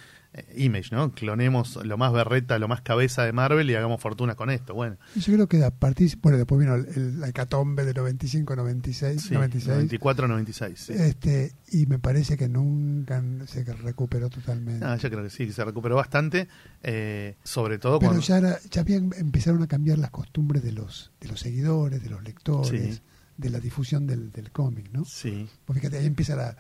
Image, 0.57 0.95
¿no? 0.95 1.11
Clonemos 1.13 1.77
lo 1.85 1.97
más 1.97 2.13
berreta, 2.13 2.59
lo 2.59 2.69
más 2.69 2.81
cabeza 2.83 3.25
de 3.25 3.33
Marvel 3.33 3.69
y 3.71 3.75
hagamos 3.75 4.01
fortuna 4.01 4.35
con 4.37 4.51
esto. 4.51 4.75
Bueno, 4.75 4.97
Yo 5.17 5.33
creo 5.35 5.49
que 5.49 5.65
a 5.65 5.71
partir, 5.71 6.17
bueno, 6.23 6.37
después 6.39 6.61
vino 6.61 6.75
el, 6.75 6.87
el- 6.95 7.21
la 7.21 7.29
hecatombe 7.29 7.85
de 7.85 7.95
95, 7.95 8.55
96, 8.55 9.23
sí, 9.23 9.35
96. 9.35 9.75
94, 9.77 10.29
96. 10.29 10.79
sí. 10.79 10.93
Este, 10.93 11.53
y 11.73 11.87
me 11.87 11.99
parece 11.99 12.37
que 12.37 12.49
nunca 12.49 13.23
se 13.47 13.65
recuperó 13.65 14.29
totalmente. 14.31 14.85
Ah, 14.85 14.97
yo 14.97 15.09
creo 15.11 15.23
que 15.25 15.31
sí, 15.31 15.47
que 15.47 15.53
se 15.53 15.65
recuperó 15.65 15.97
bastante, 15.97 16.47
eh, 16.83 17.37
sobre 17.43 17.79
todo 17.79 17.99
Pero 17.99 18.11
cuando... 18.13 18.27
ya, 18.27 18.39
era- 18.39 18.59
ya 18.71 18.85
empezaron 19.17 19.63
a 19.63 19.67
cambiar 19.67 19.99
las 19.99 20.11
costumbres 20.11 20.63
de 20.63 20.73
los, 20.73 21.11
de 21.21 21.29
los 21.29 21.41
seguidores, 21.41 22.03
de 22.03 22.11
los 22.11 22.23
lectores, 22.23 22.97
Sí. 22.97 23.01
de 23.39 23.51
la 23.51 23.61
difusión 23.61 24.07
del, 24.07 24.31
del 24.31 24.51
cómic, 24.53 24.91
¿no? 24.93 25.05
Sí, 25.05 25.49
Pues 25.65 25.79
fíjate, 25.79 25.99
ahí 25.99 26.07
empieza 26.07 26.37
la, 26.37 26.57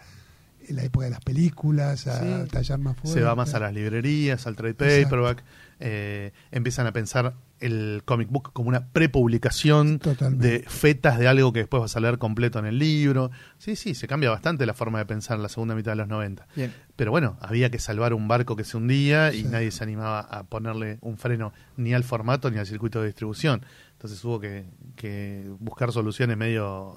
la 0.72 0.84
época 0.84 1.04
de 1.06 1.10
las 1.10 1.20
películas, 1.20 2.06
a 2.06 2.20
Sí. 2.44 2.48
tallar 2.50 2.78
más 2.78 2.96
fuerte. 2.96 3.18
se 3.20 3.24
va 3.24 3.34
más 3.34 3.54
a 3.54 3.60
las 3.60 3.72
librerías, 3.74 4.46
al 4.46 4.56
trade 4.56 4.74
paperback, 4.74 5.42
eh, 5.80 6.32
empiezan 6.50 6.86
a 6.86 6.92
pensar 6.92 7.34
el 7.60 8.02
comic 8.04 8.28
book 8.30 8.52
como 8.52 8.68
una 8.68 8.86
prepublicación 8.88 10.00
de 10.32 10.64
fetas 10.68 11.18
de 11.18 11.26
algo 11.28 11.52
que 11.52 11.60
después 11.60 11.80
vas 11.80 11.96
a 11.96 12.00
leer 12.00 12.18
completo 12.18 12.58
en 12.58 12.66
el 12.66 12.78
libro. 12.78 13.30
Sí, 13.58 13.74
sí, 13.76 13.94
se 13.94 14.06
cambia 14.06 14.30
bastante 14.30 14.64
la 14.66 14.74
forma 14.74 14.98
de 14.98 15.06
pensar 15.06 15.36
en 15.36 15.42
la 15.42 15.48
segunda 15.48 15.74
mitad 15.74 15.92
de 15.92 15.96
los 15.96 16.08
90. 16.08 16.46
Bien. 16.54 16.72
Pero 16.96 17.10
bueno, 17.10 17.36
había 17.40 17.70
que 17.70 17.78
salvar 17.78 18.12
un 18.14 18.28
barco 18.28 18.54
que 18.56 18.64
se 18.64 18.76
hundía 18.76 19.32
y 19.32 19.42
Sí. 19.42 19.48
nadie 19.48 19.70
se 19.70 19.82
animaba 19.84 20.20
a 20.20 20.44
ponerle 20.44 20.98
un 21.00 21.16
freno 21.18 21.52
ni 21.76 21.94
al 21.94 22.04
formato 22.04 22.50
ni 22.50 22.58
al 22.58 22.66
circuito 22.66 23.00
de 23.00 23.06
distribución. 23.06 23.62
Entonces 23.98 24.24
hubo 24.24 24.38
que, 24.38 24.64
que 24.94 25.50
buscar 25.58 25.90
soluciones 25.90 26.36
medio 26.36 26.92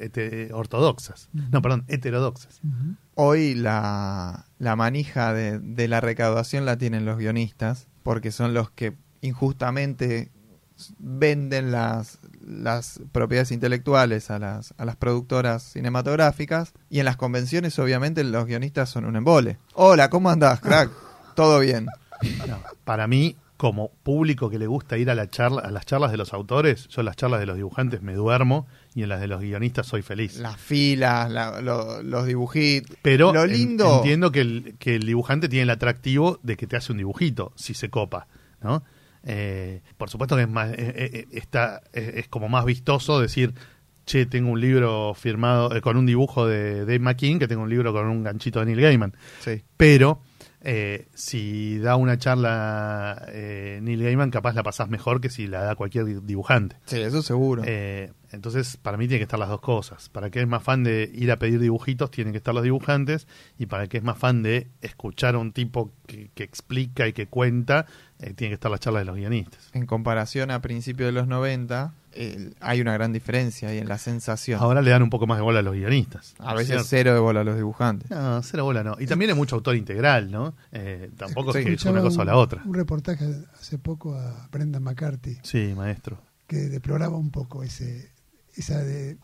hete- 0.00 0.50
ortodoxas. 0.54 1.28
No, 1.34 1.60
perdón, 1.60 1.84
heterodoxas. 1.86 2.60
Hoy 3.14 3.54
la, 3.54 4.46
la 4.58 4.74
manija 4.74 5.34
de, 5.34 5.58
de 5.58 5.86
la 5.86 6.00
recaudación 6.00 6.64
la 6.64 6.78
tienen 6.78 7.04
los 7.04 7.18
guionistas, 7.18 7.88
porque 8.02 8.32
son 8.32 8.54
los 8.54 8.70
que 8.70 8.96
injustamente 9.20 10.30
venden 10.98 11.72
las, 11.72 12.18
las 12.40 13.00
propiedades 13.12 13.50
intelectuales 13.52 14.30
a 14.30 14.38
las, 14.38 14.72
a 14.78 14.84
las 14.84 14.96
productoras 14.96 15.62
cinematográficas 15.62 16.72
y 16.90 16.98
en 17.00 17.04
las 17.04 17.16
convenciones 17.16 17.78
obviamente 17.78 18.24
los 18.24 18.46
guionistas 18.46 18.88
son 18.90 19.04
un 19.04 19.16
embole. 19.16 19.58
Hola, 19.74 20.08
¿cómo 20.10 20.30
andás, 20.30 20.60
crack? 20.60 20.90
¿Todo 21.34 21.60
bien? 21.60 21.86
No, 22.48 22.58
para 22.84 23.06
mí, 23.06 23.36
como 23.56 23.90
público 24.02 24.50
que 24.50 24.58
le 24.58 24.66
gusta 24.66 24.98
ir 24.98 25.08
a, 25.10 25.14
la 25.14 25.28
charla, 25.28 25.62
a 25.62 25.70
las 25.70 25.86
charlas 25.86 26.10
de 26.10 26.18
los 26.18 26.32
autores, 26.34 26.88
yo 26.88 27.00
en 27.00 27.06
las 27.06 27.16
charlas 27.16 27.40
de 27.40 27.46
los 27.46 27.56
dibujantes 27.56 28.02
me 28.02 28.14
duermo 28.14 28.66
y 28.94 29.02
en 29.02 29.08
las 29.08 29.20
de 29.20 29.28
los 29.28 29.40
guionistas 29.40 29.86
soy 29.86 30.02
feliz. 30.02 30.36
Las 30.38 30.56
filas, 30.60 31.30
la- 31.30 31.60
lo- 31.62 32.02
los 32.02 32.26
dibujitos. 32.26 32.96
Pero 33.02 33.32
lo 33.32 33.44
en- 33.44 33.52
lindo... 33.52 33.96
entiendo 33.96 34.30
que 34.32 34.40
el, 34.40 34.74
que 34.78 34.96
el 34.96 35.06
dibujante 35.06 35.48
tiene 35.48 35.62
el 35.64 35.70
atractivo 35.70 36.38
de 36.42 36.56
que 36.56 36.66
te 36.66 36.76
hace 36.76 36.92
un 36.92 36.98
dibujito, 36.98 37.52
si 37.56 37.72
se 37.74 37.88
copa, 37.88 38.26
¿no? 38.62 38.82
Eh, 39.24 39.82
por 39.96 40.08
supuesto 40.10 40.36
que 40.36 40.42
es 40.42 40.48
más, 40.48 40.70
eh, 40.70 40.76
eh, 40.78 41.26
está, 41.32 41.80
es 41.92 42.28
como 42.28 42.48
más 42.48 42.64
vistoso 42.64 43.18
decir, 43.20 43.54
che, 44.04 44.24
tengo 44.26 44.50
un 44.50 44.60
libro 44.60 45.14
firmado 45.14 45.70
con 45.80 45.96
un 45.96 46.06
dibujo 46.06 46.46
de 46.46 46.80
Dave 46.80 47.00
McKean 47.00 47.38
que 47.40 47.48
tengo 47.48 47.62
un 47.62 47.70
libro 47.70 47.92
con 47.92 48.06
un 48.06 48.22
ganchito 48.22 48.60
de 48.60 48.66
Neil 48.66 48.80
Gaiman. 48.80 49.14
Sí. 49.40 49.64
Pero 49.76 50.20
eh, 50.68 51.06
si 51.14 51.78
da 51.78 51.94
una 51.94 52.18
charla 52.18 53.24
eh, 53.28 53.78
Neil 53.82 54.02
Gaiman, 54.02 54.30
capaz 54.30 54.54
la 54.54 54.64
pasás 54.64 54.88
mejor 54.88 55.20
que 55.20 55.30
si 55.30 55.46
la 55.46 55.62
da 55.62 55.76
cualquier 55.76 56.04
di- 56.04 56.20
dibujante. 56.20 56.76
Sí, 56.86 57.00
eso 57.00 57.22
seguro. 57.22 57.62
Eh, 57.64 58.12
entonces, 58.36 58.76
para 58.76 58.96
mí 58.96 59.08
tiene 59.08 59.18
que 59.18 59.24
estar 59.24 59.38
las 59.40 59.48
dos 59.48 59.60
cosas. 59.60 60.08
Para 60.10 60.30
que 60.30 60.40
es 60.40 60.46
más 60.46 60.62
fan 60.62 60.84
de 60.84 61.10
ir 61.12 61.32
a 61.32 61.38
pedir 61.38 61.58
dibujitos, 61.58 62.10
tienen 62.12 62.32
que 62.32 62.38
estar 62.38 62.54
los 62.54 62.62
dibujantes. 62.62 63.26
Y 63.58 63.66
para 63.66 63.88
que 63.88 63.96
es 63.96 64.04
más 64.04 64.16
fan 64.18 64.42
de 64.44 64.68
escuchar 64.82 65.34
a 65.34 65.38
un 65.38 65.52
tipo 65.52 65.92
que, 66.06 66.30
que 66.34 66.44
explica 66.44 67.08
y 67.08 67.12
que 67.12 67.26
cuenta, 67.26 67.86
eh, 68.20 68.32
tiene 68.34 68.50
que 68.50 68.54
estar 68.54 68.70
la 68.70 68.78
charla 68.78 69.00
de 69.00 69.04
los 69.06 69.16
guionistas. 69.16 69.70
en 69.72 69.86
comparación 69.86 70.50
a 70.52 70.62
principios 70.62 71.08
de 71.08 71.12
los 71.12 71.26
90, 71.26 71.92
eh, 72.18 72.52
hay 72.60 72.80
una 72.80 72.94
gran 72.94 73.12
diferencia 73.12 73.68
ahí 73.68 73.76
en 73.78 73.88
la 73.88 73.98
sensación. 73.98 74.58
Ahora 74.62 74.80
le 74.80 74.90
dan 74.90 75.02
un 75.02 75.10
poco 75.10 75.26
más 75.26 75.36
de 75.36 75.42
bola 75.42 75.58
a 75.58 75.62
los 75.62 75.74
guionistas. 75.74 76.34
a 76.38 76.54
veces 76.54 76.68
¿cierto? 76.68 76.84
cero 76.88 77.12
de 77.14 77.20
bola 77.20 77.40
a 77.40 77.44
los 77.44 77.56
dibujantes. 77.56 78.10
No, 78.10 78.42
cero 78.42 78.64
bola 78.64 78.82
no. 78.82 78.96
Y 78.98 79.06
también 79.06 79.32
hay 79.32 79.36
mucho 79.36 79.56
autor 79.56 79.76
integral, 79.76 80.30
¿no? 80.30 80.54
Eh, 80.72 81.10
tampoco 81.16 81.52
Sí. 81.52 81.58
es 81.58 81.64
que 81.66 81.72
es 81.74 81.84
una 81.84 82.00
cosa 82.00 82.22
o 82.22 82.24
la 82.24 82.36
otra. 82.36 82.62
Un 82.64 82.72
reportaje 82.74 83.26
hace 83.60 83.76
poco 83.78 84.14
a 84.14 84.48
Brendan 84.50 84.82
McCarthy 84.82 85.38
Sí, 85.42 85.74
maestro. 85.76 86.18
que 86.46 86.56
deploraba 86.56 87.18
un 87.18 87.30
poco 87.30 87.62
ese, 87.64 88.12
esa 88.56 88.82
de- 88.82 89.18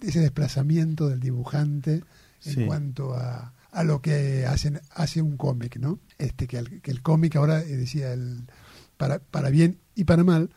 ese 0.00 0.20
desplazamiento 0.20 1.08
del 1.08 1.20
dibujante 1.20 2.02
en 2.44 2.52
Sí. 2.54 2.64
cuanto 2.66 3.14
a, 3.14 3.54
a 3.70 3.84
lo 3.84 4.02
que 4.02 4.44
hacen, 4.46 4.80
hace 4.94 5.22
un 5.22 5.36
cómic, 5.36 5.76
¿no? 5.78 5.98
Este, 6.18 6.46
que, 6.46 6.58
el, 6.58 6.80
que 6.82 6.90
el 6.90 7.00
cómic 7.02 7.36
ahora, 7.36 7.60
eh, 7.62 7.76
decía, 7.76 8.12
el, 8.12 8.46
para, 8.96 9.18
para 9.18 9.50
bien 9.50 9.78
y 9.94 10.04
para 10.04 10.22
mal, 10.24 10.50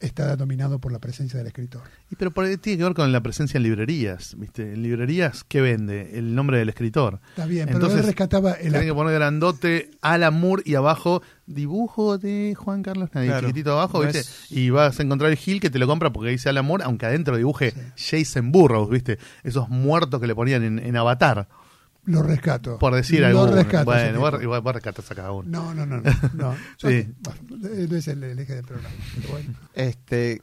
está 0.00 0.36
dominado 0.36 0.78
por 0.78 0.92
la 0.92 0.98
presencia 0.98 1.38
del 1.38 1.46
escritor. 1.48 1.82
Y 2.10 2.16
pero 2.16 2.30
por, 2.30 2.44
tiene 2.58 2.78
que 2.78 2.84
ver 2.84 2.94
con 2.94 3.10
la 3.12 3.20
presencia 3.20 3.58
en 3.58 3.64
librerías, 3.64 4.34
¿viste? 4.38 4.72
En 4.74 4.82
librerías, 4.82 5.44
¿qué 5.44 5.60
vende? 5.60 6.18
El 6.18 6.34
nombre 6.34 6.58
del 6.58 6.68
escritor. 6.68 7.20
Está 7.30 7.46
bien, 7.46 7.66
pero 7.66 7.78
Entonces, 7.78 8.00
él 8.00 8.06
rescataba 8.06 8.52
el... 8.52 8.70
Tienen 8.70 8.86
que 8.88 8.94
poner 8.94 9.14
grandote 9.14 9.90
Alan 10.00 10.38
Moore 10.38 10.62
y 10.64 10.74
abajo 10.76 11.22
dibujo 11.46 12.18
de 12.18 12.54
Juan 12.56 12.82
Carlos 12.82 13.10
Nadie, 13.14 13.28
Claro. 13.28 13.46
chiquitito 13.48 13.72
abajo, 13.72 13.98
No 13.98 14.04
¿viste? 14.04 14.20
es- 14.20 14.52
Y 14.52 14.70
vas 14.70 15.00
a 15.00 15.02
encontrar 15.02 15.30
el 15.30 15.36
Gil 15.36 15.60
que 15.60 15.70
te 15.70 15.78
lo 15.78 15.86
compra 15.86 16.12
porque 16.12 16.30
dice 16.30 16.48
Alan 16.48 16.64
Moore, 16.64 16.84
aunque 16.84 17.06
adentro 17.06 17.36
dibuje 17.36 17.72
Jason 17.96 18.52
Burroughs, 18.52 18.90
¿viste? 18.90 19.18
Esos 19.42 19.68
muertos 19.68 20.20
que 20.20 20.26
le 20.26 20.34
ponían 20.34 20.62
en, 20.62 20.78
en 20.78 20.96
Avatar, 20.96 21.48
Lo 22.08 22.22
rescato. 22.22 22.78
por 22.78 22.94
decir 22.94 23.20
Lo 23.20 23.26
algo. 23.26 23.46
rescato. 23.48 23.92
ese 23.94 24.04
Bueno, 24.12 24.20
vos, 24.20 24.40
tipo. 24.40 24.50
vos- 24.62 24.76
a 25.10 25.14
cada 25.14 25.32
uno. 25.32 25.48
No, 25.48 25.74
no, 25.74 25.86
no, 25.86 26.00
no. 26.00 26.10
no. 26.34 26.56
Sí. 26.76 27.08
Bueno, 27.20 27.40
no 27.88 27.96
es 27.96 28.08
el, 28.08 28.22
el 28.24 28.38
eje 28.38 28.54
del 28.56 28.64
programa. 28.64 28.94
Pero 29.16 29.28
bueno. 29.32 29.54
Este 29.74 30.42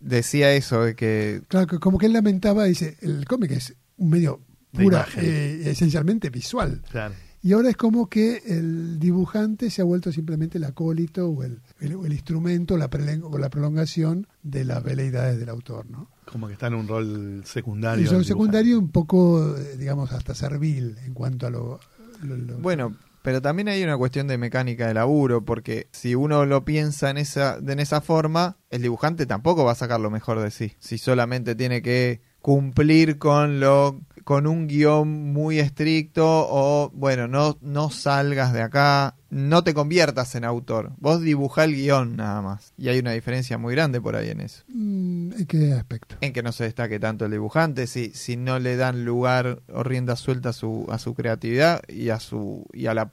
decía 0.00 0.52
eso 0.52 0.82
de 0.84 0.94
que 0.94 1.42
Claro, 1.48 1.66
que 1.66 1.78
como 1.78 1.98
que 1.98 2.06
él 2.06 2.12
lamentaba, 2.12 2.64
dice, 2.64 2.96
el 3.00 3.24
cómic 3.26 3.52
es 3.52 3.74
un 3.96 4.10
medio 4.10 4.40
pura, 4.72 5.06
eh, 5.16 5.62
esencialmente 5.66 6.30
visual. 6.30 6.82
Claro. 6.90 7.14
Y 7.44 7.52
ahora 7.52 7.68
es 7.68 7.76
como 7.76 8.08
que 8.08 8.38
el 8.46 8.98
dibujante 8.98 9.68
se 9.68 9.82
ha 9.82 9.84
vuelto 9.84 10.10
simplemente 10.10 10.56
el 10.56 10.64
acólito 10.64 11.28
o 11.28 11.42
el, 11.44 11.60
el- 11.78 11.92
instrumento 12.10 12.78
la 12.78 12.88
o 13.22 13.38
la 13.38 13.50
prolongación 13.50 14.26
de 14.42 14.64
las 14.64 14.82
veleidades 14.82 15.38
del 15.38 15.50
autor, 15.50 15.90
¿no? 15.90 16.08
Como 16.24 16.46
que 16.46 16.54
está 16.54 16.68
en 16.68 16.74
un 16.74 16.88
rol 16.88 17.42
secundario. 17.44 18.02
Y 18.02 18.06
son 18.08 18.20
el 18.20 18.24
secundario 18.24 18.78
un 18.78 18.88
poco, 18.90 19.56
eh, 19.58 19.76
digamos, 19.76 20.10
hasta 20.12 20.34
servil 20.34 20.96
en 21.04 21.12
cuanto 21.12 21.46
a 21.46 21.50
lo... 21.50 21.80
lo- 22.22 22.36
lo- 22.38 22.56
bueno, 22.60 22.96
Pero 23.22 23.42
también 23.42 23.68
hay 23.68 23.82
una 23.84 23.98
cuestión 23.98 24.26
de 24.26 24.38
mecánica 24.38 24.86
de 24.88 24.94
laburo, 24.94 25.44
porque 25.44 25.88
si 25.92 26.14
uno 26.14 26.46
lo 26.46 26.64
piensa 26.64 27.10
en 27.10 27.18
esa, 27.18 27.60
de 27.60 27.74
en 27.74 27.80
esa 27.80 28.00
forma, 28.00 28.56
el 28.70 28.80
dibujante 28.80 29.26
tampoco 29.26 29.64
va 29.64 29.72
a 29.72 29.74
sacar 29.74 30.00
lo 30.00 30.10
mejor 30.10 30.40
de 30.40 30.50
sí. 30.50 30.72
Si 30.78 30.96
solamente 30.96 31.54
tiene 31.54 31.82
que 31.82 32.22
cumplir 32.40 33.16
con 33.18 33.60
lo 33.60 34.00
con 34.24 34.46
un 34.46 34.66
guion 34.66 35.32
muy 35.32 35.58
estricto 35.58 36.24
o 36.26 36.90
bueno 36.94 37.28
no 37.28 37.56
no 37.60 37.90
salgas 37.90 38.52
de 38.52 38.62
acá 38.62 39.14
no 39.30 39.64
te 39.64 39.74
conviertas 39.74 40.34
en 40.36 40.44
autor. 40.44 40.92
Vos 40.98 41.20
dibuja 41.20 41.64
el 41.64 41.74
guion 41.74 42.16
nada 42.16 42.40
más. 42.40 42.72
Y 42.78 42.88
hay 42.88 43.00
una 43.00 43.10
diferencia 43.10 43.58
muy 43.58 43.74
grande 43.74 44.00
por 44.00 44.14
ahí 44.14 44.30
en 44.30 44.40
eso. 44.40 44.62
Mm, 44.68 45.32
¿En 45.32 45.46
qué 45.46 45.72
aspecto? 45.72 46.16
en 46.20 46.32
que 46.32 46.42
no 46.42 46.52
se 46.52 46.64
destaque 46.64 47.00
tanto 47.00 47.24
el 47.24 47.32
dibujante 47.32 47.86
si 47.86 48.10
si 48.14 48.36
no 48.36 48.58
le 48.58 48.76
dan 48.76 49.04
lugar 49.04 49.60
o 49.72 49.82
rienda 49.82 50.16
suelta 50.16 50.50
a 50.50 50.52
su 50.52 50.86
a 50.88 50.98
su 50.98 51.14
creatividad 51.14 51.82
y 51.88 52.10
a 52.10 52.20
su 52.20 52.64
y 52.72 52.86
a 52.86 52.94
la 52.94 53.10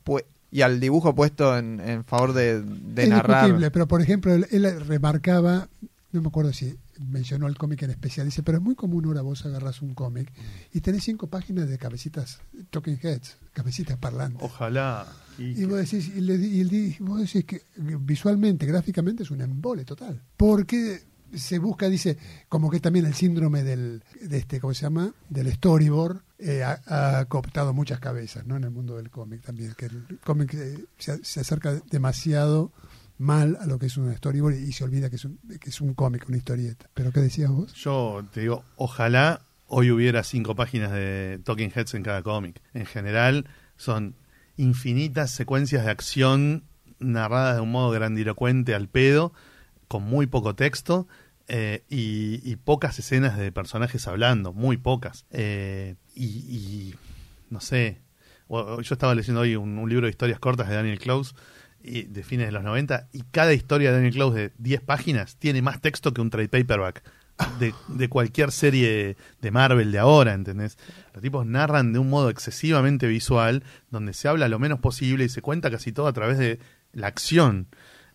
y 0.51 0.61
al 0.61 0.79
dibujo 0.79 1.15
puesto 1.15 1.57
en, 1.57 1.79
en 1.79 2.03
favor 2.03 2.33
de, 2.33 2.61
de 2.61 3.03
es 3.03 3.09
narrar. 3.09 3.71
pero 3.71 3.87
por 3.87 4.01
ejemplo, 4.01 4.33
él, 4.33 4.47
él 4.51 4.85
remarcaba, 4.85 5.69
no 6.11 6.21
me 6.21 6.27
acuerdo 6.27 6.51
si 6.53 6.75
mencionó 7.07 7.47
el 7.47 7.57
cómic 7.57 7.81
en 7.83 7.91
especial, 7.91 8.25
dice, 8.27 8.43
pero 8.43 8.57
es 8.59 8.63
muy 8.63 8.75
común 8.75 9.05
ahora 9.05 9.21
vos 9.21 9.45
agarras 9.45 9.81
un 9.81 9.93
cómic 9.93 10.31
y 10.73 10.81
tenés 10.81 11.03
cinco 11.03 11.27
páginas 11.27 11.67
de 11.69 11.77
cabecitas, 11.77 12.39
talking 12.69 12.99
heads, 13.01 13.37
cabecitas 13.53 13.97
parlantes. 13.97 14.41
Ojalá. 14.43 15.07
Y 15.37 15.61
Y 15.61 15.65
vos 15.65 15.77
decís, 15.79 16.11
y, 16.15 16.21
le- 16.21 16.35
y 16.35 16.63
di- 16.63 16.95
vos 16.99 17.19
decís 17.19 17.45
que 17.45 17.63
visualmente, 17.77 18.65
gráficamente 18.65 19.23
es 19.23 19.31
un 19.31 19.41
embole 19.41 19.85
total. 19.85 20.21
Porque 20.37 21.01
se 21.33 21.59
busca, 21.59 21.87
dice, 21.87 22.17
como 22.49 22.69
que 22.69 22.79
también 22.81 23.05
el 23.05 23.13
síndrome 23.13 23.63
del, 23.63 24.03
de 24.21 24.37
este, 24.37 24.59
¿cómo 24.59 24.73
se 24.73 24.81
llama? 24.81 25.13
Del 25.29 25.51
storyboard 25.53 26.21
eh, 26.39 26.61
ha, 26.63 27.19
ha 27.19 27.25
cooptado 27.25 27.73
muchas 27.73 27.99
cabezas, 27.99 28.45
¿no? 28.45 28.57
En 28.57 28.65
el 28.65 28.71
mundo 28.71 28.97
del 28.97 29.09
cómic 29.09 29.41
también, 29.41 29.73
que 29.77 29.85
el 29.85 30.19
cómic 30.25 30.53
eh, 30.55 30.85
se, 30.97 31.23
se 31.23 31.39
acerca 31.39 31.81
demasiado 31.89 32.71
mal 33.21 33.57
a 33.61 33.67
lo 33.67 33.77
que 33.77 33.85
es 33.85 33.97
un 33.97 34.13
storyboard 34.13 34.55
y 34.55 34.71
se 34.71 34.83
olvida 34.83 35.09
que 35.09 35.15
es 35.15 35.25
un, 35.25 35.39
que 35.59 35.69
es 35.69 35.79
un 35.79 35.93
cómic, 35.93 36.27
una 36.27 36.37
historieta. 36.37 36.89
¿Pero 36.93 37.11
qué 37.11 37.19
decías 37.19 37.51
vos? 37.51 37.73
Yo 37.75 38.25
te 38.33 38.41
digo, 38.41 38.65
ojalá 38.75 39.41
hoy 39.67 39.91
hubiera 39.91 40.23
cinco 40.23 40.55
páginas 40.55 40.91
de 40.91 41.39
Talking 41.43 41.71
Heads 41.73 41.93
en 41.93 42.03
cada 42.03 42.23
cómic. 42.23 42.61
En 42.73 42.85
general 42.85 43.45
son 43.77 44.15
infinitas 44.57 45.31
secuencias 45.31 45.85
de 45.85 45.91
acción 45.91 46.63
narradas 46.99 47.55
de 47.55 47.61
un 47.61 47.71
modo 47.71 47.91
grandilocuente 47.91 48.73
al 48.73 48.89
pedo, 48.89 49.33
con 49.87 50.03
muy 50.03 50.25
poco 50.27 50.55
texto 50.55 51.07
eh, 51.47 51.83
y, 51.89 52.55
pocas 52.57 52.97
escenas 52.97 53.37
de 53.37 53.51
personajes 53.51 54.07
hablando, 54.07 54.51
muy 54.51 54.77
pocas. 54.77 55.25
Eh, 55.31 55.95
y, 56.15 56.95
no 57.49 57.61
sé, 57.61 58.01
yo 58.49 58.79
estaba 58.81 59.13
leyendo 59.15 59.41
hoy 59.41 59.55
un, 59.55 59.77
un 59.77 59.89
libro 59.89 60.07
de 60.07 60.11
historias 60.11 60.39
cortas 60.39 60.69
de 60.69 60.75
Daniel 60.75 60.99
Close 60.99 61.33
y, 61.83 62.03
de 62.03 62.23
fines 62.23 62.47
de 62.47 62.51
los 62.51 62.63
90 62.63 63.07
y 63.13 63.23
cada 63.31 63.53
historia 63.53 63.89
de 63.89 63.95
Daniel 63.95 64.13
Close 64.13 64.37
de 64.37 64.51
10 64.57 64.81
páginas 64.81 65.35
tiene 65.37 65.61
más 65.61 65.81
texto 65.81 66.13
que 66.13 66.21
un 66.21 66.29
trade 66.29 66.49
paperback 66.49 67.03
de, 67.59 67.73
de 67.87 68.09
cualquier 68.09 68.51
serie 68.51 69.17
de 69.41 69.51
Marvel 69.51 69.91
de 69.91 69.99
ahora, 69.99 70.33
¿entendés? 70.33 70.77
Los 71.13 71.21
tipos 71.21 71.45
narran 71.45 71.93
de 71.93 71.99
un 71.99 72.09
modo 72.09 72.29
excesivamente 72.29 73.07
visual, 73.07 73.63
donde 73.89 74.13
se 74.13 74.27
habla 74.27 74.47
lo 74.47 74.59
menos 74.59 74.79
posible 74.79 75.25
y 75.25 75.29
se 75.29 75.41
cuenta 75.41 75.71
casi 75.71 75.91
todo 75.91 76.07
a 76.07 76.13
través 76.13 76.37
de 76.37 76.59
la 76.93 77.07
acción. 77.07 77.67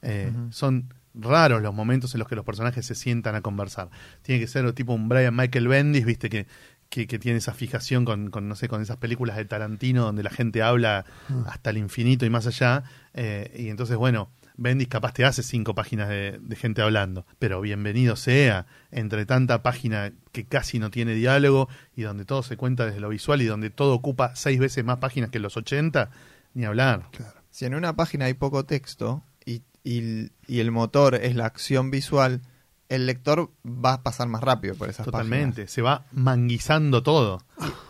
Eh, 0.02 0.32
Son 0.50 0.92
raros 1.14 1.62
los 1.62 1.74
momentos 1.74 2.14
en 2.14 2.20
los 2.20 2.28
que 2.28 2.36
los 2.36 2.44
personajes 2.44 2.84
se 2.86 2.94
sientan 2.94 3.34
a 3.34 3.40
conversar. 3.40 3.90
Tiene 4.22 4.40
que 4.40 4.46
ser 4.46 4.70
tipo 4.72 4.92
un 4.92 5.08
Brian 5.08 5.34
Michael 5.34 5.68
Bendis, 5.68 6.04
viste, 6.04 6.28
que, 6.28 6.46
que, 6.88 7.06
que 7.06 7.18
tiene 7.18 7.38
esa 7.38 7.52
fijación 7.54 8.04
con, 8.04 8.30
con, 8.30 8.48
no 8.48 8.54
sé, 8.54 8.68
con 8.68 8.80
esas 8.82 8.96
películas 8.96 9.36
de 9.36 9.44
Tarantino 9.44 10.04
donde 10.04 10.22
la 10.22 10.30
gente 10.30 10.62
habla 10.62 11.04
hasta 11.46 11.70
el 11.70 11.78
infinito 11.78 12.24
y 12.26 12.30
más 12.30 12.46
allá. 12.46 12.84
eh, 13.14 13.52
y 13.58 13.68
entonces, 13.68 13.96
bueno, 13.96 14.30
Bendis 14.58 14.88
capaz 14.88 15.12
te 15.12 15.24
hace 15.26 15.42
cinco 15.42 15.74
páginas 15.74 16.08
de, 16.08 16.38
de 16.40 16.56
gente 16.56 16.80
hablando, 16.80 17.26
pero 17.38 17.60
bienvenido 17.60 18.16
sea 18.16 18.66
entre 18.90 19.26
tanta 19.26 19.62
página 19.62 20.12
que 20.32 20.46
casi 20.46 20.78
no 20.78 20.90
tiene 20.90 21.12
diálogo 21.14 21.68
y 21.94 22.02
donde 22.02 22.24
todo 22.24 22.42
se 22.42 22.56
cuenta 22.56 22.86
desde 22.86 23.00
lo 23.00 23.10
visual 23.10 23.42
y 23.42 23.46
donde 23.46 23.68
todo 23.68 23.92
ocupa 23.94 24.34
seis 24.34 24.58
veces 24.58 24.82
más 24.84 24.96
páginas 24.96 25.28
que 25.30 25.40
los 25.40 25.56
80, 25.58 26.10
ni 26.54 26.64
hablar. 26.64 27.08
Si 27.50 27.66
en 27.66 27.74
una 27.74 27.96
página 27.96 28.24
hay 28.26 28.34
poco 28.34 28.64
texto 28.64 29.22
y, 29.44 29.62
y- 29.84 30.30
y 30.46 30.60
el 30.60 30.70
motor 30.70 31.16
es 31.16 31.36
la 31.36 31.44
acción 31.44 31.90
visual, 31.90 32.40
el 32.88 33.06
lector 33.06 33.50
va 33.66 33.94
a 33.94 34.02
pasar 34.02 34.28
más 34.28 34.42
rápido 34.42 34.74
por 34.76 34.88
esas 34.88 35.04
Totalmente, 35.04 35.66
se 35.66 35.82
va 35.82 36.06
manguizando 36.12 37.02
todo. 37.02 37.42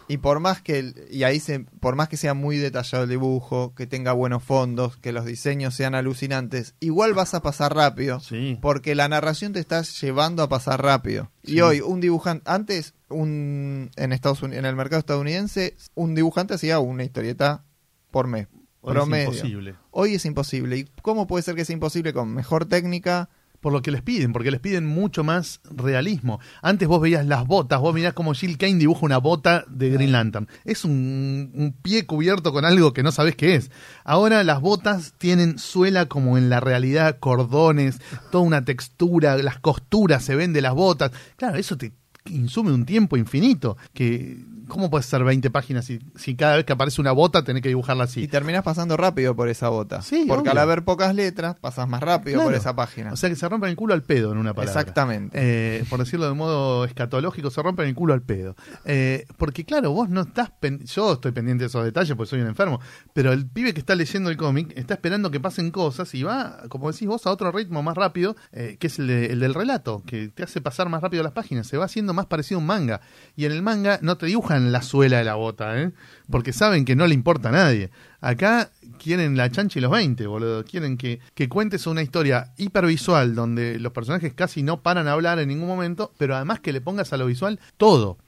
Y 0.09 0.19
por 0.19 0.41
más 0.41 0.63
que 0.63 0.95
y 1.11 1.25
ahí 1.25 1.41
se, 1.41 1.61
por 1.81 1.97
más 1.97 2.09
que 2.09 2.17
sea 2.17 2.33
muy 2.35 2.57
detallado 2.57 3.05
el 3.05 3.11
dibujo, 3.11 3.75
que 3.75 3.87
tenga 3.87 4.13
buenos 4.13 4.43
fondos, 4.43 4.97
que 4.97 5.13
los 5.13 5.25
diseños 5.25 5.75
sean 5.75 5.95
alucinantes, 5.95 6.75
igual 6.81 7.13
vas 7.13 7.35
a 7.35 7.43
pasar 7.43 7.75
rápido, 7.75 8.21
Sí. 8.21 8.59
porque 8.63 8.95
la 8.95 9.09
narración 9.09 9.53
te 9.53 9.61
está 9.61 9.83
llevando 9.83 10.43
a 10.43 10.49
pasar 10.49 10.83
rápido. 10.83 11.31
Sí. 11.45 11.55
Y 11.57 11.61
hoy 11.61 11.81
un 11.81 12.01
dibujante 12.01 12.49
antes 12.51 12.95
un 13.09 13.91
en 13.97 14.13
Estados 14.13 14.43
Unidos, 14.43 14.61
en 14.61 14.67
el 14.67 14.77
mercado 14.77 15.01
estadounidense, 15.01 15.77
un 15.95 16.15
dibujante 16.15 16.55
hacía 16.55 16.79
una 16.79 17.05
historieta 17.05 17.65
por 18.11 18.29
mes, 18.29 18.49
Hoy 18.81 18.97
es 18.97 19.03
imposible. 19.27 19.75
Hoy 19.91 20.15
es 20.15 20.25
imposible. 20.25 20.79
¿Y 20.79 20.85
cómo 21.03 21.27
puede 21.27 21.43
ser 21.43 21.57
que 21.57 21.65
sea 21.65 21.75
imposible 21.75 22.13
con 22.13 22.33
mejor 22.33 22.67
técnica? 22.67 23.29
Por 23.67 23.73
lo 23.73 23.83
que 23.83 23.91
les 23.91 24.01
piden, 24.03 24.33
porque 24.33 24.53
les 24.53 24.61
piden 24.61 24.87
mucho 24.87 25.25
más 25.25 25.61
realismo. 25.65 26.39
Antes 26.63 26.87
vos 26.87 27.01
veías 27.01 27.27
las 27.27 27.45
botas, 27.49 27.81
vos 27.81 27.93
mirás 27.93 28.13
como 28.13 28.33
Jill 28.33 28.59
Kane 28.59 28.77
dibuja 28.77 29.05
una 29.05 29.19
bota 29.19 29.65
de 29.67 29.91
Green 29.91 30.13
Lantern. 30.13 30.47
Es 30.65 30.85
un, 30.85 31.51
un 31.53 31.73
pie 31.73 32.07
cubierto 32.07 32.53
con 32.53 32.65
algo 32.65 32.93
que 32.93 33.03
no 33.03 33.11
sabés 33.11 33.35
qué 33.35 33.57
es. 33.57 33.73
Ahora 34.05 34.45
las 34.45 34.61
botas 34.61 35.15
tienen 35.19 35.59
suela 35.59 36.07
como 36.07 36.39
en 36.39 36.49
la 36.49 36.61
realidad, 36.61 37.19
cordones, 37.19 37.99
toda 38.31 38.45
una 38.45 38.65
textura, 38.65 39.37
las 39.39 39.59
costuras 39.59 40.23
se 40.23 40.37
ven 40.37 40.53
de 40.53 40.63
las 40.63 40.75
botas. 40.75 41.11
Claro, 41.35 41.59
eso 41.59 41.77
te 41.77 41.91
insume 42.27 42.71
un 42.71 42.87
tiempo 42.87 43.17
infinito. 43.17 43.77
Que, 43.93 44.45
¿Cómo 44.69 44.91
puede 44.91 45.03
ser 45.05 45.23
20 45.25 45.51
páginas 45.51 45.85
si, 45.85 45.99
si 46.17 46.35
cada 46.37 46.57
vez 46.57 46.65
que 46.65 46.73
aparece 46.73 47.01
una 47.01 47.13
bota 47.13 47.43
tenés 47.45 47.63
que 47.63 47.69
dibujarla 47.69 48.05
así? 48.05 48.23
Y 48.23 48.29
terminás 48.29 48.63
pasando 48.63 48.97
rápido 48.97 49.35
por 49.37 49.49
esa 49.49 49.69
bota. 49.69 50.03
Sí, 50.03 50.25
Porque 50.27 50.43
obvio. 50.43 50.53
al 50.53 50.59
haber 50.59 50.85
pocas 50.85 51.15
letras, 51.15 51.57
pasas 51.61 51.89
más 51.89 52.01
rápido 52.03 52.37
Claro. 52.37 52.51
por 52.51 52.55
esa 52.59 52.75
página. 52.77 53.13
O 53.13 53.17
sea 53.17 53.29
que 53.31 53.37
se 53.37 53.49
rompen 53.49 53.71
el 53.71 53.77
culo 53.77 53.95
al 53.95 54.03
pedo 54.03 54.33
en 54.33 54.39
una 54.39 54.55
palabra. 54.55 54.81
Exactamente. 54.81 55.39
Eh, 55.41 55.85
por 55.89 56.01
decirlo 56.01 56.27
de 56.29 56.35
modo 56.35 56.85
escatológico, 56.85 57.51
se 57.51 57.63
rompen 57.63 57.87
el 57.89 57.95
culo 57.95 58.15
al 58.15 58.23
pedo. 58.23 58.57
Eh, 58.85 59.27
porque 59.39 59.65
claro, 59.65 59.93
vos 59.93 60.09
no 60.09 60.23
estás... 60.23 60.51
pen- 60.61 60.85
Yo 60.85 61.13
estoy 61.15 61.33
pendiente 61.33 61.65
de 61.65 61.69
esos 61.69 61.85
detalles 61.85 62.17
porque 62.17 62.31
soy 62.31 62.41
un 62.41 62.49
enfermo, 62.49 62.81
pero 63.13 63.33
el 63.33 63.47
pibe 63.47 63.73
que 63.73 63.81
está 63.81 63.95
leyendo 63.95 64.31
el 64.31 64.37
cómic 64.37 64.73
está 64.77 64.95
esperando 64.95 65.31
que 65.31 65.41
pasen 65.41 65.71
cosas 65.71 66.13
y 66.15 66.23
va, 66.23 66.63
como 66.69 66.91
decís 66.91 67.07
vos, 67.09 67.27
a 67.27 67.31
otro 67.31 67.53
ritmo 67.53 67.83
más 67.83 67.97
rápido, 67.97 68.37
eh, 68.53 68.77
que 68.81 68.89
es 68.89 68.99
el, 68.99 69.07
de- 69.07 69.27
el 69.27 69.41
del 69.41 69.55
relato, 69.55 70.03
que 70.07 70.29
te 70.29 70.43
hace 70.43 70.61
pasar 70.61 70.89
más 70.89 71.03
rápido 71.03 71.23
las 71.23 71.33
páginas. 71.33 71.67
Se 71.67 71.77
va 71.77 71.85
haciendo 71.85 72.13
más 72.15 72.27
parecido 72.27 72.59
a 72.59 72.61
un 72.61 72.67
manga. 72.67 73.01
Y 73.37 73.45
en 73.45 73.53
el 73.53 73.63
manga 73.63 73.99
no 74.03 74.17
te 74.17 74.27
dibujan 74.27 74.56
la 74.73 74.83
suela 74.83 75.19
de 75.19 75.25
la 75.25 75.35
bota, 75.35 75.81
¿eh? 75.81 75.93
porque 76.31 76.53
saben 76.53 76.85
que 76.85 76.97
no 76.97 77.07
le 77.07 77.15
importa 77.15 77.49
a 77.51 77.53
nadie. 77.53 77.91
Acá 78.21 78.71
quieren 78.99 79.37
la 79.37 79.51
chancha 79.51 79.79
y 79.79 79.83
los 79.83 79.91
20, 79.91 80.27
boludo. 80.27 80.65
Quieren 80.65 80.97
que, 80.97 81.21
que 81.35 81.49
cuentes 81.49 81.87
una 81.87 82.03
historia 82.03 82.53
hipervisual 82.57 83.35
donde 83.35 83.79
los 83.79 83.93
personajes 83.93 84.33
casi 84.35 84.63
no 84.63 84.81
paran 84.83 85.07
a 85.09 85.13
hablar 85.13 85.39
en 85.39 85.49
ningún 85.49 85.69
momento, 85.69 86.13
pero 86.19 86.35
además 86.35 86.61
que 86.61 86.73
le 86.73 86.81
pongas 86.81 87.13
a 87.13 87.17
lo 87.17 87.27
visual 87.27 87.61
todo. 87.77 88.19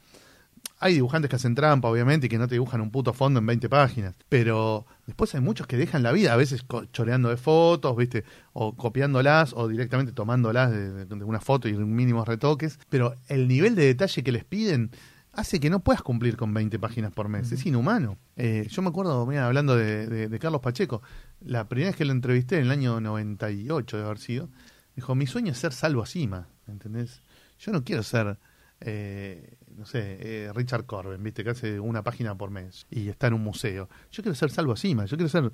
Hay 0.80 0.94
dibujantes 0.94 1.28
que 1.28 1.34
hacen 1.34 1.56
trampa, 1.56 1.88
obviamente, 1.88 2.26
y 2.26 2.28
que 2.28 2.38
no 2.38 2.46
te 2.46 2.54
dibujan 2.54 2.80
un 2.80 2.92
puto 2.92 3.12
fondo 3.12 3.40
en 3.40 3.46
20 3.46 3.68
páginas. 3.68 4.14
Pero 4.28 4.86
después 5.06 5.34
hay 5.34 5.40
muchos 5.40 5.66
que 5.66 5.76
dejan 5.76 6.04
la 6.04 6.12
vida, 6.12 6.32
a 6.32 6.36
veces 6.36 6.64
choreando 6.92 7.30
de 7.30 7.36
fotos, 7.36 7.96
¿viste? 7.96 8.22
O 8.52 8.76
copiándolas, 8.76 9.52
o 9.56 9.66
directamente 9.66 10.12
tomándolas 10.12 10.70
de- 10.70 11.04
de 11.06 11.24
una 11.24 11.40
foto 11.40 11.68
y 11.68 11.72
mínimos 11.72 12.28
retoques. 12.28 12.78
Pero 12.90 13.14
el 13.26 13.48
nivel 13.48 13.74
de 13.74 13.86
detalle 13.86 14.22
que 14.22 14.30
les 14.30 14.44
piden 14.44 14.92
hace 15.38 15.60
que 15.60 15.70
no 15.70 15.80
puedas 15.80 16.02
cumplir 16.02 16.36
con 16.36 16.52
20 16.52 16.78
páginas 16.78 17.12
por 17.12 17.28
mes. 17.28 17.50
Es 17.52 17.64
inhumano. 17.66 18.18
Eh, 18.36 18.66
yo 18.70 18.82
me 18.82 18.88
acuerdo, 18.88 19.24
mira, 19.26 19.46
hablando 19.46 19.76
de, 19.76 20.06
de- 20.06 20.28
de 20.28 20.38
Carlos 20.38 20.60
Pacheco, 20.60 21.00
la 21.40 21.68
primera 21.68 21.90
vez 21.90 21.96
que 21.96 22.04
lo 22.04 22.12
entrevisté 22.12 22.56
en 22.56 22.62
el 22.64 22.70
año 22.70 23.00
98 23.00 23.96
de 23.98 24.04
haber 24.04 24.18
sido, 24.18 24.48
dijo, 24.96 25.14
mi 25.14 25.26
sueño 25.26 25.52
es 25.52 25.58
ser 25.58 25.72
Salvo 25.72 26.04
Sima, 26.06 26.48
¿entendés? 26.66 27.22
Yo 27.58 27.72
no 27.72 27.84
quiero 27.84 28.02
ser, 28.02 28.38
eh, 28.80 29.56
no 29.76 29.86
sé, 29.86 30.18
eh, 30.20 30.52
Richard 30.54 30.86
Corben, 30.86 31.22
¿viste? 31.22 31.44
Que 31.44 31.50
hace 31.50 31.78
una 31.80 32.02
página 32.02 32.36
por 32.36 32.50
mes 32.50 32.86
y 32.90 33.08
está 33.08 33.26
en 33.28 33.34
un 33.34 33.42
museo. 33.44 33.88
Yo 34.10 34.22
quiero 34.22 34.34
ser 34.34 34.50
Salvo 34.50 34.76
Sima, 34.76 35.04
yo 35.06 35.16
quiero 35.16 35.28
ser 35.28 35.52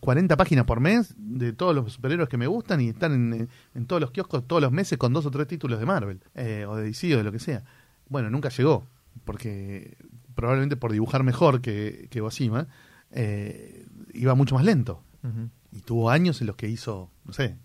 40 0.00 0.36
páginas 0.36 0.64
por 0.66 0.80
mes 0.80 1.14
de 1.16 1.52
todos 1.52 1.74
los 1.74 1.92
superhéroes 1.92 2.28
que 2.28 2.36
me 2.36 2.46
gustan 2.46 2.80
y 2.80 2.88
estar 2.90 3.10
en, 3.10 3.48
en 3.74 3.86
todos 3.86 4.00
los 4.00 4.10
kioscos 4.10 4.46
todos 4.46 4.60
los 4.60 4.72
meses 4.72 4.98
con 4.98 5.12
dos 5.12 5.24
o 5.24 5.30
tres 5.30 5.46
títulos 5.46 5.78
de 5.80 5.86
Marvel 5.86 6.20
eh, 6.34 6.66
o 6.68 6.76
de 6.76 6.84
DC 6.84 7.14
o 7.14 7.18
de 7.18 7.24
lo 7.24 7.32
que 7.32 7.38
sea. 7.38 7.64
Bueno, 8.08 8.28
nunca 8.28 8.50
llegó, 8.50 8.86
porque 9.24 9.96
probablemente 10.34 10.76
por 10.76 10.92
dibujar 10.92 11.22
mejor 11.22 11.60
que, 11.60 12.08
que 12.10 12.20
Osima, 12.20 12.66
eh, 13.12 13.86
iba 14.12 14.34
mucho 14.34 14.54
más 14.54 14.64
lento. 14.64 15.02
Y 15.72 15.80
tuvo 15.80 16.10
años 16.10 16.40
en 16.42 16.46
los 16.48 16.56
que 16.56 16.68
hizo, 16.68 17.10
no 17.24 17.32
sé, 17.32 17.56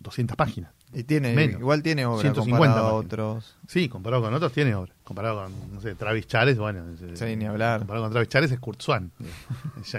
200 0.00 0.36
páginas. 0.36 0.72
Y 0.92 1.02
tiene, 1.04 1.34
Menos. 1.34 1.60
igual 1.60 1.82
tiene 1.82 2.06
obra 2.06 2.20
150 2.22 2.66
comparado 2.66 2.88
a 2.88 2.92
otros. 2.94 3.56
Sí, 3.66 3.88
comparado 3.88 4.22
con 4.22 4.34
otros 4.34 4.52
tiene 4.52 4.74
obra. 4.74 4.92
Comparado 5.02 5.42
con, 5.44 5.74
no 5.74 5.80
sé, 5.80 5.94
Travis 5.96 6.26
Chares, 6.26 6.56
bueno. 6.58 6.84
es- 6.90 7.18
Sí, 7.18 7.36
ni 7.36 7.46
hablar. 7.46 7.80
Comparado 7.80 8.04
con 8.04 8.12
Travis 8.12 8.28
Chares 8.28 8.52
es 8.52 8.58
Kurt 8.60 8.80
Swan, 8.80 9.10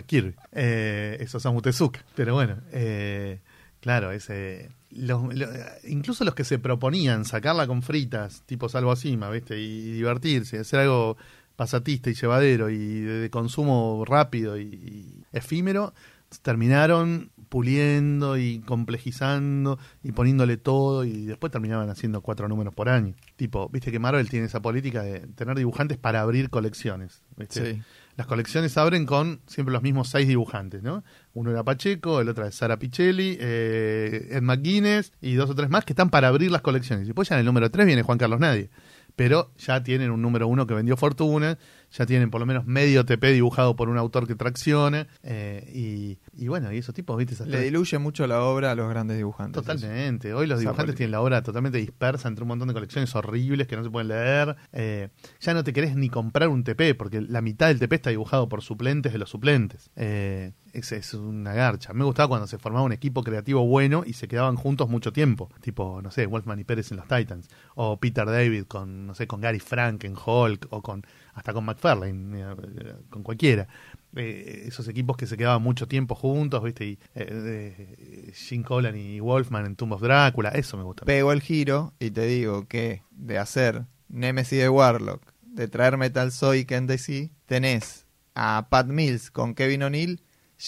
Kirby. 0.06 0.36
Eh, 0.52 1.15
eso 1.19 1.26
es 1.26 1.36
Osamu 1.36 1.61
Tezuka. 1.61 2.02
Pero 2.15 2.34
bueno, 2.36 2.57
eh, 2.72 3.40
claro, 3.86 4.12
ese, 4.12 4.72
los- 4.90 5.32
lo- 5.36 5.48
incluso 5.88 6.24
los 6.26 6.34
que 6.34 6.44
se 6.44 6.57
proponían 6.57 7.24
sacarla 7.24 7.68
con 7.68 7.84
fritas, 7.84 8.41
tipo 8.48 8.68
Salvo 8.68 8.91
Asima, 8.91 9.30
¿viste? 9.30 9.60
Y, 9.62 9.91
divertirse, 9.91 10.57
hacer 10.57 10.80
algo 10.80 11.18
pasatista 11.56 12.10
y 12.10 12.16
llevadero 12.16 12.72
y 12.72 13.02
de, 13.02 13.30
consumo 13.30 14.03
rápido 14.07 14.57
y, 14.60 14.64
y 14.64 15.24
efímero, 15.34 15.94
terminaron 16.41 17.30
puliendo 17.48 18.38
y 18.38 18.57
complejizando 18.62 19.78
y 20.03 20.12
poniéndole 20.14 20.57
todo 20.57 21.03
y 21.06 21.28
después 21.28 21.52
terminaban 21.52 21.88
haciendo 21.91 22.22
cuatro 22.22 22.48
números 22.48 22.74
por 22.74 22.90
año. 22.90 23.14
Tipo, 23.36 23.70
viste 23.70 23.91
que 23.91 23.99
Marvel 23.99 24.28
tiene 24.30 24.48
esa 24.48 24.64
política 24.64 25.03
de 25.03 25.20
tener 25.36 25.56
dibujantes 25.56 25.99
para 25.99 26.22
abrir 26.22 26.49
colecciones. 26.49 27.22
¿viste? 27.38 27.74
Sí. 27.76 27.82
Las 28.18 28.28
colecciones 28.28 28.78
abren 28.78 29.06
con 29.06 29.42
siempre 29.46 29.74
los 29.74 29.84
mismos 29.84 30.08
seis 30.08 30.28
dibujantes, 30.28 30.82
¿no? 30.82 31.04
Uno 31.34 31.52
era 31.52 31.64
Pacheco, 31.64 32.22
el 32.22 32.30
otro 32.30 32.46
es 32.46 32.56
Sara 32.56 32.80
Pichelli, 32.80 33.38
eh, 33.40 34.30
Ed 34.32 34.42
McGuinness 34.42 35.12
y 35.22 35.34
dos 35.34 35.50
o 35.50 35.56
tres 35.56 35.70
más 35.70 35.84
que 35.84 35.92
están 35.92 36.10
para 36.10 36.30
abrir 36.30 36.50
las 36.50 36.62
colecciones. 36.62 37.04
Y 37.04 37.08
después 37.08 37.28
ya 37.28 37.36
en 37.36 37.42
el 37.42 37.46
número 37.46 37.70
tres 37.70 37.86
viene 37.86 38.04
Juan 38.04 38.18
Carlos 38.18 38.40
Nadie. 38.40 38.70
Pero 39.18 39.52
ya 39.58 39.84
tienen 39.84 40.12
un 40.12 40.22
número 40.22 40.48
uno 40.48 40.66
que 40.66 40.74
vendió 40.74 40.96
fortuna, 40.96 41.58
ya 41.91 42.06
tienen 42.06 42.30
por 42.30 42.40
lo 42.41 42.45
menos 42.45 42.66
medio 42.66 43.06
TP 43.06 43.32
dibujado 43.34 43.76
por 43.76 43.90
un 43.90 43.98
autor 43.98 44.28
que 44.28 44.36
tracciona. 44.36 45.07
eh, 45.24 45.70
y, 45.74 46.18
y 46.34 46.48
bueno, 46.48 46.72
y 46.72 46.78
esos 46.78 46.94
tipos, 46.94 47.18
¿viste? 47.18 47.34
Esas 47.34 47.48
Le 47.48 47.62
diluye 47.62 47.98
mucho 47.98 48.28
la 48.28 48.41
obra 48.44 48.72
a 48.72 48.76
los 48.76 48.90
grandes 48.90 49.18
dibujantes. 49.18 49.62
Totalmente. 49.64 50.34
Hoy 50.34 50.48
los 50.48 50.60
dibujantes 50.60 50.95
tienen 50.95 51.12
la 51.12 51.22
obra 51.22 51.41
totalmente 51.44 51.78
dispersa 51.78 52.28
entre 52.28 52.44
un 52.44 52.49
montón 52.49 52.68
de 52.68 52.74
colecciones 52.74 53.14
horribles 53.16 53.68
que 53.68 53.76
no 53.76 53.84
se 53.84 53.90
pueden 53.90 54.10
leer. 54.10 54.56
Eh, 54.74 55.10
ya 55.40 55.53
no 55.53 55.64
te 55.64 55.74
querés 55.74 55.95
ni 55.95 56.10
comprar 56.10 56.49
un 56.49 56.64
TP, 56.64 56.95
porque 56.95 57.22
la 57.22 57.41
mitad 57.41 57.68
del 57.68 57.80
TP 57.80 57.94
está 57.94 58.10
dibujado 58.10 58.49
por 58.49 58.62
suplentes 58.62 59.14
de 59.14 59.20
los 59.20 59.30
suplentes. 59.30 59.90
Eh, 59.95 60.52
es, 60.74 60.91
es 60.91 61.14
una 61.14 61.53
garcha. 61.53 61.94
Me 61.94 62.03
gustaba 62.03 62.28
cuando 62.28 62.48
se 62.48 62.57
formaba 62.57 62.84
un 62.86 62.91
equipo 62.91 63.24
creativo 63.24 63.66
bueno 63.66 64.03
y 64.06 64.14
se 64.14 64.28
quedaban 64.28 64.56
juntos 64.57 64.90
mucho 64.90 65.14
tiempo. 65.14 65.49
Tipo, 65.62 66.02
no 66.02 66.12
sé, 66.12 66.26
Wolfman 66.26 66.60
y 66.60 66.64
Pérez 66.66 66.91
en 66.91 66.98
los 66.98 67.07
Titans. 67.07 67.48
O 67.76 67.98
Peter 67.99 68.26
David 68.26 68.66
con, 68.66 69.07
no 69.07 69.16
sé, 69.16 69.26
con 69.28 69.40
Gary 69.40 69.60
Frank 69.60 70.03
en 70.03 70.16
Hulk. 70.16 70.68
O 70.72 70.82
con 70.82 71.03
hasta 71.36 71.53
con 71.53 71.66
McFarlane, 71.66 72.56
con 73.10 73.22
cualquiera. 73.22 73.68
Eh, 74.16 74.64
esos 74.68 74.88
equipos 74.88 75.18
que 75.18 75.28
se 75.28 75.36
quedaban 75.36 75.62
mucho 75.62 75.88
tiempo 75.88 76.16
juntos, 76.16 76.64
¿viste? 76.64 76.86
Y, 76.86 76.99
eh, 77.14 78.32
Jim 78.34 78.64
Collan 78.64 78.95
y 78.95 79.20
Wolfman 79.20 79.66
en 79.66 79.76
Tomb 79.76 79.94
of 79.94 80.02
Drácula, 80.02 80.49
eso 80.49 80.78
me 80.78 80.84
gusta. 80.84 81.06
Pego 81.06 81.34
el 81.34 81.41
giro 81.41 81.94
y 81.99 82.12
te 82.12 82.26
digo 82.26 82.68
que 82.68 83.03
de 83.12 83.38
hacer 83.38 83.86
Nemesis 84.07 84.60
de 84.60 84.70
Warlock, 84.70 85.22
de 85.41 85.68
traer 85.68 85.98
Metal 85.98 86.32
Zoic 86.32 86.72
en 86.72 86.88
DC, 86.88 87.32
tenés 87.45 88.06
a 88.34 88.68
Pat 88.70 88.88
Mills 88.88 89.30
con 89.30 89.53
Kevin 89.53 89.84
O'Neill 89.84 90.22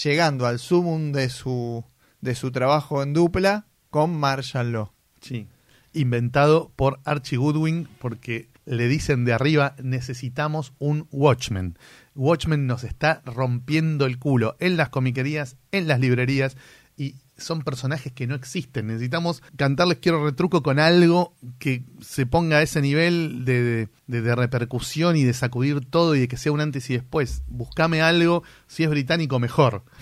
llegando 0.04 0.46
al 0.46 0.60
sumum 0.60 1.14
de 1.14 1.30
su, 1.30 1.86
de 2.20 2.36
su 2.36 2.52
trabajo 2.52 3.02
en 3.02 3.14
dupla 3.14 3.68
con 3.90 4.14
Marshall 4.20 4.74
Law. 4.74 4.92
Sí. 5.22 5.48
Inventado 5.94 6.74
por 6.76 7.00
Archie 7.06 7.38
Goodwin 7.38 7.88
porque 8.00 8.50
le 8.68 8.88
dicen 8.88 9.26
de 9.26 9.34
arriba 9.34 9.76
necesitamos 9.82 10.74
un 10.78 11.08
Watchmen. 11.12 11.78
Watchmen 12.16 12.68
nos 12.68 12.84
está 12.84 13.22
rompiendo 13.26 14.06
el 14.06 14.20
culo 14.20 14.56
en 14.60 14.78
las 14.78 14.90
comiquerías, 14.90 15.56
en 15.72 15.88
las 15.88 16.00
librerías 16.00 16.58
y 16.98 17.16
son 17.38 17.62
personajes 17.62 18.12
que 18.12 18.28
no 18.28 18.36
existen. 18.36 18.88
Necesitamos 18.88 19.42
cantarles 19.56 20.00
quiero 20.02 20.26
retruco 20.26 20.64
con 20.64 20.80
algo 20.80 21.36
que 21.60 21.84
se 22.02 22.26
ponga 22.26 22.58
a 22.58 22.62
ese 22.64 22.82
nivel 22.82 23.46
de, 23.46 23.88
de- 24.08 24.36
repercusión 24.36 25.16
y 25.16 25.24
de 25.24 25.34
sacudir 25.34 25.86
todo 25.86 26.16
y 26.16 26.20
de 26.22 26.28
que 26.28 26.38
sea 26.38 26.52
un 26.52 26.62
antes 26.62 26.90
y 26.90 26.94
después. 26.96 27.44
Buscame 27.48 28.02
algo, 28.02 28.44
si 28.68 28.84
es 28.84 28.90
británico 28.90 29.40
mejor. 29.40 29.84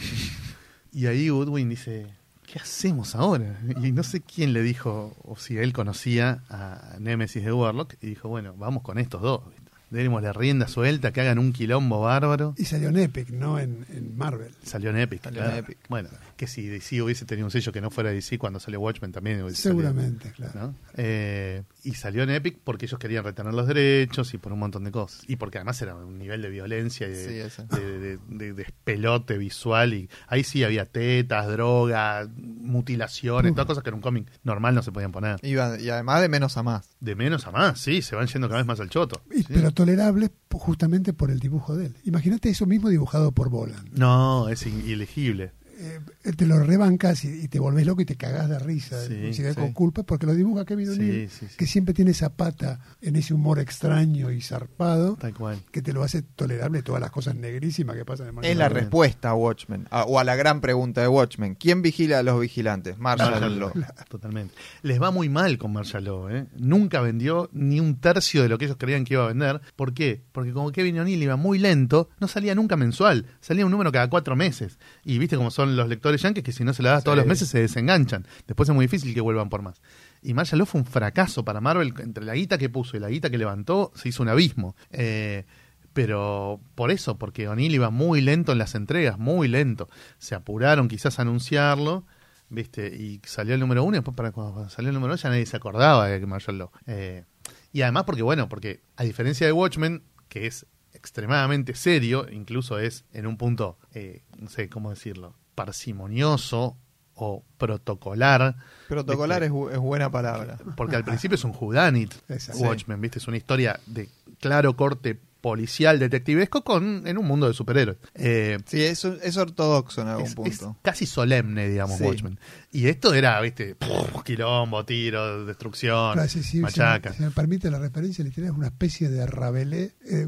Y 0.91 1.07
ahí 1.07 1.27
Goodwin 1.27 1.67
dice, 1.67 2.07
¿qué 2.55 2.61
hacemos 2.61 3.15
ahora? 3.15 3.59
Y 3.83 3.91
no 3.91 4.01
sé 4.01 4.21
quién 4.21 4.53
le 4.53 4.61
dijo, 4.61 5.13
o 5.23 5.35
si 5.35 5.57
él 5.57 5.73
conocía 5.73 6.41
a 6.49 6.95
Nemesis 6.99 7.43
de 7.43 7.51
Warlock, 7.51 7.95
y 8.01 8.07
dijo, 8.07 8.29
bueno, 8.29 8.55
vamos 8.57 8.81
con 8.81 8.97
estos 8.97 9.21
dos. 9.21 9.41
Demos 9.89 10.23
la 10.23 10.31
rienda 10.31 10.69
suelta, 10.69 11.11
que 11.11 11.19
hagan 11.19 11.37
un 11.37 11.51
quilombo 11.51 11.99
bárbaro. 11.99 12.55
Y 12.57 12.63
salió 12.63 12.87
en 12.87 12.97
Epic, 12.97 13.29
no 13.31 13.59
en, 13.59 13.85
en 13.89 14.15
Marvel. 14.15 14.53
Salió 14.63 14.89
en 14.91 14.99
Epic. 14.99 15.21
Salió 15.21 15.43
en. 15.43 15.55
Epic. 15.57 15.77
Bueno, 15.89 16.07
que 16.37 16.47
si 16.47 16.65
DC 16.67 17.01
hubiese 17.01 17.25
tenido 17.25 17.45
un 17.45 17.51
sello 17.51 17.73
que 17.73 17.81
no 17.81 17.91
fuera 17.91 18.11
DC 18.11 18.37
cuando 18.37 18.61
salió 18.61 18.79
Watchmen 18.79 19.11
también 19.11 19.43
hubiese 19.43 19.61
salido, 19.61 19.81
Seguramente, 19.81 20.31
claro. 20.31 20.59
¿no? 20.61 20.75
Eh, 20.95 21.61
y 21.85 21.93
salió 21.93 22.23
en 22.23 22.31
Epic 22.31 22.57
porque 22.63 22.85
ellos 22.85 22.99
querían 22.99 23.23
retener 23.23 23.53
los 23.53 23.67
derechos 23.67 24.33
y 24.33 24.37
por 24.37 24.51
un 24.51 24.59
montón 24.59 24.83
de 24.83 24.91
cosas. 24.91 25.21
Y 25.27 25.35
porque 25.37 25.59
además 25.59 25.81
era 25.81 25.95
un 25.95 26.17
nivel 26.17 26.41
de 26.41 26.49
violencia 26.49 27.07
y 27.07 27.11
de, 27.11 27.27
Sí, 27.29 27.35
eso. 27.35 27.63
de, 27.67 27.99
de- 27.99 28.19
de 28.27 28.53
despelote 28.53 29.37
visual. 29.37 29.93
Y 29.93 30.09
ahí 30.27 30.43
sí 30.43 30.63
había 30.63 30.85
tetas, 30.85 31.47
droga, 31.47 32.27
mutilaciones, 32.35 33.53
todas 33.53 33.67
cosas 33.67 33.83
que 33.83 33.89
en 33.89 33.95
un 33.95 34.01
cómic 34.01 34.27
normal 34.43 34.75
no 34.75 34.81
se 34.83 34.91
podían 34.91 35.11
poner. 35.11 35.39
Y 35.43 35.55
además 35.57 36.21
de 36.21 36.29
menos 36.29 36.57
a 36.57 36.63
más. 36.63 36.89
De 36.99 37.15
menos 37.15 37.47
a 37.47 37.51
más, 37.51 37.79
sí, 37.79 38.01
se 38.01 38.15
van 38.15 38.27
yendo 38.27 38.47
cada 38.47 38.59
vez 38.59 38.67
más 38.67 38.79
al 38.79 38.89
choto. 38.89 39.21
Y- 39.33 39.43
Sí. 39.45 39.53
Pero 39.53 39.71
tolerable 39.71 40.31
po- 40.47 40.57
justamente 40.59 41.13
por 41.13 41.29
el 41.29 41.39
dibujo 41.39 41.75
de 41.75 41.87
él. 41.87 41.95
Imagínate 42.03 42.49
eso 42.49 42.65
mismo 42.65 42.89
dibujado 42.89 43.31
por 43.31 43.49
Boland. 43.49 43.89
No, 43.97 44.49
es 44.49 44.65
in- 44.65 44.83
ilegible. 44.87 45.51
Eh, 45.77 45.99
te 46.37 46.45
lo 46.45 46.59
rebancas 46.59 47.25
y, 47.25 47.43
y 47.43 47.47
te 47.49 47.59
volvés 47.59 47.85
loco 47.85 48.01
y 48.01 48.05
te 48.05 48.15
cagás 48.15 48.49
de 48.49 48.59
risa, 48.59 48.99
Sí, 49.05 49.33
sí. 49.33 49.43
con 49.55 49.73
culpa, 49.73 50.03
porque 50.03 50.25
lo 50.25 50.33
dibuja 50.33 50.63
Kevin 50.65 50.89
O'Neill, 50.89 51.29
sí, 51.29 51.47
sí. 51.49 51.55
que 51.57 51.67
siempre 51.67 51.93
tiene 51.93 52.11
esa 52.11 52.29
pata 52.29 52.79
en 53.01 53.15
ese 53.17 53.33
humor 53.33 53.59
extraño 53.59 54.31
y 54.31 54.41
zarpado, 54.41 55.15
Tal 55.17 55.33
cual. 55.33 55.59
que 55.71 55.81
te 55.81 55.91
lo 55.93 56.03
hace 56.03 56.21
tolerable 56.21 56.81
todas 56.81 57.01
las 57.01 57.11
cosas 57.11 57.35
negrísimas 57.35 57.95
que 57.97 58.05
pasan 58.05 58.29
en 58.29 58.35
Marvel. 58.35 58.51
Es 58.51 58.57
la 58.57 58.69
respuesta 58.69 59.29
a 59.29 59.35
Watchmen, 59.35 59.87
a- 59.91 60.03
o 60.05 60.17
a 60.19 60.23
la 60.23 60.35
gran 60.35 60.61
pregunta 60.61 61.01
de 61.01 61.07
Watchmen. 61.07 61.55
¿Quién 61.55 61.81
vigila 61.81 62.19
a 62.19 62.23
los 62.23 62.39
vigilantes? 62.39 62.97
Marshall 62.97 63.31
Marshall 63.31 63.59
Law. 63.59 63.71
Law, 63.75 63.89
Totalmente. 64.09 64.53
Les 64.81 65.01
va 65.01 65.11
muy 65.11 65.27
mal 65.29 65.57
con 65.57 65.73
Marshall 65.73 66.05
Law, 66.05 66.29
¿eh? 66.29 66.45
Nunca 66.57 67.01
vendió 67.01 67.49
ni 67.51 67.79
un 67.79 67.99
tercio 67.99 68.41
de 68.43 68.49
lo 68.49 68.57
que 68.57 68.65
ellos 68.65 68.77
creían 68.79 69.03
que 69.03 69.15
iba 69.15 69.25
a 69.25 69.27
vender. 69.27 69.61
¿Por 69.75 69.93
qué? 69.93 70.23
Porque 70.31 70.53
como 70.53 70.71
Kevin 70.71 70.99
O'Neill 70.99 71.21
iba 71.21 71.35
muy 71.35 71.59
lento, 71.59 72.09
no 72.19 72.27
salía 72.27 72.55
nunca 72.55 72.77
mensual. 72.77 73.25
Salía 73.41 73.65
un 73.65 73.71
número 73.71 73.91
cada 73.91 74.09
cuatro 74.09 74.35
meses. 74.35 74.79
Y 75.07 75.19
viste 75.19 75.37
cómo 75.37 75.51
son 75.51 75.75
los 75.75 75.87
lectores 75.87 76.21
yankees 76.23 76.43
que 76.43 76.51
si 76.51 76.63
no 76.63 76.73
se 76.73 76.81
la 76.81 76.91
das 76.91 77.03
todos 77.03 77.15
los 77.15 77.27
meses 77.27 77.47
se 77.47 77.59
desenganchan. 77.59 78.27
Después 78.47 78.67
es 78.67 78.75
muy 78.75 78.85
difícil 78.85 79.13
que 79.13 79.21
vuelvan 79.21 79.49
por 79.49 79.61
más. 79.61 79.79
Y 80.23 80.33
Marshall 80.33 80.57
Law 80.57 80.65
fue 80.65 80.81
un 80.81 80.87
fracaso 80.87 81.45
para 81.45 81.61
Marvel. 81.61 81.93
Entre 81.99 82.25
la 82.25 82.33
guita 82.33 82.57
que 82.57 82.69
puso 82.69 82.97
y 82.97 82.99
la 82.99 83.09
guita 83.09 83.29
que 83.29 83.37
levantó, 83.37 83.91
se 83.93 84.09
hizo 84.09 84.23
un 84.23 84.29
abismo. 84.29 84.75
Eh, 84.89 85.45
pero 85.93 86.59
por 86.73 86.89
eso, 86.89 87.17
porque 87.19 87.47
O'Neill 87.47 87.75
iba 87.75 87.91
muy 87.91 88.19
lento 88.19 88.51
en 88.51 88.57
las 88.57 88.73
entregas, 88.73 89.19
muy 89.19 89.47
lento. 89.47 89.87
Se 90.17 90.33
apuraron 90.33 90.87
quizás 90.87 91.19
a 91.19 91.21
anunciarlo, 91.21 92.03
¿viste? 92.49 92.87
Y 92.87 93.21
salió 93.23 93.53
el 93.53 93.59
número 93.59 93.83
uno, 93.83 93.95
y 93.95 93.99
después 93.99 94.17
para 94.17 94.31
cuando 94.31 94.67
salió 94.69 94.89
el 94.89 94.95
número 94.95 95.13
dos 95.13 95.21
ya 95.21 95.29
nadie 95.29 95.45
se 95.45 95.55
acordaba 95.55 96.07
de 96.07 96.19
que 96.19 96.25
Marshall 96.25 96.57
Law. 96.57 96.71
Eh, 96.87 97.23
y 97.71 97.83
además 97.83 98.03
porque, 98.05 98.23
bueno, 98.23 98.49
porque 98.49 98.81
a 98.97 99.03
diferencia 99.03 99.47
de 99.47 99.53
Watchmen, 99.53 100.03
que 100.27 100.47
es 100.47 100.65
extremadamente 100.95 101.75
serio, 101.75 102.27
incluso 102.31 102.79
es 102.79 103.05
en 103.13 103.27
un 103.27 103.37
punto, 103.37 103.77
eh, 103.93 104.23
no 104.39 104.49
sé 104.49 104.69
cómo 104.69 104.89
decirlo, 104.89 105.35
parsimonioso 105.55 106.77
o 107.17 107.43
protocolar, 107.57 108.55
Protocolar 108.89 109.43
es, 109.43 109.51
bu- 109.51 109.71
es 109.71 109.77
buena 109.79 110.11
palabra. 110.11 110.57
porque 110.75 110.95
al 110.97 111.05
principio 111.05 111.35
es 111.35 111.43
un 111.45 111.51
whodunit. 111.57 112.13
Watchmen, 112.55 112.99
¿viste? 112.99 113.19
Es 113.19 113.27
una 113.27 113.37
historia 113.37 113.79
de 113.85 114.09
claro 114.39 114.75
corte 114.75 115.17
policial 115.39 115.99
detectivesco 115.99 116.63
con 116.63 117.05
en 117.07 117.17
un 117.19 117.25
mundo 117.25 117.47
de 117.47 117.53
superhéroes. 117.53 117.97
Eh, 118.15 118.57
Sí, 118.65 118.83
eso 118.83 119.13
es 119.21 119.37
ortodoxo 119.37 120.01
en 120.01 120.07
algún 120.07 120.23
es, 120.25 120.29
es 120.31 120.35
punto. 120.35 120.75
casi 120.81 121.05
solemne, 121.05 121.69
digamos, 121.69 121.99
Sí. 121.99 122.03
Watchmen. 122.03 122.39
Y 122.75 122.89
esto 122.89 123.13
era, 123.13 123.39
¿viste? 123.39 123.73
Puf, 123.75 124.21
quilombo, 124.25 124.83
tiro, 124.83 125.45
destrucción, 125.45 126.11
Claro, 126.11 126.27
sí, 126.27 126.43
sí, 126.43 126.57
si, 126.57 126.59
machaca. 126.59 127.11
me, 127.11 127.15
si 127.15 127.23
me 127.23 127.31
permite 127.31 127.71
la 127.71 127.79
referencia 127.79 128.21
literaria, 128.21 128.51
es 128.51 128.57
una 128.57 128.67
especie 128.67 129.07
de 129.07 129.25
Rabelais, 129.25 129.93
eh, 130.05 130.27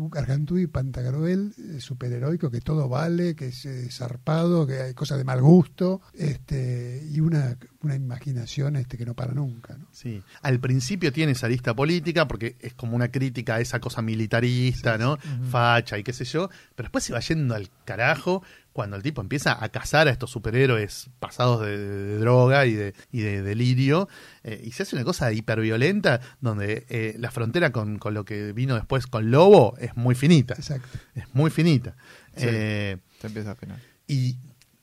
y 0.52 0.68
Pantagruel, 0.68 1.54
eh, 1.58 1.82
superheroico, 1.82 2.50
que 2.50 2.62
todo 2.62 2.88
vale, 2.88 3.36
que 3.36 3.48
es 3.48 3.66
eh, 3.66 3.90
zarpado, 3.92 4.66
que 4.66 4.80
hay 4.80 4.94
cosas 4.94 5.18
de 5.18 5.26
mal 5.26 5.42
gusto, 5.42 6.00
este 6.14 7.06
y 7.12 7.20
una, 7.20 7.58
una 7.82 7.96
imaginación 7.96 8.78
este 8.78 8.98
que 8.98 9.06
no 9.06 9.14
para 9.14 9.34
nunca. 9.34 9.76
¿no? 9.78 9.88
Sí, 9.92 10.24
al 10.42 10.62
principio 10.62 11.12
tiene 11.12 11.34
esa 11.34 11.50
lista 11.50 11.76
política 11.76 12.30
porque 12.30 12.56
es 12.62 12.74
como 12.74 12.96
una 12.96 13.12
crítica 13.12 13.56
a 13.56 13.60
esa 13.60 13.82
cosa 13.82 14.02
militarista, 14.02 14.98
¿no? 14.98 15.18
Facha 15.52 15.98
y 15.98 16.04
qué 16.04 16.14
sé 16.14 16.24
yo, 16.24 16.50
pero 16.76 16.88
después 16.88 17.04
se 17.04 17.12
va 17.12 17.20
yendo 17.20 17.56
al 17.56 17.70
carajo 17.84 18.42
cuando 18.78 18.96
el 18.96 19.02
tipo 19.02 19.22
empieza 19.22 19.58
a 19.64 19.70
cazar 19.70 20.08
a 20.08 20.12
estos 20.12 20.30
superhéroes 20.30 21.10
pasados 21.18 21.62
de, 21.66 21.76
de 21.80 22.18
droga 22.20 22.68
y 22.68 22.74
de, 22.74 22.94
y 23.12 23.22
de 23.22 23.42
delirio 23.42 24.08
eh, 24.44 24.62
y 24.64 24.72
se 24.72 24.84
hace 24.84 24.96
una 24.96 25.04
cosa 25.04 25.32
hiperviolenta 25.34 26.22
donde 26.42 26.86
eh, 26.90 27.16
la 27.18 27.32
frontera 27.32 27.72
con, 27.72 27.98
con 27.98 28.14
lo 28.14 28.24
que 28.24 28.54
vino 28.54 28.76
después 28.76 29.08
con 29.08 29.32
Lobo 29.32 29.76
es 29.80 29.98
muy 29.98 30.14
finita, 30.14 30.54
Exacto. 30.54 30.88
es 31.16 31.24
muy 31.34 31.50
finita. 31.50 31.96
Sí. 32.36 32.46
Eh, 32.48 32.98
Se 33.20 33.26
empieza 33.26 33.50
a 33.50 33.54
afinar. 33.54 33.80
y 34.06 34.38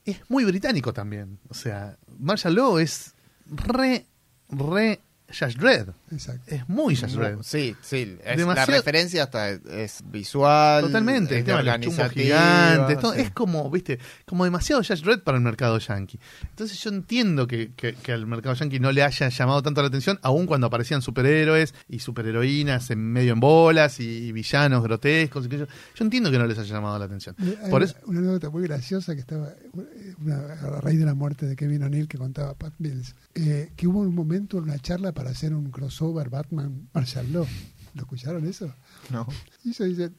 es 0.05 0.19
muy 0.29 0.45
británico 0.45 0.93
también. 0.93 1.39
O 1.49 1.55
sea, 1.55 1.97
Marshall 2.19 2.57
Law 2.57 2.79
es 2.79 3.15
re, 3.47 4.07
re 4.51 4.99
Judge 5.29 5.57
Dredd. 5.57 5.91
Exacto. 6.15 6.43
Es 6.55 6.69
muy 6.69 6.97
Judge 6.97 7.15
Dredd. 7.17 7.39
Sí, 7.43 7.75
sí. 7.83 8.17
es- 8.25 8.37
Demasiado- 8.37 8.71
La 8.73 8.77
referencia 8.79 9.23
hasta 9.25 9.51
es, 9.51 9.61
es 9.67 10.03
visual. 10.11 10.85
Totalmente, 10.85 11.35
el 11.35 11.41
es 11.41 11.45
tema 11.45 11.59
de 11.59 11.65
los 11.65 11.75
chumbos 11.81 11.99
organizativa, 11.99 12.39
gigantes, 12.71 12.99
todo- 13.01 13.15
sí. 13.15 13.21
es 13.21 13.31
como, 13.31 13.71
viste, 13.71 13.99
como 14.27 14.45
demasiado 14.45 14.83
Judge 14.83 15.03
Dredd 15.03 15.21
para 15.21 15.37
el 15.39 15.45
mercado 15.45 15.79
yankee. 15.79 16.19
Entonces 16.51 16.79
yo 16.83 16.91
entiendo 16.91 17.47
que, 17.47 17.73
que- 17.75 17.95
que 17.95 18.13
al 18.13 18.27
mercado 18.27 18.55
yankee 18.55 18.79
no 18.81 18.93
le 18.93 19.03
haya 19.03 19.29
llamado 19.29 19.63
tanto 19.63 19.83
la 19.83 19.89
atención, 19.89 20.19
aun 20.23 20.47
cuando 20.47 20.67
aparecían 20.67 21.03
superhéroes 21.03 21.75
y 21.89 21.99
superheroínas 21.99 22.91
en 22.91 23.01
medio 23.01 23.33
en 23.33 23.41
bolas 23.41 24.01
y, 24.01 24.05
y 24.05 24.33
villanos 24.33 24.83
grotescos. 24.83 25.47
y 25.47 25.49
que 25.49 25.59
yo, 25.59 25.67
yo 25.67 26.05
entiendo 26.05 26.31
que 26.31 26.39
no 26.39 26.47
les 26.47 26.59
haya 26.59 26.75
llamado 26.75 26.99
la 26.99 27.05
atención. 27.07 27.35
Hay 27.39 27.71
Por 27.71 27.83
una, 27.83 27.85
eso, 27.91 27.97
una 28.07 28.19
anécdota 28.21 28.51
muy 28.51 28.63
graciosa 28.65 29.15
que 29.15 29.21
estaba 29.21 29.49
eh, 29.49 30.15
una- 30.23 30.37
a 30.37 30.81
raíz 30.81 30.99
de 30.99 31.05
la 31.07 31.15
muerte 31.15 31.47
de 31.47 31.57
Kevin 31.57 31.83
O'Neill 31.83 32.09
que 32.09 32.19
contaba 32.19 32.55
Pat 32.55 32.73
Mills, 32.79 33.15
eh, 33.35 33.73
que 33.77 33.87
hubo 33.87 34.01
un 34.01 34.15
momento, 34.15 34.59
una 34.59 34.79
charla 34.79 35.13
para 35.13 35.31
hacer 35.31 35.55
un 35.55 35.71
crossover 35.71 36.04
Batman 36.13 36.89
Marshall 36.93 37.33
Law. 37.33 37.47
¿Lo 37.95 38.03
escucharon 38.03 38.45
eso? 38.47 38.75
No. 39.11 39.27
Y 39.65 39.71
eso 39.71 39.85
dice, 39.85 40.11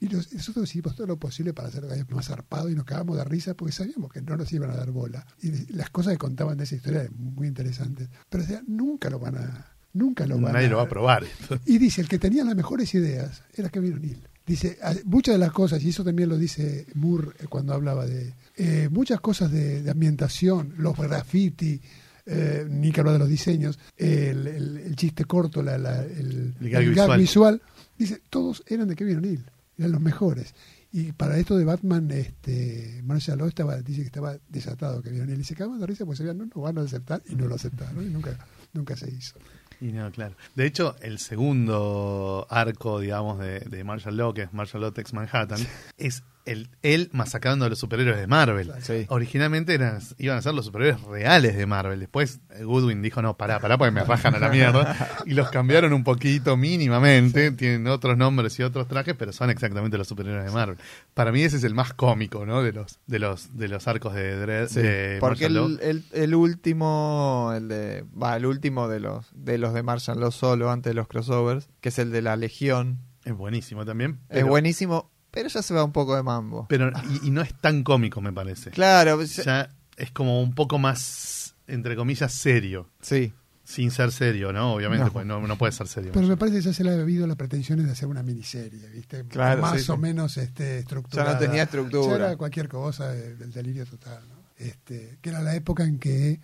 y 0.00 0.06
nos- 0.08 0.32
y 0.32 0.36
nosotros 0.36 0.68
hicimos 0.70 0.94
todo 0.94 1.06
lo 1.06 1.18
posible 1.18 1.52
para 1.52 1.68
hacer 1.68 1.84
algo 1.84 2.14
más 2.16 2.26
zarpado 2.28 2.70
y 2.70 2.74
nos 2.74 2.84
cagamos 2.84 3.16
de 3.16 3.24
risa 3.24 3.54
porque 3.54 3.72
sabíamos 3.72 4.12
que 4.12 4.22
no 4.22 4.36
nos 4.36 4.52
iban 4.52 4.70
a 4.70 4.76
dar 4.76 4.90
bola. 4.90 5.26
Y 5.42 5.72
las 5.72 5.90
cosas 5.90 6.12
que 6.12 6.18
contaban 6.18 6.56
de 6.58 6.64
esa 6.64 6.76
historia 6.76 7.00
eran 7.02 7.14
muy 7.18 7.46
interesantes. 7.48 8.08
Pero 8.28 8.44
o 8.44 8.46
sea, 8.46 8.62
nunca 8.66 9.10
lo 9.10 9.18
van 9.18 9.36
a... 9.36 9.70
Nunca 9.92 10.26
lo 10.26 10.40
van 10.40 10.54
nadie 10.54 10.66
a, 10.66 10.70
lo 10.70 10.76
va 10.78 10.82
a 10.84 10.88
probar. 10.88 11.24
y 11.66 11.78
dice, 11.78 12.00
el 12.00 12.08
que 12.08 12.18
tenía 12.18 12.42
las 12.44 12.56
mejores 12.56 12.92
ideas 12.94 13.42
era 13.54 13.68
Kevin 13.68 13.94
O'Neill. 13.94 14.28
Dice, 14.44 14.76
a- 14.82 14.92
muchas 15.04 15.36
de 15.36 15.38
las 15.38 15.52
cosas, 15.52 15.82
y 15.84 15.90
eso 15.90 16.02
también 16.04 16.28
lo 16.28 16.36
dice 16.36 16.86
Moore 16.94 17.28
eh, 17.38 17.46
cuando 17.48 17.72
hablaba 17.74 18.04
de 18.04 18.34
eh, 18.56 18.88
muchas 18.90 19.20
cosas 19.20 19.50
de, 19.52 19.82
de 19.82 19.90
ambientación, 19.90 20.74
los 20.78 20.96
graffiti, 20.96 21.80
eh, 22.26 22.66
ni 22.68 22.90
que 22.92 23.00
hablar 23.00 23.14
de 23.14 23.18
los 23.20 23.28
diseños, 23.28 23.78
el, 23.96 24.46
el- 24.46 24.76
el 24.78 24.96
chiste 24.96 25.24
corto, 25.24 25.62
la- 25.62 25.78
la- 25.78 26.02
el, 26.02 26.54
El 26.60 26.70
gag 26.70 26.84
visual. 26.88 27.18
visual, 27.20 27.62
dice, 27.98 28.20
todos 28.30 28.62
eran 28.66 28.88
de 28.88 28.96
Kevin 28.96 29.18
O'Neill, 29.18 29.44
eran 29.78 29.92
los 29.92 30.00
mejores. 30.00 30.54
Y 30.92 31.10
para 31.12 31.36
esto 31.38 31.56
de 31.56 31.64
Batman, 31.64 32.08
este, 32.12 33.00
Marshall 33.04 33.38
Law 33.38 33.48
estaba, 33.48 33.76
dice 33.82 34.02
que 34.02 34.06
estaba 34.06 34.36
desatado 34.48 35.02
Kevin 35.02 35.22
O'Neill. 35.22 35.40
Y 35.40 35.44
se 35.44 35.56
cagaban 35.56 35.80
de 35.80 35.86
risa 35.88 36.04
porque 36.04 36.18
sabían, 36.18 36.38
no, 36.38 36.46
no 36.54 36.62
van 36.62 36.78
a 36.78 36.82
aceptar, 36.82 37.20
y 37.28 37.34
no 37.34 37.46
lo 37.46 37.56
aceptaron, 37.56 38.04
y 38.06 38.10
nunca, 38.10 38.38
nunca 38.72 38.96
se 38.96 39.10
hizo. 39.10 39.36
Y 39.80 39.86
no, 39.92 40.10
claro. 40.12 40.36
De 40.54 40.66
hecho, 40.66 40.94
el 41.02 41.18
segundo 41.18 42.46
arco, 42.48 43.00
digamos, 43.00 43.38
de, 43.40 43.60
de 43.60 43.84
Marshall 43.84 44.16
Law, 44.16 44.32
que 44.34 44.42
es 44.42 44.52
Marshall 44.52 44.82
Law 44.82 44.92
Tex 44.92 45.12
Manhattan, 45.12 45.60
es 45.98 46.22
el, 46.44 46.68
él 46.82 47.08
masacrando 47.12 47.64
a 47.64 47.68
los 47.68 47.78
superhéroes 47.78 48.18
de 48.18 48.26
Marvel. 48.26 48.72
Sí. 48.82 49.06
Originalmente 49.08 49.74
eran, 49.74 50.00
iban 50.18 50.36
a 50.38 50.42
ser 50.42 50.54
los 50.54 50.66
superhéroes 50.66 51.00
reales 51.02 51.56
de 51.56 51.66
Marvel. 51.66 52.00
Después 52.00 52.40
eh, 52.50 52.64
Goodwin 52.64 53.00
dijo, 53.02 53.22
no, 53.22 53.36
pará, 53.36 53.60
pará, 53.60 53.78
porque 53.78 53.92
me 53.92 54.04
rajan 54.04 54.34
a 54.34 54.38
la 54.38 54.48
mierda. 54.48 54.96
Y 55.26 55.32
los 55.34 55.48
cambiaron 55.48 55.92
un 55.92 56.04
poquito 56.04 56.56
mínimamente. 56.56 57.50
Tienen 57.52 57.86
otros 57.86 58.16
nombres 58.18 58.58
y 58.58 58.62
otros 58.62 58.86
trajes, 58.88 59.14
pero 59.18 59.32
son 59.32 59.48
exactamente 59.50 59.96
los 59.96 60.06
superhéroes 60.06 60.44
de 60.44 60.50
Marvel. 60.50 60.76
Para 61.14 61.32
mí 61.32 61.42
ese 61.42 61.56
es 61.56 61.64
el 61.64 61.74
más 61.74 61.94
cómico, 61.94 62.44
¿no? 62.44 62.62
De 62.62 62.72
los, 62.72 62.98
de 63.06 63.18
los, 63.18 63.56
de 63.56 63.68
los 63.68 63.88
arcos 63.88 64.14
de, 64.14 64.66
Sí, 64.68 64.80
de 64.82 65.16
porque 65.20 65.46
el, 65.46 65.78
el, 65.82 66.04
el 66.12 66.34
último, 66.34 67.52
el 67.56 67.68
de, 67.68 68.04
va, 68.20 68.36
el 68.36 68.46
último 68.46 68.88
de 68.88 69.00
los 69.00 69.26
de 69.34 69.58
los 69.58 69.72
de 69.74 69.82
Marshall 69.82 70.20
Law 70.20 70.32
solo 70.32 70.70
antes 70.70 70.90
de 70.90 70.94
los 70.94 71.08
crossovers, 71.08 71.68
que 71.80 71.88
es 71.88 71.98
el 71.98 72.10
de 72.10 72.22
la 72.22 72.36
Legión, 72.36 72.98
Es 73.24 73.32
buenísimo 73.34 73.84
también. 73.84 74.18
es 74.28 74.44
buenísimo, 74.44 75.10
pero 75.34 75.48
ya 75.48 75.60
se 75.62 75.74
va 75.74 75.82
un 75.84 75.92
poco 75.92 76.14
de 76.16 76.22
mambo. 76.22 76.66
Pero, 76.68 76.90
y, 77.22 77.26
y 77.28 77.30
no 77.30 77.42
es 77.42 77.52
tan 77.54 77.82
cómico, 77.82 78.20
me 78.20 78.32
parece. 78.32 78.70
Claro, 78.70 79.20
ya- 79.22 79.42
Ya 79.42 79.70
es 79.96 80.10
como 80.12 80.40
un 80.40 80.54
poco 80.54 80.78
más, 80.78 81.54
entre 81.66 81.96
comillas, 81.96 82.32
serio. 82.32 82.88
sí, 83.02 83.32
Sin 83.66 83.90
ser 83.90 84.12
serio, 84.12 84.52
¿no? 84.52 84.74
Obviamente, 84.74 85.06
No. 85.06 85.12
pues 85.12 85.24
no, 85.24 85.40
no 85.40 85.56
puede 85.56 85.72
ser 85.72 85.88
serio. 85.88 86.10
Pero 86.12 86.26
me 86.26 86.36
parece 86.36 86.58
que 86.58 86.62
ya 86.64 86.72
se 86.74 86.84
le 86.84 86.90
ha 86.90 87.00
habido 87.00 87.26
las 87.26 87.36
pretensiones 87.36 87.86
de 87.86 87.92
hacer 87.92 88.06
una 88.08 88.22
miniserie, 88.22 88.88
¿viste? 88.90 89.24
Claro, 89.24 89.62
Más 89.62 89.80
sí, 89.82 89.90
o 89.90 89.94
sí. 89.94 90.00
menos 90.02 90.36
este, 90.36 90.80
estructurada. 90.80 91.30
Ya 91.30 91.34
no 91.34 91.40
tenía 91.40 91.56
Ya 91.56 91.62
estructura. 91.62 92.14
era 92.26 92.36
cualquier 92.36 92.68
cosa 92.68 93.08
de- 93.08 93.36
del 93.36 93.50
delirio 93.52 93.86
total, 93.86 94.22
¿no? 94.28 94.34
Este, 94.58 95.16
que 95.22 95.30
era 95.30 95.40
la 95.40 95.54
época 95.56 95.82
en 95.84 95.98
que 95.98 96.40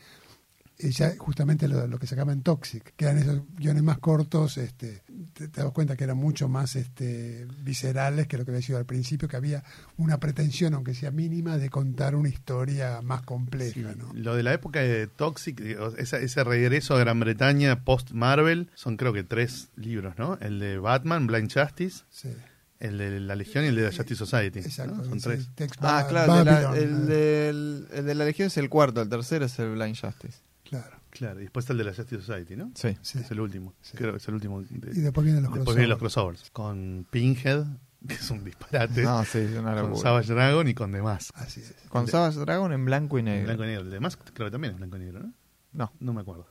ya 0.91 1.15
justamente 1.19 1.69
lo, 1.69 1.87
lo 1.87 1.99
que 1.99 2.07
sacaba 2.07 2.33
en 2.33 2.43
Toxic, 2.43 2.95
que 2.97 3.05
eran 3.05 3.19
esos 3.19 3.43
guiones 3.57 3.83
más 3.83 3.99
cortos, 3.99 4.57
este, 4.57 5.03
te, 5.35 5.49
te 5.49 5.61
das 5.63 5.71
cuenta 5.73 5.97
que 5.97 6.05
eran 6.05 6.17
mucho 6.17 6.49
más 6.49 6.77
este, 6.77 7.47
viscerales 7.63 8.27
que 8.27 8.39
lo 8.39 8.45
que 8.47 8.53
había 8.53 8.63
sido 8.63 8.79
al 8.79 8.87
principio, 8.87 9.29
que 9.29 9.37
había 9.37 9.63
una 9.99 10.19
pretensión, 10.19 10.73
aunque 10.75 10.95
sea 10.95 11.11
mínima, 11.11 11.59
de 11.59 11.69
contar 11.69 12.15
una 12.15 12.29
historia 12.31 13.01
más 13.03 13.23
compleja, 13.23 13.95
¿no? 13.97 14.11
Lo 14.15 14.35
de 14.35 14.43
la 14.43 14.55
época 14.55 14.81
de 14.81 15.07
Toxic, 15.07 15.61
esa- 15.99 16.19
ese 16.19 16.45
regreso 16.45 16.95
a 16.97 16.99
Gran 17.01 17.21
Bretaña 17.21 17.85
post-Marvel, 17.85 18.71
son 18.75 18.97
creo 18.97 19.13
que 19.13 19.23
tres 19.25 19.69
libros, 19.77 20.15
¿no? 20.19 20.39
El 20.41 20.59
de 20.59 20.79
Batman, 20.79 21.27
Blind 21.27 21.53
Justice, 21.53 22.05
Sí, 22.11 22.31
el 22.79 22.97
de 22.97 23.21
la 23.21 23.37
Legión 23.37 23.65
y 23.65 23.69
el 23.69 23.75
de 23.77 23.83
la 23.83 23.89
Justice 23.93 24.17
Society. 24.17 24.61
¿no? 24.61 24.65
exacto. 24.67 25.05
Son 25.05 25.21
tres. 25.21 25.51
Ah, 25.81 26.07
claro, 26.09 26.33
de, 26.39 26.45
la, 26.47 26.77
eh, 26.79 27.49
el 27.93 28.07
de 28.07 28.15
la 28.15 28.25
Legión 28.25 28.47
es 28.47 28.57
el 28.57 28.69
cuarto, 28.71 29.03
el 29.03 29.09
tercero 29.11 29.45
es 29.45 29.59
el 29.59 29.73
Blind 29.73 29.97
Justice. 30.01 30.39
Claro, 30.71 30.97
Claro, 31.11 31.41
y 31.41 31.43
después 31.43 31.69
el 31.71 31.79
de 31.79 31.85
la 31.85 31.93
Justice 31.93 32.23
Society, 32.23 32.55
¿no? 32.57 32.71
Sí. 32.75 32.97
sí. 33.03 33.19
Es 33.19 33.31
el 33.33 33.41
último. 33.41 33.75
Sí. 33.83 33.97
Creo 33.97 34.13
que 34.13 34.19
es 34.19 34.29
el 34.29 34.35
último. 34.35 34.63
de- 34.63 34.93
Y 34.97 35.01
después 35.01 35.25
vienen 35.25 35.43
los 35.43 35.53
después 35.53 35.75
vienen 35.77 35.91
los 35.91 35.99
crossovers. 35.99 36.41
crossovers. 36.43 36.51
Con 36.53 37.07
Pinhead, 37.11 37.65
que 38.07 38.15
es 38.15 38.31
un 38.31 38.45
disparate. 38.45 39.03
No, 39.03 39.25
sí, 39.25 39.39
es 39.39 39.53
una 39.59 39.75
con 39.75 39.83
locura. 39.91 40.03
Savage 40.03 40.33
Dragon 40.33 40.69
y 40.69 40.75
con 40.75 40.93
demás. 40.93 41.33
Así 41.35 41.61
es. 41.61 41.75
Con 41.89 42.07
Savage 42.07 42.39
Dragon 42.39 42.73
en 42.73 42.85
blanco 42.85 43.19
y 43.19 43.21
En 43.21 43.25
negro. 43.27 43.45
blanco 43.47 43.65
y 43.65 43.67
negro. 43.67 43.83
El 43.83 43.91
demás 43.91 44.17
creo 44.17 44.47
que 44.47 44.53
también 44.53 44.75
es 44.75 44.79
blanco 44.79 44.97
y 44.97 45.01
negro, 45.01 45.21
¿no? 45.21 45.35
No, 45.73 45.93
No 46.01 46.13
me 46.13 46.21
acuerdo. 46.21 46.47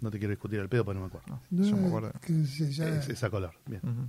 No 0.00 0.10
te 0.10 0.18
quiero 0.18 0.30
discutir 0.32 0.58
el 0.60 0.68
pedo 0.68 0.84
porque 0.84 0.96
no 1.00 1.06
me 1.06 1.08
acuerdo. 1.08 1.26
no, 1.28 1.42
No, 1.50 1.64
yo 1.64 1.76
me 1.76 1.86
acuerdo. 1.86 2.12
que 2.20 2.44
se- 2.44 2.70
ya- 2.72 2.88
Es, 2.88 3.08
es 3.08 3.22
a 3.24 3.30
color. 3.30 3.54
Bien. 3.66 3.80
Ujú. 3.84 4.08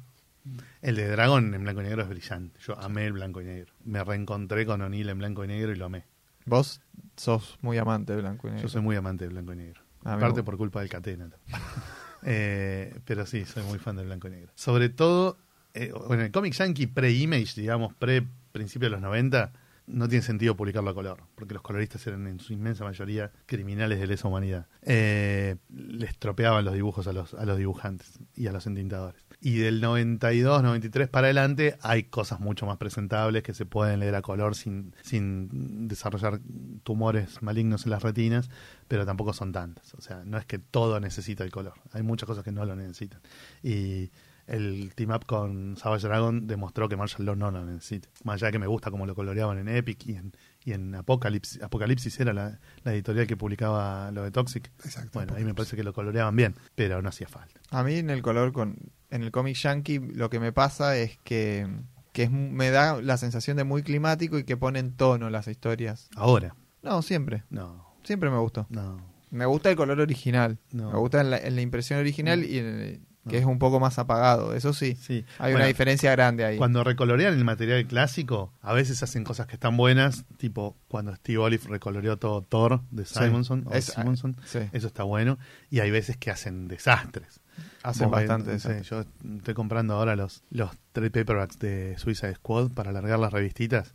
El 0.81 0.95
de 0.97 1.07
Dragón 1.07 1.53
en 1.53 1.63
blanco 1.63 1.79
y 1.81 1.85
negro 1.85 2.01
es 2.01 2.09
brillante. 2.09 2.59
Yo 2.59 2.77
amé 2.77 3.05
el 3.05 3.13
blanco 3.13 3.39
y 3.41 3.45
negro. 3.45 3.73
Me 3.85 4.03
reencontré 4.03 4.65
con 4.65 4.81
O'Neill 4.81 5.07
en 5.07 5.17
blanco 5.19 5.45
y 5.45 5.47
negro 5.47 5.71
y 5.71 5.75
lo 5.75 5.85
amé. 5.85 6.05
Vos 6.45 6.81
sos 7.15 7.57
muy 7.61 7.77
amante 7.77 8.13
de 8.13 8.21
blanco 8.21 8.47
y 8.47 8.51
negro. 8.51 8.63
Yo 8.63 8.69
soy 8.69 8.81
muy 8.81 8.95
amante 8.95 9.25
del 9.25 9.33
blanco 9.33 9.53
y 9.53 9.55
negro. 9.57 9.81
A 10.03 10.11
mí 10.11 10.15
Aparte 10.17 10.39
me- 10.39 10.43
por 10.43 10.57
culpa 10.57 10.79
del 10.81 10.89
Catena. 10.89 11.29
Eh, 12.25 12.99
pero 13.05 13.25
sí, 13.25 13.43
soy 13.45 13.63
muy 13.63 13.79
fan 13.79 13.97
del 13.97 14.05
blanco 14.05 14.27
y 14.29 14.31
negro. 14.31 14.51
Sobre 14.55 14.87
todo, 14.87 15.37
eh, 15.73 15.91
bueno, 16.07 16.23
el 16.23 16.31
cómic 16.31 16.53
yankee 16.53 16.87
pre-image, 16.87 17.59
digamos, 17.59 17.93
pre-principio 17.95 18.85
de 18.87 18.91
los 18.91 19.01
90, 19.01 19.51
no 19.87 20.07
tiene 20.07 20.23
sentido 20.23 20.55
publicarlo 20.55 20.89
a 20.91 20.93
color, 20.93 21.23
porque 21.35 21.53
los 21.53 21.61
coloristas 21.61 22.07
eran 22.07 22.25
en 22.27 22.39
su 22.39 22.53
inmensa 22.53 22.85
mayoría 22.85 23.31
criminales 23.45 23.99
de 23.99 24.07
lesa 24.07 24.29
humanidad. 24.29 24.67
Eh, 24.83 25.57
les 25.69 26.17
tropeaban 26.17 26.63
los 26.63 26.73
dibujos 26.73 27.07
a 27.07 27.11
los, 27.11 27.33
a 27.33 27.45
los 27.45 27.57
dibujantes 27.57 28.17
y 28.35 28.47
a 28.47 28.53
los 28.53 28.65
entintadores. 28.67 29.21
Y 29.45 29.57
del 29.57 29.81
92, 29.81 30.63
93 30.63 31.09
para 31.09 31.27
adelante 31.27 31.75
hay 31.81 32.03
cosas 32.03 32.39
mucho 32.39 32.65
más 32.65 32.77
presentables 32.77 33.43
que 33.43 33.53
se 33.53 33.65
pueden 33.65 33.99
leer 33.99 34.15
a 34.15 34.21
color 34.21 34.55
sin, 34.55 34.95
sin 35.01 35.89
desarrollar 35.89 36.39
tumores 36.83 37.41
malignos 37.41 37.83
en 37.83 37.91
las 37.91 38.03
retinas, 38.03 38.49
pero 38.87 39.05
tampoco 39.05 39.33
son 39.33 39.51
tantas. 39.51 39.95
O 39.95 40.01
sea, 40.01 40.23
no 40.23 40.37
es 40.37 40.45
que 40.45 40.59
todo 40.59 40.97
necesita 41.01 41.43
el 41.43 41.51
color. 41.51 41.73
Hay 41.91 42.03
muchas 42.03 42.25
cosas 42.25 42.45
que 42.45 42.53
no 42.53 42.63
lo 42.63 42.73
necesitan. 42.77 43.19
Y 43.61 44.11
el 44.47 44.93
team 44.95 45.11
up 45.11 45.25
con 45.25 45.75
Savage 45.75 46.07
Dragon 46.07 46.47
demostró 46.47 46.87
que 46.87 46.95
Marshall 46.95 47.25
Law 47.25 47.35
no 47.35 47.51
lo 47.51 47.65
necesita. 47.65 48.07
Más 48.23 48.35
allá 48.35 48.47
de 48.47 48.53
que 48.53 48.59
me 48.59 48.67
gusta 48.67 48.91
como 48.91 49.05
lo 49.05 49.13
coloreaban 49.13 49.57
en 49.57 49.67
Epic 49.67 50.05
y 50.07 50.15
en, 50.15 50.31
y 50.63 50.71
en 50.71 50.95
Apocalypse. 50.95 51.61
Apocalipsis 51.61 52.17
era 52.17 52.31
la, 52.31 52.61
la 52.85 52.93
editorial 52.93 53.27
que 53.27 53.35
publicaba 53.35 54.09
lo 54.11 54.23
de 54.23 54.31
Toxic. 54.31 54.71
Exacto. 54.85 55.11
Bueno, 55.13 55.33
ahí 55.35 55.43
me 55.43 55.53
parece 55.53 55.75
que 55.75 55.83
lo 55.83 55.91
coloreaban 55.91 56.33
bien, 56.33 56.55
pero 56.75 57.01
no 57.01 57.09
hacía 57.09 57.27
falta. 57.27 57.59
A 57.71 57.83
mí 57.83 57.95
en 57.95 58.09
el 58.09 58.21
color 58.21 58.53
con 58.53 58.77
en 59.13 59.23
el 59.23 59.31
cómic 59.31 59.55
yankee 59.55 59.99
lo 59.99 60.29
que 60.29 60.39
me 60.39 60.51
pasa 60.51 60.97
es 60.97 61.17
que 61.23 61.67
que 62.11 62.23
es, 62.23 62.31
me 62.31 62.69
da 62.69 63.01
la 63.01 63.17
sensación 63.17 63.57
de 63.57 63.63
muy 63.63 63.81
climático 63.81 64.37
y 64.37 64.43
que 64.43 64.55
pone 64.55 64.77
en 64.79 64.91
tono 64.93 65.29
las 65.31 65.47
historias. 65.47 66.09
Ahora, 66.15 66.55
No, 66.83 67.01
siempre. 67.01 67.43
no, 67.49 67.87
Siempre 68.03 68.29
me 68.29 68.37
gustó. 68.37 68.67
no. 68.69 69.01
Me 69.31 69.47
gusta 69.47 69.71
el 69.71 69.75
color 69.75 69.99
original. 69.99 70.59
No. 70.71 70.91
Me 70.91 70.99
gusta 70.99 71.21
en 71.21 71.31
la, 71.31 71.37
en 71.39 71.55
la 71.55 71.61
impresión 71.61 71.99
original 71.99 72.41
No. 72.41 72.45
y 72.45 72.57
en 72.59 72.65
el- 72.67 72.99
No. 73.23 73.31
que 73.31 73.39
es 73.39 73.45
un 73.45 73.57
poco 73.57 73.79
más 73.79 73.97
apagado. 73.97 74.53
Eso 74.53 74.73
sí. 74.73 74.95
Sí. 75.01 75.25
Hay 75.39 75.53
Bueno, 75.53 75.57
una 75.59 75.65
diferencia 75.65 76.11
grande 76.11 76.45
ahí. 76.45 76.57
Cuando 76.57 76.83
recolorean 76.83 77.33
el 77.33 77.43
material 77.45 77.87
clásico, 77.87 78.53
a 78.61 78.73
veces 78.73 79.01
hacen 79.01 79.23
cosas 79.23 79.47
que 79.47 79.53
están 79.55 79.75
buenas, 79.75 80.25
tipo 80.37 80.75
cuando 80.87 81.15
Steve 81.15 81.39
Olive 81.39 81.63
recoloreó 81.67 82.17
todo 82.17 82.43
Thor 82.43 82.81
de 82.91 83.05
Sí. 83.05 83.15
Simonson, 83.17 83.63
o 83.65 83.73
Es- 83.73 83.85
Simonson, 83.85 84.35
sí. 84.45 84.59
eso 84.71 84.85
está 84.85 85.01
bueno, 85.01 85.39
y 85.71 85.79
hay 85.79 85.89
veces 85.89 86.15
que 86.17 86.29
hacen 86.29 86.67
desastres. 86.67 87.39
Hacen 87.83 88.09
bastante 88.11 88.51
desastre. 88.51 88.83
Yo 88.83 89.05
estoy 89.37 89.53
comprando 89.53 89.93
ahora 89.95 90.15
los, 90.15 90.43
los 90.49 90.71
trade 90.93 91.11
paperbacks 91.11 91.59
de 91.59 91.95
Suicide 91.97 92.35
Squad 92.35 92.71
para 92.71 92.89
alargar 92.91 93.19
las 93.19 93.33
revistitas. 93.33 93.93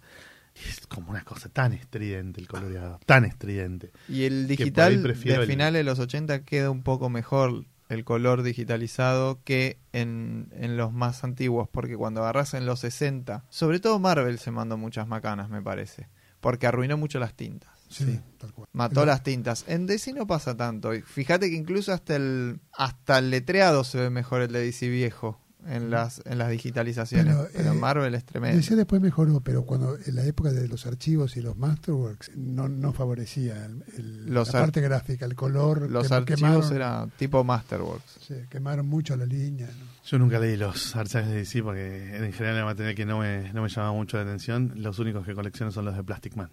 Y 0.55 0.69
es 0.69 0.87
como 0.89 1.11
una 1.11 1.23
cosa 1.23 1.49
tan 1.49 1.73
estridente 1.73 2.41
el 2.41 2.49
coloreado, 2.49 2.99
tan 3.07 3.25
estridente. 3.25 3.93
Y 4.09 4.25
el 4.25 4.49
digital 4.49 5.03
de 5.03 5.35
el- 5.43 5.47
finales 5.47 5.81
de 5.81 5.85
los 5.85 5.99
80 6.01 6.43
queda 6.45 6.71
un 6.71 6.83
poco 6.83 7.09
mejor 7.11 7.65
el 7.89 8.05
color 8.05 8.43
digitalizado 8.43 9.41
que 9.45 9.79
en, 9.93 10.49
en 10.53 10.77
los 10.77 10.93
más 10.93 11.25
antiguos, 11.25 11.69
porque 11.71 11.97
cuando 11.97 12.21
agarras 12.23 12.53
en 12.55 12.67
los 12.67 12.81
60, 12.81 13.45
sobre 13.49 13.81
todo 13.81 13.99
Marvel 13.99 14.39
se 14.39 14.51
mandó 14.51 14.77
muchas 14.77 15.07
macanas, 15.09 15.49
me 15.49 15.63
parece, 15.63 16.09
porque 16.41 16.67
arruinó 16.67 16.99
mucho 16.99 17.19
las 17.19 17.35
tintas. 17.35 17.71
Sí, 17.89 18.21
tal 18.39 18.53
cual. 18.53 18.69
Mató 18.73 19.01
El- 19.03 19.09
las 19.09 19.23
tintas. 19.23 19.65
En 19.69 19.87
DC 19.87 20.13
no 20.13 20.27
pasa 20.27 20.57
tanto. 20.57 20.95
Y 20.95 21.03
fíjate 21.03 21.49
que 21.51 21.57
incluso 21.57 21.93
hasta 21.93 22.17
el 22.17 22.61
hasta 22.77 23.19
el 23.19 23.31
letreado 23.31 23.85
se 23.85 23.99
ve 23.99 24.11
mejor 24.11 24.43
el 24.43 24.53
de 24.53 24.61
DC 24.61 24.89
viejo 24.89 25.41
en 25.67 25.91
las 25.91 26.23
en 26.25 26.39
las 26.39 26.49
digitalizaciones. 26.51 27.35
Pero, 27.35 27.49
Pero, 27.53 27.73
eh, 27.73 27.75
Marvel 27.75 28.15
es 28.15 28.25
tremendo. 28.25 28.57
Decía 28.57 28.77
después 28.77 29.03
mejoró, 29.03 29.41
pero 29.41 29.65
cuando 29.65 29.99
en 30.07 30.15
la 30.15 30.25
época 30.25 30.51
de 30.53 30.67
los 30.69 30.87
archivos 30.87 31.37
y 31.37 31.43
los 31.43 31.57
Masterworks 31.57 32.31
no, 32.37 32.69
no 32.69 32.93
favorecía 32.93 33.67
el- 33.67 33.85
el- 33.97 34.27
Los 34.33 34.53
la 34.53 34.61
ar- 34.61 34.65
parte 34.67 34.81
gráfica, 34.81 35.25
el 35.27 35.35
color. 35.35 35.91
Los 35.91 36.09
que- 36.09 36.15
archivos 36.15 36.41
quemaron, 36.41 36.73
era 36.77 37.07
tipo 37.19 37.43
Masterworks. 37.45 38.19
sí, 38.27 38.35
quemaron 38.49 38.87
mucho 38.87 39.17
la 39.17 39.27
línea. 39.27 39.67
¿no? 39.67 39.89
Yo 40.07 40.19
nunca 40.19 40.39
leí 40.39 40.57
los 40.57 40.95
archivos 40.97 41.27
de 41.27 41.35
DC 41.35 41.63
porque 41.63 42.17
en 42.17 42.33
general 42.33 42.57
era 42.57 42.65
material 42.65 42.95
que 42.95 43.05
no 43.05 43.19
me, 43.19 43.53
no 43.53 43.61
me 43.63 43.69
llamaba 43.69 43.93
mucho 43.93 44.17
la 44.17 44.23
atención. 44.23 44.73
Los 44.77 44.99
únicos 45.01 45.27
que 45.27 45.35
colecciono 45.35 45.71
son 45.73 45.85
los 45.85 45.95
de 45.97 46.03
Plastic 46.05 46.35
Man. 46.37 46.51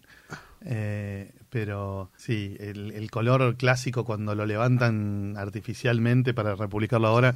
Eh, 0.67 1.31
pero 1.49 2.11
sí, 2.17 2.57
el, 2.59 2.91
el 2.91 3.11
color 3.11 3.55
clásico 3.55 4.03
cuando 4.03 4.33
lo 4.33 4.45
levantan 4.47 5.35
artificialmente 5.37 6.33
para 6.33 6.55
republicarlo 6.55 7.07
ahora 7.07 7.35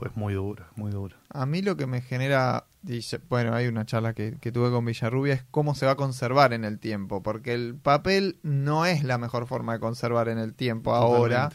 uf, 0.00 0.06
es 0.06 0.16
muy 0.16 0.32
duro, 0.34 0.64
muy 0.74 0.90
duro. 0.90 1.16
A 1.28 1.44
mí 1.44 1.60
lo 1.60 1.76
que 1.76 1.86
me 1.86 2.00
genera, 2.00 2.64
ya- 2.82 3.20
bueno, 3.28 3.54
hay 3.54 3.66
una 3.66 3.84
charla 3.84 4.14
que, 4.14 4.38
que 4.40 4.52
tuve 4.52 4.70
con 4.70 4.84
Villarrubia, 4.86 5.34
es 5.34 5.44
cómo 5.50 5.74
se 5.74 5.84
va 5.86 5.92
a 5.92 5.96
conservar 5.96 6.52
en 6.54 6.64
el 6.64 6.78
tiempo, 6.78 7.22
porque 7.22 7.52
el 7.52 7.74
papel 7.74 8.38
no 8.42 8.86
es 8.86 9.04
la 9.04 9.18
mejor 9.18 9.46
forma 9.46 9.74
de 9.74 9.80
conservar 9.80 10.28
en 10.30 10.38
el 10.38 10.54
tiempo 10.54 10.94
ahora, 10.94 11.50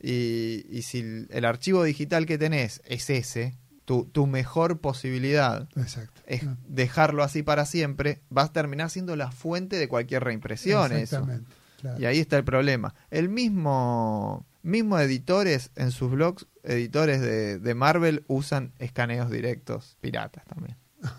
y, 0.00 0.64
y 0.70 0.82
si 0.82 1.26
el 1.30 1.44
archivo 1.44 1.84
digital 1.84 2.24
que 2.26 2.38
tenés 2.38 2.80
es 2.86 3.10
ese, 3.10 3.54
tu, 3.84 4.04
tu 4.06 4.26
mejor 4.26 4.78
posibilidad 4.78 5.68
Exacto. 5.76 6.20
es 6.26 6.44
No, 6.44 6.56
dejarlo 6.68 7.22
así 7.22 7.42
para 7.42 7.64
siempre, 7.66 8.20
vas 8.30 8.50
a 8.50 8.52
terminar 8.52 8.90
siendo 8.90 9.16
la 9.16 9.30
fuente 9.30 9.76
de 9.76 9.88
cualquier 9.88 10.24
reimpresión. 10.24 10.92
Eso. 10.92 11.00
Exactamente. 11.00 11.50
claro. 11.80 12.00
Y 12.00 12.06
ahí 12.06 12.18
está 12.18 12.36
el 12.36 12.44
problema. 12.44 12.94
El 13.10 13.28
mismo, 13.28 14.46
mismo 14.62 14.98
editores 14.98 15.70
en 15.76 15.90
sus 15.90 16.10
blogs, 16.10 16.46
editores 16.62 17.20
de, 17.20 17.58
de 17.58 17.74
Marvel, 17.74 18.24
usan 18.28 18.72
escaneos 18.78 19.30
directos 19.30 19.96
piratas 20.00 20.44
también. 20.44 20.76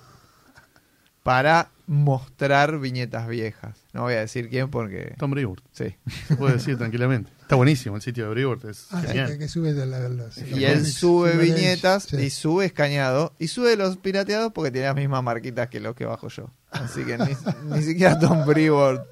Para 1.23 1.69
mostrar 1.85 2.79
viñetas 2.79 3.27
viejas. 3.27 3.77
No 3.93 4.03
voy 4.03 4.13
a 4.13 4.19
decir 4.21 4.49
quién 4.49 4.69
porque... 4.69 5.15
Tom 5.17 5.31
Brevoort, 5.31 5.63
Sí. 5.71 5.95
se 6.27 6.35
puede 6.35 6.53
decir 6.53 6.77
tranquilamente. 6.77 7.31
Está 7.41 7.55
buenísimo 7.55 7.95
el 7.97 8.01
sitio 8.01 8.25
de 8.25 8.29
Brevoort, 8.31 8.65
es 8.65 8.87
Ah, 8.91 9.03
sí, 9.05 9.13
que, 9.13 9.37
que 9.37 9.47
sube 9.47 9.73
de 9.73 9.85
la, 9.85 10.07
los, 10.09 10.37
Y 10.37 10.63
él 10.65 10.85
sube 10.85 11.35
viñetas 11.37 12.03
sí. 12.03 12.17
y 12.17 12.29
sube 12.29 12.65
escaneado. 12.65 13.33
Y 13.39 13.47
sube 13.49 13.75
los 13.75 13.97
pirateados 13.97 14.51
porque 14.53 14.71
tiene 14.71 14.87
las 14.87 14.95
mismas 14.95 15.23
marquitas 15.23 15.67
que 15.69 15.79
los 15.79 15.95
que 15.95 16.05
bajo 16.05 16.29
yo. 16.29 16.49
Así 16.71 17.03
que 17.03 17.17
ni, 17.17 17.35
ni 17.75 17.81
siquiera 17.83 18.17
Tom 18.17 18.45
Brevoort 18.45 19.05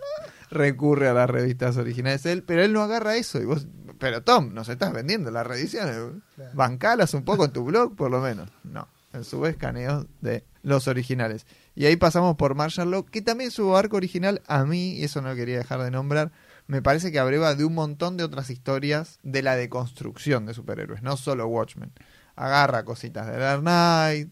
recurre 0.49 1.07
a 1.09 1.13
las 1.13 1.29
revistas 1.29 1.77
originales 1.77 2.23
de 2.23 2.31
él. 2.33 2.43
Pero 2.43 2.63
él 2.63 2.73
no 2.73 2.81
agarra 2.81 3.15
eso. 3.17 3.39
Y 3.41 3.45
vos, 3.45 3.67
pero 3.99 4.23
Tom, 4.23 4.53
nos 4.53 4.69
estás 4.69 4.93
vendiendo 4.93 5.29
las 5.29 5.45
reediciones. 5.45 5.95
Claro. 6.35 6.51
Bancalas 6.53 7.13
un 7.13 7.23
poco 7.23 7.45
en 7.45 7.51
tu 7.51 7.63
blog, 7.65 7.95
por 7.95 8.09
lo 8.09 8.21
menos. 8.21 8.49
No. 8.63 8.87
Él 9.13 9.25
sube 9.25 9.49
escaneos 9.49 10.05
de 10.21 10.45
los 10.63 10.87
originales. 10.87 11.45
Y 11.75 11.85
ahí 11.85 11.95
pasamos 11.95 12.35
por 12.35 12.53
Marshall 12.55 12.91
Law, 12.91 13.05
que 13.05 13.21
también 13.21 13.49
su 13.51 13.75
arco 13.77 13.95
original, 13.97 14.41
a 14.47 14.65
mí, 14.65 14.93
y 14.95 15.03
eso 15.05 15.21
no 15.21 15.29
lo 15.29 15.35
quería 15.35 15.57
dejar 15.57 15.81
de 15.81 15.91
nombrar, 15.91 16.31
me 16.67 16.81
parece 16.81 17.11
que 17.11 17.19
abreva 17.19 17.55
de 17.55 17.63
un 17.65 17.73
montón 17.73 18.17
de 18.17 18.23
otras 18.23 18.49
historias 18.49 19.19
de 19.23 19.41
la 19.41 19.55
deconstrucción 19.55 20.45
de 20.45 20.53
superhéroes, 20.53 21.01
no 21.01 21.15
solo 21.17 21.47
Watchmen. 21.47 21.91
Agarra 22.35 22.83
cositas 22.85 23.25
de 23.27 23.37
Dark 23.37 23.61
Knight, 23.61 24.29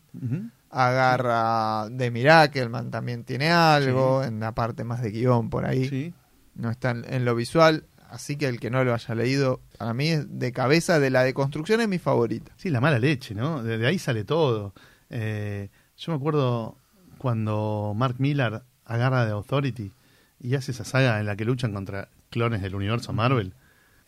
agarra 0.70 1.90
de 1.90 2.12
Miracleman, 2.12 2.92
también 2.92 3.24
tiene 3.24 3.50
algo, 3.52 4.24
en 4.24 4.40
la 4.40 4.54
parte 4.54 4.84
más 4.84 5.02
de 5.02 5.12
guion 5.12 5.50
por 5.50 5.66
ahí, 5.66 5.88
Sí. 5.88 6.14
no 6.56 6.70
está 6.70 6.92
en, 6.92 7.06
en 7.12 7.26
lo 7.26 7.36
visual, 7.36 7.86
así 8.10 8.36
que 8.36 8.48
el 8.48 8.60
que 8.60 8.70
no 8.70 8.84
lo 8.84 8.94
haya 8.94 9.16
leído, 9.16 9.62
para 9.78 9.94
mí 9.94 10.10
es 10.10 10.26
de 10.40 10.52
cabeza 10.52 11.00
de 11.00 11.10
la 11.10 11.24
deconstrucción 11.24 11.82
es 11.82 11.88
mi 11.88 12.00
favorita. 12.00 12.52
Sí, 12.58 12.70
la 12.70 12.82
mala 12.82 13.00
leche, 13.00 13.34
¿no? 13.34 13.64
De, 13.64 13.78
de 13.78 13.88
ahí 13.88 13.98
sale 14.00 14.24
todo. 14.24 14.74
Eh, 15.10 15.70
yo 15.98 16.12
me 16.12 16.18
acuerdo 16.18 16.78
cuando 17.20 17.94
Mark 17.96 18.16
Millar 18.18 18.64
agarra 18.86 19.26
de 19.26 19.32
Authority 19.32 19.92
y 20.40 20.56
hace 20.56 20.72
esa 20.72 20.86
saga 20.86 21.20
en 21.20 21.28
la 21.28 21.36
que 21.36 21.46
luchan 21.46 21.74
contra 21.74 22.10
clones 22.32 22.62
del 22.62 22.74
universo 22.74 23.14
Marvel. 23.14 23.54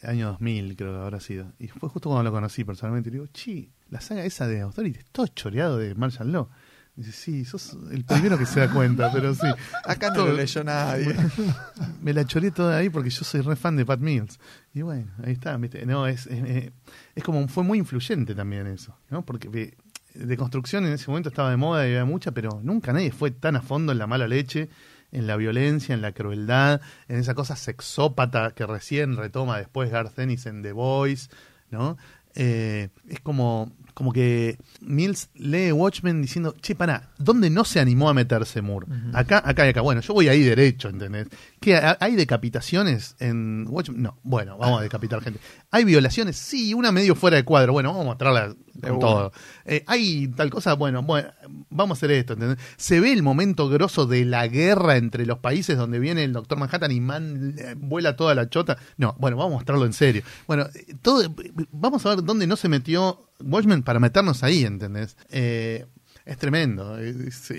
Año 0.01 0.29
2000 0.29 0.75
creo 0.75 0.93
que 0.93 0.99
habrá 0.99 1.19
sido. 1.19 1.51
Y 1.59 1.67
fue 1.67 1.87
justo 1.87 2.09
cuando 2.09 2.23
lo 2.23 2.31
conocí 2.31 2.63
personalmente. 2.63 3.09
Y 3.09 3.13
digo, 3.13 3.27
chi, 3.27 3.69
la 3.91 4.01
saga 4.01 4.25
esa 4.25 4.47
de 4.47 4.61
Authority 4.61 4.99
es 4.99 5.05
todo 5.11 5.27
choreado 5.27 5.77
de 5.77 5.93
Marshall 5.93 6.31
Law. 6.31 6.49
Y 6.97 7.03
dice, 7.03 7.11
sí, 7.11 7.45
sos 7.45 7.77
el 7.91 8.03
primero 8.03 8.37
que 8.37 8.45
se 8.45 8.61
da 8.61 8.73
cuenta, 8.73 9.11
pero 9.13 9.35
sí. 9.35 9.47
Acá 9.85 10.09
no 10.09 10.25
lo 10.25 10.33
leyó 10.33 10.63
nadie. 10.63 11.15
me 12.01 12.13
la 12.13 12.25
choré 12.25 12.49
toda 12.49 12.77
ahí 12.77 12.89
porque 12.89 13.11
yo 13.11 13.23
soy 13.23 13.41
re 13.41 13.55
fan 13.55 13.75
de 13.75 13.85
Pat 13.85 13.99
Mills. 13.99 14.39
Y 14.73 14.81
bueno, 14.81 15.11
ahí 15.23 15.33
está, 15.33 15.55
¿viste? 15.57 15.85
No, 15.85 16.07
es, 16.07 16.25
es, 16.27 16.71
es 17.13 17.23
como, 17.23 17.47
fue 17.47 17.63
muy 17.63 17.77
influyente 17.77 18.33
también 18.33 18.65
eso, 18.67 18.97
¿no? 19.09 19.23
Porque 19.23 19.77
de 20.13 20.37
construcción 20.37 20.85
en 20.85 20.93
ese 20.93 21.07
momento 21.09 21.29
estaba 21.29 21.49
de 21.49 21.57
moda 21.57 21.83
y 21.85 21.91
había 21.91 22.05
mucha, 22.05 22.31
pero 22.31 22.59
nunca 22.63 22.93
nadie 22.93 23.11
fue 23.11 23.31
tan 23.31 23.55
a 23.55 23.61
fondo 23.61 23.91
en 23.91 23.97
la 23.97 24.07
mala 24.07 24.27
leche, 24.27 24.69
en 25.11 25.27
la 25.27 25.35
violencia, 25.37 25.93
en 25.93 26.01
la 26.01 26.11
crueldad, 26.13 26.81
en 27.07 27.17
esa 27.17 27.33
cosa 27.35 27.55
sexópata 27.55 28.51
que 28.55 28.65
recién 28.65 29.17
retoma 29.17 29.57
después 29.57 29.91
Garth 29.91 30.17
Ennis 30.19 30.45
en 30.45 30.61
The 30.61 30.71
Voice, 30.71 31.29
¿no? 31.69 31.97
Eh, 32.33 32.87
es 33.09 33.19
como, 33.19 33.73
como 33.93 34.13
que 34.13 34.57
Mills 34.79 35.29
lee 35.33 35.73
Watchmen 35.73 36.21
diciendo, 36.21 36.55
che, 36.61 36.75
para, 36.75 37.09
¿dónde 37.17 37.49
no 37.49 37.65
se 37.65 37.81
animó 37.81 38.09
a 38.09 38.13
meterse 38.13 38.61
Moore? 38.61 38.87
Acá, 39.13 39.41
acá 39.45 39.65
y 39.65 39.71
acá. 39.71 39.81
Bueno, 39.81 39.99
yo 39.99 40.13
voy 40.13 40.29
ahí 40.29 40.41
derecho, 40.41 40.87
¿entendés? 40.87 41.27
¿Qué, 41.59 41.75
ha- 41.75 41.97
¿Hay 41.99 42.15
decapitaciones 42.15 43.17
en 43.19 43.65
Watchmen? 43.67 44.01
No, 44.01 44.17
bueno, 44.23 44.57
vamos 44.57 44.79
a 44.79 44.83
decapitar 44.83 45.21
gente. 45.21 45.41
¿Hay 45.73 45.85
violaciones? 45.85 46.35
Sí, 46.35 46.73
una 46.73 46.91
medio 46.91 47.15
fuera 47.15 47.37
de 47.37 47.45
cuadro. 47.45 47.71
Bueno, 47.71 47.89
vamos 47.89 48.03
a 48.03 48.05
mostrarla 48.05 48.55
con 48.81 48.91
una. 48.91 48.99
todo. 48.99 49.31
Eh, 49.63 49.83
¿Hay 49.87 50.27
tal 50.27 50.49
cosa? 50.49 50.73
Bueno, 50.73 51.01
bueno, 51.01 51.29
vamos 51.69 51.95
a 51.95 51.99
hacer 51.99 52.11
esto, 52.11 52.33
¿entendés? 52.33 52.57
Se 52.75 52.99
ve 52.99 53.13
el 53.13 53.23
momento 53.23 53.69
grosso 53.69 54.05
de 54.05 54.25
la 54.25 54.47
guerra 54.47 54.97
entre 54.97 55.25
los 55.25 55.39
países 55.39 55.77
donde 55.77 55.99
viene 55.99 56.25
el 56.25 56.33
Doctor 56.33 56.57
Manhattan 56.59 56.91
y 56.91 56.99
man, 56.99 57.55
eh, 57.57 57.75
vuela 57.77 58.17
toda 58.17 58.35
la 58.35 58.49
chota. 58.49 58.77
No, 58.97 59.15
bueno, 59.17 59.37
vamos 59.37 59.53
a 59.53 59.55
mostrarlo 59.55 59.85
en 59.85 59.93
serio. 59.93 60.23
Bueno, 60.45 60.67
eh, 60.75 60.95
todo, 61.01 61.23
vamos 61.71 62.05
a 62.05 62.15
ver 62.15 62.23
dónde 62.25 62.47
no 62.47 62.57
se 62.57 62.67
metió 62.67 63.29
Watchmen 63.39 63.83
para 63.83 63.99
meternos 63.99 64.43
ahí, 64.43 64.65
¿entendés? 64.65 65.15
Eh, 65.29 65.85
es 66.31 66.37
tremendo. 66.37 66.97
Eh, 66.99 67.13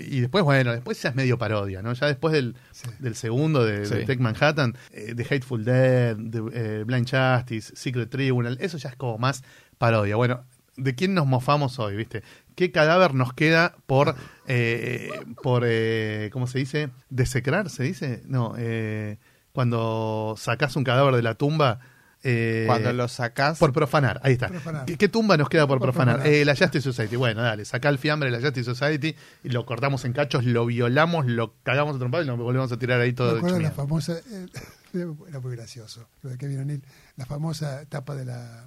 Y 0.09 0.19
después, 0.21 0.43
bueno, 0.43 0.71
después 0.73 1.01
ya 1.01 1.09
es 1.09 1.15
medio 1.15 1.37
parodia, 1.37 1.81
¿no? 1.81 1.93
Ya 1.93 2.07
después 2.07 2.33
del, 2.33 2.55
Sí. 2.71 2.87
del 2.99 3.15
segundo 3.15 3.63
de, 3.65 3.79
de 3.79 3.85
Sí. 4.01 4.05
Tech 4.05 4.19
Manhattan, 4.19 4.75
eh, 4.91 5.13
The 5.15 5.23
Hateful 5.23 5.63
Dead, 5.63 6.17
The, 6.17 6.41
eh, 6.53 6.83
Blind 6.85 7.07
Justice, 7.09 7.73
Secret 7.75 8.09
Tribunal, 8.09 8.57
eso 8.61 8.77
ya 8.77 8.89
es 8.89 8.95
como 8.95 9.17
más 9.17 9.43
parodia. 9.77 10.15
Bueno, 10.15 10.45
¿de 10.77 10.95
quién 10.95 11.13
nos 11.13 11.25
mofamos 11.27 11.79
hoy, 11.79 11.95
viste? 11.95 12.23
¿Qué 12.55 12.71
cadáver 12.71 13.13
nos 13.13 13.33
queda 13.33 13.75
por, 13.85 14.15
eh, 14.47 15.09
por 15.41 15.63
eh, 15.65 16.29
¿cómo 16.33 16.47
se 16.47 16.59
dice? 16.59 16.89
¿Desecrar, 17.09 17.69
se 17.69 17.83
dice? 17.83 18.21
No, 18.25 18.53
eh, 18.57 19.17
cuando 19.51 20.35
sacás 20.37 20.75
un 20.75 20.83
cadáver 20.83 21.15
de 21.15 21.21
la 21.21 21.35
tumba... 21.35 21.79
eh, 22.23 22.63
Cuando 22.67 22.93
lo 22.93 23.07
sacás, 23.07 23.59
por 23.59 23.73
profanar, 23.73 24.19
ahí 24.23 24.33
está. 24.33 24.47
Profanar. 24.47 24.85
¿Qué, 24.85 24.97
qué 24.97 25.09
tumba 25.09 25.35
nos 25.37 25.49
queda 25.49 25.67
por, 25.67 25.77
Por 25.79 25.87
profanar? 25.89 26.15
profanar. 26.15 26.33
Eh, 26.35 26.45
la 26.45 26.55
Justice 26.55 26.81
Society. 26.81 27.15
Bueno, 27.15 27.41
dale, 27.41 27.65
saca 27.65 27.89
el 27.89 27.97
fiambre 27.97 28.31
de 28.31 28.37
la 28.39 28.41
Justice 28.45 28.65
Society 28.65 29.15
y 29.43 29.49
lo 29.49 29.65
cortamos 29.65 30.05
en 30.05 30.13
cachos, 30.13 30.45
lo 30.45 30.65
violamos, 30.65 31.25
lo 31.25 31.55
cagamos 31.63 31.95
a 31.97 31.99
trompadas 31.99 32.25
y 32.25 32.29
nos 32.29 32.37
volvemos 32.37 32.71
a 32.71 32.79
tirar 32.79 33.01
ahí 33.01 33.13
todo 33.13 33.33
Me 33.33 33.37
acuerdo 33.39 33.57
hecho 33.57 33.63
de 33.63 33.69
la 33.69 33.75
famosa, 33.75 34.13
eh, 34.17 34.47
era 35.27 35.39
muy 35.39 35.55
gracioso, 35.55 36.07
lo 36.21 36.29
de 36.29 36.37
Kevin 36.37 36.59
O'Neill, 36.61 36.83
la 37.17 37.25
famosa 37.25 37.85
tapa 37.89 38.15
de 38.15 38.25
la 38.25 38.65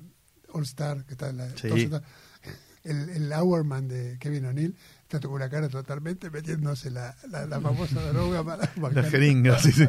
All 0.52 0.62
Star, 0.64 1.04
que 1.04 1.12
está 1.12 1.30
en 1.30 1.38
la 1.38 1.48
Sí. 1.56 1.68
Star, 1.68 2.02
el, 2.84 3.08
el 3.10 3.32
Hourman 3.32 3.88
de 3.88 4.16
Kevin 4.20 4.46
O'Neill 4.46 4.76
está 5.08 5.20
con 5.20 5.32
una 5.36 5.48
cara 5.48 5.68
totalmente 5.68 6.30
metiéndose 6.30 6.90
la, 6.90 7.14
la, 7.30 7.46
la 7.46 7.60
famosa 7.60 8.00
droga 8.12 8.42
para 8.44 8.70
La 8.92 9.02
jeringa, 9.04 9.56
sí, 9.58 9.70
sí. 9.72 9.86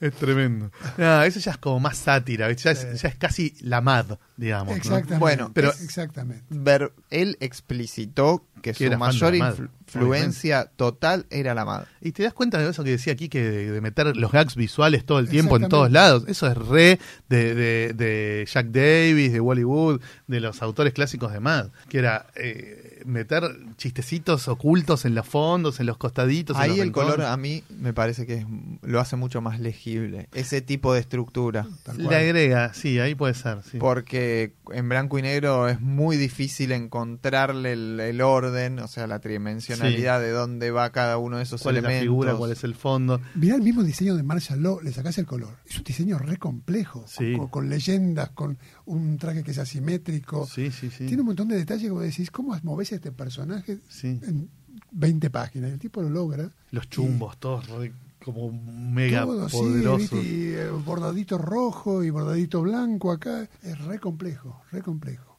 Es 0.00 0.14
tremendo. 0.14 0.70
No, 0.96 1.22
eso 1.22 1.40
ya 1.40 1.50
es 1.52 1.58
como 1.58 1.78
más 1.80 1.98
sátira, 1.98 2.50
ya, 2.52 2.70
es, 2.70 3.00
ya 3.02 3.08
es 3.08 3.16
casi 3.16 3.54
la 3.60 3.80
MAD, 3.82 4.18
digamos. 4.36 4.70
¿no? 4.72 4.76
Exactamente. 4.76 5.18
Bueno, 5.18 5.50
pero- 5.52 5.70
exactamente. 5.70 6.44
ver, 6.50 6.92
él 7.10 7.36
explicitó 7.40 8.46
que 8.62 8.72
Que 8.72 8.88
su 8.90 8.96
mayor 8.98 9.34
influ- 9.34 9.68
influencia 9.86 10.70
total 10.74 11.26
era 11.28 11.52
la 11.54 11.66
MAD. 11.66 11.84
Y 12.00 12.12
te 12.12 12.22
das 12.22 12.32
cuenta 12.32 12.56
de 12.58 12.70
eso 12.70 12.82
que 12.82 12.90
decía 12.92 13.12
aquí, 13.12 13.28
que 13.28 13.42
de, 13.42 13.70
de 13.72 13.80
meter 13.82 14.16
los 14.16 14.32
gags 14.32 14.56
visuales 14.56 15.04
todo 15.04 15.18
el 15.18 15.28
tiempo 15.28 15.58
en 15.58 15.68
todos 15.68 15.90
lados. 15.90 16.24
Eso 16.28 16.46
es 16.46 16.56
re 16.56 16.98
de, 17.28 17.54
de, 17.54 17.92
de 17.92 18.48
Jack 18.50 18.68
Davis, 18.68 19.32
de 19.34 19.40
Wally 19.40 19.64
Wood, 19.64 20.00
de 20.28 20.40
los 20.40 20.62
autores 20.62 20.94
clásicos 20.94 21.30
de 21.30 21.40
Mad, 21.40 21.68
que 21.90 21.98
era 21.98 22.26
eh, 22.36 22.83
meter 23.04 23.42
chistecitos 23.76 24.48
ocultos 24.48 25.04
en 25.04 25.14
los 25.14 25.26
fondos, 25.26 25.80
en 25.80 25.86
los 25.86 25.96
costaditos. 25.98 26.56
en 26.56 26.62
Ahí 26.62 26.70
los 26.70 26.78
el 26.80 26.92
color 26.92 27.22
a 27.22 27.36
mí 27.36 27.62
me 27.78 27.92
parece 27.92 28.26
que 28.26 28.34
es- 28.38 28.46
lo 28.82 29.00
hace 29.00 29.16
mucho 29.16 29.40
más 29.40 29.60
legible. 29.60 30.28
Ese 30.32 30.60
tipo 30.62 30.92
de 30.94 31.00
estructura. 31.00 31.66
Tal 31.84 31.98
Le 31.98 32.04
cual. 32.04 32.16
agrega, 32.16 32.72
sí, 32.74 32.98
ahí 32.98 33.14
puede 33.14 33.34
ser. 33.34 33.58
Sí. 33.70 33.78
Porque 33.78 34.54
en 34.72 34.88
blanco 34.88 35.18
y 35.18 35.22
negro 35.22 35.68
es 35.68 35.80
muy 35.80 36.16
difícil 36.16 36.72
encontrarle 36.72 37.72
el, 37.72 38.00
el 38.00 38.20
orden, 38.20 38.78
o 38.78 38.88
sea, 38.88 39.06
la 39.06 39.18
tridimensionalidad 39.20 40.20
de 40.20 40.30
dónde 40.30 40.70
va 40.70 40.90
cada 40.90 41.18
uno 41.18 41.36
de 41.38 41.42
esos 41.42 41.62
¿Cuál 41.62 41.76
es 41.76 41.82
la 41.82 41.88
elementos. 41.90 42.04
figura? 42.12 42.34
¿Cuál 42.34 42.52
es 42.52 42.64
el 42.64 42.74
fondo? 42.74 43.20
Mirá 43.34 43.54
el 43.56 43.62
mismo 43.62 43.82
diseño 43.82 44.16
de 44.16 44.22
Marshall 44.22 44.62
Law, 44.62 44.80
le 44.82 44.92
sacás 44.92 45.18
el 45.18 45.26
color. 45.26 45.56
Es 45.66 45.76
un 45.78 45.84
diseño 45.84 46.18
re 46.18 46.36
complejo, 46.36 47.04
Sí. 47.06 47.36
con, 47.36 47.48
con 47.48 47.68
leyendas, 47.68 48.30
con 48.30 48.58
un 48.86 49.16
traje 49.18 49.42
que 49.42 49.50
es 49.52 49.58
asimétrico. 49.58 50.46
Sí, 50.46 50.70
sí, 50.70 50.90
sí. 50.90 51.06
Tiene 51.06 51.20
un 51.22 51.26
montón 51.26 51.48
de 51.48 51.56
detalles 51.56 51.84
que 51.84 51.90
vos 51.90 52.02
decís, 52.02 52.30
¿cómo 52.30 52.56
movés 52.62 52.92
este 52.92 53.12
personaje 53.12 53.78
en 54.26 54.50
20 54.92 55.30
páginas? 55.30 55.72
El 55.72 55.78
tipo 55.78 56.02
lo 56.02 56.10
logra. 56.10 56.50
Los 56.70 56.88
chumbos, 56.90 57.38
todos 57.38 57.68
re- 57.68 57.92
como 58.24 58.50
mega 58.52 59.22
Todo, 59.24 59.48
poderosos. 59.48 60.24
Y, 60.24 60.52
eh, 60.54 60.68
bordadito 60.70 61.36
rojo 61.38 62.02
y 62.02 62.10
bordadito 62.10 62.62
blanco 62.62 63.10
acá. 63.12 63.48
Es 63.62 63.78
re 63.84 63.98
complejo, 63.98 64.62
re 64.72 64.80
complejo. 64.82 65.38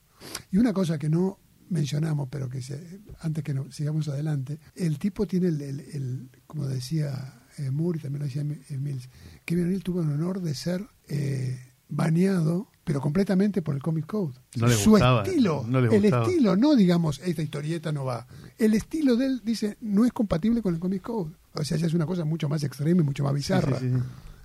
Y 0.51 0.57
una 0.57 0.71
cosa 0.73 0.97
que 0.99 1.09
no 1.09 1.39
mencionamos, 1.69 2.27
pero 2.29 2.47
que 2.47 2.61
se- 2.61 2.99
antes 3.21 3.43
que 3.43 3.53
no, 3.55 3.71
sigamos 3.71 4.07
adelante, 4.07 4.59
el 4.75 4.99
tipo 4.99 5.25
tiene 5.25 5.47
el, 5.47 5.61
el- 5.61 5.79
el- 5.79 6.29
como 6.45 6.67
decía 6.67 7.41
eh, 7.57 7.71
Moore 7.71 7.97
y 7.99 8.01
también 8.03 8.19
lo 8.19 8.25
decía 8.25 8.43
Mi- 8.43 8.59
Mills, 8.77 9.09
Kevin 9.45 9.65
O'Neill 9.65 9.83
tuvo 9.83 10.01
el 10.01 10.09
honor 10.11 10.41
de 10.41 10.53
ser 10.53 10.85
eh, 11.07 11.57
baneado, 11.89 12.69
pero 12.85 13.01
completamente 13.01 13.61
por 13.63 13.75
el 13.75 13.81
Comic 13.81 14.05
Code. 14.05 14.35
No 14.57 14.69
Su 14.69 14.91
gustaba, 14.91 15.23
estilo, 15.23 15.65
no 15.67 15.79
el 15.79 16.05
estilo, 16.05 16.55
no 16.55 16.75
digamos, 16.75 17.19
esta 17.25 17.41
historieta 17.41 17.91
no 17.91 18.05
va. 18.05 18.27
El 18.57 18.75
estilo 18.75 19.17
de 19.17 19.25
él, 19.25 19.41
dice, 19.43 19.77
no 19.81 20.05
es 20.05 20.13
compatible 20.13 20.61
con 20.61 20.73
el 20.75 20.79
Comic 20.79 21.01
Code. 21.01 21.33
O 21.53 21.63
sea, 21.63 21.77
ya 21.77 21.87
es 21.87 21.93
una 21.95 22.05
cosa 22.05 22.23
mucho 22.25 22.47
más 22.47 22.63
extrema 22.63 23.01
y 23.01 23.03
mucho 23.03 23.23
más 23.23 23.33
bizarra. 23.33 23.79
sí, 23.79 23.89
sí. 23.91 24.01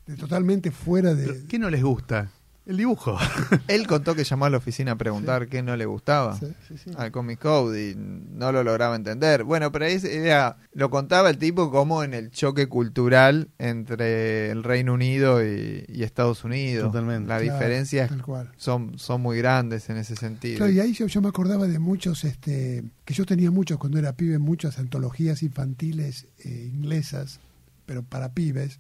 De 0.07 0.17
totalmente 0.17 0.73
fuera 0.73 1.15
de... 1.15 1.45
¿Qué 1.47 1.59
no 1.59 1.71
les 1.71 1.85
gusta? 1.85 2.33
El 2.67 2.77
dibujo. 2.77 3.19
Él 3.69 3.87
contó 3.87 4.15
que 4.15 4.23
llamó 4.23 4.45
a 4.45 4.51
la 4.51 4.59
oficina 4.59 4.93
a 4.93 4.97
preguntar 4.97 5.49
qué 5.49 5.63
no 5.63 5.77
le 5.77 5.87
gustaba 5.87 6.39
Sí. 6.39 6.47
Sí, 6.69 6.75
sí. 6.77 6.91
al 6.97 7.11
Comic 7.11 7.41
Code 7.41 7.91
y 7.91 7.95
no 7.97 8.53
lo 8.53 8.63
lograba 8.63 8.95
entender. 8.95 9.43
Bueno, 9.45 9.73
pero 9.73 9.87
ahí 9.87 9.99
era, 10.05 10.59
lo 10.73 10.91
contaba 10.91 11.31
el 11.31 11.39
tipo 11.39 11.71
como 11.71 12.05
en 12.05 12.15
el 12.15 12.31
choque 12.31 12.69
cultural 12.69 13.49
entre 13.59 14.51
el 14.51 14.63
Reino 14.63 14.93
Unido 14.95 15.45
y, 15.45 15.85
y 15.89 16.03
Estados 16.05 16.45
Unidos. 16.45 16.93
Totalmente. 16.93 17.29
La 17.29 17.39
Claro, 17.41 17.55
diferencia 17.55 18.07
tal 18.09 18.23
cual. 18.23 18.53
son, 18.57 18.99
son 18.99 19.21
muy 19.23 19.39
grandes 19.39 19.89
en 19.91 19.97
ese 19.97 20.15
sentido. 20.15 20.59
Claro, 20.59 20.73
y 20.73 20.81
ahí 20.81 20.93
yo, 20.93 21.07
yo 21.07 21.21
me 21.23 21.29
acordaba 21.29 21.67
de 21.67 21.79
muchos, 21.79 22.25
este, 22.25 22.85
que 23.05 23.15
yo 23.15 23.25
tenía 23.27 23.51
muchos 23.51 23.79
cuando 23.79 23.99
era 23.99 24.13
pibe, 24.13 24.39
muchas 24.39 24.79
antologías 24.79 25.43
infantiles 25.43 26.29
eh, 26.45 26.71
inglesas, 26.73 27.41
pero 27.87 28.03
para 28.05 28.33
pibes, 28.35 28.79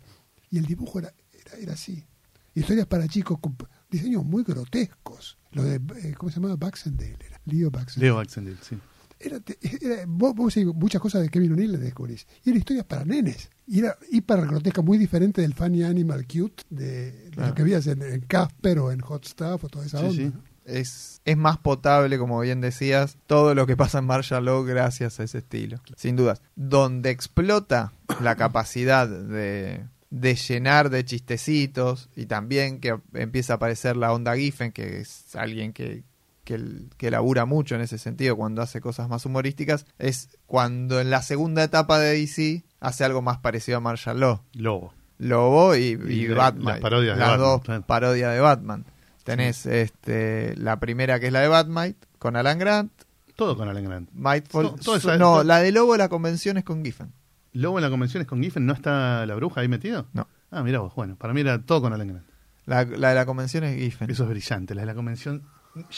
y 0.51 0.59
el 0.59 0.66
dibujo 0.66 0.98
era, 1.01 1.12
era, 1.47 1.59
era 1.59 1.73
así. 1.73 2.05
Historias 2.60 2.86
para 2.86 3.06
chicos 3.08 3.38
con 3.40 3.56
diseños 3.90 4.24
muy 4.24 4.42
grotescos. 4.44 5.38
Lo 5.52 5.62
de, 5.64 5.76
eh, 6.02 6.14
¿cómo 6.16 6.30
se 6.30 6.36
llamaba? 6.36 6.56
Baxendale 6.56 7.16
era. 7.26 7.40
Leo 7.46 7.70
Baxendale. 7.70 8.06
Leo 8.06 8.16
Baxendale, 8.16 8.56
sí. 8.62 8.78
Era, 9.18 9.38
vos, 10.06 10.34
vos 10.34 10.54
sí, 10.54 10.64
muchas 10.64 11.00
cosas 11.00 11.20
de 11.22 11.28
Kevin 11.28 11.52
O'Neill 11.52 11.72
le 11.72 11.78
descubrís. 11.78 12.26
Y 12.44 12.50
eran 12.50 12.58
historias 12.60 12.86
para 12.86 13.04
nenes. 13.04 13.50
Y 13.66 13.80
era 13.80 13.96
hiper 14.10 14.40
grotesca, 14.46 14.80
muy 14.80 14.96
diferente 14.96 15.42
del 15.42 15.52
Funny 15.54 15.82
Animal 15.82 16.26
Cute, 16.26 16.62
de, 16.70 17.12
de 17.12 17.30
Claro. 17.30 17.48
lo 17.50 17.54
que 17.54 17.62
veías 17.62 17.86
en, 17.86 18.00
en 18.02 18.20
Casper 18.22 18.78
o 18.78 18.90
en 18.92 19.00
Hot 19.00 19.26
Stuff 19.26 19.64
o 19.64 19.68
toda 19.68 19.84
esa 19.84 19.98
Sí, 19.98 20.04
onda. 20.04 20.16
sí. 20.16 20.32
¿no? 20.34 20.50
es, 20.64 21.20
es 21.24 21.36
más 21.36 21.58
potable, 21.58 22.16
como 22.18 22.40
bien 22.40 22.60
decías, 22.60 23.16
todo 23.26 23.54
lo 23.54 23.66
que 23.66 23.76
pasa 23.76 23.98
en 23.98 24.04
Marshall 24.06 24.44
Law 24.44 24.62
gracias 24.64 25.18
a 25.20 25.24
ese 25.24 25.38
estilo. 25.38 25.80
Sin 25.96 26.16
dudas. 26.16 26.40
Donde 26.56 27.10
explota 27.10 27.92
la 28.22 28.36
capacidad 28.36 29.06
de, 29.08 29.84
de 30.10 30.34
llenar 30.34 30.90
de 30.90 31.04
chistecitos 31.04 32.08
y 32.16 32.26
también 32.26 32.80
que 32.80 32.98
empieza 33.14 33.54
a 33.54 33.56
aparecer 33.56 33.96
la 33.96 34.12
onda 34.12 34.36
Giffen, 34.36 34.72
que 34.72 35.00
es 35.00 35.36
alguien 35.36 35.72
que, 35.72 36.02
que, 36.44 36.60
que 36.96 37.10
labura 37.10 37.44
mucho 37.44 37.76
en 37.76 37.80
ese 37.80 37.96
sentido 37.98 38.36
cuando 38.36 38.60
hace 38.62 38.80
cosas 38.80 39.08
más 39.08 39.24
humorísticas, 39.24 39.86
es 39.98 40.30
cuando 40.46 41.00
en 41.00 41.10
la 41.10 41.22
segunda 41.22 41.62
etapa 41.62 41.98
de 42.00 42.18
DC 42.18 42.64
hace 42.80 43.04
algo 43.04 43.22
más 43.22 43.38
parecido 43.38 43.78
a 43.78 43.80
Marshall 43.80 44.18
Law. 44.20 44.40
Lobo. 44.54 44.92
Lobo 45.18 45.76
y, 45.76 45.98
Y 46.08 46.24
y 46.24 46.28
la- 46.28 46.34
Batman. 46.36 46.64
las 46.74 46.80
parodias 46.80 47.16
de 47.16 47.20
Las 47.24 47.38
dos 47.38 47.60
parodias 47.86 48.34
de 48.34 48.40
Batman. 48.40 48.84
Tenés 49.22 49.66
este, 49.66 50.56
la 50.56 50.80
primera 50.80 51.20
que 51.20 51.26
es 51.26 51.32
la 51.32 51.40
de 51.40 51.48
Batman 51.48 51.94
con 52.18 52.34
Alan 52.36 52.58
Grant. 52.58 52.90
Todo 53.36 53.56
con 53.56 53.68
Alan 53.68 53.84
Grant. 53.84 54.10
No, 54.12 54.74
todo 54.76 54.96
eso- 54.96 55.10
no, 55.18 55.34
todo- 55.34 55.44
la 55.44 55.60
de 55.60 55.70
Lobo 55.72 55.96
la 55.96 56.08
convención 56.08 56.56
es 56.56 56.64
con 56.64 56.84
Giffen. 56.84 57.12
Lobo 57.52 57.78
en 57.78 57.82
la 57.82 57.90
convención 57.90 58.20
es 58.20 58.27
con 58.27 58.43
Giffen, 58.43 58.66
¿no 58.66 58.72
está 58.72 59.27
la 59.27 59.35
bruja 59.35 59.60
ahí 59.60 59.68
metido? 59.68 60.06
No. 60.12 60.28
Ah, 60.51 60.62
mira 60.62 60.81
vos, 60.81 60.94
bueno, 60.94 61.16
para 61.16 61.32
mí 61.35 61.40
era 61.40 61.60
todo 61.60 61.82
con 61.82 61.93
Alan 61.93 62.09
Grant. 62.09 62.27
La, 62.66 62.85
la 62.85 63.09
de 63.10 63.14
la 63.14 63.27
convención 63.27 63.64
es 63.64 63.77
Giffen. 63.77 64.10
Eso 64.10 64.24
es 64.24 64.31
brillante, 64.31 64.74
la 64.74 64.82
de 64.82 64.86
la 64.86 64.94
convención 64.94 65.43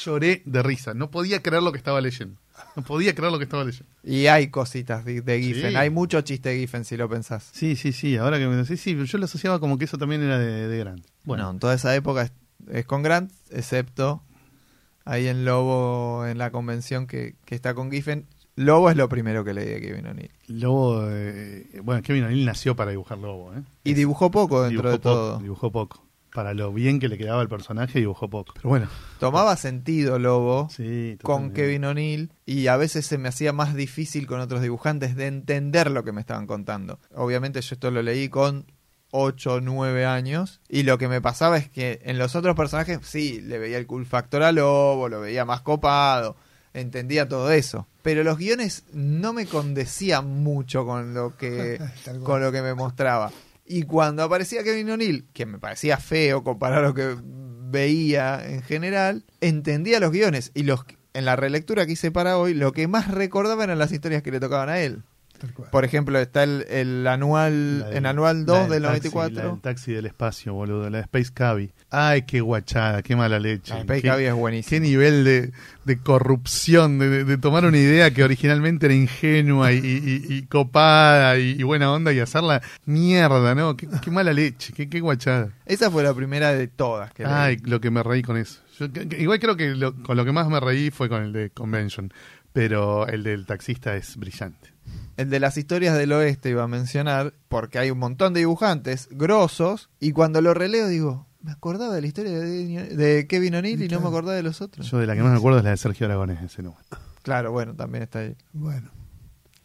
lloré 0.04 0.42
de 0.44 0.62
risa, 0.62 0.94
no 0.94 1.10
podía 1.10 1.42
creer 1.42 1.62
lo 1.62 1.72
que 1.72 1.78
estaba 1.78 2.00
leyendo. 2.00 2.38
No 2.76 2.82
podía 2.82 3.14
creer 3.14 3.32
lo 3.32 3.38
que 3.38 3.44
estaba 3.44 3.64
leyendo. 3.64 3.90
Y 4.04 4.26
hay 4.26 4.48
cositas 4.48 5.04
de, 5.04 5.22
de 5.22 5.40
Giffen. 5.40 5.70
Sí. 5.70 5.76
Hay 5.76 5.90
mucho 5.90 6.20
chiste 6.20 6.50
de 6.50 6.58
Giffen 6.58 6.84
si 6.84 6.96
lo 6.96 7.08
pensás. 7.08 7.48
Sí, 7.52 7.76
sí, 7.76 7.92
sí, 7.92 8.16
ahora 8.16 8.38
que 8.38 8.46
me 8.46 8.56
decís, 8.56 8.80
sí, 8.80 8.96
yo 9.04 9.18
lo 9.18 9.24
asociaba 9.24 9.58
como 9.58 9.78
que 9.78 9.86
eso 9.86 9.98
también 9.98 10.22
era 10.22 10.38
de, 10.38 10.68
de 10.68 10.78
Grant. 10.78 11.04
Bueno, 11.24 11.50
en 11.50 11.58
toda 11.58 11.74
esa 11.74 11.94
época 11.94 12.22
es, 12.22 12.32
es 12.70 12.84
con 12.84 13.02
Grant, 13.02 13.32
excepto 13.50 14.22
ahí 15.04 15.26
en 15.26 15.44
Lobo, 15.44 16.26
en 16.26 16.38
la 16.38 16.50
convención 16.50 17.06
que, 17.06 17.34
que 17.44 17.54
está 17.54 17.74
con 17.74 17.90
Giffen. 17.90 18.26
Lobo 18.56 18.90
es 18.90 18.96
lo 18.96 19.08
primero 19.08 19.44
que 19.44 19.54
leí 19.54 19.66
de 19.66 19.80
Kevin 19.80 20.06
O'Neill. 20.06 20.30
Lobo, 20.46 21.06
eh, 21.08 21.80
bueno, 21.82 22.02
Kevin 22.02 22.24
O'Neill 22.24 22.44
nació 22.44 22.76
para 22.76 22.90
dibujar 22.90 23.18
Lobo, 23.18 23.52
¿eh? 23.54 23.62
Y 23.84 23.94
dibujó 23.94 24.30
poco 24.30 24.62
dentro 24.62 24.90
dibujó 24.90 24.90
de 24.90 24.98
poco, 24.98 25.14
todo. 25.14 25.38
Dibujó 25.38 25.72
poco. 25.72 26.06
Para 26.34 26.54
lo 26.54 26.72
bien 26.72 26.98
que 26.98 27.08
le 27.08 27.18
quedaba 27.18 27.42
el 27.42 27.48
personaje, 27.48 27.98
dibujó 27.98 28.28
poco. 28.28 28.54
Pero 28.54 28.68
bueno, 28.68 28.88
Tomaba 29.20 29.56
sentido 29.56 30.18
Lobo 30.18 30.68
sí, 30.70 31.18
con. 31.22 31.52
Kevin 31.52 31.84
O'Neill 31.84 32.32
y 32.46 32.66
a 32.66 32.76
veces 32.76 33.06
se 33.06 33.18
me 33.18 33.28
hacía 33.28 33.52
más 33.52 33.74
difícil 33.74 34.26
con 34.26 34.40
otros 34.40 34.62
dibujantes 34.62 35.16
de 35.16 35.26
entender 35.26 35.90
lo 35.90 36.04
que 36.04 36.12
me 36.12 36.20
estaban 36.20 36.46
contando. 36.46 36.98
Obviamente 37.14 37.60
yo 37.60 37.74
esto 37.74 37.90
lo 37.90 38.02
leí 38.02 38.28
con 38.28 38.66
8 39.12 39.54
o 39.54 39.60
9 39.60 40.06
años 40.06 40.60
y 40.68 40.82
lo 40.82 40.98
que 40.98 41.06
me 41.06 41.20
pasaba 41.20 41.58
es 41.58 41.68
que 41.68 42.00
en 42.04 42.18
los 42.18 42.34
otros 42.34 42.56
personajes 42.56 42.98
sí, 43.02 43.40
le 43.40 43.58
veía 43.58 43.78
el 43.78 43.86
cool 43.86 44.06
factor 44.06 44.42
a 44.42 44.52
Lobo, 44.52 45.08
lo 45.08 45.20
veía 45.20 45.44
más 45.44 45.60
copado, 45.60 46.36
entendía 46.74 47.28
todo 47.28 47.50
eso. 47.50 47.86
Pero 48.02 48.24
los 48.24 48.38
guiones 48.38 48.84
no 48.92 49.32
me 49.32 49.46
condecían 49.46 50.42
mucho 50.42 50.84
con 50.84 51.14
lo 51.14 51.36
que, 51.36 51.80
con 52.24 52.40
lo 52.40 52.52
que 52.52 52.62
me 52.62 52.74
mostraba. 52.74 53.30
Y 53.64 53.84
cuando 53.84 54.22
aparecía 54.22 54.64
Kevin 54.64 54.90
O'Neill, 54.90 55.26
que 55.32 55.46
me 55.46 55.58
parecía 55.58 55.96
feo 55.96 56.42
comparado 56.42 56.84
a 56.84 56.88
lo 56.88 56.94
que 56.94 57.16
veía 57.70 58.44
en 58.44 58.62
general, 58.62 59.24
entendía 59.40 60.00
los 60.00 60.10
guiones. 60.10 60.50
Y 60.54 60.64
los 60.64 60.84
en 61.14 61.24
la 61.24 61.36
relectura 61.36 61.86
que 61.86 61.92
hice 61.92 62.10
para 62.10 62.38
hoy, 62.38 62.54
lo 62.54 62.72
que 62.72 62.88
más 62.88 63.08
recordaba 63.10 63.64
eran 63.64 63.78
las 63.78 63.92
historias 63.92 64.22
que 64.22 64.30
le 64.30 64.40
tocaban 64.40 64.68
a 64.68 64.80
él. 64.80 65.02
Por 65.70 65.84
ejemplo, 65.84 66.18
está 66.18 66.42
el, 66.44 66.66
el 66.68 67.06
anual, 67.06 67.84
del- 67.88 67.96
en 67.96 68.06
anual 68.06 68.40
la 68.40 68.44
2 68.44 68.68
del 68.70 68.82
taxi, 68.82 68.82
La 68.82 68.88
94. 68.88 69.50
del 69.52 69.60
taxi 69.60 69.92
del 69.92 70.06
espacio, 70.06 70.54
boludo. 70.54 70.88
La 70.90 70.98
de 70.98 71.02
Space 71.04 71.30
Cabbie. 71.32 71.72
Ay, 71.90 72.22
qué 72.22 72.40
guachada, 72.40 73.02
qué 73.02 73.16
mala 73.16 73.38
leche. 73.38 73.74
La 73.74 73.80
Space 73.80 74.02
Qué- 74.02 74.08
Cabbie 74.08 74.28
es 74.28 74.34
buenísima. 74.34 74.70
Qué 74.70 74.80
nivel 74.80 75.24
de, 75.24 75.52
de 75.84 75.98
corrupción, 75.98 76.98
de, 76.98 77.08
de- 77.08 77.24
de 77.24 77.38
tomar 77.38 77.64
una 77.64 77.76
idea 77.78 78.10
que 78.12 78.24
originalmente 78.24 78.86
era 78.86 78.94
ingenua 78.94 79.72
y, 79.72 79.78
y- 79.78 80.24
y- 80.28 80.34
y 80.36 80.42
copada 80.42 81.38
y, 81.38 81.56
y 81.58 81.62
buena 81.62 81.92
onda 81.92 82.12
y 82.12 82.20
hacerla 82.20 82.62
mierda, 82.86 83.54
¿no? 83.54 83.76
Qué, 83.76 83.88
qué 84.02 84.10
mala 84.10 84.32
leche, 84.32 84.72
qué, 84.72 84.88
qué 84.88 85.00
guachada. 85.00 85.50
Esa 85.66 85.90
fue 85.90 86.02
la 86.02 86.14
primera 86.14 86.52
de 86.52 86.68
todas 86.68 87.12
que 87.12 87.24
leí. 87.24 87.32
Ay, 87.34 87.56
lo 87.64 87.80
que 87.80 87.90
me 87.90 88.02
reí 88.02 88.22
con 88.22 88.36
eso. 88.36 88.60
Yo 88.78 88.86
igual 89.18 89.38
creo 89.38 89.56
que 89.56 89.70
lo- 89.74 89.94
con 90.02 90.16
lo 90.16 90.24
que 90.24 90.32
más 90.32 90.48
me 90.48 90.58
reí 90.60 90.90
fue 90.90 91.08
con 91.08 91.22
el 91.22 91.32
de 91.32 91.50
Convention, 91.50 92.12
pero 92.52 93.06
el 93.06 93.22
del 93.22 93.46
taxista 93.46 93.94
es 93.96 94.16
brillante. 94.16 94.71
El 95.16 95.30
de 95.30 95.40
las 95.40 95.56
historias 95.58 95.96
del 95.96 96.12
oeste 96.12 96.50
iba 96.50 96.62
a 96.62 96.68
mencionar, 96.68 97.34
porque 97.48 97.78
hay 97.78 97.90
un 97.90 97.98
montón 97.98 98.32
de 98.32 98.40
dibujantes 98.40 99.08
grosos, 99.10 99.90
y 100.00 100.12
cuando 100.12 100.40
lo 100.40 100.54
releo 100.54 100.88
digo, 100.88 101.26
me 101.42 101.52
acordaba 101.52 101.94
de 101.94 102.00
la 102.00 102.06
historia 102.06 102.38
de, 102.38 102.96
de 102.96 103.26
Kevin 103.26 103.56
O'Neill 103.56 103.82
y 103.82 103.88
no 103.88 104.00
me 104.00 104.08
acordaba 104.08 104.34
de 104.34 104.42
los 104.42 104.60
otros. 104.60 104.90
Yo 104.90 104.98
de 104.98 105.06
la 105.06 105.14
que 105.14 105.22
más 105.22 105.32
me 105.32 105.38
acuerdo 105.38 105.58
es 105.58 105.64
la 105.64 105.70
de 105.70 105.76
Sergio 105.76 106.06
Aragonés, 106.06 106.42
ese 106.42 106.62
número. 106.62 106.82
Claro, 107.22 107.52
bueno, 107.52 107.74
también 107.74 108.04
está 108.04 108.20
ahí. 108.20 108.36
Bueno. 108.52 108.90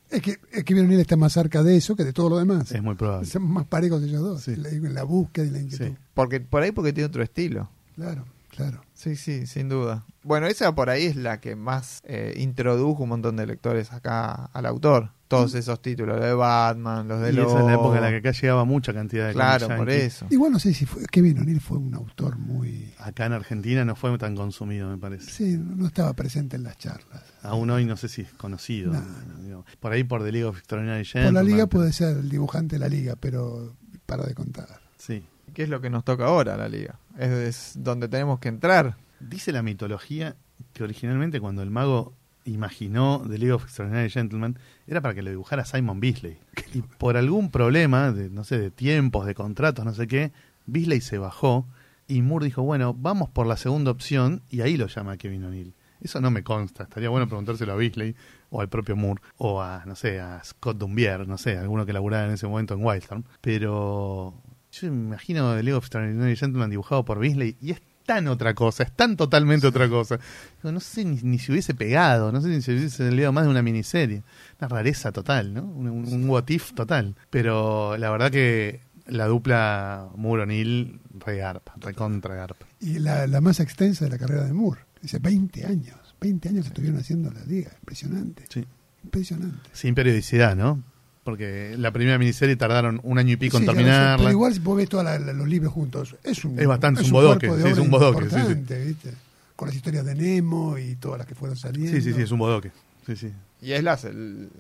Es 0.10 0.22
que, 0.22 0.32
es 0.32 0.40
que 0.40 0.64
Kevin 0.64 0.86
O'Neill 0.86 1.02
está 1.02 1.18
más 1.18 1.34
cerca 1.34 1.64
de 1.64 1.76
eso 1.76 1.96
que 1.96 2.04
de 2.04 2.14
todo 2.14 2.30
lo 2.30 2.38
demás. 2.38 2.72
Es 2.72 2.82
muy 2.84 2.96
probable. 2.96 3.28
Son 3.28 3.44
más 3.44 3.66
parejos 3.66 4.04
ellos 4.04 4.22
dos. 4.22 4.42
Sí. 4.44 4.52
En 4.52 4.64
la, 4.64 4.70
en 4.70 4.94
la 4.94 5.04
búsqueda 5.04 5.46
y 5.46 5.50
la 5.50 5.60
inquietud. 5.60 5.88
Sí. 5.88 5.96
Porque, 6.14 6.40
por 6.40 6.64
ahí 6.64 6.72
porque 6.72 6.94
tiene 6.94 7.08
otro 7.08 7.24
estilo. 7.24 7.70
Claro. 7.96 8.26
Claro. 8.58 8.82
Sí, 8.94 9.16
sí, 9.16 9.46
sin 9.46 9.70
duda. 9.70 10.06
Bueno, 10.24 10.48
esa 10.48 10.74
por 10.74 10.90
ahí 10.90 11.06
es 11.06 11.16
la 11.16 11.40
que 11.40 11.56
más 11.56 12.02
eh, 12.04 12.34
introdujo 12.38 13.04
un 13.04 13.10
montón 13.10 13.36
de 13.38 13.46
lectores 13.46 13.94
acá 13.94 14.46
al 14.46 14.66
autor. 14.66 15.12
Todos 15.28 15.56
esos 15.56 15.82
títulos, 15.82 16.16
los 16.16 16.26
de 16.26 16.34
Batman, 16.34 17.06
los 17.08 17.20
de 17.22 17.34
y 17.34 17.38
esa 17.38 17.42
es 17.48 17.54
la 17.54 17.60
Lobo. 17.60 17.70
época 17.70 17.98
en 17.98 18.02
la 18.04 18.10
que 18.12 18.16
acá 18.16 18.32
llegaba 18.32 18.64
mucha 18.64 18.94
cantidad 18.94 19.28
de 19.28 19.34
Claro, 19.34 19.68
por 19.76 19.90
eso. 19.90 20.26
Igual 20.30 20.54
no 20.54 20.60
sé 20.60 20.74
si 20.74 20.86
fue, 20.86 21.06
Kevin 21.12 21.40
O'Neill 21.40 21.60
fue 21.60 21.78
un 21.78 21.94
autor 21.94 22.38
muy... 22.38 22.94
Acá 22.98 23.26
en 23.26 23.34
Argentina 23.34 23.84
no 23.84 23.96
fue 23.98 24.18
tan 24.18 24.36
consumido, 24.36 24.90
me 24.90 24.98
parece. 24.98 25.30
Sí, 25.30 25.58
no 25.58 25.86
estaba 25.86 26.14
presente 26.14 26.56
en 26.56 26.64
las 26.64 26.78
charlas. 26.78 27.24
Aún 27.44 27.70
hoy 27.70 27.84
no 27.86 27.98
sé 27.98 28.08
si 28.08 28.22
es 28.22 28.32
conocido. 28.34 28.94
No. 28.94 29.66
Por 29.82 29.92
ahí 29.92 30.06
por 30.06 30.24
The 30.24 30.32
League 30.32 30.46
of 30.46 30.58
Extraordinary 30.58 31.04
Por 31.04 31.16
la 31.16 31.22
Gentlemen, 31.26 31.46
liga 31.54 31.68
puede 31.68 31.92
ser 31.92 32.18
el 32.18 32.30
dibujante 32.30 32.76
de 32.78 32.80
la 32.80 32.88
liga, 32.88 33.16
pero 33.20 33.76
para 34.06 34.24
de 34.26 34.34
contar. 34.34 34.80
Sí. 34.98 35.24
¿Qué 35.58 35.64
es 35.64 35.70
lo 35.70 35.82
que 35.82 35.90
nos 35.90 36.04
toca 36.04 36.26
ahora, 36.26 36.56
la 36.56 36.70
liga? 36.70 37.00
Es, 37.18 37.74
donde 37.80 38.08
tenemos 38.08 38.40
que 38.40 38.48
entrar. 38.48 38.96
Dice 39.20 39.52
la 39.52 39.64
mitología 39.64 40.36
que 40.74 40.84
originalmente 40.84 41.42
cuando 41.42 41.64
el 41.64 41.72
mago 41.72 42.14
imaginó 42.46 43.24
The 43.28 43.40
League 43.40 43.54
of 43.54 43.64
Extraordinary 43.64 44.12
Gentlemen 44.12 44.60
era 44.86 45.02
para 45.02 45.16
que 45.16 45.24
lo 45.24 45.32
dibujara 45.32 45.66
Simon 45.66 46.00
Beasley. 46.00 46.38
Y 46.76 46.84
por 46.84 47.18
algún 47.18 47.50
problema, 47.50 48.12
de, 48.12 48.30
no 48.30 48.44
sé, 48.44 48.60
de 48.60 48.70
tiempos, 48.70 49.26
de 49.26 49.34
contratos, 49.34 49.84
no 49.84 49.96
sé 49.96 50.06
qué, 50.06 50.32
Beasley 50.68 51.02
se 51.02 51.18
bajó 51.18 51.66
y 52.08 52.22
Moore 52.22 52.46
dijo, 52.46 52.62
bueno, 52.62 52.94
vamos 52.94 53.28
por 53.32 53.48
la 53.48 53.58
segunda 53.58 53.90
opción 53.90 54.44
y 54.52 54.62
ahí 54.62 54.78
lo 54.78 54.86
llama 54.86 55.18
Kevin 55.18 55.46
O'Neill. 55.46 55.74
Eso 56.02 56.22
no 56.22 56.30
me 56.30 56.44
consta, 56.44 56.84
estaría 56.84 57.10
bueno 57.10 57.26
preguntárselo 57.26 57.74
a 57.74 57.78
Beasley 57.78 58.16
o 58.52 58.62
al 58.62 58.70
propio 58.70 58.96
Moore 58.96 59.24
o 59.38 59.60
a, 59.60 59.86
no 59.88 59.96
sé, 59.96 60.20
a 60.20 60.44
Scott 60.44 60.78
Dumbier, 60.78 61.28
no 61.28 61.40
sé, 61.40 61.58
alguno 61.58 61.88
que 61.88 61.94
laburara 61.94 62.28
en 62.28 62.34
ese 62.34 62.46
momento 62.46 62.76
en 62.76 62.86
Wildstorm. 62.86 63.24
Pero 63.42 64.36
yo 64.72 64.92
me 64.92 64.98
imagino 65.08 65.56
The 65.56 65.64
League 65.64 65.78
of 65.78 65.84
Extraordinary 65.84 66.36
Gentlemen 66.36 66.70
dibujado 66.70 67.06
por 67.06 67.20
Beasley 67.20 67.58
y 67.62 67.72
es 67.72 67.82
tan 68.06 68.28
otra 68.28 68.54
cosa, 68.54 68.84
es 68.84 68.92
tan 68.94 69.18
totalmente 69.18 69.68
otra 69.68 69.90
cosa. 69.90 70.18
Digo, 70.62 70.72
no 70.72 70.80
sé 70.80 71.06
ni, 71.06 71.20
ni 71.22 71.40
si 71.40 71.52
hubiese 71.52 71.76
pegado, 71.76 72.32
no 72.32 72.42
sé 72.42 72.48
ni 72.48 72.62
si 72.62 72.72
hubiese 72.72 73.12
leído 73.12 73.32
más 73.34 73.44
de 73.44 73.50
una 73.52 73.62
miniserie. 73.62 74.24
Una 74.60 74.68
rareza 74.70 75.12
total, 75.12 75.54
¿no? 75.54 75.64
Un, 75.64 75.90
un, 75.90 76.14
un 76.14 76.30
what 76.30 76.48
if 76.48 76.74
total. 76.74 77.16
Pero 77.30 77.98
la 77.98 78.10
verdad 78.10 78.32
que 78.32 78.82
la 79.08 79.28
dupla 79.28 80.10
Moore-O'Neill, 80.16 81.00
re 81.20 81.38
garpa, 81.38 81.76
re 81.78 81.94
contra 81.94 82.36
garpa. 82.36 82.66
Y 82.80 83.00
la, 83.00 83.28
la 83.28 83.42
más 83.42 83.60
extensa 83.60 84.06
de 84.06 84.12
la 84.12 84.18
carrera 84.18 84.46
de 84.46 84.54
Moore. 84.54 84.82
Dice 85.02 85.20
20 85.20 85.66
años. 85.66 86.16
20 86.20 86.50
años 86.50 86.68
estuvieron 86.68 87.00
haciendo 87.00 87.30
la 87.32 87.44
liga. 87.46 87.72
Impresionante. 87.80 88.46
Sí. 88.50 88.66
Impresionante. 89.04 89.70
Sin 89.74 89.96
periodicidad, 89.96 90.56
¿no? 90.56 90.84
Porque 91.28 91.76
la 91.78 91.92
primera 91.92 92.18
miniserie 92.18 92.56
tardaron 92.56 93.02
un 93.04 93.20
año 93.20 93.34
y 93.34 93.36
pico 93.36 93.58
Sí, 93.58 93.64
en 93.64 93.68
terminarla. 93.70 94.16
pero 94.18 94.32
igual 94.32 94.54
si 94.54 94.60
vos 94.60 94.78
ves 94.78 94.88
todos 94.88 95.04
los 95.36 95.46
libros 95.50 95.74
juntos, 95.74 96.16
es 96.24 96.46
un, 96.46 96.58
Es 96.58 96.66
bastante 96.66 97.02
un 97.04 97.12
bodoque, 97.12 97.48
sí, 97.50 97.68
es 97.68 97.78
un 97.80 97.90
bodoque, 97.90 98.24
sí, 98.24 98.30
sí. 98.30 98.36
importante, 98.38 98.86
¿viste? 98.86 99.14
Con 99.58 99.68
las 99.68 99.76
historias 99.76 100.06
de 100.06 100.16
Nemo 100.16 100.78
y 100.78 100.96
todas 100.96 101.18
las 101.18 101.28
que 101.28 101.36
fueron 101.36 101.58
saliendo. 101.58 101.92
Sí, 101.92 102.02
sí, 102.02 102.14
sí, 102.14 102.22
es 102.22 102.32
un 102.32 102.40
bodoque. 102.40 102.72
Sí, 103.06 103.18
sí. 103.18 103.32
Y 103.62 103.74
es 103.74 103.84
la, 103.84 104.00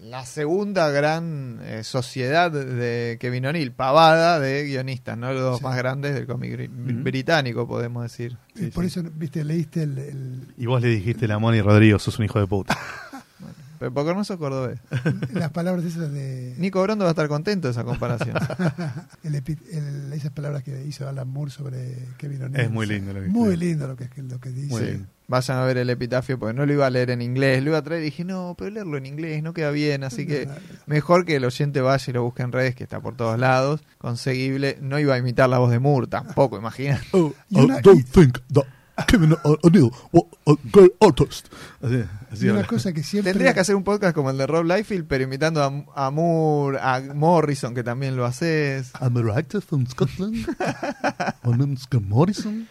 la 0.03 0.25
segunda 0.25 0.89
gran 0.89 1.59
eh, 1.63 1.83
sociedad 1.85 2.51
de 2.51 3.17
Kevin 3.21 3.45
O'Neill, 3.45 3.71
pavada 3.71 4.41
de 4.41 4.65
guionistas, 4.65 5.17
¿no? 5.17 5.31
Los 5.31 5.41
dos 5.43 5.57
Sí. 5.59 5.63
más 5.63 5.77
grandes 5.77 6.15
del 6.15 6.25
cómic 6.27 6.69
británico, 6.69 7.65
podemos 7.65 8.03
decir. 8.03 8.35
Y 8.55 8.65
por 8.71 8.83
eso, 8.83 9.01
viste, 9.15 9.45
leíste 9.45 9.83
el, 9.83 9.97
el- 9.99 10.41
Y 10.57 10.65
vos 10.65 10.81
le 10.81 10.89
dijiste 10.89 11.31
a 11.31 11.39
Moni 11.39 11.61
Rodrigo, 11.61 11.97
sos 11.97 12.19
un 12.19 12.25
hijo 12.25 12.39
de 12.41 12.47
puta. 12.47 12.77
Pero 13.79 13.93
porque 13.93 14.13
no 14.13 14.23
sos 14.23 14.37
cordobés. 14.37 14.79
las 15.33 15.51
palabras 15.51 15.85
esas 15.85 16.11
de... 16.11 16.55
Nico 16.57 16.81
Brondo 16.81 17.03
va 17.05 17.09
a 17.09 17.13
estar 17.13 17.27
contento 17.27 17.67
de 17.67 17.71
esa 17.71 17.83
comparación. 17.83 18.35
el 19.23 19.35
epi- 19.35 19.57
el- 19.71 20.11
esas 20.13 20.31
palabras 20.31 20.63
que 20.63 20.83
hizo 20.85 21.07
Alan 21.07 21.27
Moore 21.27 21.51
sobre 21.51 21.95
Kevin 22.17 22.43
O'Neill. 22.43 22.65
Es 22.65 22.71
muy 22.71 22.85
lindo 22.87 23.13
lo 23.13 23.21
que 23.21 23.27
Muy 23.27 23.55
lindo 23.57 23.87
lo 23.87 23.95
que, 23.95 24.09
lo 24.21 24.39
que 24.39 24.49
dice. 24.49 24.67
Muy 24.69 24.81
lindo. 24.83 25.07
Vayan 25.29 25.57
a 25.57 25.65
ver 25.65 25.77
el 25.77 25.89
epitafio 25.89 26.39
porque 26.39 26.53
no 26.53 26.65
lo 26.65 26.71
iba 26.71 26.87
a 26.87 26.89
leer 26.89 27.09
en 27.09 27.21
inglés, 27.21 27.61
lo 27.61 27.71
iba 27.71 27.79
a 27.79 27.81
traer 27.81 28.01
y 28.01 28.05
dije, 28.05 28.23
no, 28.23 28.55
pero 28.57 28.71
leerlo 28.71 28.97
en 28.97 29.05
inglés 29.05 29.43
no 29.43 29.51
queda 29.53 29.71
bien, 29.71 30.05
así 30.05 30.25
que 30.25 30.47
mejor 30.85 31.25
que 31.25 31.35
el 31.35 31.43
oyente 31.43 31.81
vaya 31.81 32.05
y 32.07 32.13
lo 32.13 32.23
busque 32.23 32.43
en 32.43 32.53
redes, 32.53 32.75
que 32.75 32.83
está 32.85 33.01
por 33.01 33.17
todos 33.17 33.37
lados, 33.37 33.81
conseguible. 33.97 34.77
No 34.81 34.97
iba 34.99 35.15
a 35.15 35.17
imitar 35.17 35.49
la 35.49 35.57
voz 35.57 35.69
de 35.71 35.79
Moore 35.79 36.07
tampoco, 36.07 36.57
imagina. 36.59 37.01
Y 37.49 37.59
una- 37.59 37.81
don't 37.81 38.05
think 38.09 38.37
that 38.53 38.63
Kevin 39.07 39.35
O'Neill 39.43 39.91
was 40.13 40.23
a 40.47 40.53
great 40.71 40.91
artist. 41.01 41.47
Así, 41.81 42.03
así 42.37 42.45
Y 42.45 42.49
una 42.49 42.59
habla. 42.59 42.67
cosa 42.69 42.93
que 42.93 43.03
siempre... 43.03 43.33
Tendrías 43.33 43.53
que 43.53 43.59
hacer 43.59 43.75
un 43.75 43.83
podcast 43.83 44.15
como 44.15 44.29
el 44.29 44.37
de 44.37 44.47
Rob 44.47 44.65
Liefeld, 44.65 45.05
pero 45.07 45.23
imitando 45.23 45.61
a, 45.63 46.05
a 46.07 46.11
Moore, 46.11 46.77
a 46.81 47.01
Morrison, 47.13 47.73
que 47.75 47.83
también 47.83 48.15
lo 48.15 48.25
haces. 48.25 48.91
I'm 49.01 49.17
a 49.17 49.21
writer 49.21 49.61
from 49.61 49.85
Scotland. 49.87 50.35
My 51.43 51.57
name's 51.57 51.81
Scott 51.81 52.03
Morrison. 52.03 52.67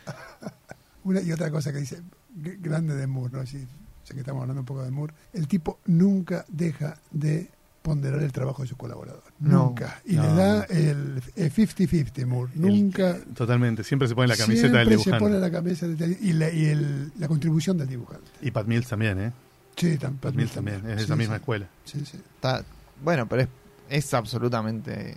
Una, 1.04 1.20
y 1.20 1.30
otra 1.32 1.50
cosa 1.50 1.72
que 1.72 1.78
dice, 1.78 2.00
grande 2.34 2.94
de 2.96 3.06
Moore, 3.06 3.32
¿no? 3.32 3.46
Si, 3.46 3.58
ya 3.58 4.14
que 4.14 4.20
estamos 4.20 4.40
hablando 4.42 4.60
un 4.62 4.66
poco 4.66 4.82
de 4.82 4.90
Moore, 4.90 5.14
el 5.32 5.46
tipo 5.46 5.78
nunca 5.86 6.44
deja 6.48 6.96
de 7.10 7.48
ponderar 7.82 8.20
el 8.20 8.32
trabajo 8.32 8.62
de 8.62 8.68
su 8.68 8.76
colaborador. 8.76 9.22
No. 9.38 9.66
nunca. 9.66 10.00
Y 10.04 10.16
No, 10.16 10.22
le 10.24 10.28
da 10.34 10.64
el 10.64 11.22
el 11.36 11.52
50-50 11.52 12.26
Moore. 12.26 12.50
Nunca. 12.56 13.16
Totalmente. 13.36 13.84
Siempre 13.84 14.08
se 14.08 14.16
pone 14.16 14.26
la 14.26 14.36
camiseta 14.36 14.68
siempre 14.70 14.80
del 14.80 14.88
se 14.88 15.04
dibujante. 15.10 15.24
pone 15.24 15.38
la 15.38 15.50
camisa 15.52 15.86
del- 15.86 16.18
y, 16.20 16.32
la, 16.32 16.50
y 16.50 16.64
el- 16.66 17.12
la 17.16 17.28
contribución 17.28 17.78
del 17.78 17.86
dibujante. 17.86 18.26
Y 18.42 18.50
Pat 18.50 18.66
Mills 18.66 18.88
también, 18.88 19.20
¿eh? 19.20 19.32
Sí, 19.76 19.98
tam- 19.98 20.16
Pat 20.18 20.34
Mills 20.34 20.52
también. 20.52 20.78
Es 20.78 20.96
de 20.96 21.02
esa 21.04 21.14
Sí, 21.14 21.18
misma 21.18 21.34
sí. 21.36 21.40
escuela. 21.40 21.68
Sí, 21.84 22.04
sí. 22.04 22.16
Está, 22.34 22.64
bueno, 23.02 23.28
pero 23.28 23.42
es, 23.42 23.48
es 23.90 24.14
absolutamente 24.14 25.16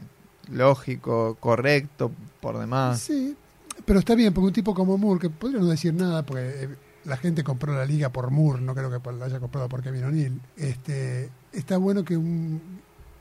lógico, 0.52 1.36
correcto, 1.40 2.11
por 2.41 2.57
demás. 2.60 2.99
Sí, 2.99 3.36
pero 3.86 3.99
está 3.99 4.15
bien, 4.15 4.34
porque 4.34 4.48
un 4.48 4.53
tipo 4.53 4.73
como 4.73 4.98
Moore, 4.98 5.19
que 5.22 5.30
podría 5.30 5.60
no 5.60 5.68
decir 5.68 5.94
nada, 5.94 6.26
porque 6.26 6.64
eh, 6.64 6.69
la 7.06 7.18
gente 7.18 7.44
compró 7.44 7.73
la 7.73 7.86
liga 7.86 8.10
por 8.10 8.31
Moore, 8.31 8.61
no 8.61 8.76
creo 8.76 8.91
que 8.91 8.99
por- 8.99 9.14
la 9.14 9.26
haya 9.26 9.40
comprado 9.40 9.69
por 9.69 9.81
Kevin 9.81 10.03
O'Neill. 10.06 10.41
Este, 10.57 11.30
está 11.53 11.77
bueno 11.77 12.03
que 12.03 12.18
un 12.18 12.80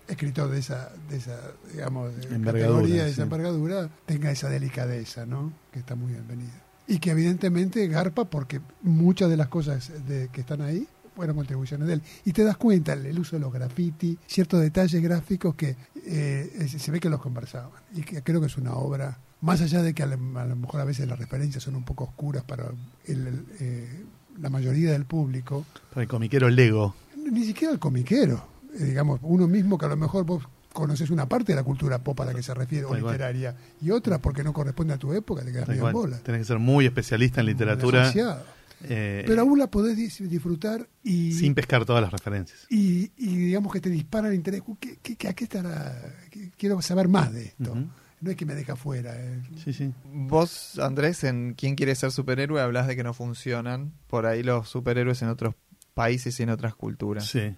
escritor 0.09 0.51
de 0.51 0.59
esa, 0.59 0.90
de 1.10 1.19
esa 1.19 1.39
digamos, 1.73 2.12
categoría, 2.44 3.05
de 3.05 3.10
esa 3.10 3.16
sí. 3.16 3.23
envergadura, 3.23 3.89
tenga 4.06 4.31
esa 4.31 4.48
delicadeza, 4.48 5.27
¿no? 5.27 5.52
Que 5.70 5.78
está 5.81 5.94
muy 5.94 6.12
bienvenida. 6.12 6.65
Y 6.86 6.98
que 6.98 7.10
evidentemente 7.10 7.86
garpa 7.89 8.24
porque 8.24 8.60
muchas 8.82 9.28
de 9.28 9.36
las 9.36 9.48
cosas 9.48 9.90
de, 10.09 10.28
que 10.32 10.40
están 10.40 10.62
ahí 10.62 10.89
fueron 11.19 11.35
contribuciones 11.35 11.89
de 11.89 11.95
él. 11.95 12.03
Y 12.24 12.32
te 12.32 12.45
das 12.45 12.57
cuenta 12.57 12.93
el, 12.93 13.19
uso 13.19 13.35
de 13.35 13.40
los 13.40 13.53
graffiti, 13.53 14.16
ciertos 14.28 14.61
detalles 14.61 15.03
gráficos 15.03 15.57
que 15.57 15.74
eh, 16.07 16.69
se 16.78 16.90
ve 16.93 17.01
que 17.01 17.09
los 17.11 17.20
conversaban. 17.20 17.73
Y 17.93 18.03
que 18.03 18.23
creo 18.23 18.40
que 18.40 18.47
es 18.47 18.57
una 18.57 18.74
obra, 18.74 19.19
más 19.40 19.61
allá 19.61 19.82
de 19.82 19.95
que 19.95 20.05
a, 20.05 20.07
lo- 20.07 20.16
mejor 20.16 20.81
a 20.81 20.85
veces 20.85 21.09
las 21.09 21.19
referencias 21.19 21.65
son 21.65 21.74
un 21.74 21.82
poco 21.85 22.05
oscuras 22.05 22.45
para 22.45 22.66
el- 23.07 23.27
el, 23.27 23.45
eh, 23.59 24.05
la 24.40 24.49
mayoría 24.49 24.93
del 24.93 25.07
público, 25.07 25.66
Para 25.90 26.03
el 26.03 26.09
comiquero 26.09 26.49
Lego. 26.49 26.95
ni 27.32 27.45
siquiera 27.45 27.73
el 27.73 27.81
comiquero, 27.81 28.47
eh, 28.78 28.85
digamos, 28.85 29.19
uno 29.24 29.49
mismo 29.49 29.77
que 29.77 29.86
a 29.86 29.89
lo 29.89 29.97
mejor 29.97 30.24
vos 30.24 30.45
conoces 30.73 31.11
una 31.11 31.28
parte 31.28 31.51
de 31.51 31.57
la 31.57 31.65
cultura 31.65 31.99
pop 31.99 32.20
a 32.20 32.27
la 32.27 32.32
que 32.35 32.45
se 32.45 32.55
refiere, 32.55 32.85
o 32.85 32.95
literaria, 32.95 33.57
y 33.81 33.90
otra 33.90 34.19
porque 34.19 34.45
no 34.45 34.53
corresponde 34.53 34.95
a 34.95 34.99
tu 34.99 35.12
época, 35.12 35.45
te 35.45 35.51
quedas 35.51 35.66
medio 35.66 35.85
en 35.89 35.93
bola. 35.93 36.19
Tenés 36.19 36.43
que 36.43 36.45
ser 36.45 36.61
muy 36.61 36.86
especialista 36.86 37.40
en 37.40 37.47
literatura. 37.47 37.99
Demasiado. 38.03 38.57
Eh, 38.84 39.24
Pero 39.26 39.42
aún 39.42 39.59
la 39.59 39.70
podés 39.70 39.96
dis- 39.96 40.26
disfrutar 40.28 40.88
y, 41.02 41.32
sin 41.32 41.55
pescar 41.55 41.84
todas 41.84 42.02
las 42.02 42.12
referencias. 42.12 42.66
y, 42.70 43.10
y 43.16 43.36
digamos 43.36 43.72
que 43.72 43.80
te 43.80 43.90
dispara 43.90 44.28
el 44.28 44.34
interés. 44.34 44.62
¿Qué, 44.80 44.98
qué, 45.02 45.16
qué- 45.16 45.28
a 45.28 45.32
qué 45.34 45.44
estará? 45.44 46.14
¿Qué- 46.30 46.50
quiero 46.56 46.80
saber 46.82 47.09
más 47.09 47.32
de 47.32 47.46
esto. 47.46 47.74
No 48.20 48.30
es 48.32 48.36
que 48.36 48.44
me 48.46 48.55
deja 48.56 48.74
fuera. 48.74 49.14
eh. 49.16 49.42
Sí, 49.64 49.72
sí. 49.72 49.92
Vos, 50.12 50.78
Andrés, 50.80 51.22
en 51.24 51.55
¿Quién 51.55 51.76
quiere 51.76 51.94
ser 51.94 52.10
superhéroe? 52.10 52.60
hablas 52.60 52.88
de 52.88 52.96
que 52.96 53.05
no 53.05 53.14
funcionan 53.14 53.92
por 54.09 54.26
ahí 54.26 54.42
los 54.42 54.68
superhéroes 54.68 55.22
en 55.22 55.28
otros 55.28 55.55
países 55.94 56.38
y 56.40 56.42
en 56.42 56.50
otras 56.50 56.74
culturas. 56.74 57.26
Sí. 57.28 57.55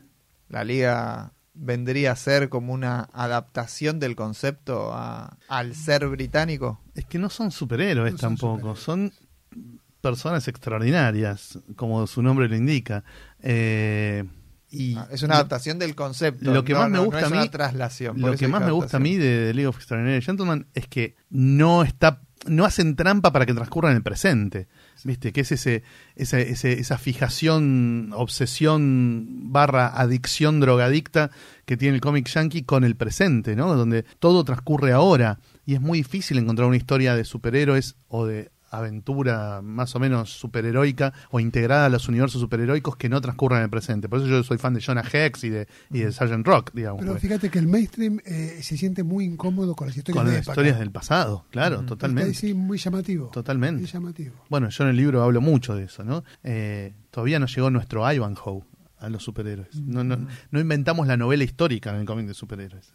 La 0.50 0.62
liga 0.64 1.32
vendría 1.54 2.12
a 2.12 2.16
ser 2.16 2.48
como 2.50 2.72
una 2.74 3.08
adaptación 3.12 4.00
del 4.00 4.16
concepto 4.16 4.92
a- 4.92 5.36
al 5.48 5.74
ser 5.74 6.06
británico. 6.08 6.80
Es 6.94 7.06
que 7.06 7.18
no 7.18 7.30
son 7.30 7.50
superhéroes 7.50 8.12
No 8.12 8.18
son 8.18 8.36
tampoco, 8.36 8.76
son 8.76 9.12
personas 10.00 10.48
extraordinarias, 10.48 11.58
como 11.76 12.06
su 12.06 12.22
nombre 12.22 12.48
lo 12.48 12.56
indica. 12.56 13.04
Eh, 13.42 14.24
y 14.72 14.94
Ah, 14.96 15.08
es 15.10 15.22
una 15.22 15.34
adaptación 15.34 15.78
del 15.78 15.94
concepto. 15.94 16.52
lo 16.54 16.64
que 16.64 16.72
no- 16.74 16.78
más 16.80 16.90
me 16.90 16.96
no- 16.98 17.02
no 17.02 17.04
gusta 17.06 17.20
es 17.20 17.26
a 17.26 17.30
mí- 17.30 17.38
una 17.38 17.50
traslación. 17.50 18.20
Lo 18.20 18.36
que 18.36 18.48
más 18.48 18.62
me 18.62 18.70
gusta 18.70 18.96
a 18.98 19.00
mí 19.00 19.16
de, 19.16 19.46
The 19.48 19.54
League 19.54 19.66
of 19.66 19.76
Extraordinary 19.76 20.22
Gentlemen 20.22 20.66
es 20.74 20.86
que 20.86 21.16
no 21.30 21.82
está 21.82 22.20
no 22.46 22.64
hacen 22.64 22.96
trampa 22.96 23.32
para 23.34 23.44
que 23.44 23.52
transcurra 23.52 23.90
en 23.90 23.96
el 23.96 24.02
presente. 24.02 24.66
¿Viste? 25.04 25.30
Que 25.30 25.42
es 25.42 25.52
ese, 25.52 25.82
esa, 26.16 26.38
ese- 26.40 26.72
esa 26.80 26.96
fijación, 26.96 28.12
obsesión 28.14 29.52
barra 29.52 29.88
adicción 29.88 30.58
drogadicta 30.58 31.30
que 31.66 31.76
tiene 31.76 31.96
el 31.96 32.00
cómic 32.00 32.28
yankee 32.28 32.62
con 32.62 32.84
el 32.84 32.96
presente, 32.96 33.56
¿no? 33.56 33.74
Donde 33.76 34.04
todo 34.20 34.42
transcurre 34.44 34.92
ahora. 34.92 35.38
Y 35.66 35.74
es 35.74 35.82
muy 35.82 35.98
difícil 35.98 36.38
encontrar 36.38 36.66
una 36.66 36.78
historia 36.78 37.14
de 37.14 37.24
superhéroes 37.26 37.96
o 38.08 38.24
de 38.24 38.50
aventura 38.70 39.60
más 39.62 39.94
o 39.96 40.00
menos 40.00 40.30
superheroica 40.30 41.12
o 41.30 41.40
integrada 41.40 41.86
a 41.86 41.88
los 41.88 42.08
universos 42.08 42.40
superheroicos 42.40 42.96
que 42.96 43.08
no 43.08 43.20
transcurran 43.20 43.58
en 43.58 43.64
el 43.64 43.70
presente. 43.70 44.08
Por 44.08 44.20
eso 44.20 44.28
yo 44.28 44.42
soy 44.42 44.58
fan 44.58 44.74
de 44.74 44.80
Jonah 44.80 45.04
Hex 45.12 45.44
y 45.44 45.50
de, 45.50 45.68
y 45.90 46.00
de 46.00 46.12
Sgt. 46.12 46.46
Rock, 46.46 46.70
digamos. 46.72 47.00
Pero 47.00 47.16
fíjate 47.16 47.50
que 47.50 47.58
el 47.58 47.66
mainstream 47.66 48.20
eh, 48.24 48.60
se 48.62 48.76
siente 48.76 49.02
muy 49.02 49.24
incómodo 49.24 49.74
con 49.74 49.88
las 49.88 49.96
historias 49.96 50.24
con 50.24 50.32
las 50.32 50.46
historias 50.46 50.78
del 50.78 50.90
pasado, 50.90 51.44
claro, 51.50 51.82
totalmente. 51.84 52.34
Sí, 52.34 52.54
muy 52.54 52.78
llamativo. 52.78 53.28
Totalmente. 53.28 53.80
Muy 53.80 53.90
llamativo. 53.90 54.34
Bueno, 54.48 54.68
yo 54.68 54.84
en 54.84 54.90
el 54.90 54.96
libro 54.96 55.22
hablo 55.22 55.40
mucho 55.40 55.74
de 55.74 55.84
eso, 55.84 56.04
¿no? 56.04 56.24
Eh, 56.44 56.94
todavía 57.10 57.38
no 57.38 57.46
llegó 57.46 57.70
nuestro 57.70 58.10
Ivanhoe 58.10 58.62
a 59.00 59.08
los 59.08 59.24
superhéroes. 59.24 59.74
No, 59.74 60.04
no, 60.04 60.28
no 60.50 60.60
inventamos 60.60 61.06
la 61.06 61.16
novela 61.16 61.42
histórica 61.42 61.90
en 61.90 61.96
el 61.96 62.06
cómic 62.06 62.26
de 62.26 62.34
superhéroes. 62.34 62.92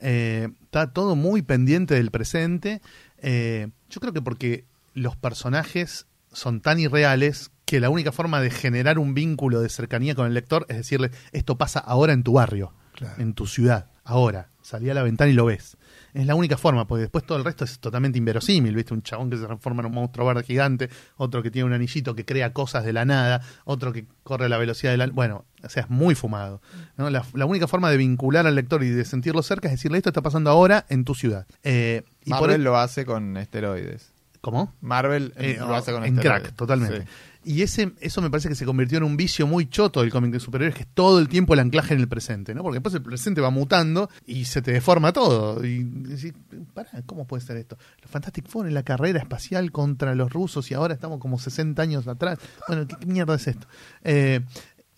Eh, 0.00 0.48
está 0.62 0.92
todo 0.92 1.16
muy 1.16 1.42
pendiente 1.42 1.94
del 1.94 2.10
presente. 2.10 2.82
Eh, 3.18 3.68
yo 3.88 4.00
creo 4.00 4.12
que 4.12 4.20
porque 4.20 4.66
los 4.96 5.14
personajes 5.16 6.06
son 6.32 6.60
tan 6.60 6.80
irreales 6.80 7.50
que 7.64 7.80
la 7.80 7.90
única 7.90 8.10
forma 8.12 8.40
de 8.40 8.50
generar 8.50 8.98
un 8.98 9.14
vínculo 9.14 9.60
de 9.60 9.68
cercanía 9.68 10.14
con 10.14 10.26
el 10.26 10.34
lector 10.34 10.66
es 10.68 10.76
decirle, 10.78 11.10
esto 11.32 11.56
pasa 11.58 11.78
ahora 11.80 12.12
en 12.12 12.22
tu 12.22 12.32
barrio, 12.32 12.72
Claro. 12.94 13.22
en 13.22 13.34
tu 13.34 13.46
ciudad, 13.46 13.90
ahora. 14.04 14.48
Salí 14.62 14.90
a 14.90 14.94
la 14.94 15.02
ventana 15.04 15.30
y 15.30 15.34
lo 15.34 15.44
ves. 15.44 15.76
Es 16.12 16.26
la 16.26 16.34
única 16.34 16.56
forma, 16.56 16.88
porque 16.88 17.02
después 17.02 17.24
todo 17.24 17.38
el 17.38 17.44
resto 17.44 17.64
es 17.64 17.78
totalmente 17.78 18.18
inverosímil, 18.18 18.74
¿viste? 18.74 18.94
Un 18.94 19.02
chabón 19.02 19.30
que 19.30 19.36
se 19.36 19.44
transforma 19.44 19.80
en 19.82 19.86
un 19.86 19.92
monstruo 19.92 20.26
verde 20.26 20.42
gigante, 20.42 20.88
otro 21.16 21.40
que 21.42 21.52
tiene 21.52 21.66
un 21.66 21.72
anillito 21.72 22.14
que 22.16 22.24
crea 22.24 22.52
cosas 22.52 22.84
de 22.84 22.92
la 22.92 23.04
nada, 23.04 23.42
otro 23.64 23.92
que 23.92 24.06
corre 24.24 24.46
a 24.46 24.48
la 24.48 24.58
velocidad 24.58 24.90
de 24.92 24.96
la... 24.96 25.06
Bueno, 25.06 25.44
o 25.62 25.68
sea, 25.68 25.84
es 25.84 25.90
muy 25.90 26.16
fumado. 26.16 26.60
¿no? 26.96 27.10
La, 27.10 27.24
la 27.34 27.46
única 27.46 27.68
forma 27.68 27.90
de 27.90 27.96
vincular 27.98 28.46
al 28.46 28.56
lector 28.56 28.82
y 28.82 28.88
de 28.90 29.04
sentirlo 29.04 29.42
cerca 29.42 29.68
es 29.68 29.74
decirle, 29.74 29.98
esto 29.98 30.08
está 30.10 30.22
pasando 30.22 30.50
ahora 30.50 30.84
en 30.88 31.04
tu 31.04 31.14
ciudad. 31.14 31.46
Eh, 31.62 32.02
y 32.24 32.30
por 32.30 32.40
Marvel 32.40 32.60
e- 32.62 32.64
lo 32.64 32.76
hace 32.76 33.04
con 33.06 33.36
esteroides. 33.36 34.12
¿Cómo? 34.46 34.72
Marvel 34.80 35.32
Eh, 35.38 35.56
lo 35.58 35.74
hace 35.74 35.90
con 35.92 36.04
en 36.04 36.14
esteroides. 36.16 36.42
crack, 36.50 36.56
totalmente. 36.56 37.00
Sí. 37.00 37.06
Y 37.52 37.62
ese, 37.62 37.92
eso 38.00 38.22
me 38.22 38.30
parece 38.30 38.48
que 38.48 38.54
se 38.54 38.64
convirtió 38.64 38.98
en 38.98 39.02
un 39.04 39.16
vicio 39.16 39.44
muy 39.48 39.68
choto 39.68 40.02
del 40.02 40.10
cómic 40.12 40.30
de 40.30 40.38
superhéroes, 40.38 40.76
que 40.76 40.82
es 40.82 40.88
todo 40.94 41.18
el 41.18 41.28
tiempo 41.28 41.54
el 41.54 41.58
anclaje 41.60 41.94
en 41.94 42.00
el 42.00 42.06
presente, 42.06 42.54
¿no? 42.54 42.62
Porque 42.62 42.76
después 42.76 42.94
el 42.94 43.02
presente 43.02 43.40
va 43.40 43.50
mutando 43.50 44.08
y 44.24 44.44
se 44.44 44.62
te 44.62 44.70
deforma 44.72 45.12
todo. 45.12 45.64
Y 45.64 45.82
decís, 45.82 46.32
pará, 46.74 46.90
¿cómo 47.06 47.26
puede 47.26 47.42
ser 47.44 47.56
esto? 47.56 47.76
Los 48.02 48.10
Fantastic 48.12 48.46
Four 48.48 48.68
en 48.68 48.74
la 48.74 48.84
carrera 48.84 49.18
espacial 49.18 49.72
contra 49.72 50.14
los 50.14 50.32
rusos 50.32 50.70
y 50.70 50.74
ahora 50.74 50.94
estamos 50.94 51.18
como 51.18 51.40
60 51.40 51.82
años 51.82 52.06
atrás. 52.06 52.38
Bueno, 52.68 52.86
¿qué, 52.86 52.94
qué 53.00 53.06
mierda 53.06 53.34
es 53.34 53.48
esto? 53.48 53.66
Eh, 54.04 54.40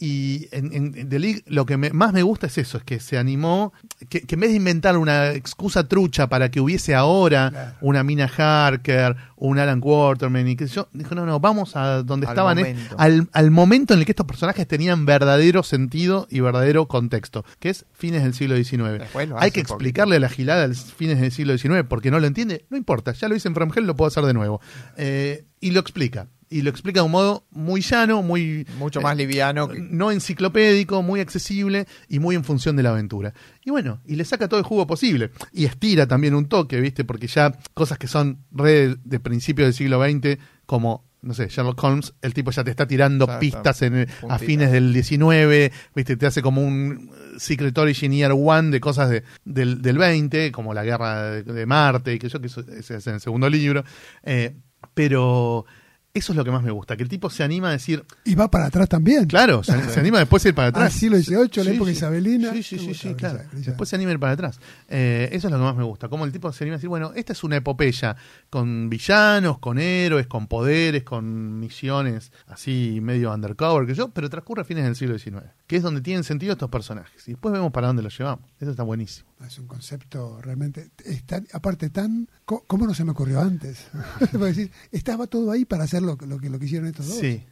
y 0.00 0.46
en, 0.52 1.08
The 1.08 1.18
League 1.18 1.42
lo 1.46 1.66
que 1.66 1.76
me- 1.76 1.90
más 1.90 2.12
me 2.12 2.22
gusta 2.22 2.46
es 2.46 2.56
eso, 2.58 2.78
es 2.78 2.84
que 2.84 3.00
se 3.00 3.18
animó, 3.18 3.72
que, 4.08 4.20
que 4.20 4.36
en 4.36 4.40
vez 4.40 4.50
de 4.50 4.56
inventar 4.56 4.96
una 4.96 5.32
excusa 5.32 5.88
trucha 5.88 6.28
para 6.28 6.50
que 6.50 6.60
hubiese 6.60 6.94
ahora 6.94 7.50
Claro. 7.50 7.76
una 7.80 8.04
Mina 8.04 8.30
Harker, 8.36 9.16
un 9.36 9.58
Alan 9.58 9.80
Waterman 9.82 10.46
y 10.46 10.56
sé 10.56 10.68
yo, 10.68 10.88
dijo, 10.92 11.14
no, 11.16 11.26
no, 11.26 11.40
vamos 11.40 11.74
a 11.74 12.02
donde 12.04 12.26
Al 12.26 12.32
estaban, 12.32 12.58
eh, 12.60 12.76
al, 12.96 13.28
al 13.32 13.50
momento 13.50 13.92
en 13.94 14.00
el 14.00 14.06
que 14.06 14.12
estos 14.12 14.26
personajes 14.26 14.66
tenían 14.68 15.04
verdadero 15.04 15.62
sentido 15.64 16.26
y 16.30 16.40
verdadero 16.40 16.86
contexto, 16.86 17.44
que 17.58 17.70
es 17.70 17.84
fines 17.92 18.22
del 18.22 18.34
siglo 18.34 18.56
XIX. 18.56 19.02
Hay 19.36 19.50
que 19.50 19.60
explicarle 19.60 20.16
a 20.16 20.20
la 20.20 20.28
gilada 20.28 20.68
de 20.68 20.74
fines 20.76 21.20
del 21.20 21.32
siglo 21.32 21.58
XIX 21.58 21.84
porque 21.88 22.10
no 22.12 22.20
lo 22.20 22.26
entiende, 22.28 22.64
no 22.70 22.76
importa, 22.76 23.12
ya 23.14 23.28
lo 23.28 23.34
hice 23.34 23.48
en 23.48 23.54
From 23.54 23.72
Hell, 23.74 23.86
lo 23.86 23.96
puedo 23.96 24.06
hacer 24.08 24.24
de 24.24 24.34
nuevo. 24.34 24.60
Eh, 24.96 25.44
y 25.60 25.72
lo 25.72 25.80
explica. 25.80 26.28
Y 26.50 26.62
lo 26.62 26.70
explica 26.70 27.00
de 27.00 27.06
un 27.06 27.12
modo 27.12 27.44
muy 27.50 27.82
llano, 27.82 28.22
muy 28.22 28.66
Mucho 28.78 29.00
eh, 29.00 29.02
más 29.02 29.16
liviano. 29.16 29.68
que- 29.68 29.80
no 29.80 30.10
enciclopédico, 30.10 31.02
muy 31.02 31.20
accesible 31.20 31.86
y 32.08 32.18
muy 32.20 32.36
en 32.36 32.44
función 32.44 32.74
de 32.76 32.82
la 32.82 32.90
aventura. 32.90 33.34
Y 33.64 33.70
bueno, 33.70 34.00
y 34.06 34.16
le 34.16 34.24
saca 34.24 34.48
todo 34.48 34.58
el 34.58 34.64
jugo 34.64 34.86
posible. 34.86 35.30
Y 35.52 35.66
estira 35.66 36.06
también 36.06 36.34
un 36.34 36.46
toque, 36.48 36.80
¿viste? 36.80 37.04
Porque 37.04 37.26
ya 37.26 37.52
cosas 37.74 37.98
que 37.98 38.06
son 38.08 38.38
re 38.50 38.96
de 39.04 39.20
principios 39.20 39.66
del 39.66 39.74
siglo 39.74 40.02
XX, 40.02 40.38
como, 40.64 41.04
no 41.20 41.34
sé, 41.34 41.48
Sherlock 41.48 41.82
Holmes, 41.84 42.14
el 42.22 42.32
tipo 42.32 42.50
ya 42.50 42.64
te 42.64 42.70
está 42.70 42.86
tirando 42.86 43.24
Exacto. 43.26 43.40
pistas 43.40 43.82
en 43.82 43.94
el- 43.96 44.08
a 44.30 44.38
fines 44.38 44.72
del 44.72 44.92
19, 44.94 45.70
¿viste? 45.94 46.16
Te 46.16 46.26
hace 46.26 46.40
como 46.40 46.62
un 46.62 47.10
Secret 47.36 47.76
Origin 47.76 48.12
Year 48.12 48.32
One 48.34 48.70
de 48.70 48.80
cosas 48.80 49.10
de, 49.10 49.22
del, 49.44 49.82
del 49.82 49.98
20, 49.98 50.50
como 50.52 50.72
la 50.72 50.84
guerra 50.84 51.24
de, 51.30 51.42
de 51.42 51.66
Marte 51.66 52.14
y 52.14 52.18
que 52.18 52.28
yo, 52.30 52.40
que 52.40 52.46
eso 52.46 52.60
ese 52.60 52.96
es 52.96 53.06
en 53.06 53.14
el 53.14 53.20
segundo 53.20 53.50
libro. 53.50 53.84
Eh, 54.22 54.56
pero 54.94 55.66
eso 56.14 56.32
es 56.32 56.36
lo 56.36 56.44
que 56.44 56.50
más 56.50 56.62
me 56.62 56.70
gusta, 56.70 56.96
que 56.96 57.02
el 57.02 57.08
tipo 57.08 57.30
se 57.30 57.44
anima 57.44 57.68
a 57.68 57.72
decir, 57.72 58.04
Y 58.24 58.34
va 58.34 58.50
para 58.50 58.66
atrás 58.66 58.88
también. 58.88 59.26
Claro, 59.26 59.62
se, 59.62 59.72
se 59.90 60.00
anima 60.00 60.18
después 60.18 60.44
a 60.44 60.48
ir 60.48 60.54
para 60.54 60.68
atrás. 60.68 60.92
siglo 60.92 61.16
XVIII, 61.18 61.38
la 61.38 61.70
Sí, 61.70 61.70
época 61.76 61.90
sí. 61.90 61.96
isabelina. 61.96 62.52
Sí, 62.52 62.62
sí, 62.62 62.78
sí, 62.78 62.94
sí, 62.94 63.14
claro. 63.14 63.40
Después 63.52 63.88
se 63.88 63.96
anima 63.96 64.10
a 64.10 64.14
ir 64.14 64.18
para 64.20 64.32
atrás. 64.32 64.58
Eh, 64.88 65.28
eso 65.32 65.46
es 65.48 65.52
lo 65.52 65.58
que 65.58 65.64
más 65.64 65.76
me 65.76 65.84
gusta. 65.84 66.08
Como 66.08 66.24
el 66.24 66.32
tipo 66.32 66.50
se 66.52 66.64
anima 66.64 66.74
a 66.74 66.78
decir, 66.78 66.88
bueno, 66.88 67.12
esta 67.14 67.32
es 67.34 67.44
una 67.44 67.56
epopeya 67.56 68.16
con 68.50 68.88
villanos, 68.90 69.58
con 69.58 69.78
héroes, 69.78 70.26
con 70.26 70.46
poderes, 70.48 71.04
con 71.04 71.60
misiones 71.60 72.32
así 72.48 72.98
medio 73.02 73.32
undercover 73.32 73.86
que 73.86 73.94
yo, 73.94 74.08
pero 74.08 74.28
transcurre 74.28 74.62
a 74.62 74.64
fines 74.64 74.84
del 74.84 74.96
siglo 74.96 75.18
XIX, 75.18 75.44
que 75.66 75.76
es 75.76 75.82
donde 75.82 76.00
tienen 76.00 76.24
sentido 76.24 76.52
estos 76.52 76.70
personajes. 76.70 77.28
Y 77.28 77.32
después 77.32 77.52
vemos 77.52 77.70
para 77.70 77.86
dónde 77.88 78.02
los 78.02 78.16
llevamos. 78.18 78.44
Eso 78.58 78.70
está 78.70 78.82
buenísimo. 78.82 79.28
Es 79.46 79.56
un 79.60 79.68
concepto 79.68 80.40
realmente, 80.42 80.90
es 81.04 81.22
tan- 81.24 81.46
aparte 81.52 81.90
tan, 81.90 82.28
¿cómo 82.44 82.86
no 82.88 82.94
se 82.94 83.04
me 83.04 83.12
ocurrió 83.12 83.40
antes? 83.40 83.86
Decir, 84.32 84.72
estaba 84.90 85.28
todo 85.28 85.52
ahí 85.52 85.64
para 85.64 85.84
hacer 85.84 85.97
lo, 86.02 86.16
que- 86.16 86.26
lo 86.26 86.38
que 86.38 86.48
lo 86.50 86.58
que 86.58 86.66
hicieron 86.66 86.88
estos 86.88 87.06
dos. 87.08 87.18
Sí. 87.18 87.42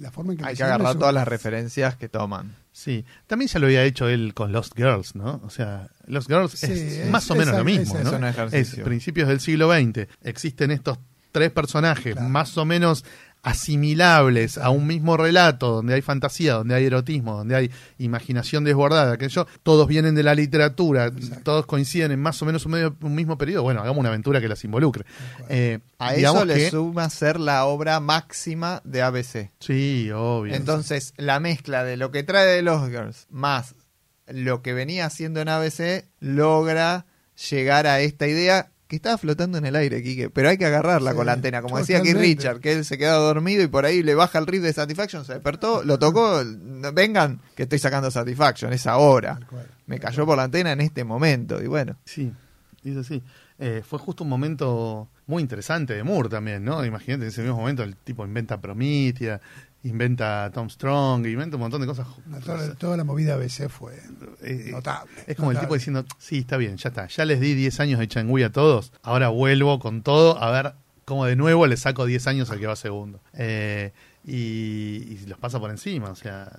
La 0.00 0.10
forma 0.10 0.32
en 0.32 0.38
que 0.38 0.44
Hay 0.46 0.56
que 0.56 0.62
agarrar 0.64 0.96
todas 0.96 1.12
las 1.14 1.28
referencias 1.28 1.96
que 1.96 2.08
toman. 2.08 2.54
Sí, 2.72 3.04
también 3.26 3.48
ya 3.48 3.58
lo 3.58 3.66
había 3.66 3.84
hecho 3.84 4.08
él 4.08 4.32
con 4.34 4.52
Lost 4.52 4.74
Girls, 4.76 5.14
¿no? 5.16 5.40
O 5.44 5.50
sea, 5.50 5.88
Lost 6.06 6.28
Girls 6.28 6.52
Sí, 6.52 6.66
es, 6.66 6.70
es- 6.70 7.10
más 7.10 7.28
o 7.30 7.34
es- 7.34 7.40
menos 7.40 7.56
lo 7.56 7.64
mismo, 7.64 7.98
es 7.98 8.04
¿no? 8.04 8.12
un 8.16 8.24
ejercicio. 8.24 8.78
Es 8.82 8.84
principios 8.84 9.28
del 9.28 9.40
siglo 9.40 9.70
XX. 9.72 10.06
Existen 10.22 10.70
estos 10.70 10.98
tres 11.32 11.50
personajes 11.50 12.14
Claro. 12.14 12.28
más 12.28 12.56
o 12.56 12.64
menos 12.64 13.04
asimilables 13.50 14.58
a 14.58 14.70
un 14.70 14.86
mismo 14.86 15.16
relato, 15.16 15.70
donde 15.72 15.94
hay 15.94 16.02
fantasía, 16.02 16.54
donde 16.54 16.74
hay 16.74 16.84
erotismo, 16.86 17.36
donde 17.36 17.54
hay 17.56 17.70
imaginación 17.98 18.64
desbordada, 18.64 19.16
que 19.16 19.28
yo, 19.28 19.46
todos 19.62 19.86
vienen 19.88 20.14
de 20.14 20.22
la 20.22 20.34
literatura, 20.34 21.10
todos 21.42 21.66
coinciden 21.66 22.12
en 22.12 22.20
más 22.20 22.40
o 22.42 22.46
menos 22.46 22.64
un, 22.66 22.72
medio- 22.72 22.96
un 23.02 23.14
mismo 23.14 23.38
periodo, 23.38 23.62
bueno, 23.62 23.80
hagamos 23.80 23.98
una 24.00 24.08
aventura 24.08 24.40
que 24.40 24.48
las 24.48 24.64
involucre. 24.64 25.04
Eh, 25.48 25.78
A 25.98 26.14
eso 26.14 26.44
le 26.44 26.54
que- 26.54 26.70
suma 26.70 27.08
ser 27.10 27.38
la 27.40 27.64
obra 27.66 28.00
máxima 28.00 28.80
de 28.84 29.02
ABC. 29.02 29.50
Sí, 29.60 30.10
obvio. 30.14 30.54
Entonces, 30.54 31.14
la 31.16 31.40
mezcla 31.40 31.84
de 31.84 31.96
lo 31.96 32.10
que 32.10 32.22
trae 32.22 32.46
de 32.46 32.62
Los 32.62 32.88
Girls 32.88 33.26
más 33.30 33.74
lo 34.26 34.60
que 34.60 34.74
venía 34.74 35.06
haciendo 35.06 35.40
en 35.40 35.48
ABC 35.48 36.04
logra 36.20 37.06
llegar 37.50 37.86
a 37.86 38.00
esta 38.00 38.26
idea 38.26 38.72
que 38.88 38.96
estaba 38.96 39.18
flotando 39.18 39.58
en 39.58 39.66
el 39.66 39.76
aire, 39.76 40.02
Quique, 40.02 40.30
pero 40.30 40.48
hay 40.48 40.56
que 40.56 40.64
agarrarla 40.64 41.10
Sí, 41.10 41.16
con 41.16 41.26
la 41.26 41.34
antena, 41.34 41.60
como 41.62 41.78
decía 41.78 41.98
aquí. 41.98 42.14
Richard, 42.14 42.60
que 42.60 42.72
él 42.72 42.84
se 42.86 42.96
quedó 42.96 43.20
dormido 43.22 43.62
y 43.62 43.66
por 43.68 43.84
ahí 43.84 44.02
le 44.02 44.14
baja 44.14 44.38
el 44.38 44.46
riff 44.46 44.62
de 44.62 44.72
Satisfaction, 44.72 45.24
se 45.26 45.34
despertó, 45.34 45.84
lo 45.84 45.98
tocó, 45.98 46.42
vengan, 46.94 47.40
que 47.54 47.64
estoy 47.64 47.78
sacando 47.78 48.10
Satisfaction, 48.10 48.72
es 48.72 48.86
ahora. 48.86 49.38
Me 49.86 50.00
cayó 50.00 50.24
por 50.24 50.36
la 50.38 50.44
antena 50.44 50.72
en 50.72 50.80
este 50.80 51.04
momento, 51.04 51.62
y 51.62 51.66
bueno. 51.66 51.96
Sí, 52.04 52.32
dice 52.82 53.00
así. 53.00 53.22
Eh, 53.60 53.82
fue 53.86 53.98
justo 53.98 54.22
un 54.24 54.30
momento 54.30 55.08
muy 55.26 55.42
interesante 55.42 55.92
de 55.92 56.02
Moore 56.04 56.28
también, 56.28 56.64
¿no? 56.64 56.84
Imagínate, 56.84 57.24
en 57.24 57.28
ese 57.28 57.42
mismo 57.42 57.56
momento 57.58 57.82
el 57.82 57.96
tipo 57.96 58.24
inventa 58.24 58.60
Prometheus, 58.60 59.40
inventa 59.84 60.50
Tom 60.52 60.68
Strong, 60.68 61.26
inventa 61.26 61.56
un 61.56 61.60
montón 61.62 61.80
de 61.80 61.86
cosas. 61.86 62.06
No, 62.26 62.38
toda, 62.40 62.74
toda 62.74 62.96
la 62.96 63.04
movida 63.04 63.34
ABC 63.34 63.68
fue 63.68 64.00
Eh, 64.42 64.68
notable. 64.72 65.10
Es 65.26 65.36
como 65.36 65.50
el 65.52 65.58
tipo 65.60 65.74
diciendo, 65.74 66.04
sí, 66.18 66.38
está 66.38 66.56
bien, 66.56 66.76
ya 66.76 66.88
está, 66.88 67.06
ya 67.06 67.24
les 67.24 67.40
di 67.40 67.54
10 67.54 67.80
años 67.80 67.98
de 68.00 68.08
Changui 68.08 68.42
a 68.42 68.50
todos, 68.52 68.92
ahora 69.02 69.28
vuelvo 69.28 69.78
con 69.78 70.02
todo 70.02 70.42
a 70.42 70.50
ver 70.50 70.74
cómo 71.04 71.24
de 71.24 71.36
nuevo 71.36 71.66
le 71.66 71.76
saco 71.76 72.04
10 72.06 72.26
años 72.26 72.50
al 72.50 72.58
que 72.60 72.66
va 72.66 72.76
segundo. 72.76 73.20
Eh, 73.34 73.92
y, 74.24 74.32
y 74.32 75.24
los 75.26 75.38
pasa 75.38 75.58
por 75.60 75.70
encima, 75.70 76.10
o 76.10 76.16
sea... 76.16 76.50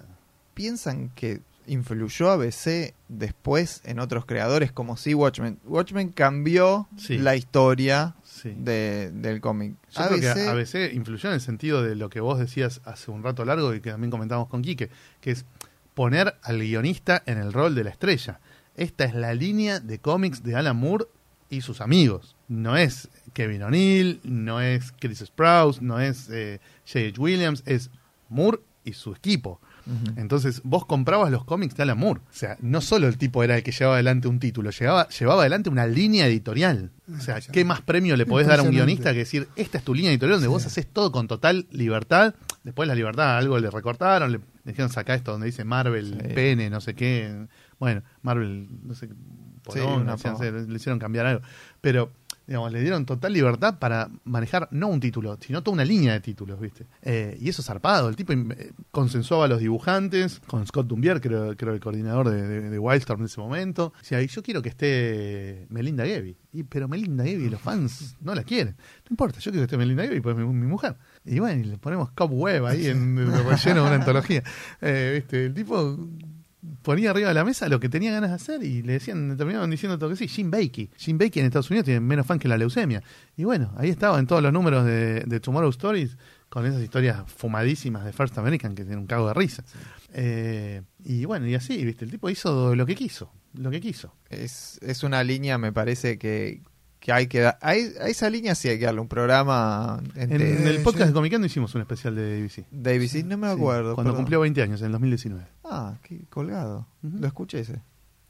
¿Piensan 0.55 1.09
que 1.15 1.39
influyó 1.67 2.31
ABC 2.31 2.93
después 3.07 3.81
en 3.85 3.99
otros 3.99 4.25
creadores 4.25 4.73
como 4.73 4.97
si 4.97 5.13
Watchmen? 5.13 5.57
Watchmen 5.65 6.09
cambió 6.09 6.87
Sí. 6.97 7.17
la 7.17 7.37
historia 7.37 8.15
Sí. 8.41 8.53
de- 8.57 9.11
del 9.11 9.41
cómic. 9.41 9.73
Yo 9.91 10.07
creo 10.07 10.19
que 10.21 10.29
a 10.47 10.53
veces 10.53 10.93
influyó 10.93 11.29
en 11.29 11.35
el 11.35 11.41
sentido 11.41 11.81
de 11.83 11.95
lo 11.95 12.09
que 12.09 12.19
vos 12.21 12.39
decías 12.39 12.81
hace 12.85 13.11
un 13.11 13.23
rato 13.23 13.43
largo 13.45 13.73
y 13.73 13.81
que 13.81 13.91
también 13.91 14.11
comentábamos 14.11 14.49
con 14.49 14.61
Quique, 14.61 14.89
que 15.21 15.31
es 15.31 15.45
poner 15.93 16.35
al 16.43 16.59
guionista 16.59 17.21
en 17.25 17.37
el 17.37 17.51
rol 17.53 17.75
de 17.75 17.83
la 17.83 17.89
estrella. 17.89 18.39
Esta 18.75 19.03
es 19.03 19.13
la 19.13 19.33
línea 19.33 19.79
de 19.79 19.99
cómics 19.99 20.43
de 20.43 20.55
Alan 20.55 20.77
Moore 20.77 21.05
y 21.49 21.61
sus 21.61 21.81
amigos. 21.81 22.35
No 22.47 22.77
es 22.77 23.09
Kevin 23.33 23.63
O'Neill, 23.63 24.21
no 24.23 24.61
es 24.61 24.93
Chris 24.99 25.19
Sprouse, 25.19 25.81
no 25.81 25.99
es 25.99 26.29
eh, 26.29 26.59
J.H. 26.87 27.19
Williams, 27.19 27.63
es 27.65 27.89
Moore 28.29 28.59
y 28.85 28.93
su 28.93 29.11
equipo. 29.13 29.59
Entonces, 30.17 30.61
vos 30.63 30.85
comprabas 30.85 31.31
los 31.31 31.43
cómics 31.45 31.75
de 31.75 31.83
Alan 31.83 31.97
Moore. 31.97 32.21
O 32.21 32.33
sea, 32.33 32.57
no 32.61 32.81
solo 32.81 33.07
el 33.07 33.17
tipo 33.17 33.43
era 33.43 33.55
el 33.57 33.63
que 33.63 33.71
llevaba 33.71 33.95
adelante 33.95 34.27
un 34.27 34.39
título, 34.39 34.69
llevaba, 34.71 35.07
llevaba 35.09 35.41
adelante 35.41 35.69
una 35.69 35.87
línea 35.87 36.27
editorial. 36.27 36.91
O 37.17 37.19
sea, 37.21 37.41
¿qué 37.41 37.65
más 37.65 37.81
premio 37.81 38.15
le 38.15 38.25
podés 38.25 38.47
dar 38.47 38.59
a 38.59 38.63
un 38.63 38.71
guionista 38.71 39.11
que 39.13 39.19
decir, 39.19 39.47
esta 39.55 39.77
es 39.79 39.83
tu 39.83 39.95
línea 39.95 40.11
editorial 40.11 40.35
donde 40.37 40.47
vos 40.47 40.65
haces 40.65 40.85
todo 40.87 41.11
con 41.11 41.27
total 41.27 41.65
libertad? 41.71 42.35
Después 42.63 42.87
la 42.87 42.95
libertad, 42.95 43.37
algo 43.37 43.57
le 43.57 43.71
recortaron, 43.71 44.31
le 44.31 44.39
dijeron 44.65 44.91
saca 44.91 45.15
esto 45.15 45.31
donde 45.31 45.47
dice 45.47 45.63
Marvel, 45.63 46.17
Sí. 46.27 46.33
pene, 46.35 46.69
no 46.69 46.81
sé 46.81 46.93
qué. 46.93 47.47
Bueno, 47.79 48.03
Marvel, 48.21 48.67
no 48.83 48.93
sé, 48.93 49.07
Sí, 49.73 49.79
decían, 49.79 50.35
pava. 50.35 50.45
le 50.51 50.75
hicieron 50.75 50.99
cambiar 50.99 51.25
algo. 51.25 51.41
Pero 51.81 52.11
Digamos, 52.49 52.71
le 52.71 52.81
dieron 52.81 53.05
total 53.05 53.31
libertad 53.31 53.77
para 53.77 54.09
manejar 54.23 54.67
no 54.71 54.87
un 54.87 54.99
título, 54.99 55.37
sino 55.39 55.61
toda 55.61 55.75
una 55.75 55.85
línea 55.85 56.13
de 56.13 56.19
títulos, 56.19 56.59
¿viste? 56.59 56.87
Eh, 57.03 57.37
y 57.39 57.47
eso 57.47 57.61
zarpado. 57.61 58.09
El 58.09 58.15
tipo 58.15 58.33
eh, 58.33 58.73
consensuaba 58.89 59.45
a 59.45 59.47
los 59.47 59.59
dibujantes, 59.59 60.39
con 60.47 60.65
Scott 60.65 60.87
Dumbier, 60.87 61.21
creo, 61.21 61.55
creo 61.55 61.75
el 61.75 61.79
coordinador 61.79 62.27
de, 62.31 62.79
Wildstorm 62.79 63.21
en 63.21 63.25
ese 63.27 63.39
momento. 63.39 63.93
Decía, 63.99 64.19
yo 64.23 64.41
quiero 64.41 64.63
que 64.63 64.69
esté 64.69 65.67
Melinda 65.69 66.03
Gevy. 66.07 66.37
Y, 66.51 66.63
pero 66.63 66.87
Melinda 66.87 67.23
Gevy, 67.23 67.51
los 67.51 67.61
fans 67.61 68.15
no 68.19 68.33
la 68.33 68.41
quieren. 68.41 68.75
No 68.75 69.11
importa, 69.11 69.37
yo 69.37 69.51
quiero 69.51 69.59
que 69.61 69.65
esté 69.65 69.77
Melinda 69.77 70.01
Gevy, 70.05 70.19
pues 70.19 70.35
mi, 70.35 70.45
mujer. 70.45 70.95
Y 71.25 71.37
bueno, 71.37 71.61
y 71.61 71.65
le 71.65 71.77
ponemos 71.77 72.09
Cobweb 72.13 72.65
ahí 72.65 72.87
en 72.87 73.15
el 73.19 73.43
relleno 73.43 73.81
de 73.81 73.87
una 73.87 73.93
antología. 73.93 74.41
Eh, 74.81 75.19
¿viste? 75.19 75.45
El 75.45 75.53
tipo 75.53 75.99
ponía 76.89 77.11
arriba 77.11 77.27
de 77.27 77.35
la 77.35 77.45
mesa 77.45 77.69
lo 77.69 77.79
que 77.79 77.87
tenía 77.87 78.11
ganas 78.11 78.31
de 78.31 78.35
hacer 78.37 78.63
y 78.63 78.81
le 78.81 78.93
decían, 78.93 79.37
terminaban 79.37 79.69
diciendo 79.69 79.99
todo 79.99 80.09
que 80.09 80.15
sí, 80.15 80.27
Jim 80.27 80.49
Bakey. 80.49 80.89
Jim 80.97 81.19
Bakey 81.19 81.41
en 81.41 81.45
Estados 81.45 81.69
Unidos 81.69 81.85
tiene 81.85 81.99
menos 81.99 82.25
fan 82.25 82.39
que 82.39 82.47
la 82.47 82.57
leucemia. 82.57 83.03
Y 83.37 83.43
bueno, 83.43 83.71
ahí 83.77 83.91
estaba 83.91 84.17
en 84.17 84.25
todos 84.25 84.41
los 84.41 84.51
números 84.51 84.83
de, 84.85 85.19
de 85.19 85.39
Tomorrow 85.39 85.69
Stories 85.69 86.17
con 86.49 86.65
esas 86.65 86.81
historias 86.81 87.31
fumadísimas 87.31 88.05
de 88.05 88.11
First 88.11 88.35
American 88.39 88.73
que 88.73 88.81
tienen 88.81 89.01
un 89.01 89.05
cago 89.05 89.27
de 89.27 89.35
risa. 89.35 89.63
Eh, 90.15 90.81
y 91.05 91.25
bueno, 91.25 91.45
y 91.45 91.53
así, 91.53 91.85
¿viste? 91.85 92.05
El 92.05 92.09
tipo 92.09 92.27
hizo 92.27 92.75
lo 92.75 92.87
que 92.87 92.95
quiso, 92.95 93.31
lo 93.53 93.69
que 93.69 93.81
quiso. 93.81 94.15
Es, 94.27 94.79
es 94.81 95.03
una 95.03 95.23
línea, 95.23 95.59
me 95.59 95.71
parece 95.71 96.17
que, 96.17 96.63
que 96.99 97.11
hay 97.13 97.27
que 97.27 97.39
dar. 97.39 97.57
A, 97.61 97.75
es- 97.75 97.97
a 97.99 98.07
esa 98.07 98.29
línea 98.29 98.55
sí 98.55 98.67
hay 98.69 98.77
que 98.79 98.85
darle 98.85 99.01
un 99.01 99.07
programa. 99.07 100.01
En, 100.15 100.31
el 100.31 100.81
podcast 100.81 101.07
de 101.07 101.13
Comicando 101.13 101.47
hicimos 101.47 101.73
un 101.75 101.81
especial 101.81 102.15
de 102.15 102.41
ABC. 102.41 102.65
David, 102.71 103.07
sí, 103.07 103.23
no 103.23 103.37
me 103.37 103.47
Sí, 103.47 103.53
acuerdo. 103.53 103.95
cuando 103.95 104.11
perdón. 104.11 104.23
cumplió 104.23 104.39
20 104.41 104.61
años, 104.61 104.79
en 104.81 104.87
el 104.87 104.91
2019. 104.93 105.45
Ah, 105.65 105.95
qué 106.03 106.21
colgado. 106.29 106.87
Lo 107.01 107.27
escuché 107.27 107.59
ese. 107.61 107.81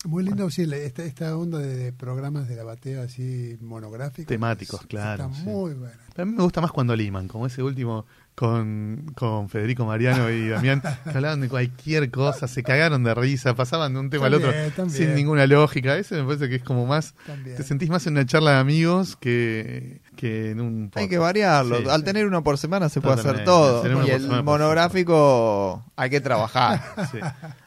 Muy 0.05 0.23
lindo, 0.23 0.49
sí, 0.49 0.61
esta, 0.71 1.03
esta 1.03 1.35
onda 1.35 1.57
de, 1.59 1.75
de 1.75 1.91
programas 1.91 2.47
de 2.47 2.55
la 2.55 2.63
batea 2.63 3.01
así 3.03 3.57
monográficos. 3.59 4.27
Temáticos, 4.27 4.79
es- 4.81 4.87
claro, 4.87 5.25
Está 5.25 5.35
sí. 5.35 5.43
muy 5.43 5.73
bueno. 5.73 5.95
Pero 6.13 6.23
a 6.23 6.25
mí 6.25 6.37
me 6.37 6.43
gusta 6.43 6.61
más 6.61 6.71
cuando 6.71 6.95
liman, 6.95 7.27
como 7.27 7.45
ese 7.47 7.61
último 7.63 8.05
con, 8.39 9.11
con 9.15 9.49
Federico 9.49 9.85
Mariano 9.85 10.29
y 10.29 10.47
Damián, 10.47 10.81
que 10.81 11.09
hablaban 11.09 11.41
de 11.41 11.49
cualquier 11.49 12.09
cosa, 12.09 12.47
se 12.47 12.63
cagaron 12.63 13.03
de 13.03 13.13
risa, 13.13 13.53
pasaban 13.53 13.93
de 13.93 13.99
un 13.99 14.09
tema 14.09 14.27
al 14.27 14.35
otro 14.35 14.53
También, 14.77 14.89
sin 14.97 15.13
ninguna 15.13 15.45
lógica. 15.45 15.97
Ese 15.97 16.15
me 16.15 16.23
parece 16.23 16.47
que 16.47 16.55
es 16.55 16.63
como 16.63 16.85
más, 16.85 17.15
También. 17.27 17.57
te 17.57 17.63
sentís 17.63 17.89
más 17.89 18.07
en 18.07 18.13
una 18.13 18.25
charla 18.25 18.51
de 18.51 18.57
amigos 18.59 19.17
que, 19.17 19.99
que 20.15 20.51
en 20.51 20.61
un 20.61 20.83
Hay 20.83 20.87
podcast. 20.87 21.09
que 21.09 21.17
variarlo. 21.17 21.79
Sí, 21.79 21.83
Al 21.89 21.99
sí. 21.99 22.05
tener 22.05 22.25
uno 22.27 22.41
por 22.41 22.57
semana 22.57 22.87
se 22.87 23.01
puede 23.01 23.19
hacer 23.19 23.43
todo. 23.43 23.85
Y 24.07 24.09
el 24.09 24.25
monográfico 24.41 25.83
hay 25.97 26.09
que 26.09 26.21
trabajar. 26.21 26.81
Sí. 27.11 27.19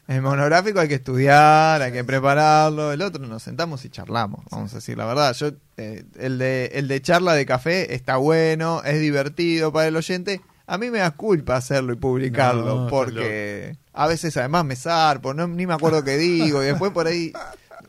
El 0.08 0.22
monográfico 0.22 0.80
hay 0.80 0.88
que 0.88 0.94
estudiar, 0.96 1.82
hay 1.82 1.92
que 1.92 2.02
prepararlo. 2.02 2.92
El 2.92 3.02
otro 3.02 3.24
nos 3.26 3.42
sentamos 3.42 3.84
y 3.84 3.90
charlamos, 3.90 4.44
vamos 4.50 4.72
a 4.72 4.76
decir 4.76 4.96
la 4.96 5.04
verdad. 5.04 5.34
Yo 5.34 5.50
eh, 5.76 6.04
el 6.18 6.38
de 6.38 6.70
el 6.74 6.88
de 6.88 7.00
charla 7.02 7.34
de 7.34 7.44
café 7.44 7.94
está 7.94 8.16
bueno, 8.16 8.82
es 8.84 9.00
divertido 9.00 9.70
para 9.70 9.88
el 9.88 9.96
oyente. 9.96 10.40
A 10.72 10.78
mí 10.78 10.90
me 10.90 11.00
da 11.00 11.10
culpa 11.10 11.56
hacerlo 11.56 11.92
y 11.92 11.96
publicarlo 11.96 12.84
No, 12.84 12.88
porque 12.88 13.76
a 13.92 14.06
veces 14.06 14.34
además 14.38 14.64
me 14.64 14.74
zarpo, 14.74 15.34
no, 15.34 15.46
ni 15.46 15.66
me 15.66 15.74
acuerdo 15.74 16.02
qué 16.02 16.16
digo 16.16 16.62
y 16.62 16.66
después 16.66 16.92
por 16.92 17.06
ahí 17.06 17.30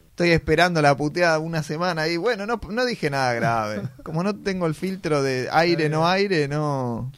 estoy 0.10 0.32
esperando 0.32 0.82
la 0.82 0.98
puteada 0.98 1.40
una 1.40 1.64
semana 1.64 2.10
y 2.10 2.18
bueno, 2.18 2.46
no, 2.46 2.60
no 2.70 2.86
dije 2.86 3.10
nada 3.10 3.34
grave. 3.36 3.84
Como 4.04 4.22
no 4.22 4.36
tengo 4.36 4.66
el 4.68 4.76
filtro 4.76 5.24
de 5.24 5.48
aire, 5.50 5.88
no 5.88 6.06
aire, 6.06 6.50
no... 6.50 7.10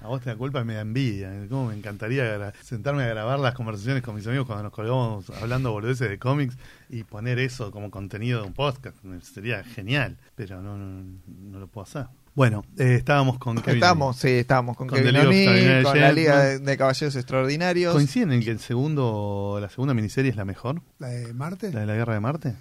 A 0.00 0.06
vos 0.06 0.22
te 0.22 0.30
da 0.30 0.36
culpa 0.36 0.62
y 0.62 0.64
me 0.64 0.72
da 0.72 0.80
envidia. 0.80 1.32
Cómo 1.50 1.66
me 1.66 1.74
encantaría 1.74 2.54
sentarme 2.62 3.02
a 3.02 3.08
grabar 3.08 3.38
las 3.40 3.52
conversaciones 3.52 4.02
con 4.02 4.14
mis 4.14 4.26
amigos 4.26 4.46
cuando 4.46 4.62
nos 4.62 4.72
colgamos 4.72 5.28
hablando 5.42 5.70
boludeces 5.70 6.08
de 6.08 6.18
cómics 6.18 6.56
y 6.88 7.04
poner 7.04 7.38
eso 7.40 7.72
como 7.72 7.90
contenido 7.90 8.40
de 8.40 8.46
un 8.46 8.54
podcast. 8.54 8.96
Sería 9.20 9.62
genial, 9.64 10.16
pero 10.34 10.62
no, 10.62 10.78
no, 10.78 11.04
no 11.26 11.58
lo 11.58 11.66
puedo 11.66 11.82
hacer. 11.82 12.06
Bueno, 12.38 12.64
eh, 12.78 12.94
estábamos 12.94 13.36
con 13.38 13.56
Kevin. 13.56 13.82
Estamos, 13.82 14.16
sí, 14.16 14.28
estamos 14.28 14.76
con, 14.76 14.86
Con 14.86 14.96
Kevin 14.96 15.16
O'Neill, 15.16 15.82
con 15.82 15.98
la 15.98 16.12
Liga 16.12 16.56
de, 16.60 16.76
Caballeros 16.76 17.16
Extraordinarios. 17.16 17.92
¿Coinciden 17.92 18.30
en 18.30 18.44
que 18.44 18.52
el 18.52 18.60
segundo, 18.60 19.58
la 19.60 19.68
segunda 19.68 19.92
miniserie 19.92 20.30
es 20.30 20.36
la 20.36 20.44
mejor? 20.44 20.80
¿La 21.00 21.08
de 21.08 21.34
Marte? 21.34 21.72
¿La 21.72 21.80
de 21.80 21.86
la 21.86 21.94
Guerra 21.96 22.14
de 22.14 22.20
Marte? 22.20 22.54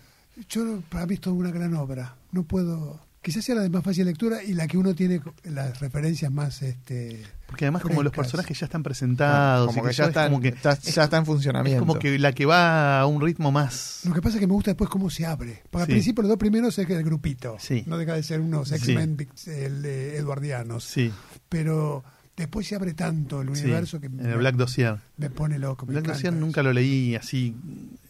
Yo, 0.49 0.81
para 0.89 1.05
mí, 1.05 1.13
es 1.13 1.21
toda 1.21 1.35
una 1.35 1.51
gran 1.51 1.75
obra. 1.75 2.15
No 2.31 2.41
puedo. 2.41 2.99
Quizás 3.21 3.43
sea 3.43 3.55
la 3.55 3.61
de 3.61 3.69
más 3.69 3.83
fácil 3.83 4.05
lectura 4.05 4.41
y 4.41 4.53
la 4.53 4.67
que 4.67 4.77
uno 4.77 4.95
tiene 4.95 5.21
las 5.43 5.79
referencias 5.81 6.31
más. 6.31 6.61
este 6.61 7.21
Porque 7.47 7.65
además 7.65 7.81
como 7.81 8.01
los 8.01 8.13
personajes 8.13 8.57
ya 8.57 8.65
están 8.67 8.83
presentados. 8.83 9.67
como 9.67 9.79
y 9.79 9.81
que 9.81 9.87
ya 9.87 9.91
eso 9.91 10.03
es 10.03 10.07
está, 10.09 10.25
como 10.29 10.39
que- 10.39 10.47
está, 10.49 10.79
ya 10.79 11.03
está 11.03 11.17
en 11.17 11.23
es 11.23 11.27
funcionamiento. 11.27 11.79
como 11.85 11.99
que 11.99 12.17
la 12.19 12.31
que 12.31 12.45
va 12.45 13.01
a 13.01 13.05
un 13.05 13.21
ritmo 13.21 13.51
más... 13.51 14.01
Lo 14.05 14.13
que 14.13 14.21
pasa 14.21 14.35
es 14.37 14.39
que 14.39 14.47
me 14.47 14.53
gusta 14.53 14.71
después 14.71 14.89
cómo 14.89 15.09
se 15.09 15.25
abre. 15.25 15.61
Porque 15.69 15.85
Sí. 15.85 15.91
al 15.91 15.95
principio 15.95 16.21
los 16.21 16.29
dos 16.29 16.37
primeros 16.37 16.77
es 16.79 16.89
el 16.89 17.03
grupito. 17.03 17.57
Sí. 17.59 17.83
No 17.85 17.97
deja 17.97 18.13
de 18.13 18.23
ser 18.23 18.39
unos 18.39 18.69
Sí. 18.69 18.75
X-Men 18.75 19.17
eh, 19.47 20.15
eduardianos. 20.17 20.85
Sí, 20.85 21.11
Pero 21.49 22.03
después 22.37 22.65
se 22.67 22.75
abre 22.75 22.93
tanto 22.93 23.41
el 23.41 23.53
sí, 23.55 23.63
universo 23.63 23.99
que 23.99 24.05
en 24.05 24.15
me, 24.17 24.31
el 24.31 24.37
Black 24.37 24.55
Dossier. 24.55 24.97
me 25.17 25.29
pone 25.29 25.59
loco. 25.59 25.85
me 25.85 25.93
Black 25.93 26.05
Dossier 26.05 26.31
eso. 26.33 26.39
nunca 26.39 26.63
lo 26.63 26.71
leí 26.71 27.15
así 27.15 27.55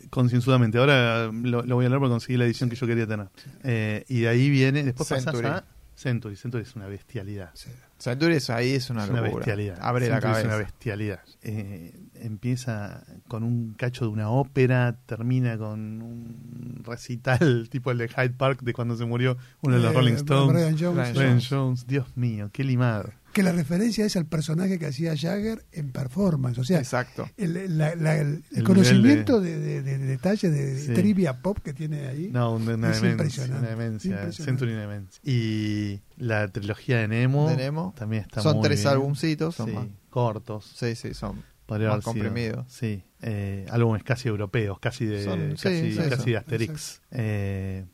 concienzudamente. 0.09 0.77
Ahora 0.77 1.31
lo, 1.31 1.63
lo 1.63 1.75
voy 1.75 1.85
a 1.85 1.89
leer 1.89 1.99
porque 1.99 2.11
conseguí 2.11 2.37
la 2.37 2.45
edición 2.45 2.69
que 2.69 2.75
yo 2.75 2.87
quería 2.87 3.07
tener. 3.07 3.27
Eh, 3.63 4.05
y 4.07 4.21
de 4.21 4.27
ahí 4.29 4.49
viene, 4.49 4.83
después 4.83 5.07
Century. 5.09 5.45
a 5.47 5.63
Century. 5.95 6.35
Century 6.35 6.61
es 6.63 6.75
una 6.75 6.87
bestialidad. 6.87 7.49
Sí. 7.55 7.69
Century 7.97 8.35
es 8.35 8.51
ahí 8.51 8.73
es 8.73 8.91
una 8.91 9.05
Es 9.05 9.09
una 9.09 9.21
bestialidad. 9.21 9.79
Abre 9.81 10.07
la 10.09 10.19
cabeza. 10.19 10.41
Es 10.41 10.45
una 10.45 10.57
bestialidad. 10.57 11.19
Eh, 11.41 11.99
empieza 12.13 13.03
con 13.27 13.43
un 13.43 13.73
cacho 13.73 14.05
de 14.05 14.11
una 14.11 14.29
ópera, 14.29 14.99
termina 15.07 15.57
con 15.57 16.01
un 16.03 16.81
recital 16.85 17.67
tipo 17.71 17.89
el 17.89 17.97
de 17.97 18.07
Hyde 18.09 18.29
Park 18.31 18.61
de 18.61 18.73
cuando 18.73 18.95
se 18.95 19.05
murió 19.05 19.37
uno 19.61 19.77
de 19.77 19.81
los 19.81 19.91
Eh, 19.91 19.95
Rolling 19.95 20.13
Stones. 20.13 20.53
Brian 20.53 20.77
Jones. 20.79 20.95
Brian 20.95 21.13
Brian 21.15 21.41
Jones, 21.41 21.87
Dios 21.87 22.05
mío, 22.15 22.51
qué 22.53 22.63
limado. 22.63 23.09
Que 23.37 23.43
la 23.43 23.51
referencia 23.51 24.03
es 24.03 24.15
al 24.17 24.25
personaje 24.25 24.79
que 24.79 24.87
hacía 24.87 25.15
Jagger 25.15 25.63
en 25.71 25.91
performance. 25.91 26.57
O 26.57 26.63
sea, 26.63 26.79
Exacto. 26.79 27.29
el, 27.37 27.77
la- 27.77 27.93
la- 27.93 28.17
el- 28.17 28.43
el 28.51 28.57
El 28.57 28.63
conocimiento 28.63 29.39
de, 29.39 29.59
de, 29.59 29.83
de- 29.83 29.97
de 29.99 30.05
detalle 30.07 30.49
de 30.49 30.79
Sí. 30.79 30.93
trivia 30.95 31.39
pop 31.43 31.59
que 31.63 31.71
tiene 31.71 32.07
ahí. 32.07 32.29
No, 32.31 32.55
una, 32.55 32.73
una 32.73 32.89
Es 32.89 32.95
demencia, 32.99 33.11
impresionante, 33.11 33.59
una 33.59 33.69
demencia, 33.69 34.09
impresionante. 34.09 34.43
Century 34.43 34.71
una 34.71 34.81
demencia. 34.87 35.21
Y 35.23 36.01
la 36.17 36.47
trilogía 36.47 36.97
de 36.97 37.07
Nemo, 37.09 37.47
De 37.47 37.57
Nemo. 37.57 37.93
también 37.95 38.23
está 38.23 38.41
Son 38.41 38.55
muy 38.57 38.63
tres 38.63 38.79
bien. 38.79 38.89
albumcitos, 38.93 39.53
son 39.55 39.69
Sí, 39.69 39.75
más. 39.75 39.85
cortos. 40.09 40.73
Sí, 40.75 40.95
sí, 40.95 41.13
son 41.13 41.43
Podría 41.67 41.89
más 41.89 42.03
comprimidos. 42.03 42.65
Sí, 42.73 43.03
eh, 43.21 43.67
álbumes 43.69 44.03
casi 44.03 44.29
europeos, 44.29 44.79
casi 44.79 45.05
de 45.05 45.23
Son- 45.23 45.57
sí, 45.57 45.63
casi, 45.63 45.91
sí, 45.91 45.97
casi 45.97 46.13
eso, 46.15 46.23
de 46.25 46.37
Asterix. 46.37 47.01
Eh, 47.11 47.85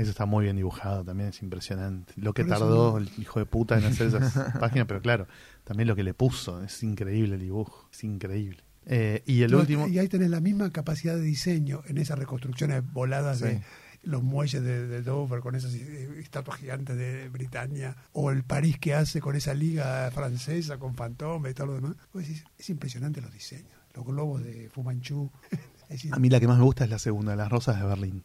eso 0.00 0.10
está 0.10 0.26
muy 0.26 0.44
bien 0.44 0.56
dibujado, 0.56 1.04
también 1.04 1.28
es 1.30 1.42
impresionante. 1.42 2.12
Lo 2.16 2.32
que 2.34 2.44
Por 2.44 2.50
tardó 2.58 2.98
el 2.98 3.10
hijo 3.18 3.38
de 3.38 3.46
puta 3.46 3.78
en 3.78 3.84
hacer 3.84 4.08
esas 4.08 4.32
páginas, 4.60 4.86
pero 4.88 5.00
claro, 5.00 5.26
también 5.64 5.86
lo 5.88 5.96
que 5.96 6.02
le 6.04 6.14
puso, 6.14 6.62
es 6.62 6.82
increíble 6.82 7.34
el 7.34 7.40
dibujo, 7.40 7.88
es 7.92 8.04
increíble. 8.04 8.62
Eh, 8.86 9.22
y 9.26 9.42
el 9.42 9.50
No, 9.52 9.58
último, 9.58 9.86
Y 9.88 9.98
ahí 9.98 10.08
tenés 10.08 10.30
la 10.30 10.40
misma 10.40 10.70
capacidad 10.70 11.14
de 11.14 11.20
diseño 11.22 11.82
en 11.86 11.98
esas 11.98 12.18
reconstrucciones 12.18 12.82
voladas 12.92 13.38
Sí. 13.38 13.44
de 13.44 13.62
los 14.02 14.22
muelles 14.22 14.62
de, 14.62 14.86
de 14.86 15.02
Dover 15.02 15.40
con 15.40 15.54
esas 15.54 15.74
eh, 15.74 16.08
estatuas 16.18 16.58
gigantes 16.58 16.96
de 16.96 17.28
Britania 17.28 17.94
o 18.12 18.30
el 18.30 18.42
París 18.44 18.78
que 18.78 18.94
hace 18.94 19.20
con 19.20 19.36
esa 19.36 19.52
liga 19.52 20.10
francesa 20.10 20.78
con 20.78 20.94
Fantome 20.94 21.50
y 21.50 21.54
todo 21.54 21.66
lo 21.66 21.74
demás. 21.74 21.96
Vos 22.14 22.22
decís, 22.26 22.42
es 22.58 22.70
impresionante 22.70 23.20
los 23.20 23.30
diseños. 23.32 23.74
Los 23.94 24.06
globos 24.06 24.42
de 24.42 24.70
Fu 24.70 24.82
Manchu. 24.82 25.30
Es 25.90 26.04
in- 26.04 26.14
a 26.14 26.18
mí 26.20 26.30
la 26.30 26.38
que 26.40 26.46
más 26.46 26.56
me 26.56 26.62
gusta 26.64 26.84
es 26.84 26.90
la 26.90 27.00
segunda, 27.00 27.34
Las 27.36 27.50
Rosas 27.50 27.78
de 27.80 27.84
Berlín. 27.84 28.22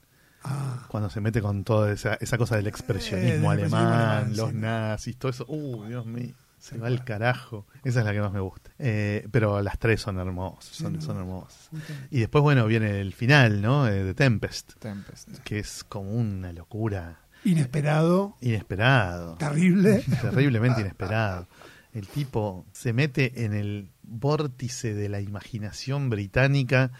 Ah, 0.48 0.86
Cuando 0.88 1.10
se 1.10 1.20
mete 1.22 1.42
con 1.42 1.64
toda 1.64 1.92
esa, 1.92 2.16
esa 2.16 2.38
cosa 2.38 2.56
del 2.56 2.68
expresionismo 2.68 3.52
Eh, 3.52 3.56
alemán, 3.56 4.36
los 4.36 4.52
sí. 4.52 4.56
nazis, 4.56 5.18
todo 5.18 5.32
eso. 5.32 5.46
Uh, 5.48 5.86
Dios 5.86 6.06
mío, 6.06 6.34
se 6.60 6.78
va 6.78 6.88
al 6.88 7.04
carajo. 7.04 7.66
Esa 7.84 8.00
es 8.00 8.06
la 8.06 8.14
que 8.14 8.22
más 8.22 8.32
me 8.32 8.40
gusta. 8.40 8.72
Eh, 8.80 9.28
pero 9.32 9.62
las 9.62 9.78
tres 9.80 10.02
son 10.02 10.20
hermosas, 10.20 10.76
son, 10.76 10.96
hermosas. 11.18 11.70
Y 12.12 12.20
después, 12.20 12.42
bueno, 12.44 12.66
viene 12.68 13.02
el 13.02 13.14
final, 13.14 13.62
¿no? 13.62 13.88
Eh, 13.88 14.04
de 14.04 14.14
Tempest, 14.14 14.74
Tempest. 14.80 15.30
que 15.44 15.60
es 15.60 15.84
como 15.84 16.12
una 16.12 16.54
locura 16.54 17.20
inesperado, 17.44 18.36
inesperado. 18.42 19.36
terrible. 19.36 20.04
Terriblemente 20.22 20.82
inesperado. 20.82 21.48
El 21.94 22.08
tipo 22.08 22.66
se 22.74 22.92
mete 22.92 23.46
en 23.46 23.54
el 23.54 23.90
vórtice 24.04 24.94
de 24.94 25.08
la 25.10 25.22
imaginación 25.22 26.10
británica 26.10 26.92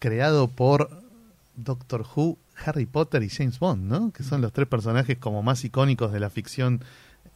creado 0.00 0.48
por 0.48 1.02
Doctor 1.56 2.04
Who, 2.14 2.38
Harry 2.64 2.86
Potter 2.86 3.22
y 3.22 3.28
James 3.28 3.58
Bond, 3.58 3.84
¿no? 3.90 4.12
Que 4.12 4.22
son 4.22 4.40
los 4.40 4.52
tres 4.52 4.68
personajes 4.68 5.18
como 5.18 5.42
más 5.42 5.64
icónicos 5.64 6.12
de 6.12 6.20
la 6.20 6.30
ficción 6.30 6.82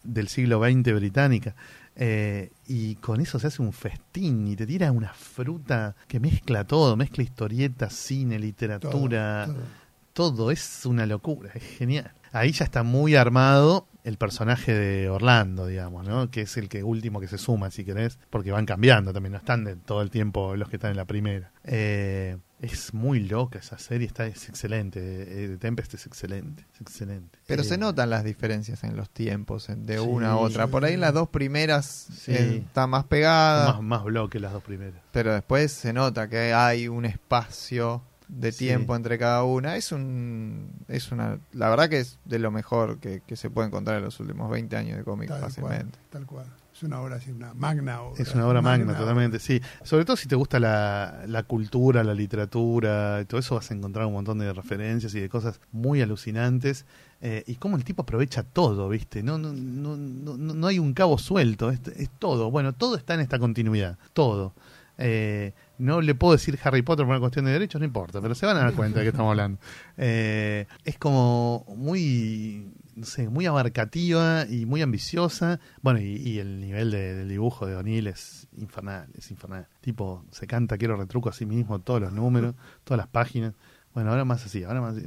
del 0.04 0.28
siglo 0.28 0.60
XX 0.62 0.94
británica. 0.94 1.54
Eh, 1.96 2.52
y 2.66 2.94
con 2.96 3.20
eso 3.20 3.38
se 3.40 3.48
hace 3.48 3.60
un 3.60 3.72
festín 3.72 4.46
y 4.46 4.54
te 4.54 4.66
tira 4.66 4.92
una 4.92 5.12
fruta 5.12 5.96
que 6.06 6.20
mezcla 6.20 6.64
todo, 6.64 6.96
mezcla 6.96 7.24
historietas, 7.24 7.92
cine, 7.92 8.38
literatura, 8.38 9.46
Todo, 9.46 9.54
todo. 9.56 9.64
todo 10.12 10.50
es 10.52 10.86
una 10.86 11.06
locura, 11.06 11.50
es 11.54 11.62
genial. 11.64 12.12
Ahí 12.30 12.52
ya 12.52 12.64
está 12.64 12.82
muy 12.84 13.16
armado 13.16 13.88
el 14.04 14.16
personaje 14.16 14.72
de 14.72 15.08
Orlando, 15.08 15.66
digamos, 15.66 16.06
¿no? 16.06 16.30
Que 16.30 16.42
es 16.42 16.56
el 16.56 16.68
que 16.68 16.84
último 16.84 17.20
que 17.20 17.26
se 17.28 17.36
suma, 17.38 17.70
si 17.70 17.84
querés, 17.84 18.18
porque 18.30 18.52
van 18.52 18.64
cambiando 18.64 19.12
también, 19.12 19.32
no 19.32 19.38
están 19.38 19.64
de 19.64 19.74
todo 19.76 20.00
el 20.02 20.10
tiempo 20.10 20.54
los 20.54 20.68
que 20.68 20.76
están 20.76 20.92
en 20.92 20.96
la 20.98 21.04
primera. 21.04 21.50
Eh, 21.64 22.36
Es 22.60 22.92
muy 22.92 23.20
loca 23.20 23.60
esa 23.60 23.78
serie, 23.78 24.06
está, 24.08 24.26
es 24.26 24.48
excelente. 24.48 24.98
eh, 25.00 25.56
Tempest 25.58 25.94
es 25.94 26.06
excelente, 26.06 26.66
es 26.74 26.80
excelente. 26.80 27.38
Pero 27.46 27.62
Eh, 27.62 27.64
se 27.64 27.78
notan 27.78 28.10
las 28.10 28.24
diferencias 28.24 28.82
en 28.82 28.96
los 28.96 29.08
tiempos 29.10 29.68
en- 29.68 29.86
de 29.86 29.98
Sí, 29.98 30.04
una 30.04 30.30
a 30.32 30.36
otra. 30.36 30.66
Por 30.66 30.84
ahí 30.84 30.96
las 30.96 31.14
dos 31.14 31.28
primeras 31.28 31.86
Sí. 31.86 32.32
eh, 32.32 32.56
está 32.66 32.86
más 32.88 33.04
pegada, 33.04 33.74
Más, 33.74 33.82
más 33.82 34.04
bloque 34.04 34.40
las 34.40 34.52
dos 34.52 34.64
primeras. 34.64 35.00
pero 35.12 35.32
después 35.32 35.70
se 35.70 35.92
nota 35.92 36.28
que 36.28 36.52
hay 36.52 36.88
un 36.88 37.04
espacio 37.04 38.02
de 38.26 38.50
Sí. 38.52 38.66
tiempo 38.66 38.94
entre 38.96 39.18
cada 39.18 39.44
una. 39.44 39.76
Es 39.76 39.92
un 39.92 40.72
es 40.88 41.12
una 41.12 41.38
la 41.52 41.70
verdad 41.70 41.88
que 41.88 42.00
es 42.00 42.18
de 42.24 42.38
lo 42.40 42.50
mejor 42.50 42.98
que, 42.98 43.22
que 43.26 43.36
se 43.36 43.50
puede 43.50 43.68
encontrar 43.68 43.98
en 43.98 44.04
los 44.04 44.18
últimos 44.20 44.50
20 44.50 44.76
años 44.76 44.98
de 44.98 45.04
cómic 45.04 45.28
Tal 45.28 45.38
cual, 45.38 45.50
fácilmente. 45.50 45.98
tal 46.10 46.26
cual. 46.26 46.46
Es 46.78 46.84
una 46.84 47.00
obra 47.00 47.16
así, 47.16 47.32
una 47.32 47.54
magna 47.54 48.02
obra. 48.02 48.22
Es 48.22 48.32
una 48.36 48.46
obra 48.46 48.62
magna, 48.62 48.96
totalmente, 48.96 49.40
sí. 49.40 49.60
Sobre 49.82 50.04
todo 50.04 50.16
si 50.16 50.28
te 50.28 50.36
gusta 50.36 50.60
la, 50.60 51.24
la 51.26 51.42
cultura, 51.42 52.04
la 52.04 52.14
literatura, 52.14 53.18
y 53.20 53.24
todo 53.24 53.40
eso 53.40 53.56
vas 53.56 53.68
a 53.72 53.74
encontrar 53.74 54.06
un 54.06 54.12
montón 54.12 54.38
de 54.38 54.52
referencias 54.52 55.12
y 55.16 55.18
de 55.18 55.28
cosas 55.28 55.60
muy 55.72 56.02
alucinantes. 56.02 56.86
Eh, 57.20 57.42
y 57.48 57.56
cómo 57.56 57.76
el 57.76 57.82
tipo 57.82 58.02
aprovecha 58.02 58.44
todo, 58.44 58.88
¿viste? 58.88 59.24
No, 59.24 59.38
no, 59.38 59.52
no, 59.52 59.96
no, 59.96 60.36
no 60.36 60.66
hay 60.68 60.78
un 60.78 60.94
cabo 60.94 61.18
suelto, 61.18 61.70
es, 61.70 61.80
es 61.96 62.10
todo. 62.16 62.52
Bueno, 62.52 62.72
todo 62.72 62.94
está 62.94 63.14
en 63.14 63.20
esta 63.20 63.40
continuidad, 63.40 63.98
todo. 64.12 64.54
Eh, 64.98 65.52
no 65.78 66.00
le 66.00 66.14
puedo 66.14 66.32
decir 66.32 66.58
Harry 66.62 66.82
Potter 66.82 67.06
por 67.06 67.10
una 67.10 67.20
cuestión 67.20 67.44
de 67.44 67.52
derechos, 67.52 67.80
no 67.80 67.84
importa, 67.86 68.20
pero 68.20 68.36
se 68.36 68.46
van 68.46 68.56
a 68.56 68.60
dar 68.60 68.74
cuenta 68.74 69.00
de 69.00 69.04
que 69.04 69.10
estamos 69.10 69.30
hablando. 69.30 69.58
Eh, 69.96 70.66
es 70.84 70.96
como 70.98 71.64
muy, 71.76 72.72
no 72.98 73.06
sé, 73.06 73.28
muy 73.28 73.46
abarcativa 73.46 74.44
y 74.48 74.66
muy 74.66 74.82
ambiciosa. 74.82 75.60
Bueno, 75.82 76.00
y, 76.00 76.16
y 76.16 76.38
el 76.38 76.60
nivel 76.60 76.90
de- 76.90 77.14
del 77.14 77.28
dibujo 77.28 77.66
de 77.66 77.76
O'Neill 77.76 78.06
es 78.08 78.48
infernal, 78.56 79.08
es 79.16 79.30
infernal. 79.30 79.66
Tipo, 79.80 80.24
se 80.30 80.46
canta, 80.46 80.76
quiero 80.78 80.96
retruco 80.96 81.28
a 81.28 81.32
sí 81.32 81.46
mismo, 81.46 81.80
todos 81.80 82.00
los 82.00 82.12
números, 82.12 82.54
todas 82.84 82.98
las 82.98 83.08
páginas. 83.08 83.54
Bueno, 83.94 84.10
ahora 84.10 84.24
más 84.24 84.44
así, 84.44 84.62
ahora 84.64 84.80
más 84.80 84.96
así. 84.96 85.06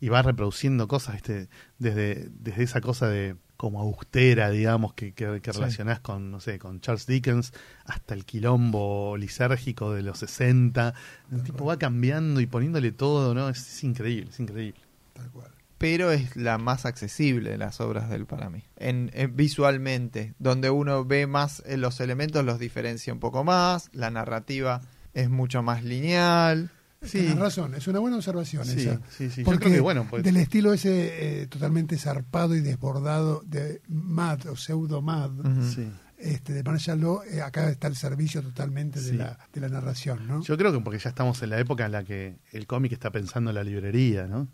Y 0.00 0.08
va 0.10 0.22
reproduciendo 0.22 0.86
cosas, 0.86 1.14
¿viste? 1.14 1.48
Desde, 1.78 2.28
desde 2.30 2.62
esa 2.62 2.80
cosa 2.80 3.08
de 3.08 3.36
como 3.56 3.80
austera, 3.80 4.50
digamos, 4.50 4.92
que, 4.92 5.12
que, 5.14 5.40
que 5.40 5.52
Sí. 5.52 5.58
relacionás 5.58 6.00
con, 6.00 6.30
no 6.30 6.40
sé, 6.40 6.58
con 6.58 6.80
Charles 6.80 7.06
Dickens, 7.06 7.52
hasta 7.86 8.12
el 8.14 8.26
quilombo 8.26 9.16
lisérgico 9.16 9.92
de 9.94 10.02
los 10.02 10.18
60. 10.18 10.92
El 11.32 11.42
tipo 11.42 11.64
va 11.64 11.78
cambiando 11.78 12.40
y 12.40 12.46
poniéndole 12.46 12.92
todo, 12.92 13.34
¿no? 13.34 13.48
Es, 13.48 13.58
es 13.60 13.82
increíble, 13.84 14.28
es 14.30 14.38
increíble. 14.40 14.78
Tal 15.14 15.30
cual. 15.30 15.50
Pero 15.88 16.10
es 16.10 16.34
la 16.34 16.58
más 16.58 16.84
accesible 16.84 17.50
de 17.50 17.58
las 17.58 17.80
obras 17.80 18.08
de 18.10 18.16
él 18.16 18.26
para 18.26 18.50
mí. 18.50 18.64
En, 18.76 19.10
en- 19.14 19.36
visualmente, 19.36 20.34
donde 20.40 20.68
uno 20.68 21.04
ve 21.04 21.28
más 21.28 21.62
eh, 21.64 21.76
los 21.76 22.00
elementos, 22.00 22.44
los 22.44 22.58
diferencia 22.58 23.12
un 23.12 23.20
poco 23.20 23.44
más, 23.44 23.88
la 23.92 24.10
narrativa 24.10 24.80
es 25.14 25.30
mucho 25.30 25.62
más 25.62 25.84
lineal. 25.84 26.70
Sí. 27.02 27.18
Tienes 27.20 27.38
razón, 27.38 27.74
es 27.76 27.86
una 27.86 28.00
buena 28.00 28.16
observación 28.16 28.64
Sí, 28.64 28.80
esa. 28.80 29.00
sí, 29.10 29.30
sí. 29.30 29.42
Yo 29.42 29.44
Porque 29.44 29.64
creo 29.66 29.74
que, 29.74 29.80
bueno, 29.80 30.06
pues- 30.10 30.24
del 30.24 30.38
estilo 30.38 30.72
ese 30.72 31.42
eh, 31.42 31.46
totalmente 31.46 31.96
zarpado 31.98 32.56
y 32.56 32.60
desbordado 32.62 33.42
de 33.46 33.80
Mad 33.86 34.46
o 34.48 34.56
pseudo 34.56 35.02
Mad. 35.02 35.30
Sí. 35.72 35.88
Este, 36.18 36.52
de 36.52 36.62
Marshall 36.62 37.00
Law, 37.00 37.22
eh, 37.30 37.42
acá 37.42 37.68
está 37.68 37.88
el 37.88 37.96
servicio 37.96 38.42
totalmente 38.42 39.00
de, 39.00 39.14
la, 39.14 39.38
de 39.52 39.60
la 39.60 39.68
narración, 39.68 40.26
¿no? 40.26 40.42
Yo 40.42 40.56
creo 40.56 40.72
que 40.72 40.80
porque 40.80 40.98
ya 40.98 41.10
estamos 41.10 41.42
en 41.42 41.50
la 41.50 41.58
época 41.58 41.84
en 41.86 41.92
la 41.92 42.04
que 42.04 42.36
el 42.52 42.66
cómic 42.66 42.92
está 42.92 43.10
pensando 43.10 43.50
en 43.50 43.56
la 43.56 43.64
librería, 43.64 44.26
¿no? 44.26 44.48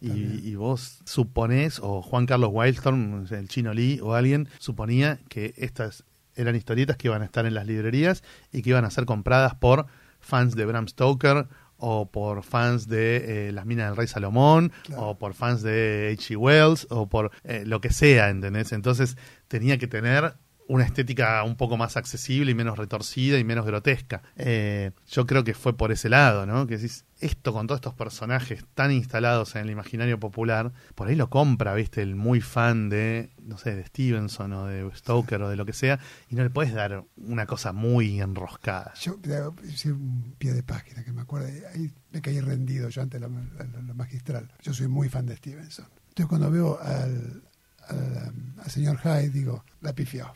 Y, 0.00 0.54
vos 0.56 1.00
suponés, 1.04 1.78
o 1.82 2.02
Juan 2.02 2.26
Carlos 2.26 2.50
Wildstorm, 2.52 3.26
el 3.30 3.48
chino 3.48 3.72
Lee 3.74 4.00
o 4.02 4.14
alguien, 4.14 4.48
suponía 4.58 5.18
que 5.28 5.54
estas 5.56 6.04
eran 6.36 6.56
historietas 6.56 6.96
que 6.96 7.08
iban 7.08 7.22
a 7.22 7.26
estar 7.26 7.46
en 7.46 7.54
las 7.54 7.66
librerías 7.66 8.22
y 8.52 8.62
que 8.62 8.70
iban 8.70 8.84
a 8.84 8.90
ser 8.90 9.04
compradas 9.04 9.54
por 9.54 9.86
fans 10.20 10.56
de 10.56 10.64
Bram 10.64 10.88
Stoker 10.88 11.46
o 11.76 12.10
por 12.10 12.42
fans 12.42 12.88
de 12.88 13.48
eh, 13.48 13.52
Las 13.52 13.66
Minas 13.66 13.88
del 13.88 13.96
Rey 13.96 14.06
Salomón 14.06 14.72
Claro. 14.84 15.08
o 15.10 15.18
por 15.18 15.34
fans 15.34 15.62
de 15.62 16.16
H.G. 16.18 16.36
Wells 16.36 16.86
o 16.90 17.08
por 17.08 17.30
eh, 17.44 17.64
lo 17.66 17.80
que 17.80 17.90
sea, 17.92 18.30
¿entendés? 18.30 18.72
Entonces 18.72 19.16
tenía 19.48 19.76
que 19.78 19.86
tener 19.86 20.34
una 20.66 20.84
estética 20.84 21.42
un 21.44 21.56
poco 21.56 21.76
más 21.76 21.96
accesible 21.98 22.50
y 22.50 22.54
menos 22.54 22.78
retorcida 22.78 23.38
y 23.38 23.44
menos 23.44 23.66
grotesca. 23.66 24.22
Eh, 24.36 24.92
yo 25.08 25.26
creo 25.26 25.44
que 25.44 25.52
fue 25.54 25.76
por 25.76 25.92
ese 25.92 26.08
lado, 26.08 26.46
¿no? 26.46 26.66
Que 26.66 26.76
decís, 26.78 27.04
esto 27.20 27.52
con 27.52 27.66
todos 27.66 27.78
estos 27.78 27.94
personajes 27.94 28.64
tan 28.74 28.90
instalados 28.90 29.54
en 29.56 29.62
el 29.62 29.70
imaginario 29.70 30.18
popular, 30.18 30.72
por 30.94 31.08
ahí 31.08 31.16
lo 31.16 31.28
compra, 31.28 31.74
¿viste? 31.74 32.00
El 32.02 32.16
muy 32.16 32.40
fan 32.40 32.88
de, 32.88 33.30
no 33.42 33.58
sé, 33.58 33.74
de 33.74 33.84
Stevenson 33.84 34.52
o 34.54 34.66
de 34.66 34.90
Stoker 34.96 35.42
o 35.42 35.48
de 35.50 35.56
lo 35.56 35.66
que 35.66 35.74
sea, 35.74 35.98
y 36.30 36.34
no 36.34 36.42
le 36.42 36.50
puedes 36.50 36.72
dar 36.72 37.04
una 37.16 37.44
cosa 37.46 37.72
muy 37.72 38.20
enroscada. 38.20 38.94
Yo 39.00 39.16
decir 39.62 39.92
un 39.92 40.34
pie 40.38 40.54
de 40.54 40.62
página 40.62 41.04
que 41.04 41.12
me 41.12 41.20
acuerdo, 41.22 41.48
ahí 41.74 41.90
me 42.10 42.22
caí 42.22 42.40
rendido 42.40 42.88
yo 42.88 43.02
ante 43.02 43.20
la- 43.20 43.28
la 43.28 43.94
magistral. 43.94 44.50
Yo 44.62 44.72
soy 44.72 44.88
muy 44.88 45.08
fan 45.10 45.26
de 45.26 45.36
Stevenson. 45.36 45.86
Entonces 46.08 46.26
cuando 46.26 46.50
veo 46.50 46.78
al, 46.80 47.42
al, 47.88 48.32
um, 48.34 48.60
al 48.60 48.70
señor 48.70 48.98
Hyde, 49.02 49.28
digo, 49.30 49.64
la 49.82 49.92
pifió. 49.94 50.32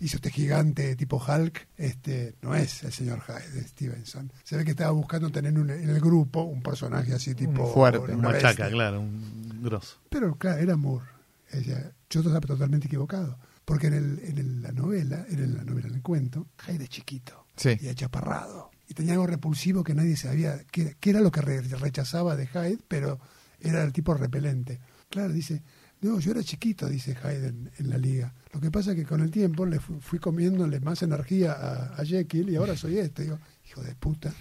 Hizo 0.00 0.16
este 0.16 0.30
gigante 0.30 0.96
tipo 0.96 1.16
Hulk, 1.22 1.68
este 1.76 2.34
no 2.42 2.54
es 2.54 2.82
el 2.84 2.92
señor 2.92 3.20
Hyde 3.20 3.50
de 3.50 3.68
Stevenson. 3.68 4.32
Se 4.44 4.56
ve 4.56 4.64
que 4.64 4.70
estaba 4.70 4.90
buscando 4.92 5.30
tener 5.30 5.52
un- 5.58 5.70
en 5.70 5.90
el 5.90 6.00
grupo 6.00 6.42
un 6.42 6.62
personaje 6.62 7.12
así 7.14 7.34
tipo 7.34 7.66
fuerte, 7.72 8.12
Un 8.14 8.22
machaca, 8.22 8.46
bestia. 8.48 8.70
claro, 8.70 9.00
un 9.00 9.60
grosso. 9.62 9.98
Pero 10.08 10.34
claro, 10.36 10.58
era 10.62 10.76
Moore. 10.76 11.04
Ella, 11.52 11.92
yo 12.08 12.20
estaba 12.20 12.40
totalmente 12.40 12.86
equivocado. 12.86 13.38
Porque 13.64 13.88
en, 13.88 13.94
el, 13.94 14.18
en 14.24 14.38
el- 14.38 14.62
la 14.62 14.72
novela, 14.72 15.26
en 15.28 15.54
la 15.56 15.64
novela, 15.64 15.88
en 15.88 15.94
el 15.96 16.02
cuento, 16.02 16.48
Hyde 16.66 16.84
es 16.84 16.90
chiquito 16.90 17.46
Sí. 17.56 17.76
y 17.80 17.88
achaparrado. 17.88 18.70
Y 18.88 18.94
tenía 18.94 19.12
algo 19.12 19.26
repulsivo 19.26 19.84
que 19.84 19.94
nadie 19.94 20.16
sabía 20.16 20.64
qué 20.72 20.96
qué 20.98 21.10
era 21.10 21.20
lo 21.20 21.30
que 21.30 21.40
re- 21.42 21.60
rechazaba 21.60 22.34
de 22.36 22.46
Hyde, 22.46 22.78
pero 22.88 23.20
era 23.60 23.82
el 23.84 23.92
tipo 23.92 24.14
repelente. 24.14 24.80
Claro, 25.10 25.32
dice, 25.32 25.62
no, 26.02 26.18
yo 26.18 26.30
era 26.30 26.42
chiquito, 26.42 26.88
dice 26.88 27.14
Hyde 27.14 27.48
en, 27.48 27.90
la 27.90 27.98
liga. 27.98 28.32
Lo 28.52 28.60
que 28.60 28.70
pasa 28.70 28.90
es 28.92 28.96
que 28.96 29.04
con 29.04 29.20
el 29.20 29.30
tiempo 29.30 29.66
le 29.66 29.78
fu- 29.80 30.00
fui 30.00 30.18
comiéndole 30.18 30.80
más 30.80 31.02
energía 31.02 31.52
a, 31.52 31.94
a 32.00 32.04
Jekyll 32.04 32.48
y 32.48 32.56
ahora 32.56 32.76
soy 32.76 32.98
este. 32.98 33.22
Digo, 33.24 33.38
hijo 33.68 33.82
de 33.82 33.94
puta. 33.94 34.32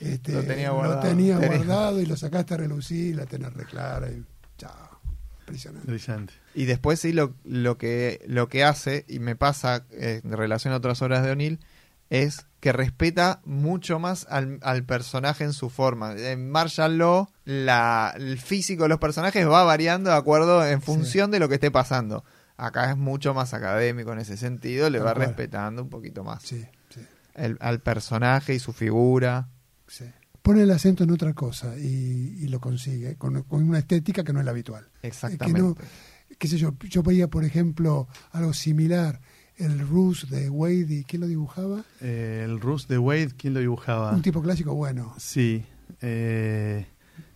Este, 0.00 0.32
Lo 0.32 0.42
tenía 0.42 0.68
Lo 0.68 0.74
guardado. 0.76 1.00
tenía 1.08 1.38
Tenía- 1.38 1.56
guardado 1.58 2.00
y 2.00 2.06
lo 2.06 2.16
sacaste 2.16 2.54
a 2.54 2.56
relucir, 2.56 3.16
la 3.16 3.26
tenés 3.26 3.52
reclara 3.52 4.10
y 4.10 4.24
chao. 4.58 5.00
Impresionante. 5.40 5.90
Brillante. 5.90 6.32
Y 6.54 6.64
después 6.64 7.00
sí 7.00 7.12
lo, 7.12 7.34
lo 7.44 7.76
que 7.76 8.22
lo 8.26 8.48
que 8.48 8.64
hace, 8.64 9.04
y 9.08 9.18
me 9.18 9.36
pasa 9.36 9.84
eh, 9.90 10.20
en 10.24 10.32
relación 10.32 10.72
a 10.72 10.76
otras 10.78 11.02
obras 11.02 11.22
de 11.24 11.30
O'Neill, 11.32 11.58
es 12.12 12.46
que 12.60 12.72
respeta 12.72 13.40
mucho 13.44 13.98
más 13.98 14.26
al, 14.30 14.58
al 14.62 14.84
personaje 14.84 15.44
en 15.44 15.52
su 15.54 15.70
forma. 15.70 16.12
En 16.16 16.50
Marshall 16.50 16.98
Law, 16.98 17.28
la, 17.44 18.12
el 18.16 18.38
físico 18.38 18.82
de 18.82 18.90
los 18.90 18.98
personajes 18.98 19.48
va 19.48 19.64
variando 19.64 20.10
de 20.10 20.16
acuerdo 20.16 20.64
en 20.66 20.82
función 20.82 21.30
de 21.30 21.40
lo 21.40 21.48
que 21.48 21.54
esté 21.54 21.70
pasando. 21.70 22.22
Acá 22.58 22.90
es 22.90 22.96
mucho 22.98 23.32
más 23.34 23.54
académico 23.54 24.12
en 24.12 24.18
ese 24.20 24.36
sentido, 24.36 24.90
le 24.90 24.98
Tal 24.98 25.06
va 25.08 25.14
cual. 25.14 25.26
respetando 25.26 25.82
un 25.82 25.88
poquito 25.88 26.22
más 26.22 26.42
Sí, 26.42 26.62
sí. 26.90 27.00
el- 27.34 27.56
al 27.60 27.80
personaje 27.80 28.54
y 28.54 28.58
su 28.58 28.72
figura. 28.72 29.48
Sí. 29.88 30.04
Pone 30.42 30.62
el 30.62 30.70
acento 30.70 31.04
en 31.04 31.10
otra 31.12 31.32
cosa 31.34 31.76
y, 31.78 32.36
y 32.40 32.48
lo 32.48 32.60
consigue, 32.60 33.16
con, 33.16 33.42
con 33.44 33.62
una 33.68 33.78
estética 33.78 34.22
que 34.22 34.32
no 34.32 34.40
es 34.40 34.44
la 34.44 34.50
habitual. 34.50 34.86
Exactamente. 35.02 35.56
Que 35.60 35.62
no, 35.62 35.76
qué 36.38 36.46
sé 36.48 36.58
yo, 36.58 36.74
yo 36.88 37.02
veía, 37.02 37.28
por 37.28 37.44
ejemplo, 37.44 38.06
algo 38.32 38.52
similar, 38.52 39.20
el 39.62 39.78
Rus 39.86 40.28
de 40.30 40.50
Wade, 40.50 40.86
y 40.94 41.04
¿quién 41.04 41.20
lo 41.22 41.28
dibujaba? 41.28 41.84
Eh, 42.00 42.42
el 42.44 42.60
Rus 42.60 42.88
de 42.88 42.98
Wade, 42.98 43.30
¿quién 43.36 43.54
lo 43.54 43.60
dibujaba? 43.60 44.12
Un 44.12 44.22
tipo 44.22 44.42
clásico 44.42 44.74
bueno, 44.74 45.14
Sí, 45.18 45.64
eh, 46.00 46.86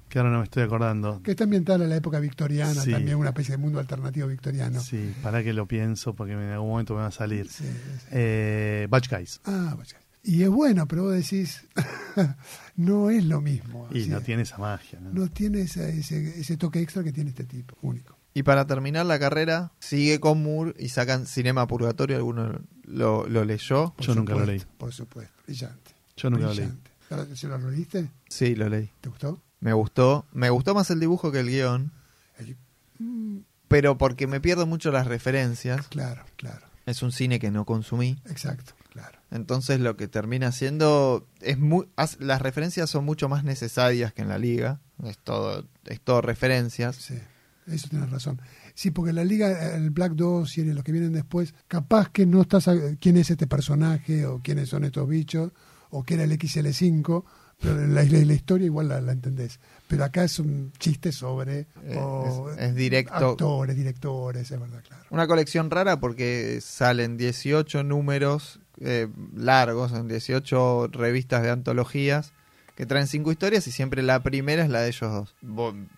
que 0.09 0.19
ahora 0.19 0.31
no 0.31 0.39
me 0.39 0.45
estoy 0.45 0.63
acordando. 0.63 1.21
que 1.23 1.33
está 1.33 1.45
ambientado 1.45 1.83
en 1.85 1.91
la 1.91 1.97
época 1.97 2.19
victoriana, 2.21 2.81
Sí. 2.83 2.91
también 2.93 3.17
una 3.17 3.31
especie 3.31 3.53
de 3.53 3.59
mundo 3.59 3.79
alternativo 3.81 4.29
victoriano. 4.29 4.81
Sí, 4.81 5.15
para 5.23 5.43
que 5.43 5.53
lo 5.53 5.67
pienso 5.67 6.15
porque 6.15 6.33
en 6.35 6.39
algún 6.41 6.69
momento 6.71 6.95
me 6.95 7.01
va 7.01 7.07
a 7.09 7.13
salir. 7.13 7.49
Sí, 7.49 7.65
sí. 7.65 8.07
Eh, 8.13 8.87
Batch 8.91 9.11
Guys. 9.11 9.41
Ah, 9.45 9.75
vaya. 9.77 9.99
Y 10.23 10.43
es 10.43 10.49
bueno, 10.49 10.89
pero 10.89 11.05
vos 11.05 11.13
decís, 11.15 11.65
no 12.77 13.11
es 13.11 13.25
lo 13.25 13.41
mismo. 13.41 13.89
Y 13.93 14.07
no 14.07 14.19
es. 14.19 14.25
tiene 14.25 14.43
esa 14.43 14.59
magia. 14.59 14.99
¿no? 15.01 15.13
No 15.13 15.29
tiene 15.29 15.61
ese, 15.63 15.99
ese, 15.99 16.41
ese 16.41 16.57
toque 16.57 16.81
extra 16.81 17.05
que 17.05 17.13
tiene 17.13 17.31
este 17.31 17.45
tipo, 17.45 17.77
único. 17.83 18.16
Y 18.37 18.43
para 18.43 18.67
terminar 18.67 19.07
la 19.07 19.19
carrera, 19.19 19.73
sigue 19.79 20.21
con 20.21 20.43
Moore 20.43 20.75
y 20.79 20.91
sacan 20.91 21.27
Cinema 21.27 21.67
Purgatorio. 21.67 22.17
¿Alguno 22.17 22.61
lo, 22.85 23.27
lo 23.27 23.45
leyó? 23.47 23.95
Por 23.97 24.05
Yo 24.07 24.15
nunca 24.15 24.35
lo 24.35 24.45
leí. 24.45 24.63
Por 24.77 24.93
supuesto, 24.93 25.33
brillante. 25.47 25.93
Yo 26.19 26.29
nunca 26.29 26.47
lo 26.49 26.53
leí. 26.55 26.67
brillante. 26.67 27.37
¿Se 27.37 27.49
lo 27.49 27.59
leíste? 27.71 28.11
Sí, 28.29 28.55
lo 28.55 28.69
leí. 28.69 28.91
¿Te 29.01 29.09
gustó? 29.09 29.41
Me 29.61 29.73
gustó. 29.73 30.27
Me 30.33 30.51
gustó 30.51 30.75
más 30.75 30.91
el 30.91 31.01
dibujo 31.01 31.33
que 31.33 31.41
el 31.41 31.49
guion. 31.49 31.93
El- 32.39 32.57
Mm, 32.99 33.41
Pero 33.69 33.97
porque 33.99 34.27
me 34.27 34.41
pierdo 34.41 34.67
mucho 34.67 34.91
las 34.91 35.07
referencias. 35.07 35.87
claro, 35.89 36.23
claro. 36.37 36.67
Es 36.87 37.03
un 37.03 37.13
cine 37.13 37.39
que 37.39 37.51
no 37.51 37.65
consumí. 37.65 38.19
Exacto, 38.27 38.73
claro. 38.91 39.19
Entonces 39.31 39.81
lo 39.81 39.97
que 39.97 40.09
termina 40.09 40.51
siendo 40.53 41.27
es 41.41 41.59
muy, 41.59 41.87
las 42.19 42.41
referencias 42.43 42.89
son 42.91 43.05
mucho 43.05 43.29
más 43.29 43.45
necesarias 43.45 44.13
que 44.13 44.23
en 44.23 44.29
la 44.29 44.39
liga. 44.39 44.81
Es 45.05 45.19
todo, 45.19 45.67
es 45.87 46.01
todo 46.01 46.21
referencias. 46.23 46.97
Sí, 46.97 47.19
eso 47.67 47.89
tienes 47.89 48.11
razón. 48.11 48.41
Sí, 48.75 48.91
porque 48.91 49.13
la 49.13 49.25
liga, 49.25 49.75
el 49.77 49.91
Black 49.91 50.13
2 50.13 50.59
y 50.59 50.65
los 50.73 50.85
que 50.85 50.93
vienen 50.93 51.13
después, 51.13 51.55
capaz 51.69 52.11
que 52.11 52.27
no 52.27 52.43
estás 52.43 52.69
a- 52.69 52.77
quién 53.01 53.17
es 53.17 53.31
este 53.31 53.47
personaje 53.47 54.27
o 54.27 54.41
quiénes 54.43 54.69
son 54.69 54.85
estos 54.85 55.09
bichos 55.09 55.53
o 55.91 56.03
quién 56.05 56.21
era 56.21 56.33
el 56.33 56.39
XL5, 56.39 57.25
Pero 57.59 57.87
la, 57.87 58.03
historia 58.05 58.67
igual 58.67 58.89
la, 58.89 59.01
la 59.01 59.13
entendés. 59.13 59.61
Pero 59.89 60.05
acá 60.05 60.25
es 60.25 60.39
un 60.39 60.73
chiste 60.79 61.11
sobre 61.11 61.61
Eh, 61.85 61.97
o 61.99 62.51
es- 62.51 62.59
es 62.59 62.75
directo. 62.75 63.15
actores, 63.31 63.75
directores, 63.75 64.51
es 64.51 64.61
verdad, 64.61 64.83
claro. 64.87 65.03
Una 65.09 65.27
colección 65.27 65.71
rara 65.71 65.99
porque 65.99 66.59
salen 66.61 67.17
18 67.17 67.83
números 67.83 68.61
eh, 68.81 69.09
largos, 69.35 69.93
en 69.95 70.07
18 70.07 70.89
revistas 70.93 71.43
de 71.43 71.49
antologías 71.49 72.35
que 72.77 72.87
traen 72.87 73.09
cinco 73.09 73.33
historias 73.33 73.67
y 73.67 73.73
siempre 73.73 74.03
la 74.03 74.23
primera 74.23 74.63
es 74.63 74.71
la 74.71 74.83
de 74.83 74.89
ellos 74.89 75.11
dos. 75.11 75.35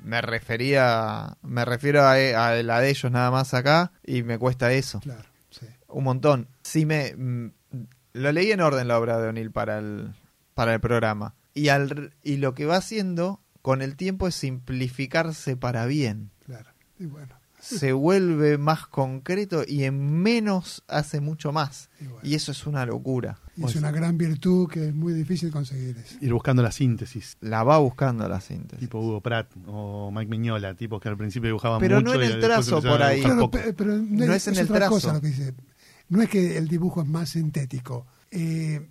Me 0.02 0.22
refería, 0.22 1.36
me 1.42 1.64
refiero 1.64 2.02
a, 2.02 2.12
a 2.12 2.62
la 2.62 2.80
de 2.80 2.88
ellos 2.88 3.12
nada 3.12 3.30
más 3.30 3.52
acá 3.52 3.92
y 4.02 4.22
me 4.22 4.38
cuesta 4.38 4.72
eso. 4.72 5.00
Claro, 5.00 5.28
sí. 5.50 5.66
Un 5.88 6.04
montón. 6.04 6.48
Sí 6.62 6.86
me 6.86 7.14
mm, 7.14 7.50
lo 8.14 8.32
leí 8.32 8.52
en 8.52 8.60
orden 8.60 8.88
la 8.88 8.98
obra 8.98 9.18
de 9.18 9.28
O'Neill 9.28 9.50
para 9.50 9.78
el 9.78 10.14
para 10.54 10.72
el 10.74 10.80
programa 10.80 11.34
y 11.52 11.68
al 11.68 12.14
y 12.22 12.36
lo 12.36 12.54
que 12.54 12.64
va 12.64 12.76
haciendo 12.76 13.40
con 13.60 13.82
el 13.82 13.96
tiempo 13.96 14.26
es 14.28 14.34
simplificarse 14.36 15.56
para 15.56 15.84
bien 15.86 16.30
Claro. 16.46 16.70
Y 16.98 17.06
bueno, 17.06 17.34
se 17.60 17.92
vuelve 17.92 18.56
más 18.56 18.86
concreto 18.86 19.64
y 19.66 19.84
en 19.84 20.22
menos 20.22 20.84
hace 20.88 21.20
mucho 21.20 21.52
más. 21.52 21.90
y 22.00 22.04
bueno. 22.06 22.20
Y 22.22 22.34
eso 22.34 22.52
es 22.52 22.66
una 22.66 22.86
locura. 22.86 23.38
Y 23.58 23.64
es 23.64 23.76
una 23.76 23.90
gran 23.90 24.16
virtud 24.16 24.68
que 24.68 24.88
es 24.88 24.94
muy 24.94 25.12
difícil 25.12 25.50
conseguir 25.50 25.96
eso. 25.98 26.16
Ir 26.20 26.32
buscando 26.32 26.62
la 26.62 26.70
síntesis. 26.70 27.36
La 27.40 27.64
va 27.64 27.78
buscando 27.78 28.28
la 28.28 28.40
síntesis. 28.40 28.78
Tipo 28.78 29.00
Hugo 29.00 29.20
Pratt 29.20 29.50
o 29.66 30.10
Mike 30.12 30.30
Miñola, 30.30 30.74
tipos 30.74 31.00
que 31.00 31.08
al 31.08 31.16
principio 31.16 31.48
dibujaban 31.48 31.80
Pero 31.80 31.96
mucho 32.00 32.14
no 32.14 32.22
en 32.22 32.32
el 32.32 32.40
trazo 32.40 32.80
por 32.80 33.02
ahí. 33.02 33.20
Claro, 33.20 33.50
pero 33.50 33.98
No 33.98 34.32
es 34.32 34.46
en 34.46 34.56
el 34.56 34.64
otra 34.64 34.76
trazo. 34.76 34.90
cosa 34.94 35.12
lo 35.14 35.20
que 35.20 35.26
dice. 35.28 35.54
No 36.08 36.22
es 36.22 36.28
que 36.28 36.56
el 36.56 36.68
dibujo 36.68 37.02
es 37.02 37.08
más 37.08 37.30
sintético. 37.30 38.06
Eh, 38.30 38.86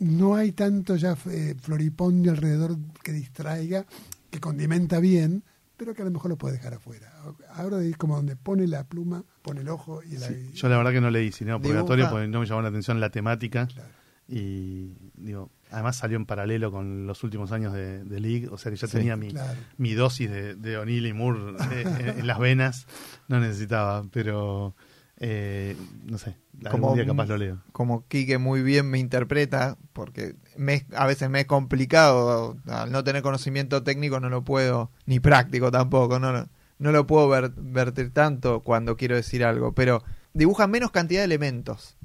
no 0.00 0.34
hay 0.34 0.52
tanto 0.52 0.96
ya 0.96 1.16
eh, 1.30 1.54
floripondio 1.60 2.32
alrededor 2.32 2.76
que 3.02 3.12
distraiga, 3.12 3.84
que 4.30 4.40
condimenta 4.40 4.98
bien, 5.00 5.44
pero 5.84 5.94
que 5.96 6.02
a 6.02 6.04
lo 6.04 6.10
mejor 6.12 6.30
lo 6.30 6.36
puede 6.38 6.56
dejar 6.58 6.74
afuera. 6.74 7.12
Ahora 7.54 7.82
es 7.82 7.96
como 7.96 8.14
donde 8.14 8.36
pone 8.36 8.68
la 8.68 8.84
pluma, 8.84 9.24
pone 9.42 9.62
el 9.62 9.68
ojo 9.68 10.00
y 10.04 10.16
la... 10.16 10.28
Sí, 10.28 10.52
yo 10.54 10.68
la 10.68 10.76
verdad 10.76 10.92
que 10.92 11.00
no 11.00 11.10
leí 11.10 11.32
Cinema. 11.32 11.60
Purgatorio 11.60 12.08
porque 12.08 12.28
no 12.28 12.38
me 12.38 12.46
llamó 12.46 12.62
la 12.62 12.68
atención 12.68 13.00
la 13.00 13.10
temática. 13.10 13.66
Claro. 13.66 13.88
Y 14.28 14.94
digo, 15.14 15.50
además 15.72 15.96
salió 15.96 16.16
en 16.16 16.24
paralelo 16.24 16.70
con 16.70 17.06
los 17.08 17.24
últimos 17.24 17.50
años 17.50 17.72
de, 17.72 18.04
de 18.04 18.20
League, 18.20 18.48
o 18.48 18.56
sea 18.56 18.70
que 18.70 18.78
ya 18.78 18.86
Sí, 18.86 18.96
tenía 18.96 19.16
mi, 19.16 19.30
claro. 19.32 19.58
mi 19.76 19.94
dosis 19.94 20.30
de, 20.30 20.54
de 20.54 20.76
O'Neill 20.78 21.06
y 21.06 21.12
Moore 21.12 21.56
eh, 21.72 21.82
en, 21.98 22.18
en 22.20 22.26
las 22.28 22.38
venas. 22.38 22.86
No 23.26 23.40
necesitaba, 23.40 24.04
pero 24.12 24.76
eh, 25.24 25.76
no 26.06 26.18
sé, 26.18 26.36
algún 26.64 26.80
Como- 26.80 26.94
día 26.96 27.06
capaz 27.06 27.26
lo 27.26 27.36
leo. 27.36 27.58
Como 27.70 28.06
Quique 28.08 28.38
muy 28.38 28.62
bien 28.62 28.90
me 28.90 28.98
interpreta, 28.98 29.76
porque 29.92 30.34
me, 30.56 30.84
a 30.96 31.06
veces 31.06 31.30
me 31.30 31.40
es 31.42 31.46
complicado, 31.46 32.56
al 32.66 32.90
no 32.90 33.04
tener 33.04 33.22
conocimiento 33.22 33.84
técnico 33.84 34.18
no 34.18 34.28
lo 34.28 34.42
puedo, 34.42 34.90
ni 35.06 35.20
práctico 35.20 35.70
tampoco, 35.70 36.18
no, 36.18 36.32
lo- 36.32 36.48
no 36.78 36.90
lo 36.90 37.06
puedo 37.06 37.28
ver- 37.28 37.52
vertir 37.56 38.12
tanto 38.12 38.60
cuando 38.60 38.96
quiero 38.96 39.14
decir 39.14 39.44
algo, 39.44 39.72
pero 39.72 40.02
dibuja 40.34 40.66
menos 40.66 40.90
cantidad 40.90 41.20
de 41.20 41.26
elementos, 41.26 41.96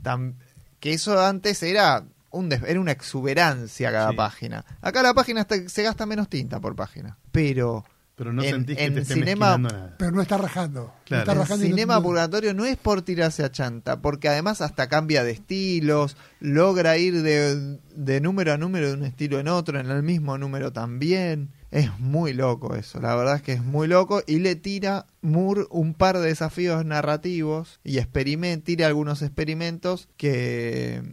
que 0.80 0.94
eso 0.94 1.20
antes 1.26 1.64
era, 1.64 2.04
un 2.30 2.52
era 2.52 2.80
una 2.80 2.92
exuberancia 2.92 3.92
cada 3.92 4.12
Sí. 4.12 4.16
página. 4.16 4.64
Acá 4.82 5.02
la 5.02 5.16
página 5.16 5.42
está- 5.42 5.68
se 5.68 5.82
gasta 5.82 6.06
menos 6.06 6.30
tinta 6.30 6.60
por 6.60 6.76
página, 6.76 7.18
pero 7.32 7.84
Pero 8.18 8.34
no 8.34 8.42
en- 8.44 8.50
sentís 8.50 8.78
que 8.78 8.84
en 8.86 8.96
te 8.96 9.02
esté 9.02 9.14
cinema- 9.14 9.60
nada. 9.60 9.96
Pero 10.00 10.12
no 10.12 10.22
está 10.24 10.38
rajando. 10.40 10.86
No 10.86 10.94
Claro. 11.06 11.22
está 11.22 11.32
el 11.34 11.38
rajando 11.38 11.66
cinema 11.66 11.96
no- 11.98 12.02
purgatorio 12.04 12.54
no 12.56 12.66
es 12.66 12.76
por 12.76 13.04
tirarse 13.04 13.44
a 13.44 13.52
chanta, 13.52 14.02
porque 14.02 14.28
además 14.28 14.60
hasta 14.62 14.90
cambia 14.90 15.24
de 15.24 15.32
estilos, 15.32 16.18
logra 16.40 16.98
ir 16.98 17.22
de, 17.22 17.78
de 17.96 18.20
número 18.20 18.54
a 18.54 18.58
número 18.58 18.88
de 18.88 18.94
un 18.96 19.04
estilo 19.06 19.40
en 19.40 19.48
otro, 19.48 19.80
en 19.80 19.90
el 19.92 20.02
mismo 20.02 20.36
número 20.40 20.74
también. 20.74 21.52
Es 21.70 22.00
muy 22.00 22.34
loco 22.34 22.76
eso, 22.76 23.00
la 23.02 23.14
verdad 23.16 23.36
es 23.36 23.42
que 23.44 23.54
es 23.54 23.62
muy 23.64 23.88
loco 23.88 24.24
y 24.26 24.40
le 24.40 24.56
tira 24.56 25.06
Moore 25.22 25.66
un 25.70 25.94
par 25.94 26.18
de 26.18 26.26
desafíos 26.28 26.84
narrativos 26.86 27.80
y 27.84 28.00
experiment, 28.00 28.64
tira 28.64 28.88
algunos 28.88 29.22
experimentos 29.22 30.08
que, 30.18 31.04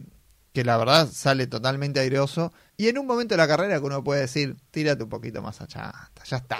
que 0.53 0.63
la 0.63 0.77
verdad 0.77 1.09
sale 1.11 1.45
totalmente 1.47 1.99
airoso 1.99 2.53
y 2.77 2.87
en 2.87 2.97
un 2.97 3.05
momento 3.05 3.33
de 3.33 3.37
la 3.37 3.47
carrera 3.49 3.79
que 3.79 3.85
uno 3.85 4.01
puede 4.03 4.21
decir, 4.21 4.55
tírate 4.71 5.03
un 5.03 5.09
poquito 5.09 5.41
más 5.41 5.59
a 5.59 5.67
chanta, 5.67 6.23
ya 6.25 6.37
está, 6.37 6.57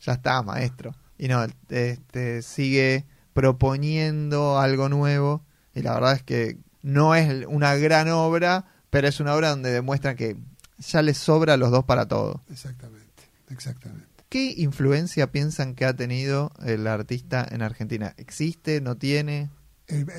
ya 0.00 0.12
está, 0.14 0.42
maestro. 0.42 0.94
Y 1.18 1.28
no, 1.28 1.44
este, 1.68 2.42
sigue 2.42 3.04
proponiendo 3.32 4.58
algo 4.58 4.88
nuevo. 4.88 5.44
Y 5.74 5.82
la 5.82 5.94
verdad 5.94 6.14
es 6.14 6.22
que 6.22 6.58
no 6.82 7.14
es 7.14 7.46
una 7.46 7.74
gran 7.76 8.08
obra, 8.08 8.66
pero 8.90 9.08
es 9.08 9.20
una 9.20 9.34
obra 9.34 9.50
donde 9.50 9.70
demuestra 9.70 10.14
que 10.14 10.36
ya 10.78 11.02
les 11.02 11.18
sobra 11.18 11.54
a 11.54 11.56
los 11.56 11.70
dos 11.70 11.84
para 11.84 12.08
todo. 12.08 12.42
Exactamente, 12.50 13.24
exactamente. 13.50 14.06
¿Qué 14.28 14.54
influencia 14.56 15.32
piensan 15.32 15.74
que 15.74 15.84
ha 15.84 15.94
tenido 15.94 16.52
el 16.64 16.86
artista 16.86 17.46
en 17.50 17.62
Argentina? 17.62 18.14
¿Existe? 18.16 18.80
¿No 18.80 18.96
tiene? 18.96 19.50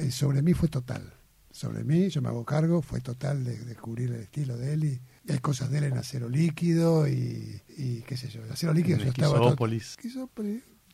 Sobre 0.10 0.42
mí 0.42 0.54
fue 0.54 0.68
total. 0.68 1.14
Sobre 1.50 1.84
mí, 1.84 2.10
yo 2.10 2.22
me 2.22 2.30
hago 2.30 2.46
cargo, 2.46 2.82
fue 2.82 3.00
total 3.00 3.44
de 3.44 3.58
descubrir 3.66 4.12
el 4.12 4.22
estilo 4.22 4.58
de 4.58 4.74
él. 4.74 4.84
Y 4.84 5.02
hay 5.30 5.40
cosas 5.40 5.70
de 5.72 5.78
él 5.80 5.84
en 5.86 5.98
acero 5.98 6.30
líquido 6.30 7.08
y, 7.08 7.62
y 7.78 8.02
qué 8.02 8.18
sé 8.18 8.28
yo. 8.30 8.42
Acero 8.52 8.74
líquido 8.74 8.98
En 8.98 9.04
yo 9.06 9.10
estaba. 9.10 9.38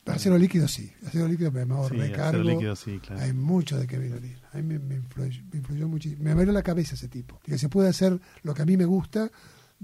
Acero 0.05 0.37
líquido 0.37 0.67
sí. 0.69 0.91
Acero 1.05 1.27
líquido 1.27 1.51
me 1.51 1.61
hago 1.61 1.89
Sí, 1.89 1.95
recargo. 1.97 2.23
acero 2.39 2.43
líquido, 2.43 2.75
sí, 2.75 2.99
claro. 2.99 3.21
Hay 3.21 3.33
mucho 3.33 3.77
de 3.77 3.87
Kevin 3.87 4.13
O'Neill. 4.13 4.41
A 4.53 4.57
mí 4.57 4.63
me, 4.63 4.79
me 4.79 4.95
influyó, 4.95 5.43
me 5.51 5.59
influyó 5.59 5.87
muchísimo. 5.89 6.23
Me 6.23 6.31
abrió 6.31 6.51
la 6.53 6.63
cabeza 6.63 6.95
ese 6.95 7.09
tipo. 7.09 7.39
Que 7.43 7.57
se 7.57 7.67
puede 7.67 7.89
hacer 7.89 8.19
lo 8.43 8.53
que 8.53 8.61
a 8.61 8.65
mí 8.65 8.77
me 8.77 8.85
gusta, 8.85 9.29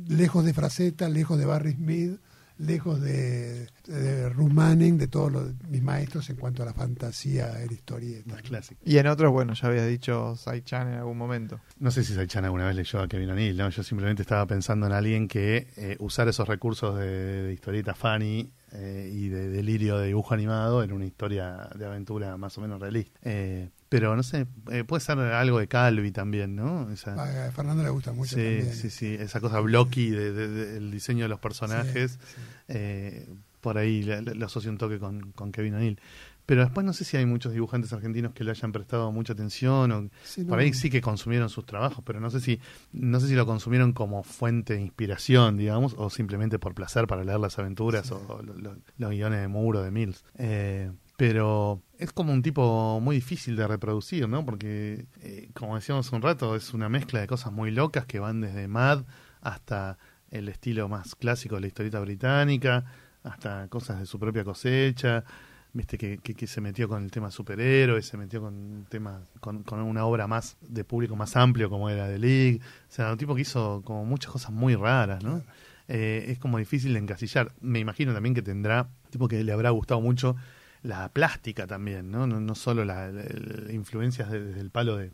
lejos 0.08 0.46
de 0.46 0.54
Fraceta, 0.54 1.10
lejos 1.10 1.38
de 1.38 1.46
Barry 1.46 1.74
Smith, 1.74 2.20
lejos 2.66 3.02
de, 3.02 3.68
de 3.88 4.30
de 4.30 5.08
todos 5.08 5.32
los, 5.32 5.54
mis 5.70 5.82
maestros 5.82 6.30
en 6.30 6.38
cuanto 6.38 6.64
a 6.64 6.66
la 6.66 6.74
fantasía 6.74 7.62
en 7.62 7.72
historieta. 7.72 8.34
Más 8.34 8.42
clásico. 8.42 8.82
Y 8.86 8.98
en 8.98 9.08
otros, 9.08 9.32
bueno, 9.32 9.54
ya 9.54 9.68
había 9.68 9.86
dicho 9.86 10.36
Sai-chan 10.36 10.88
en 10.90 10.94
algún 10.96 11.18
momento. 11.18 11.60
No 11.80 11.92
sé 11.92 12.04
si 12.04 12.14
Saichan 12.14 12.46
alguna 12.46 12.68
vez 12.68 12.76
leyó 12.76 13.02
a 13.02 13.08
Kevin 13.08 13.32
O'Neill, 13.32 13.58
¿no? 13.58 13.70
Yo 13.70 13.84
simplemente 13.84 14.22
estaba 14.22 14.46
pensando 14.46 14.88
en 14.88 14.94
alguien 14.94 15.28
que 15.28 15.68
eh, 15.78 15.96
usar 16.00 16.28
esos 16.28 16.48
recursos 16.48 16.98
de, 16.98 17.44
de 17.44 17.54
historieta 17.54 17.94
funny 17.94 18.52
eh, 18.72 19.12
y 19.14 19.30
de 19.30 19.50
delirio 19.50 19.98
de 20.00 20.08
dibujo 20.08 20.34
animado 20.34 20.84
en 20.84 20.92
una 20.92 21.06
historia 21.06 21.70
de 21.76 21.86
aventura 21.86 22.38
más 22.38 22.58
o 22.58 22.62
menos 22.62 22.80
realista. 22.80 23.20
Eh, 23.24 23.70
pero 23.98 24.16
no 24.16 24.24
sé, 24.24 24.48
eh, 24.72 24.84
puede 24.84 25.02
ser 25.02 25.20
algo 25.20 25.60
de 25.60 25.68
Calvi 25.68 26.12
también, 26.12 26.56
¿no? 26.56 26.90
Esa- 26.92 27.14
A 27.48 27.52
Fernando 27.52 27.84
le 27.84 27.90
gusta 27.90 28.12
mucho 28.12 28.36
sí, 28.36 28.42
también. 28.44 28.74
sí, 28.74 28.90
sí, 28.90 29.16
esa 29.20 29.40
cosa 29.40 29.60
blocky 29.60 30.10
del 30.10 30.36
de, 30.36 30.48
de- 30.48 30.66
del 30.74 30.92
diseño 30.92 31.26
de 31.26 31.30
los 31.30 31.40
personajes. 31.40 32.14
Sí, 32.14 32.18
sí. 32.36 32.42
eh, 32.70 33.28
por 33.62 33.78
ahí 33.78 34.04
le 34.04 34.44
asocio 34.46 34.70
un 34.72 34.78
toque 34.78 35.00
con, 35.00 35.32
con 35.32 35.52
Kevin 35.52 35.76
O'Neill. 35.76 36.00
Pero 36.46 36.60
después 36.62 36.86
no 36.86 36.92
sé 36.92 37.06
si 37.06 37.16
hay 37.16 37.26
muchos 37.26 37.54
dibujantes 37.54 37.94
argentinos 37.94 38.34
que 38.34 38.44
le 38.44 38.52
hayan 38.52 38.74
prestado 38.74 39.10
mucha 39.14 39.32
atención 39.32 39.90
o 39.94 40.10
Sí, 40.26 40.44
por 40.44 40.60
ahí 40.60 40.74
sí 40.74 40.90
que 40.90 41.00
consumieron 41.00 41.48
sus 41.50 41.66
trabajos, 41.66 42.04
pero 42.06 42.20
no 42.20 42.30
sé 42.30 42.42
si 42.42 42.60
no 42.92 43.22
sé 43.22 43.30
si 43.30 43.36
lo 43.36 43.46
consumieron 43.46 43.94
como 43.94 44.24
fuente 44.24 44.74
de 44.74 44.82
inspiración, 44.82 45.56
digamos, 45.56 45.96
o 45.98 46.10
simplemente 46.10 46.60
por 46.60 46.74
placer 46.76 47.08
para 47.08 47.24
leer 47.24 47.40
las 47.40 47.58
aventuras 47.60 48.12
o 48.12 48.42
lo- 48.44 48.56
lo- 48.58 48.76
los 48.98 49.12
guiones 49.12 49.40
de 49.40 49.48
Muro 49.48 49.82
de 49.82 49.92
Mills. 49.92 50.26
Eh, 50.38 50.92
pero 51.16 51.82
es 52.04 52.12
como 52.12 52.34
un 52.34 52.42
tipo 52.42 53.00
muy 53.00 53.16
difícil 53.16 53.56
de 53.56 53.66
reproducir, 53.66 54.28
¿no? 54.28 54.44
Porque, 54.46 55.06
eh, 55.22 55.50
como 55.54 55.76
decíamos 55.76 56.06
hace 56.06 56.16
un 56.16 56.22
rato, 56.22 56.56
es 56.56 56.74
una 56.74 56.90
mezcla 56.90 57.22
de 57.22 57.28
cosas 57.28 57.54
muy 57.54 57.72
locas 57.72 58.06
que 58.06 58.20
van 58.20 58.42
desde 58.42 58.68
Mad 58.68 59.06
hasta 59.42 59.98
el 60.30 60.50
estilo 60.50 60.90
más 60.90 61.16
clásico 61.16 61.56
de 61.56 61.62
la 61.62 61.68
historieta 61.68 62.02
británica, 62.02 62.84
hasta 63.24 63.70
cosas 63.70 64.00
de 64.00 64.06
su 64.06 64.20
propia 64.20 64.44
cosecha, 64.44 65.24
viste 65.72 65.98
que, 65.98 66.18
que, 66.18 66.34
que 66.34 66.46
se 66.46 66.60
metió 66.60 66.90
con 66.90 67.04
el 67.04 67.12
tema 67.12 67.32
superhéroes, 67.32 68.06
se 68.06 68.18
metió 68.18 68.42
con 68.42 68.54
un 68.54 68.86
tema, 68.90 69.22
con, 69.40 69.64
con 69.64 69.80
una 69.80 70.06
obra 70.06 70.28
más 70.28 70.58
de 70.62 70.84
público 70.84 71.16
más 71.16 71.38
amplio 71.38 71.70
como 71.70 71.90
era 71.90 72.08
The 72.08 72.20
League, 72.20 72.60
o 72.90 72.92
sea, 72.92 73.14
un 73.14 73.18
tipo 73.18 73.34
que 73.34 73.42
hizo 73.42 73.82
como 73.86 74.04
muchas 74.04 74.30
cosas 74.30 74.52
muy 74.52 74.76
raras, 74.76 75.24
¿no? 75.24 75.42
Eh, 75.88 76.26
es 76.30 76.40
como 76.40 76.58
difícil 76.58 76.94
de 76.94 77.00
encasillar. 77.00 77.54
Me 77.62 77.80
imagino 77.80 78.14
también 78.14 78.36
que 78.36 78.42
tendrá, 78.42 78.90
tipo 79.10 79.28
que 79.28 79.44
le 79.44 79.52
habrá 79.52 79.70
gustado 79.70 80.02
mucho 80.02 80.36
la 80.84 81.10
plástica 81.10 81.66
también, 81.66 82.12
¿no? 82.12 82.28
No, 82.28 82.40
no 82.40 82.56
solo 82.56 82.86
la, 82.86 83.12
la- 83.12 83.24
la- 83.24 83.72
influencias 83.74 84.30
de- 84.30 84.44
desde 84.44 84.62
el 84.62 84.70
palo 84.70 84.98
de, 84.98 85.12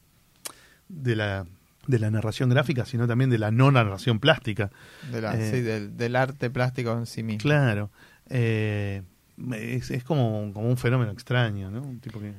de 0.89 1.15
la 1.15 1.45
de 1.87 1.97
la 1.97 2.11
narración 2.11 2.49
gráfica, 2.49 2.85
sino 2.85 3.07
también 3.07 3.31
de 3.31 3.39
la 3.39 3.49
no 3.49 3.71
narración 3.71 4.19
plástica. 4.19 4.69
De 5.11 5.21
la, 5.21 5.33
Eh, 5.35 5.49
sí, 5.51 5.61
del, 5.61 5.97
del 5.97 6.15
arte 6.15 6.49
plástico 6.51 6.91
en 6.95 7.07
sí 7.07 7.23
mismo. 7.23 7.39
Claro. 7.41 7.89
Eh, 8.29 9.01
es, 9.53 9.89
es 9.89 10.03
como, 10.03 10.51
como 10.53 10.69
un 10.69 10.77
fenómeno 10.77 11.11
extraño, 11.11 11.71
¿no? 11.71 11.81
Un 11.81 11.99
tipo 11.99 12.19
que, 12.19 12.31
que 12.31 12.35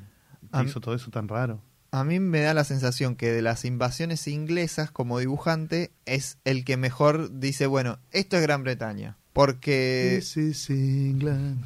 A 0.52 0.62
mí- 0.62 0.68
hizo 0.68 0.80
todo 0.80 0.94
eso 0.94 1.10
tan 1.10 1.26
raro. 1.26 1.60
A 1.90 2.04
mí 2.04 2.20
me 2.20 2.40
da 2.42 2.54
la 2.54 2.62
sensación 2.62 3.16
que 3.16 3.32
de 3.32 3.42
las 3.42 3.64
invasiones 3.64 4.28
inglesas 4.28 4.92
como 4.92 5.18
dibujante 5.18 5.90
es 6.06 6.38
el 6.44 6.64
que 6.64 6.76
mejor 6.76 7.40
dice, 7.40 7.66
bueno, 7.66 7.98
esto 8.12 8.36
es 8.36 8.42
Gran 8.42 8.62
Bretaña. 8.62 9.16
Porque 9.32 10.16
This 10.20 10.36
is 10.36 10.70
England. 10.70 11.64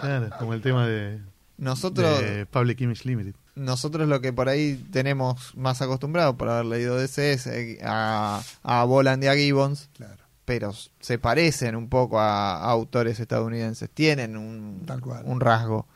Claro, 0.00 0.30
como 0.38 0.54
el 0.54 0.62
tema 0.62 0.86
de, 0.86 1.20
nosotros, 1.58 2.20
de 2.20 2.46
Public 2.46 2.80
Image 2.82 3.04
Limited. 3.08 3.34
nosotros 3.54 4.08
lo 4.08 4.20
que 4.20 4.32
por 4.32 4.48
ahí 4.48 4.76
tenemos 4.92 5.56
más 5.56 5.80
acostumbrado 5.82 6.36
por 6.36 6.48
haber 6.48 6.66
leído 6.66 6.96
DC 6.98 7.32
es 7.32 7.46
eh, 7.46 7.78
a, 7.82 8.42
a 8.62 8.84
Boland 8.84 9.24
y 9.24 9.26
a 9.28 9.34
Gibbons, 9.34 9.88
Claro, 9.96 10.22
pero 10.44 10.72
se 11.00 11.18
parecen 11.18 11.74
un 11.76 11.88
poco 11.88 12.20
a, 12.20 12.56
a 12.56 12.70
autores 12.70 13.18
estadounidenses, 13.20 13.88
tienen 13.90 14.36
un, 14.36 14.82
Tal 14.86 15.00
cual. 15.00 15.22
un 15.26 15.40
rasgo. 15.40 15.86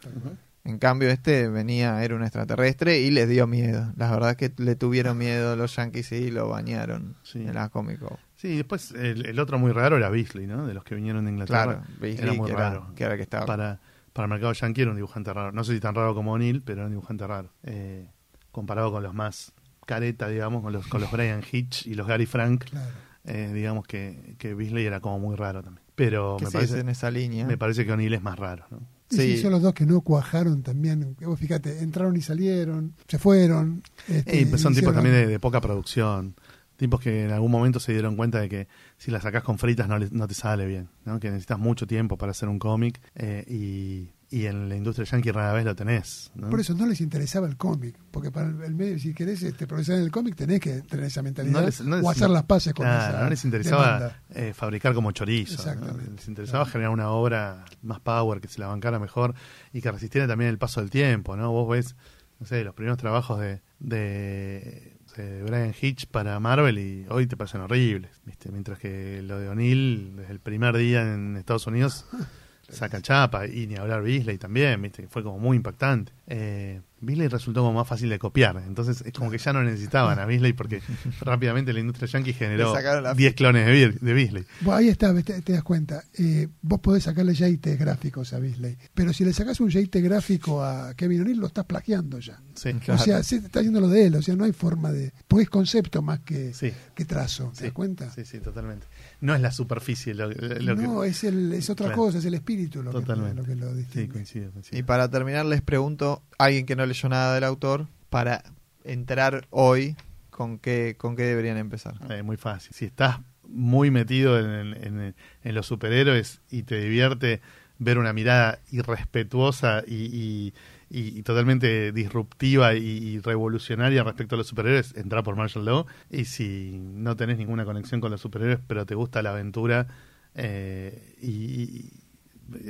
En 0.65 0.78
cambio, 0.78 1.09
este 1.09 1.49
venía, 1.49 2.05
era 2.05 2.15
un 2.15 2.23
extraterrestre 2.23 3.01
y 3.01 3.11
les 3.11 3.27
dio 3.28 3.47
miedo. 3.47 3.93
La 3.97 4.11
verdad 4.11 4.31
es 4.32 4.37
que 4.37 4.53
le 4.62 4.77
tuvieron 4.77 5.16
miedo 5.16 5.57
los 5.57 5.74
yankees 5.77 6.12
y 6.12 6.31
lo 6.31 6.49
bañaron 6.51 7.16
Sí. 7.23 7.39
en 7.41 7.55
la 7.55 7.70
Comic 7.70 7.99
Con. 7.99 8.19
Sí, 8.41 8.57
después 8.57 8.93
el, 8.93 9.27
el 9.27 9.39
otro 9.39 9.59
muy 9.59 9.73
raro 9.73 9.97
era 9.99 10.09
Beasley, 10.09 10.47
¿no? 10.47 10.67
De 10.67 10.73
los 10.73 10.83
que 10.85 10.95
vinieron 10.95 11.25
de 11.27 11.31
Inglaterra. 11.33 11.65
Claro, 11.65 11.83
Beasley, 12.01 12.25
era 12.25 12.33
muy 12.33 12.47
que, 12.47 12.53
era, 12.53 12.71
raro. 12.71 12.93
que 12.95 13.05
era 13.05 13.17
que 13.17 13.23
estaba. 13.23 13.45
Para, 13.45 13.81
para 14.12 14.25
el 14.27 14.31
mercado 14.31 14.53
yankee 14.55 14.81
era 14.83 14.91
un 14.91 14.97
dibujante 14.97 15.33
raro. 15.33 15.53
No 15.53 15.62
sé 15.65 15.75
si 15.75 15.81
tan 15.81 15.95
raro 15.95 16.15
como 16.15 16.33
O'Neill, 16.33 16.62
pero 16.62 16.79
era 16.81 16.87
un 16.87 16.93
dibujante 16.93 17.27
raro. 17.27 17.51
Eh, 17.65 18.07
comparado 18.51 18.91
con 18.93 19.03
los 19.03 19.12
más 19.15 19.53
careta, 19.87 20.29
digamos, 20.29 20.62
con 20.62 20.73
los, 20.73 20.87
con 20.87 21.01
los 21.01 21.11
Brian 21.11 21.43
Hitch 21.51 21.87
y 21.87 21.95
los 21.95 22.07
Gary 22.07 22.25
Frank, 22.27 22.65
claro. 22.71 22.91
eh, 23.25 23.51
digamos 23.53 23.87
que, 23.87 24.37
que 24.39 24.55
Beasley 24.55 24.87
era 24.87 25.01
como 25.01 25.19
muy 25.19 25.37
raro 25.37 25.62
también. 25.62 25.85
Pero 25.95 26.39
me 26.41 26.47
sí, 26.47 26.53
parece, 26.53 26.75
es 26.77 26.81
en 26.81 26.89
esa 26.89 27.11
línea. 27.11 27.45
me 27.47 27.59
parece 27.59 27.85
que 27.85 27.93
O'Neill 27.93 28.15
es 28.15 28.23
más 28.23 28.39
raro, 28.39 28.65
¿no? 28.71 28.79
Y 29.11 29.17
Sí. 29.17 29.23
sí, 29.37 29.43
son 29.43 29.51
los 29.51 29.61
dos 29.61 29.75
que 29.75 29.85
no 29.85 30.01
cuajaron 30.03 30.62
también. 30.62 31.17
Vos 31.21 31.39
fíjate, 31.39 31.81
entraron 31.81 32.17
y 32.17 32.21
salieron, 32.23 32.95
se 33.09 33.19
fueron. 33.19 33.83
este, 34.09 34.41
Eh, 34.43 34.47
pues 34.47 34.62
son 34.62 34.73
tipos 34.75 34.95
también 34.95 35.15
de, 35.17 35.27
de 35.27 35.41
poca 35.41 35.61
producción. 35.61 36.37
Tipos 36.81 36.98
que 36.98 37.24
en 37.27 37.31
algún 37.31 37.51
momento 37.51 37.78
se 37.78 37.93
dieron 37.93 38.16
cuenta 38.16 38.40
de 38.40 38.48
que 38.48 38.66
si 38.97 39.11
la 39.11 39.20
sacás 39.20 39.43
con 39.43 39.59
fritas 39.59 39.86
no, 39.86 39.98
le- 39.98 40.09
no 40.12 40.27
te 40.27 40.32
sale 40.32 40.65
bien. 40.65 40.89
¿no? 41.05 41.20
Que 41.20 41.28
necesitas 41.28 41.59
mucho 41.59 41.86
tiempo 41.86 42.16
para 42.16 42.31
hacer 42.32 42.48
un 42.48 42.59
cómic 42.59 42.98
eh, 43.16 43.44
y, 43.47 44.15
y 44.35 44.47
en 44.47 44.70
la 44.70 44.77
industria 44.77 45.05
yankee 45.05 45.31
rara 45.31 45.52
vez 45.52 45.66
lo 45.66 45.74
tenés. 45.77 46.31
¿no? 46.35 46.48
Por 46.48 46.59
eso 46.59 46.73
no 46.73 46.86
les 46.86 47.02
interesaba 47.02 47.47
el 47.47 47.59
cómic, 47.59 47.97
porque 48.11 48.31
para 48.31 48.47
el, 48.48 48.74
medio, 48.74 48.98
si 48.98 49.12
querés 49.12 49.43
este, 49.43 49.66
progresar 49.66 49.97
en 49.97 50.05
el 50.05 50.11
cómic, 50.11 50.36
tenés 50.36 50.59
que 50.61 50.81
tener 50.81 51.05
esa 51.05 51.20
mentalidad 51.20 51.61
No 51.61 51.66
les- 51.66 51.82
no 51.82 51.97
les- 51.97 52.07
o 52.07 52.11
hacer 52.11 52.31
las 52.31 52.44
paces 52.44 52.73
con 52.73 52.86
Claro, 52.86 53.12
esa 53.15 53.23
no 53.24 53.28
les 53.28 53.44
interesaba 53.44 54.16
eh, 54.31 54.55
fabricar 54.55 54.94
como 54.94 55.12
chorizo. 55.12 55.57
Exactamente. 55.57 56.12
Les 56.12 56.28
interesaba 56.28 56.65
generar 56.65 56.93
una 56.93 57.11
obra 57.11 57.66
más 57.82 58.01
power, 58.01 58.40
que 58.40 58.48
se 58.48 58.59
la 58.59 58.69
bancara 58.69 58.98
mejor 58.98 59.35
y 59.74 59.82
que 59.82 59.93
resistiera 59.93 60.27
también 60.27 60.48
el 60.48 60.57
paso 60.57 60.81
del 60.81 60.89
tiempo. 60.89 61.36
¿no? 61.36 61.52
Vos 61.52 61.69
ves, 61.69 61.94
no 62.39 62.47
sé, 62.47 62.65
los 62.65 62.73
primeros 62.74 62.97
trabajos 62.97 63.39
de, 63.39 63.61
de, 63.81 64.97
de 65.16 65.43
Brian 65.43 65.74
Hitch 65.81 66.07
para 66.07 66.39
Marvel 66.41 66.78
y 66.78 67.07
hoy 67.09 67.27
te 67.27 67.37
parecen 67.37 67.62
horribles. 67.62 68.20
¿viste? 68.24 68.51
Mientras 68.51 68.78
que 68.78 69.23
lo 69.23 69.39
de 69.39 69.49
O'Neill, 69.49 70.16
desde 70.16 70.32
el 70.32 70.41
primer 70.41 70.77
día 70.77 71.03
en 71.03 71.37
Estados 71.37 71.66
Unidos, 71.66 72.07
saca 72.69 73.01
chapa 73.01 73.47
y 73.47 73.66
ni 73.66 73.77
hablar 73.77 74.03
Beasley 74.03 74.39
también, 74.39 74.81
¿viste? 74.82 75.07
fue 75.09 75.23
como 75.23 75.39
muy 75.39 75.57
impactante. 75.57 76.12
Eh, 76.27 76.81
Beasley 77.01 77.28
resultó 77.28 77.60
como 77.62 77.78
más 77.78 77.89
fácil 77.89 78.09
de 78.09 78.18
copiar, 78.18 78.62
entonces 78.66 79.02
es 79.05 79.12
como 79.12 79.31
que 79.31 79.39
ya 79.39 79.52
no 79.52 79.62
necesitaban 79.62 80.18
a 80.18 80.27
Beasley 80.27 80.52
porque 80.52 80.82
rápidamente 81.20 81.72
la 81.72 81.81
industria 81.81 82.09
yankee 82.09 82.32
generó 82.32 82.70
Le 82.70 82.77
sacaron 82.78 83.02
la 83.05 83.14
10 83.14 83.35
clones 83.35 83.66
de, 83.66 83.93
de 83.93 84.14
Beasley. 84.14 84.44
Bueno, 84.60 84.78
ahí 84.78 84.89
está, 84.89 85.12
ves, 85.12 85.24
te, 85.24 85.40
te 85.43 85.52
das 85.52 85.62
cuenta. 85.62 86.05
Eh, 86.18 86.48
vos 86.62 86.81
podés 86.81 87.05
sacarle 87.05 87.35
JT 87.35 87.77
gráficos 87.77 88.32
a 88.32 88.39
Beasley, 88.39 88.77
pero 88.94 89.12
si 89.12 89.24
le 89.24 89.32
sacás 89.32 89.60
un 89.60 89.68
JT 89.70 90.01
gráfico 90.02 90.62
a 90.62 90.94
Kevin 90.94 91.22
O'Neill, 91.22 91.39
lo 91.39 91.47
estás 91.47 91.64
plagiando 91.64 92.18
ya. 92.18 92.40
Sí, 92.55 92.70
Claro. 92.74 93.01
O 93.01 93.05
sea, 93.05 93.22
se 93.22 93.36
está 93.36 93.60
haciendo 93.60 93.81
lo 93.81 93.89
de 93.89 94.06
él, 94.06 94.14
o 94.14 94.22
sea, 94.22 94.36
no 94.36 94.44
hay 94.44 94.52
forma 94.52 94.93
de. 94.93 95.12
Porque 95.28 95.44
es 95.44 95.51
concepto 95.51 96.02
más 96.02 96.20
que, 96.20 96.52
sí, 96.55 96.72
que 96.94 97.05
trazo, 97.05 97.51
¿te 97.51 97.56
sí, 97.59 97.64
das 97.64 97.72
cuenta? 97.72 98.10
Sí, 98.10 98.24
sí, 98.24 98.39
totalmente. 98.40 98.86
No 99.21 99.35
es 99.35 99.41
la 99.41 99.51
superficie 99.53 100.15
lo, 100.15 100.31
lo 100.31 100.75
no, 100.77 101.01
que... 101.03 101.09
es, 101.09 101.25
el, 101.25 101.53
es 101.53 101.69
otra 101.69 101.87
Claro. 101.89 102.03
cosa, 102.03 102.19
es 102.19 102.25
el 102.25 102.35
espíritu 102.35 102.83
lo, 102.83 102.91
Totalmente. 102.91 103.43
que, 103.45 103.55
lo 103.55 103.69
que 103.75 103.77
lo 103.83 103.89
Sí, 103.93 104.09
coincido. 104.09 104.51
Y 104.73 104.83
para 104.83 105.11
terminar 105.11 105.45
les 105.47 105.61
pregunto, 105.63 106.23
alguien 106.39 106.65
que 106.67 106.75
no 106.77 106.87
leyó 106.87 107.09
nada 107.09 107.35
del 107.35 107.45
autor, 107.45 107.87
para 108.09 108.43
entrar 108.85 109.47
hoy, 109.51 109.97
¿con 110.31 110.59
qué, 110.59 110.95
con 110.99 111.17
qué 111.17 111.23
deberían 111.25 111.59
empezar? 111.59 111.95
Eh, 112.11 112.23
muy 112.23 112.37
fácil. 112.39 112.73
Si 112.75 112.87
estás 112.87 113.19
muy 113.47 113.91
metido 113.91 114.39
en, 114.39 114.75
en- 114.75 115.15
en 115.45 115.55
los 115.55 115.67
superhéroes 115.67 116.41
y 116.51 116.63
te 116.63 116.81
divierte 116.81 117.41
ver 117.79 117.99
una 117.99 118.13
mirada 118.13 118.59
irrespetuosa 118.71 119.83
y, 119.87 119.95
y- 119.95 120.55
y- 120.91 121.19
y 121.19 121.23
totalmente 121.23 121.93
disruptiva 121.93 122.75
y, 122.75 122.85
y 122.85 123.19
revolucionaria 123.21 124.03
respecto 124.03 124.35
a 124.35 124.39
los 124.39 124.49
superhéroes, 124.49 124.95
entra 124.97 125.23
por 125.23 125.37
Marshall 125.37 125.65
Law. 125.65 125.87
Y 126.11 126.25
si 126.27 126.79
no 126.81 127.17
tenés 127.17 127.39
ninguna 127.39 127.65
conexión 127.65 128.01
con 128.01 128.11
los 128.11 128.21
superhéroes, 128.21 128.59
pero 128.67 128.85
te 128.85 128.95
gusta 128.97 129.23
la 129.23 129.31
aventura, 129.31 129.87
eh, 130.35 131.17
y, 131.23 131.29
y- 131.29 131.93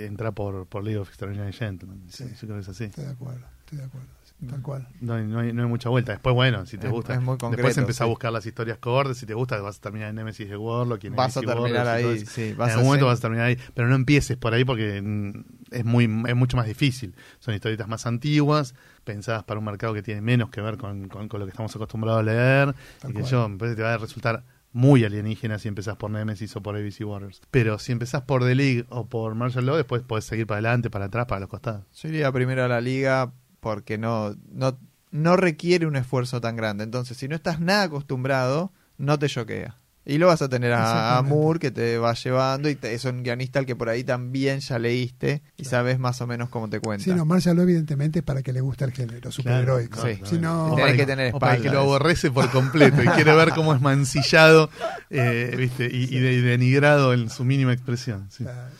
entra 0.04 0.32
por, 0.32 0.66
por 0.66 0.84
League 0.84 0.98
of 0.98 1.08
Extraordinary 1.08 1.52
Gentlemen. 1.54 2.02
Sí. 2.08 2.24
Yo 2.28 2.36
creo 2.46 2.54
que 2.56 2.60
es 2.60 2.68
así. 2.68 2.84
Estoy 2.84 3.04
de 3.04 3.10
acuerdo, 3.10 3.46
estoy 3.60 3.78
de 3.78 3.84
acuerdo. 3.84 4.08
Tal 4.48 4.62
cual. 4.62 4.88
No 5.00 5.18
no, 5.22 5.40
hay, 5.40 5.52
no 5.52 5.62
hay 5.62 5.68
mucha 5.68 5.88
vuelta. 5.90 6.12
Después, 6.12 6.34
bueno, 6.34 6.64
si 6.64 6.78
te 6.78 6.86
Es- 6.86 6.92
gusta. 6.92 7.12
es 7.14 7.20
muy 7.20 7.36
concreto, 7.36 7.56
después 7.56 7.76
empezás 7.78 8.00
a 8.02 8.04
buscar 8.06 8.32
las 8.32 8.46
historias 8.46 8.78
cortas. 8.78 9.18
Si 9.18 9.26
te 9.26 9.34
gusta, 9.34 9.60
vas 9.60 9.76
a 9.76 9.80
terminar 9.80 10.08
en 10.08 10.16
Nemesis 10.16 10.48
de 10.48 10.56
Warlock. 10.56 11.04
en 11.04 11.14
Vas 11.16 11.36
a 11.36 11.40
terminar 11.40 11.86
Warlock 11.86 11.86
ahí, 11.88 12.16
eso. 12.22 12.30
sí. 12.30 12.54
Vas 12.56 12.68
en 12.68 12.72
algún 12.74 12.86
momento 12.86 13.06
vas 13.06 13.18
a 13.18 13.22
terminar 13.22 13.46
ahí. 13.46 13.58
Pero 13.74 13.88
no 13.88 13.94
empieces 13.94 14.36
por 14.38 14.54
ahí 14.54 14.64
porque 14.64 15.02
mm, 15.02 15.44
es 15.72 15.84
muy 15.84 16.04
es 16.26 16.36
mucho 16.36 16.56
más 16.56 16.66
difícil. 16.66 17.14
Son 17.38 17.54
historietas 17.54 17.86
más 17.88 18.06
antiguas, 18.06 18.74
pensadas 19.04 19.44
para 19.44 19.58
un 19.58 19.66
mercado 19.66 19.92
que 19.92 20.02
tiene 20.02 20.20
menos 20.22 20.48
que 20.50 20.60
ver 20.62 20.78
con, 20.78 21.08
con- 21.08 21.28
con 21.28 21.40
lo 21.40 21.46
que 21.46 21.50
estamos 21.50 21.74
acostumbrados 21.76 22.20
a 22.20 22.22
leer. 22.22 22.74
Tal 23.00 23.10
y 23.10 23.14
que 23.14 23.20
cual. 23.20 23.30
yo, 23.32 23.48
me 23.48 23.58
parece 23.58 23.74
que 23.76 23.82
te 23.82 23.88
va 23.88 23.94
a 23.94 23.98
resultar 23.98 24.44
muy 24.72 25.04
alienígena 25.04 25.58
si 25.58 25.66
empezás 25.68 25.96
por 25.96 26.10
Nemesis 26.12 26.54
o 26.56 26.62
por 26.62 26.76
ABC 26.76 27.00
Warriors. 27.04 27.42
Pero 27.50 27.78
si 27.78 27.92
empezás 27.92 28.22
por 28.22 28.44
The 28.44 28.54
League 28.54 28.86
o 28.88 29.06
por 29.06 29.34
Martial 29.34 29.66
Law, 29.66 29.76
después 29.76 30.00
podés 30.02 30.24
seguir 30.24 30.46
para 30.46 30.58
adelante, 30.60 30.88
para 30.90 31.06
atrás, 31.06 31.26
para 31.26 31.40
los 31.40 31.48
costados. 31.50 31.84
Yo 31.94 32.08
iría 32.08 32.30
primero 32.32 32.64
a 32.64 32.68
la 32.68 32.80
liga 32.80 33.32
porque 33.60 33.98
no, 33.98 34.34
no, 34.52 34.78
no 35.10 35.36
requiere 35.36 35.86
un 35.86 35.96
esfuerzo 35.96 36.40
tan 36.40 36.56
grande. 36.56 36.84
Entonces, 36.84 37.16
si 37.16 37.28
no 37.28 37.36
estás 37.36 37.60
nada 37.60 37.84
acostumbrado, 37.84 38.72
no 38.98 39.18
te 39.18 39.28
choquea. 39.28 39.76
Y 40.06 40.16
lo 40.16 40.28
vas 40.28 40.40
a 40.40 40.48
tener 40.48 40.72
a, 40.72 41.18
a. 41.18 41.22
Moore 41.22 41.60
que 41.60 41.70
te 41.70 41.98
va 41.98 42.14
llevando 42.14 42.70
y 42.70 42.74
te- 42.74 42.94
es 42.94 43.04
un 43.04 43.22
guionista 43.22 43.58
al 43.58 43.66
que 43.66 43.76
por 43.76 43.90
ahí 43.90 44.02
también 44.02 44.60
ya 44.60 44.78
leíste 44.78 45.42
y 45.58 45.66
sabes 45.66 45.98
más 45.98 46.20
o 46.22 46.26
menos 46.26 46.48
cómo 46.48 46.70
te 46.70 46.80
cuenta. 46.80 47.04
Sí, 47.04 47.10
no, 47.12 47.26
Marshall 47.26 47.58
evidentemente 47.60 48.20
es 48.20 48.24
para 48.24 48.42
que 48.42 48.52
le 48.54 48.62
guste 48.62 48.86
el 48.86 48.92
género 48.92 49.30
superheroico. 49.30 50.02
sí. 50.02 50.18
Si 50.24 50.38
no, 50.38 50.74
para 50.76 50.96
que 50.96 51.04
tener 51.06 51.34
o 51.34 51.38
para 51.38 51.54
el 51.56 51.60
que 51.62 51.68
espalda, 51.68 51.82
lo 51.84 51.86
aborrece 51.92 52.30
por 52.30 52.50
completo 52.50 53.02
y 53.02 53.06
quiere 53.08 53.34
ver 53.36 53.50
cómo 53.50 53.74
es 53.74 53.80
mancillado 53.82 54.70
eh, 55.10 55.54
¿viste? 55.56 55.84
Y, 55.92 56.04
y 56.16 56.18
de- 56.18 56.32
y 56.32 56.40
denigrado 56.40 57.12
en 57.12 57.28
su 57.28 57.44
mínima 57.44 57.72
expresión. 57.74 58.26
sí. 58.30 58.44
Claro. 58.44 58.70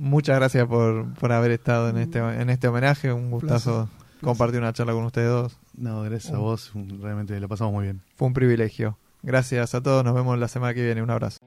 Muchas 0.00 0.36
gracias 0.36 0.66
por, 0.66 1.12
por 1.12 1.30
haber 1.30 1.50
estado 1.50 1.90
en 1.90 1.98
este, 1.98 2.20
en 2.20 2.48
este 2.48 2.68
homenaje. 2.68 3.12
Un 3.12 3.30
gustazo 3.30 3.86
compartir 4.22 4.58
una 4.58 4.72
charla 4.72 4.94
con 4.94 5.04
ustedes 5.04 5.28
dos. 5.28 5.58
No, 5.76 6.00
gracias 6.02 6.32
a 6.32 6.38
vos, 6.38 6.72
realmente 6.74 7.38
lo 7.38 7.48
pasamos 7.48 7.74
muy 7.74 7.84
bien. 7.84 8.00
Fue 8.16 8.26
un 8.26 8.32
privilegio. 8.32 8.96
Gracias 9.22 9.74
a 9.74 9.82
todos. 9.82 10.02
Nos 10.02 10.14
vemos 10.14 10.38
la 10.38 10.48
semana 10.48 10.72
que 10.72 10.82
viene. 10.82 11.02
Un 11.02 11.10
abrazo. 11.10 11.38